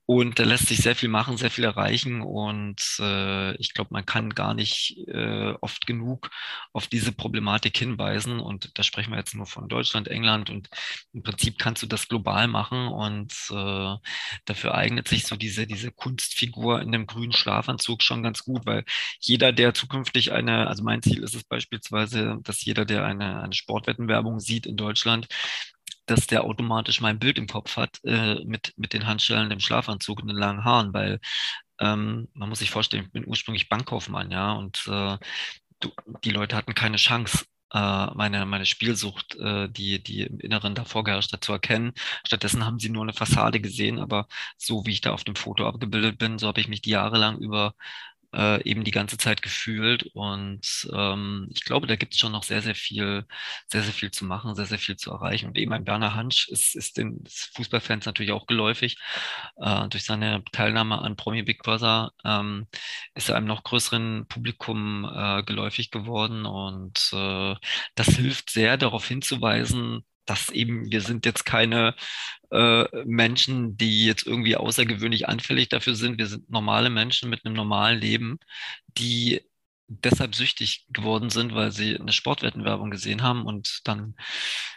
Und 0.10 0.39
da 0.39 0.45
lässt 0.45 0.68
sich 0.68 0.78
sehr 0.78 0.95
viel 0.95 1.10
machen, 1.10 1.36
sehr 1.36 1.51
viel 1.51 1.66
erreichen. 1.66 2.22
Und 2.22 2.82
äh, 3.01 3.53
ich 3.58 3.74
glaube, 3.74 3.89
man 3.91 4.05
kann 4.05 4.30
gar 4.30 4.53
nicht 4.53 4.97
äh, 5.10 5.53
oft 5.60 5.86
genug 5.86 6.32
auf 6.72 6.88
diese 6.88 7.12
Problematik 7.12 7.78
hinweisen. 7.78 8.39
Und 8.39 8.72
da 8.80 8.84
sprechen 8.84 9.12
wir 9.12 9.18
jetzt 9.18 9.36
nur 9.36 9.45
von 9.45 9.68
Deutschland, 9.68 10.08
England. 10.08 10.49
Und 10.49 10.70
im 11.12 11.24
Prinzip 11.24 11.60
kannst 11.60 11.84
du 11.84 11.88
das 11.88 12.08
global 12.08 12.47
machen. 12.47 12.88
Und 12.88 13.34
äh, 13.51 13.95
dafür 14.45 14.76
eignet 14.76 15.10
sich 15.10 15.26
so 15.28 15.36
diese, 15.36 15.68
diese 15.68 15.91
Kunstfigur 15.91 16.82
in 16.82 16.93
dem 16.93 17.05
grünen 17.05 17.34
Schlafanzug 17.34 18.01
schon 18.01 18.24
ganz 18.24 18.45
gut, 18.45 18.66
weil 18.66 18.86
jeder, 19.20 19.51
der 19.51 19.74
zukünftig 19.74 20.32
eine, 20.32 20.68
also 20.68 20.84
mein 20.84 21.01
Ziel 21.01 21.22
ist 21.22 21.36
es 21.36 21.43
beispielsweise, 21.43 22.38
dass 22.43 22.64
jeder, 22.64 22.86
der 22.86 23.05
eine, 23.05 23.41
eine 23.41 23.53
Sportwettenwerbung 23.53 24.39
sieht 24.39 24.68
in 24.68 24.78
Deutschland, 24.78 25.28
dass 26.08 26.28
der 26.28 26.43
automatisch 26.45 27.01
mein 27.01 27.20
Bild 27.20 27.38
im 27.38 27.47
Kopf 27.47 27.78
hat 27.78 27.99
äh, 28.05 28.43
mit, 28.45 28.74
mit 28.78 28.93
den 28.93 29.08
Handschellen, 29.08 29.49
dem 29.49 29.60
Schlafanzug 29.60 30.22
und 30.22 30.28
den 30.30 30.38
langen 30.38 30.66
Haaren, 30.66 30.93
weil 30.93 31.20
ähm, 31.80 32.28
man 32.34 32.49
muss 32.49 32.60
sich 32.60 32.72
vorstellen, 32.72 33.05
ich 33.05 33.12
bin 33.12 33.28
ursprünglich 33.28 33.70
Bankkaufmann, 33.70 34.32
ja, 34.32 34.53
und 34.53 34.86
äh, 34.88 35.18
du, 35.80 35.91
die 36.24 36.32
Leute 36.32 36.55
hatten 36.55 36.74
keine 36.76 36.97
Chance, 36.97 37.45
äh, 37.74 38.08
meine, 38.16 38.45
meine 38.45 38.66
Spielsucht, 38.66 39.36
äh, 39.36 39.70
die, 39.70 40.01
die 40.01 40.22
im 40.24 40.39
Inneren 40.39 40.76
davor 40.76 41.03
geherrscht 41.03 41.34
hat, 41.34 41.43
zu 41.43 41.53
erkennen. 41.53 41.93
Stattdessen 42.26 42.66
haben 42.66 42.80
sie 42.80 42.89
nur 42.89 43.03
eine 43.03 43.14
Fassade 43.14 43.60
gesehen, 43.62 43.99
aber 43.99 44.28
so 44.58 44.86
wie 44.86 44.91
ich 44.93 45.01
da 45.01 45.12
auf 45.14 45.24
dem 45.24 45.36
Foto 45.36 45.68
abgebildet 45.68 46.18
bin, 46.18 46.39
so 46.39 46.47
habe 46.47 46.62
ich 46.62 46.68
mich 46.70 46.82
die 46.82 46.91
Jahre 46.91 47.18
lang 47.18 47.38
über 47.39 47.74
äh, 48.34 48.61
eben 48.63 48.84
die 48.84 48.91
ganze 48.91 49.17
Zeit 49.17 49.41
gefühlt. 49.41 50.03
Und 50.13 50.88
ähm, 50.93 51.47
ich 51.53 51.63
glaube, 51.63 51.88
da 51.88 51.95
gibt 51.95 52.13
es 52.13 52.19
schon 52.19 52.32
noch 52.32 52.43
sehr, 52.43 52.61
sehr 52.61 52.75
viel, 52.75 53.25
sehr, 53.67 53.84
sehr 53.84 53.93
viel 53.93 54.11
zu 54.11 54.25
machen, 54.25 54.55
sehr, 54.55 54.65
sehr 54.65 54.80
viel 54.80 54.97
zu 54.97 55.11
erreichen. 55.11 55.47
Und 55.47 55.57
eben 55.57 55.73
ein 55.73 55.86
Berner 55.86 56.15
Hansch 56.15 56.47
ist, 56.49 56.75
ist 56.75 56.97
den 56.97 57.23
Fußballfans 57.55 58.05
natürlich 58.05 58.32
auch 58.32 58.47
geläufig. 58.47 58.97
Äh, 59.57 59.88
durch 59.89 60.03
seine 60.05 60.43
Teilnahme 60.51 60.99
an 61.01 61.15
Promi 61.15 61.43
Big 61.43 61.63
Brother 61.63 62.11
ähm, 62.23 62.67
ist 63.15 63.30
er 63.30 63.36
einem 63.38 63.47
noch 63.47 63.63
größeren 63.63 64.28
Publikum 64.28 65.05
äh, 65.05 65.43
geläufig 65.43 65.91
geworden. 65.91 66.45
Und 66.45 67.09
äh, 67.13 67.55
das 67.95 68.07
hilft 68.15 68.49
sehr, 68.49 68.78
darauf 68.78 69.07
hinzuweisen, 69.07 70.03
dass 70.30 70.49
eben 70.49 70.91
wir 70.91 71.01
sind 71.01 71.25
jetzt 71.25 71.45
keine 71.45 71.95
äh, 72.51 72.86
Menschen, 73.05 73.78
die 73.78 74.05
jetzt 74.05 74.28
irgendwie 74.28 74.55
außergewöhnlich 74.55 75.28
anfällig 75.28 75.69
dafür 75.69 75.95
sind. 75.95 76.17
Wir 76.17 76.28
sind 76.28 76.49
normale 76.49 76.89
Menschen 76.89 77.30
mit 77.30 77.45
einem 77.45 77.55
normalen 77.55 77.99
Leben, 77.99 78.39
die 78.97 79.41
deshalb 79.88 80.36
süchtig 80.36 80.86
geworden 80.89 81.30
sind, 81.30 81.55
weil 81.55 81.71
sie 81.71 81.97
eine 81.97 82.11
Sportwettenwerbung 82.11 82.91
gesehen 82.91 83.23
haben 83.23 83.45
und 83.45 83.82
dann 83.86 84.15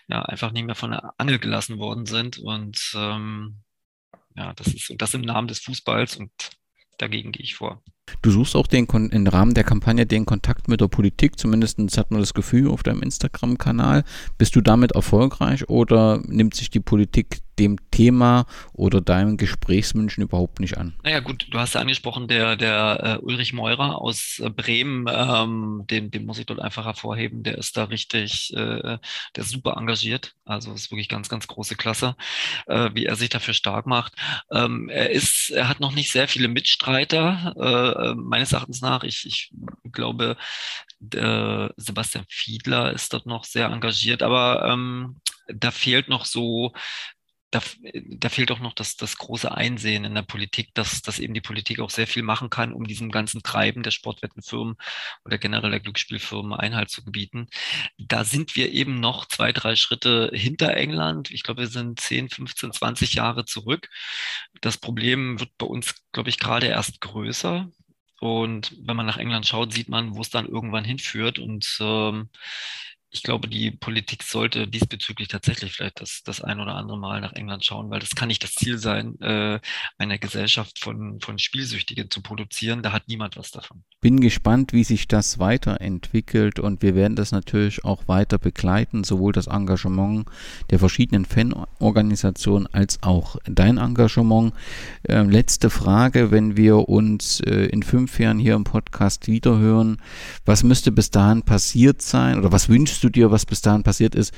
ja 0.08 0.22
einfach 0.22 0.52
nicht 0.52 0.64
mehr 0.64 0.76
von 0.76 0.92
der 0.92 1.14
Angel 1.18 1.38
gelassen 1.38 1.78
worden 1.78 2.06
sind. 2.06 2.38
Und 2.38 2.92
ähm, 2.94 3.56
ja, 4.36 4.52
das 4.54 4.68
ist 4.68 4.94
das 4.96 5.14
im 5.14 5.22
Namen 5.22 5.48
des 5.48 5.60
Fußballs 5.60 6.16
und 6.16 6.30
dagegen 6.98 7.32
gehe 7.32 7.42
ich 7.42 7.56
vor. 7.56 7.82
Du 8.22 8.30
suchst 8.30 8.56
auch 8.56 8.66
den, 8.66 8.86
im 8.86 9.26
Rahmen 9.26 9.54
der 9.54 9.64
Kampagne 9.64 10.06
den 10.06 10.26
Kontakt 10.26 10.68
mit 10.68 10.80
der 10.80 10.88
Politik, 10.88 11.38
zumindest 11.38 11.78
hat 11.96 12.10
man 12.10 12.20
das 12.20 12.34
Gefühl 12.34 12.68
auf 12.68 12.82
deinem 12.82 13.02
Instagram-Kanal. 13.02 14.04
Bist 14.38 14.56
du 14.56 14.60
damit 14.60 14.92
erfolgreich 14.92 15.68
oder 15.68 16.20
nimmt 16.26 16.54
sich 16.54 16.70
die 16.70 16.80
Politik 16.80 17.40
dem 17.60 17.76
Thema 17.90 18.46
oder 18.72 19.00
deinen 19.00 19.36
Gesprächswünschen 19.36 20.22
überhaupt 20.22 20.60
nicht 20.60 20.78
an? 20.78 20.94
Naja 21.04 21.20
gut, 21.20 21.46
du 21.50 21.58
hast 21.58 21.74
ja 21.74 21.80
angesprochen, 21.82 22.26
der, 22.26 22.56
der 22.56 23.20
uh, 23.22 23.26
Ulrich 23.26 23.52
Meurer 23.52 24.00
aus 24.00 24.40
uh, 24.42 24.48
Bremen, 24.50 25.06
ähm, 25.08 25.84
den, 25.90 26.10
den 26.10 26.24
muss 26.24 26.38
ich 26.38 26.46
dort 26.46 26.60
einfach 26.60 26.86
hervorheben, 26.86 27.42
der 27.42 27.58
ist 27.58 27.76
da 27.76 27.84
richtig, 27.84 28.52
äh, 28.54 28.56
der 28.56 29.00
ist 29.36 29.50
super 29.50 29.76
engagiert, 29.76 30.34
also 30.46 30.72
ist 30.72 30.90
wirklich 30.90 31.10
ganz, 31.10 31.28
ganz 31.28 31.46
große 31.46 31.76
Klasse, 31.76 32.16
äh, 32.66 32.90
wie 32.94 33.04
er 33.04 33.16
sich 33.16 33.28
dafür 33.28 33.52
stark 33.52 33.86
macht. 33.86 34.14
Ähm, 34.50 34.88
er 34.88 35.10
ist, 35.10 35.50
er 35.50 35.68
hat 35.68 35.80
noch 35.80 35.92
nicht 35.92 36.10
sehr 36.10 36.28
viele 36.28 36.48
Mitstreiter, 36.48 37.54
äh, 37.58 37.99
meines 38.14 38.52
Erachtens 38.52 38.80
nach. 38.80 39.04
Ich, 39.04 39.26
ich 39.26 39.52
glaube, 39.92 40.36
Sebastian 41.00 42.24
Fiedler 42.28 42.92
ist 42.92 43.12
dort 43.12 43.26
noch 43.26 43.44
sehr 43.44 43.68
engagiert, 43.68 44.22
aber 44.22 44.68
ähm, 44.70 45.20
da 45.48 45.70
fehlt 45.70 46.08
noch 46.08 46.24
so 46.24 46.72
da, 47.50 47.60
da 47.92 48.28
fehlt 48.28 48.52
auch 48.52 48.60
noch 48.60 48.74
das, 48.74 48.96
das 48.96 49.18
große 49.18 49.50
Einsehen 49.50 50.04
in 50.04 50.14
der 50.14 50.22
Politik, 50.22 50.72
dass, 50.74 51.02
dass 51.02 51.18
eben 51.18 51.34
die 51.34 51.40
Politik 51.40 51.80
auch 51.80 51.90
sehr 51.90 52.06
viel 52.06 52.22
machen 52.22 52.48
kann, 52.48 52.72
um 52.72 52.86
diesem 52.86 53.10
ganzen 53.10 53.42
Treiben 53.42 53.82
der 53.82 53.90
Sportwettenfirmen 53.90 54.76
oder 55.24 55.38
generell 55.38 55.70
der 55.70 55.80
Glücksspielfirmen 55.80 56.52
Einhalt 56.52 56.90
zu 56.90 57.04
gebieten. 57.04 57.48
Da 57.98 58.24
sind 58.24 58.54
wir 58.54 58.72
eben 58.72 59.00
noch 59.00 59.26
zwei, 59.26 59.52
drei 59.52 59.74
Schritte 59.74 60.30
hinter 60.32 60.76
England. 60.76 61.30
Ich 61.32 61.42
glaube, 61.42 61.62
wir 61.62 61.68
sind 61.68 61.98
10, 61.98 62.30
15, 62.30 62.72
20 62.72 63.14
Jahre 63.14 63.44
zurück. 63.44 63.88
Das 64.60 64.78
Problem 64.78 65.40
wird 65.40 65.50
bei 65.58 65.66
uns, 65.66 65.94
glaube 66.12 66.30
ich, 66.30 66.38
gerade 66.38 66.68
erst 66.68 67.00
größer. 67.00 67.68
Und 68.20 68.76
wenn 68.86 68.96
man 68.96 69.06
nach 69.06 69.16
England 69.16 69.46
schaut, 69.46 69.72
sieht 69.72 69.88
man, 69.88 70.14
wo 70.14 70.20
es 70.20 70.30
dann 70.30 70.46
irgendwann 70.46 70.84
hinführt. 70.84 71.38
Und 71.38 71.78
ähm, 71.80 72.28
ich 73.12 73.24
glaube, 73.24 73.48
die 73.48 73.72
Politik 73.72 74.22
sollte 74.22 74.68
diesbezüglich 74.68 75.28
tatsächlich 75.28 75.72
vielleicht 75.72 76.00
das, 76.00 76.22
das 76.24 76.40
ein 76.40 76.60
oder 76.60 76.76
andere 76.76 76.96
Mal 76.96 77.20
nach 77.20 77.32
England 77.32 77.64
schauen, 77.64 77.90
weil 77.90 77.98
das 77.98 78.14
kann 78.14 78.28
nicht 78.28 78.44
das 78.44 78.54
Ziel 78.54 78.78
sein, 78.78 79.20
äh, 79.20 79.58
eine 79.98 80.18
Gesellschaft 80.18 80.78
von, 80.78 81.18
von 81.20 81.38
Spielsüchtigen 81.38 82.08
zu 82.08 82.22
produzieren. 82.22 82.82
Da 82.82 82.92
hat 82.92 83.08
niemand 83.08 83.36
was 83.36 83.50
davon. 83.50 83.82
Bin 84.00 84.20
gespannt, 84.20 84.72
wie 84.72 84.84
sich 84.84 85.08
das 85.08 85.40
weiterentwickelt 85.40 86.60
und 86.60 86.82
wir 86.82 86.94
werden 86.94 87.16
das 87.16 87.32
natürlich 87.32 87.84
auch 87.84 88.06
weiter 88.06 88.38
begleiten, 88.38 89.02
sowohl 89.02 89.32
das 89.32 89.48
Engagement 89.48 90.26
der 90.70 90.78
verschiedenen 90.78 91.24
Fanorganisationen 91.24 92.72
als 92.72 93.02
auch 93.02 93.36
dein 93.44 93.78
Engagement. 93.78 94.54
Äh, 95.02 95.22
letzte 95.22 95.68
Frage, 95.68 96.30
wenn 96.30 96.56
wir 96.56 96.88
uns 96.88 97.40
äh, 97.40 97.66
in 97.66 97.82
fünf 97.82 98.20
Jahren 98.20 98.38
hier 98.38 98.54
im 98.54 98.64
Podcast 98.64 99.26
wiederhören, 99.26 100.00
was 100.44 100.62
müsste 100.62 100.92
bis 100.92 101.10
dahin 101.10 101.42
passiert 101.42 102.02
sein 102.02 102.38
oder 102.38 102.52
was 102.52 102.68
wünschst 102.68 102.99
wünschst 103.00 103.04
du 103.04 103.08
dir, 103.08 103.30
was 103.30 103.46
bis 103.46 103.62
dahin 103.62 103.82
passiert 103.82 104.14
ist, 104.14 104.34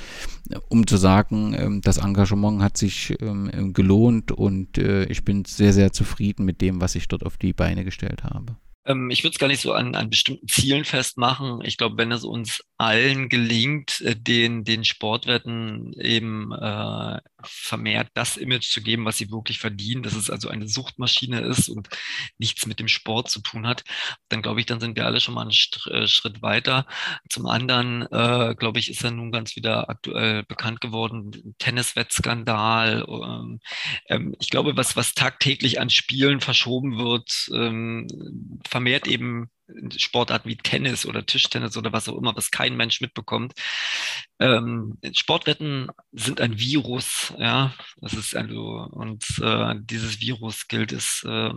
um 0.69 0.87
zu 0.87 0.97
sagen, 0.97 1.55
ähm, 1.59 1.81
das 1.83 1.99
Engagement 1.99 2.63
hat 2.63 2.77
sich 2.77 3.15
ähm, 3.21 3.73
gelohnt 3.73 4.33
und 4.33 4.79
äh, 4.79 5.05
ich 5.05 5.25
bin 5.25 5.45
sehr, 5.45 5.73
sehr 5.73 5.93
zufrieden 5.93 6.45
mit 6.45 6.61
dem, 6.61 6.81
was 6.81 6.95
ich 6.95 7.09
dort 7.09 7.25
auf 7.25 7.37
die 7.37 7.53
Beine 7.53 7.85
gestellt 7.85 8.25
habe? 8.25 8.57
Ähm, 8.85 9.11
ich 9.11 9.23
würde 9.23 9.35
es 9.35 9.39
gar 9.39 9.49
nicht 9.49 9.61
so 9.61 9.73
an, 9.73 9.95
an 9.95 10.11
bestimmten 10.11 10.49
Zielen 10.49 10.85
festmachen. 10.85 11.61
Ich 11.65 11.77
glaube, 11.77 11.97
wenn 11.99 12.13
es 12.13 12.25
uns 12.25 12.63
allen 12.79 13.29
gelingt, 13.29 14.01
äh, 14.03 14.17
den, 14.17 14.65
den 14.65 14.85
Sportwetten 14.85 15.93
eben 15.95 16.53
äh, 16.53 17.19
vermehrt 17.45 18.09
das 18.15 18.37
Image 18.37 18.71
zu 18.71 18.83
geben, 18.83 19.05
was 19.05 19.19
sie 19.19 19.31
wirklich 19.31 19.59
verdienen, 19.59 20.03
dass 20.03 20.15
es 20.15 20.31
also 20.31 20.49
eine 20.49 20.69
Suchtmaschine 20.69 21.41
ist 21.41 21.69
und 21.69 21.89
nichts 22.39 22.67
mit 22.67 22.81
dem 22.81 22.89
Sport 22.89 23.31
zu 23.31 23.41
tun 23.41 23.67
hat, 23.67 23.85
dann 24.29 24.43
glaube 24.43 24.61
ich, 24.61 24.67
dann 24.67 24.81
sind 24.81 24.97
wir 24.97 25.07
alle 25.07 25.21
schon 25.21 25.35
mal 25.35 25.43
einen 25.43 25.51
äh, 25.51 26.07
Schritt 26.07 26.43
weiter. 26.43 26.87
Zum 27.29 27.47
anderen, 27.47 28.03
äh, 28.03 28.55
glaube 28.57 28.79
ich, 28.79 28.91
ist 28.91 29.03
ja 29.03 29.11
nun 29.11 29.33
ganz 29.33 29.57
wieder 29.57 29.89
aktuell 29.89 30.43
bekannt 30.45 30.81
geworden, 30.81 31.55
Tenniswettskandal. 31.59 33.07
Ähm, 33.09 33.61
ähm, 34.09 34.35
ich 34.41 34.51
glaube, 34.51 34.77
was, 34.77 34.97
was 34.97 35.15
tagtäglich 35.15 35.81
an 35.81 35.91
Spielen 35.91 36.41
verschoben 36.41 36.99
wird, 36.99 37.49
ähm, 37.53 38.07
vermehrt 38.67 39.07
eben 39.07 39.51
Sportarten 39.97 40.49
wie 40.49 40.57
Tennis 40.57 41.07
oder 41.07 41.25
Tischtennis 41.25 41.77
oder 41.77 41.93
was 41.93 42.09
auch 42.09 42.17
immer, 42.17 42.35
was 42.37 42.51
kein 42.51 42.77
Mensch 42.77 43.01
mitbekommt. 43.01 43.53
Ähm, 44.39 44.99
Sportwetten 45.13 45.89
sind 46.13 46.41
ein 46.41 46.59
Virus, 46.59 47.33
ja, 47.39 47.73
das 48.01 48.15
ist 48.15 48.37
also, 48.37 48.89
und 48.91 49.25
äh, 49.41 49.75
dieses 49.81 50.21
Virus 50.21 50.69
gilt 50.69 50.93
es, 50.93 51.25
äh, 51.25 51.51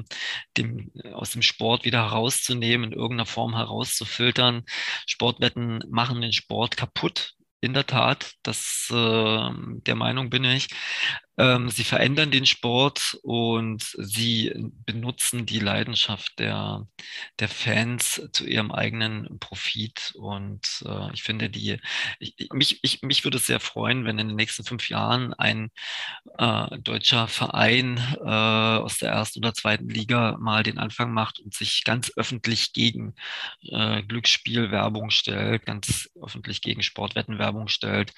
dem, 0.57 0.91
aus 1.13 1.31
dem 1.31 1.41
Sport 1.41 1.85
wieder 1.85 2.03
herauszunehmen, 2.09 2.91
in 2.91 2.97
irgendeiner 2.97 3.25
Form 3.25 3.55
herauszufiltern. 3.55 4.63
Sportwetten 5.07 5.83
machen 5.89 6.21
den 6.21 6.33
Sport 6.33 6.77
kaputt 6.77 7.33
in 7.61 7.73
der 7.73 7.87
Tat, 7.87 8.33
das, 8.43 8.87
äh, 8.91 8.93
der 8.93 9.95
Meinung 9.95 10.29
bin 10.29 10.43
ich. 10.43 10.67
Ähm, 11.37 11.69
sie 11.69 11.83
verändern 11.83 12.31
den 12.31 12.45
Sport 12.45 13.17
und 13.23 13.83
sie 13.97 14.53
benutzen 14.85 15.45
die 15.45 15.59
Leidenschaft 15.59 16.39
der, 16.39 16.87
der 17.39 17.49
Fans 17.49 18.21
zu 18.31 18.45
ihrem 18.45 18.71
eigenen 18.71 19.39
Profit. 19.39 20.13
Und 20.15 20.83
äh, 20.85 21.13
ich 21.13 21.23
finde, 21.23 21.49
die, 21.49 21.79
ich, 22.19 22.35
mich, 22.53 22.79
ich, 22.83 23.01
mich 23.01 23.23
würde 23.23 23.37
es 23.37 23.45
sehr 23.47 23.59
freuen, 23.59 24.05
wenn 24.05 24.19
in 24.19 24.29
den 24.29 24.37
nächsten 24.37 24.63
fünf 24.63 24.89
Jahren 24.89 25.33
ein 25.33 25.71
äh, 26.37 26.77
deutscher 26.79 27.27
Verein 27.27 27.97
äh, 28.21 28.25
aus 28.29 28.97
der 28.99 29.11
ersten 29.11 29.39
oder 29.39 29.53
zweiten 29.53 29.89
Liga 29.89 30.37
mal 30.39 30.63
den 30.63 30.77
Anfang 30.77 31.11
macht 31.11 31.39
und 31.39 31.53
sich 31.53 31.83
ganz 31.83 32.11
öffentlich 32.15 32.73
gegen 32.73 33.15
äh, 33.61 34.03
Glücksspielwerbung 34.03 35.09
stellt, 35.09 35.65
ganz 35.65 36.09
öffentlich 36.21 36.61
gegen 36.61 36.83
Sportwettenwerbung 36.83 37.67
stellt, 37.67 38.13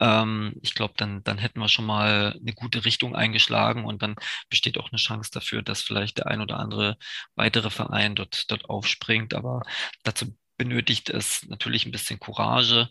ähm, 0.00 0.54
ich 0.62 0.74
glaube, 0.74 0.94
dann, 0.96 1.22
dann 1.24 1.38
hätten 1.38 1.60
wir 1.60 1.68
schon 1.68 1.86
mal 1.86 2.36
eine 2.40 2.52
gute 2.54 2.84
Richtung 2.84 3.14
eingeschlagen 3.14 3.84
und 3.84 4.02
dann 4.02 4.16
besteht 4.50 4.78
auch 4.78 4.90
eine 4.90 4.98
Chance 4.98 5.30
dafür, 5.32 5.62
dass 5.62 5.82
vielleicht 5.82 6.18
der 6.18 6.26
ein 6.28 6.40
oder 6.40 6.58
andere 6.58 6.96
weitere 7.34 7.70
Verein 7.70 8.14
dort, 8.14 8.50
dort 8.50 8.68
aufspringt. 8.68 9.34
Aber 9.34 9.62
dazu 10.02 10.36
benötigt 10.56 11.10
es 11.10 11.46
natürlich 11.48 11.86
ein 11.86 11.92
bisschen 11.92 12.20
Courage. 12.20 12.88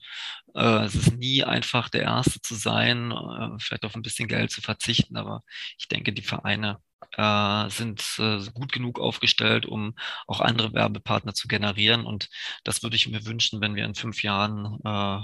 Äh, 0.56 0.86
es 0.86 0.96
ist 0.96 1.14
nie 1.18 1.44
einfach, 1.44 1.90
der 1.90 2.04
Erste 2.04 2.42
zu 2.42 2.56
sein, 2.56 3.12
äh, 3.12 3.60
vielleicht 3.60 3.86
auf 3.86 3.96
ein 3.96 4.02
bisschen 4.02 4.28
Geld 4.28 4.52
zu 4.52 4.62
verzichten, 4.62 5.18
aber 5.18 5.44
ich 5.78 5.88
denke, 5.88 6.14
die 6.14 6.22
Vereine 6.22 6.80
äh, 7.18 7.70
sind 7.70 8.04
äh, 8.20 8.40
gut 8.54 8.72
genug 8.72 9.00
aufgestellt, 9.00 9.66
um 9.66 9.96
auch 10.28 10.42
andere 10.42 10.74
Werbepartner 10.74 11.34
zu 11.34 11.48
generieren. 11.48 12.06
Und 12.06 12.30
das 12.64 12.84
würde 12.84 12.96
ich 12.96 13.08
mir 13.08 13.26
wünschen, 13.26 13.62
wenn 13.62 13.76
wir 13.76 13.86
in 13.86 13.96
fünf 13.96 14.24
Jahren 14.24 14.80
äh, 14.84 15.20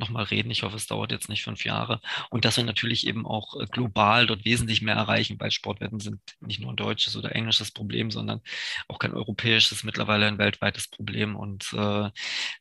nochmal 0.00 0.24
reden. 0.24 0.50
Ich 0.50 0.64
hoffe, 0.64 0.76
es 0.76 0.86
dauert 0.86 1.12
jetzt 1.12 1.28
nicht 1.28 1.44
fünf 1.44 1.64
Jahre. 1.64 2.00
Und 2.30 2.44
dass 2.44 2.56
wir 2.56 2.64
natürlich 2.64 3.06
eben 3.06 3.26
auch 3.26 3.60
äh, 3.60 3.66
global 3.66 4.26
dort 4.26 4.44
wesentlich 4.44 4.82
mehr 4.82 4.96
erreichen, 4.96 5.38
weil 5.38 5.50
Sportwetten 5.52 6.00
sind 6.00 6.20
nicht 6.40 6.60
nur 6.60 6.72
ein 6.72 6.76
deutsches 6.76 7.16
oder 7.16 7.34
englisches 7.34 7.70
Problem, 7.70 8.10
sondern 8.10 8.40
auch 8.88 8.98
kein 8.98 9.14
europäisches, 9.14 9.84
mittlerweile 9.84 10.26
ein 10.26 10.38
weltweites 10.38 10.88
Problem. 10.88 11.36
Und 11.36 11.72
äh, 11.74 12.10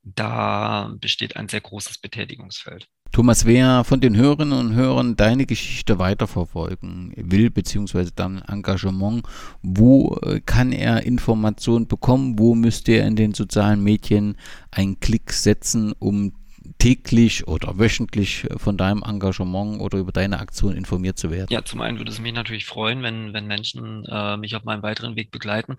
da 0.03 0.93
besteht 0.99 1.35
ein 1.35 1.49
sehr 1.49 1.61
großes 1.61 1.97
Betätigungsfeld. 1.97 2.87
Thomas, 3.11 3.45
wer 3.45 3.83
von 3.83 4.01
den 4.01 4.15
Hörerinnen 4.15 4.57
und 4.57 4.75
Hörern 4.75 5.15
deine 5.15 5.47
Geschichte 5.47 5.97
weiterverfolgen 5.97 7.11
will, 7.17 7.49
beziehungsweise 7.49 8.11
dein 8.15 8.41
Engagement, 8.43 9.23
wo 9.63 10.15
äh, 10.21 10.39
kann 10.41 10.71
er 10.71 11.03
Informationen 11.03 11.87
bekommen? 11.87 12.37
Wo 12.37 12.53
müsste 12.53 12.93
er 12.93 13.07
in 13.07 13.15
den 13.15 13.33
sozialen 13.33 13.83
Medien 13.83 14.37
einen 14.69 14.99
Klick 14.99 15.33
setzen, 15.33 15.93
um 15.97 16.33
täglich 16.77 17.47
oder 17.47 17.77
wöchentlich 17.77 18.47
von 18.57 18.77
deinem 18.77 19.03
Engagement 19.03 19.81
oder 19.81 19.97
über 19.97 20.11
deine 20.11 20.39
Aktion 20.39 20.75
informiert 20.75 21.17
zu 21.17 21.31
werden? 21.31 21.47
Ja, 21.49 21.63
zum 21.63 21.81
einen 21.81 21.97
würde 21.97 22.11
es 22.11 22.19
mich 22.19 22.33
natürlich 22.33 22.65
freuen, 22.65 23.03
wenn, 23.03 23.33
wenn 23.33 23.47
Menschen 23.47 24.05
äh, 24.05 24.37
mich 24.37 24.55
auf 24.55 24.63
meinem 24.63 24.83
weiteren 24.83 25.15
Weg 25.15 25.31
begleiten. 25.31 25.77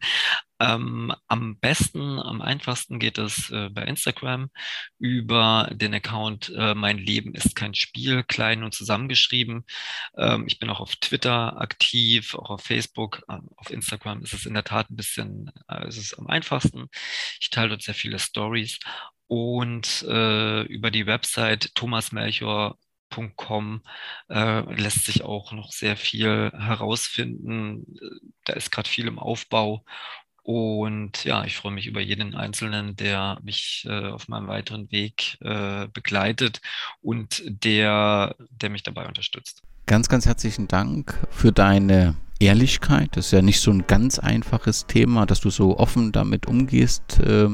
Ähm, 0.61 1.13
am 1.27 1.59
besten, 1.59 2.19
am 2.19 2.43
einfachsten 2.43 2.99
geht 2.99 3.17
es 3.17 3.51
äh, 3.51 3.71
bei 3.71 3.83
Instagram 3.85 4.51
über 4.99 5.71
den 5.73 5.95
Account 5.95 6.53
äh, 6.55 6.75
Mein 6.75 6.99
Leben 6.99 7.35
ist 7.35 7.57
kein 7.57 7.75
Spiel, 7.75 8.23
klein 8.25 8.63
und 8.63 8.75
zusammengeschrieben. 8.75 9.65
Ähm, 10.19 10.45
ich 10.47 10.59
bin 10.59 10.69
auch 10.69 10.81
auf 10.81 10.97
Twitter 10.97 11.59
aktiv, 11.59 12.35
auch 12.35 12.51
auf 12.51 12.63
Facebook. 12.63 13.23
Ähm, 13.31 13.49
auf 13.57 13.71
Instagram 13.71 14.23
ist 14.23 14.35
es 14.35 14.45
in 14.45 14.53
der 14.53 14.65
Tat 14.65 14.91
ein 14.91 14.97
bisschen, 14.97 15.51
äh, 15.69 15.89
ist 15.89 15.97
es 15.97 16.13
am 16.13 16.27
einfachsten. 16.27 16.89
Ich 17.41 17.49
teile 17.49 17.71
dort 17.71 17.83
sehr 17.83 17.95
viele 17.95 18.19
Stories 18.19 18.79
und 19.31 20.05
äh, 20.09 20.63
über 20.63 20.91
die 20.91 21.07
Website 21.07 21.73
thomasmelchor.com 21.77 23.83
äh, 24.29 24.75
lässt 24.75 25.07
sich 25.07 25.23
auch 25.23 25.53
noch 25.53 25.71
sehr 25.71 25.97
viel 25.97 26.51
herausfinden. 26.53 27.87
Da 28.45 28.55
ist 28.55 28.73
gerade 28.73 28.89
viel 28.89 29.07
im 29.07 29.21
Aufbau. 29.21 29.85
Und 30.43 31.23
ja, 31.23 31.45
ich 31.45 31.55
freue 31.55 31.71
mich 31.71 31.87
über 31.87 32.01
jeden 32.01 32.35
Einzelnen, 32.35 32.97
der 32.97 33.39
mich 33.45 33.87
äh, 33.89 34.09
auf 34.09 34.27
meinem 34.27 34.49
weiteren 34.49 34.91
Weg 34.91 35.39
äh, 35.43 35.87
begleitet 35.87 36.61
und 37.01 37.41
der, 37.47 38.35
der 38.51 38.71
mich 38.71 38.83
dabei 38.83 39.07
unterstützt. 39.07 39.63
Ganz, 39.87 40.09
ganz 40.09 40.27
herzlichen 40.27 40.67
Dank 40.67 41.25
für 41.31 41.53
deine 41.53 42.17
Ehrlichkeit. 42.41 43.11
Das 43.13 43.27
ist 43.27 43.33
ja 43.33 43.43
nicht 43.43 43.61
so 43.61 43.71
ein 43.71 43.87
ganz 43.87 44.19
einfaches 44.19 44.87
Thema, 44.87 45.27
dass 45.27 45.41
du 45.41 45.51
so 45.51 45.79
offen 45.79 46.11
damit 46.11 46.47
umgehst, 46.47 47.21
äh, 47.21 47.49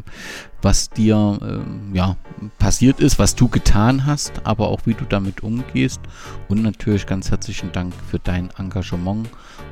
was 0.63 0.91
dir 0.91 1.39
äh, 1.43 1.97
ja, 1.97 2.17
passiert 2.59 3.01
ist, 3.01 3.19
was 3.19 3.35
du 3.35 3.49
getan 3.49 4.07
hast, 4.07 4.41
aber 4.45 4.69
auch 4.69 4.81
wie 4.85 4.95
du 4.95 5.05
damit 5.05 5.43
umgehst. 5.43 6.01
Und 6.49 6.63
natürlich 6.63 7.07
ganz 7.07 7.31
herzlichen 7.31 7.73
Dank 7.73 7.93
für 8.11 8.19
dein 8.19 8.51
Engagement. 8.59 9.29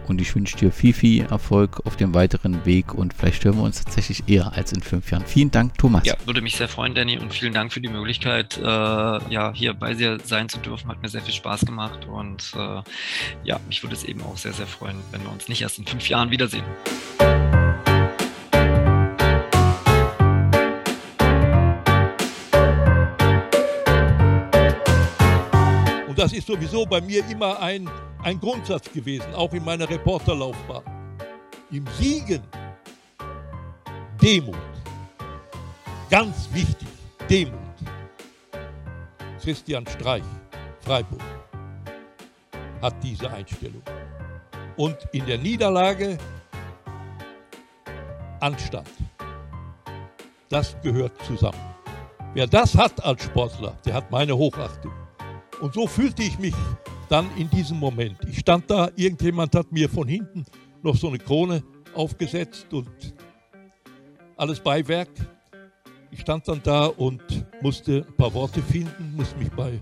Und 0.06 0.20
ich 0.20 0.34
wünsche 0.34 0.56
dir 0.56 0.70
viel, 0.70 0.92
viel 0.92 1.24
Erfolg 1.24 1.80
auf 1.86 1.96
dem 1.96 2.14
weiteren 2.14 2.66
Weg 2.66 2.92
und 2.92 3.14
vielleicht 3.14 3.44
hören 3.44 3.56
wir 3.56 3.62
uns 3.62 3.82
tatsächlich 3.82 4.28
eher 4.28 4.52
als 4.52 4.72
in 4.72 4.82
fünf 4.82 5.10
Jahren. 5.10 5.24
Vielen 5.24 5.50
Dank, 5.50 5.78
Thomas. 5.78 6.04
Ja, 6.04 6.14
würde 6.26 6.42
mich 6.42 6.56
sehr 6.56 6.68
freuen, 6.68 6.94
Danny, 6.94 7.18
und 7.18 7.32
vielen 7.32 7.54
Dank 7.54 7.72
für 7.72 7.80
die 7.80 7.88
Möglichkeit, 7.88 8.58
äh, 8.58 8.62
ja, 8.62 9.52
hier 9.54 9.72
bei 9.72 9.94
dir 9.94 10.18
sein 10.22 10.48
zu 10.48 10.58
dürfen. 10.58 10.90
Hat 10.90 11.00
mir 11.00 11.08
sehr 11.08 11.22
viel 11.22 11.32
Spaß 11.32 11.64
gemacht 11.64 12.06
und 12.06 12.52
äh, 12.54 12.82
ja, 13.44 13.58
mich 13.66 13.82
würde 13.82 13.94
es 13.94 14.04
eben 14.04 14.20
auch 14.22 14.36
sehr, 14.36 14.52
sehr 14.52 14.66
freuen, 14.66 14.96
wenn 15.10 15.22
wir 15.22 15.31
uns 15.31 15.48
nicht 15.48 15.62
erst 15.62 15.78
in 15.78 15.86
fünf 15.86 16.09
Jahren 16.09 16.31
wiedersehen. 16.31 16.64
Und 26.09 26.18
das 26.18 26.32
ist 26.32 26.47
sowieso 26.47 26.86
bei 26.86 27.01
mir 27.01 27.24
immer 27.28 27.59
ein, 27.60 27.90
ein 28.22 28.39
Grundsatz 28.39 28.90
gewesen, 28.93 29.35
auch 29.35 29.52
in 29.52 29.64
meiner 29.64 29.89
Reporterlaufbahn. 29.89 30.85
Im 31.70 31.86
Siegen 31.98 32.43
Demut. 34.22 34.55
Ganz 36.09 36.48
wichtig, 36.52 36.89
Demut. 37.28 37.59
Christian 39.43 39.86
Streich, 39.86 40.22
Freiburg, 40.81 41.20
hat 42.81 42.94
diese 43.02 43.31
Einstellung 43.31 43.82
und 44.76 44.96
in 45.12 45.26
der 45.26 45.38
Niederlage 45.38 46.18
Anstand. 48.40 48.88
Das 50.48 50.76
gehört 50.82 51.12
zusammen. 51.24 51.59
Wer 52.34 52.46
das 52.46 52.76
hat 52.76 53.02
als 53.05 53.24
Sportler, 53.24 53.76
der 53.84 53.94
hat 53.94 54.10
meine 54.10 54.36
Hochachtung. 54.36 54.92
Und 55.60 55.72
so 55.74 55.86
fühlte 55.86 56.22
ich 56.22 56.38
mich 56.38 56.55
dann 57.09 57.26
in 57.36 57.48
diesem 57.48 57.78
Moment. 57.78 58.18
Ich 58.28 58.40
stand 58.40 58.70
da, 58.70 58.90
irgendjemand 58.96 59.55
hat 59.55 59.70
mir 59.72 59.88
von 59.88 60.09
hinten 60.09 60.44
noch 60.82 60.96
so 60.96 61.09
eine 61.09 61.18
Krone 61.18 61.62
aufgesetzt 61.94 62.66
und 62.72 63.14
alles 64.36 64.60
Beiwerk. 64.60 65.09
Ich 66.10 66.20
stand 66.20 66.46
dann 66.48 66.60
da 66.62 66.86
und 66.86 67.22
musste 67.60 68.05
ein 68.06 68.16
paar 68.16 68.34
Worte 68.34 68.62
finden, 68.62 69.14
musste 69.16 69.38
mich 69.38 69.51
bei 69.51 69.80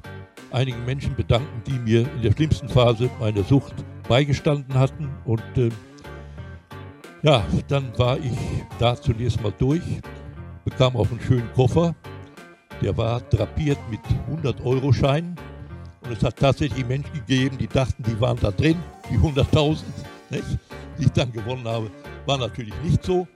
einigen 0.52 0.84
Menschen 0.84 1.14
bedanken, 1.14 1.62
die 1.66 1.78
mir 1.78 2.00
in 2.14 2.22
der 2.22 2.32
schlimmsten 2.32 2.68
Phase 2.68 3.10
meiner 3.20 3.42
Sucht 3.42 3.74
beigestanden 4.08 4.74
hatten. 4.74 5.08
Und 5.24 5.42
äh, 5.56 5.70
ja, 7.22 7.44
dann 7.68 7.96
war 7.98 8.18
ich 8.18 8.36
da 8.78 8.96
zunächst 8.96 9.40
mal 9.42 9.52
durch, 9.58 9.82
bekam 10.64 10.96
auch 10.96 11.10
einen 11.10 11.20
schönen 11.20 11.52
Koffer. 11.54 11.94
Der 12.80 12.96
war 12.96 13.20
drapiert 13.20 13.78
mit 13.90 14.00
100-Euro-Scheinen. 14.30 15.36
Und 16.04 16.12
es 16.12 16.22
hat 16.24 16.36
tatsächlich 16.36 16.84
Menschen 16.86 17.12
gegeben, 17.12 17.56
die 17.58 17.68
dachten, 17.68 18.02
die 18.02 18.20
waren 18.20 18.38
da 18.40 18.50
drin, 18.50 18.76
die 19.08 19.18
100.000, 19.18 19.82
die 20.30 21.04
ich 21.04 21.12
dann 21.12 21.32
gewonnen 21.32 21.66
habe. 21.66 21.90
War 22.26 22.38
natürlich 22.38 22.74
nicht 22.82 23.04
so. 23.04 23.26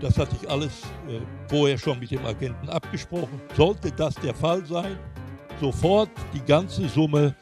Das 0.00 0.18
hatte 0.18 0.36
ich 0.40 0.48
alles 0.48 0.82
äh, 1.08 1.20
vorher 1.48 1.78
schon 1.78 1.98
mit 1.98 2.10
dem 2.10 2.24
Agenten 2.24 2.68
abgesprochen. 2.68 3.40
Sollte 3.56 3.90
das 3.90 4.14
der 4.16 4.34
Fall 4.34 4.64
sein, 4.66 4.96
sofort 5.60 6.10
die 6.32 6.40
ganze 6.40 6.88
Summe 6.88 7.34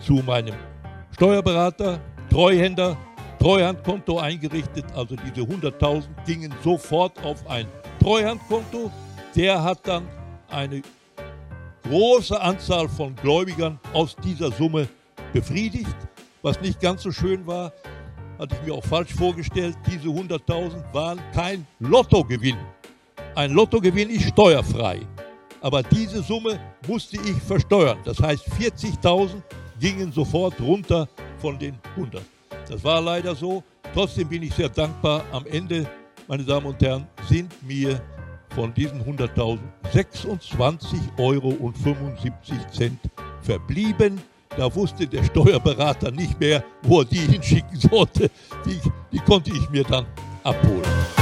zu 0.00 0.14
meinem 0.26 0.54
Steuerberater, 1.12 2.00
Treuhänder, 2.30 2.96
Treuhandkonto 3.38 4.18
eingerichtet. 4.18 4.84
Also 4.94 5.16
diese 5.16 5.46
100.000 5.46 6.04
gingen 6.26 6.54
sofort 6.62 7.12
auf 7.24 7.48
ein 7.48 7.66
Treuhandkonto. 8.00 8.90
Der 9.34 9.62
hat 9.62 9.86
dann 9.86 10.06
eine 10.48 10.82
große 11.82 12.40
Anzahl 12.40 12.88
von 12.88 13.14
Gläubigern 13.16 13.78
aus 13.92 14.16
dieser 14.16 14.50
Summe 14.52 14.88
befriedigt. 15.32 15.96
Was 16.42 16.60
nicht 16.60 16.80
ganz 16.80 17.02
so 17.02 17.12
schön 17.12 17.46
war, 17.46 17.72
hatte 18.38 18.56
ich 18.60 18.66
mir 18.66 18.74
auch 18.74 18.84
falsch 18.84 19.14
vorgestellt, 19.14 19.76
diese 19.86 20.08
100.000 20.08 20.82
waren 20.92 21.20
kein 21.32 21.66
Lottogewinn. 21.78 22.56
Ein 23.34 23.52
Lottogewinn 23.52 24.10
ist 24.10 24.28
steuerfrei. 24.28 25.00
Aber 25.62 25.82
diese 25.82 26.22
Summe 26.22 26.58
musste 26.86 27.16
ich 27.16 27.40
versteuern. 27.42 27.98
Das 28.04 28.20
heißt, 28.20 28.46
40.000 28.60 29.40
gingen 29.80 30.12
sofort 30.12 30.60
runter 30.60 31.08
von 31.38 31.58
den 31.58 31.76
100. 31.96 32.22
Das 32.68 32.82
war 32.82 33.00
leider 33.00 33.34
so. 33.34 33.62
Trotzdem 33.94 34.28
bin 34.28 34.42
ich 34.42 34.54
sehr 34.54 34.68
dankbar. 34.68 35.22
Am 35.30 35.46
Ende, 35.46 35.86
meine 36.26 36.42
Damen 36.44 36.66
und 36.66 36.82
Herren, 36.82 37.06
sind 37.28 37.50
mir 37.62 38.00
von 38.54 38.74
diesen 38.74 39.02
100.000 39.02 39.58
26 39.92 40.98
Euro 41.18 41.50
und 41.50 41.76
75 41.78 42.56
Cent 42.72 42.98
verblieben. 43.42 44.20
Da 44.56 44.74
wusste 44.74 45.06
der 45.06 45.22
Steuerberater 45.24 46.10
nicht 46.10 46.38
mehr, 46.40 46.64
wo 46.82 47.00
er 47.00 47.04
die 47.04 47.18
hinschicken 47.18 47.78
sollte. 47.78 48.30
Die, 48.64 48.78
die 49.12 49.18
konnte 49.18 49.50
ich 49.50 49.70
mir 49.70 49.84
dann 49.84 50.06
abholen. 50.42 51.21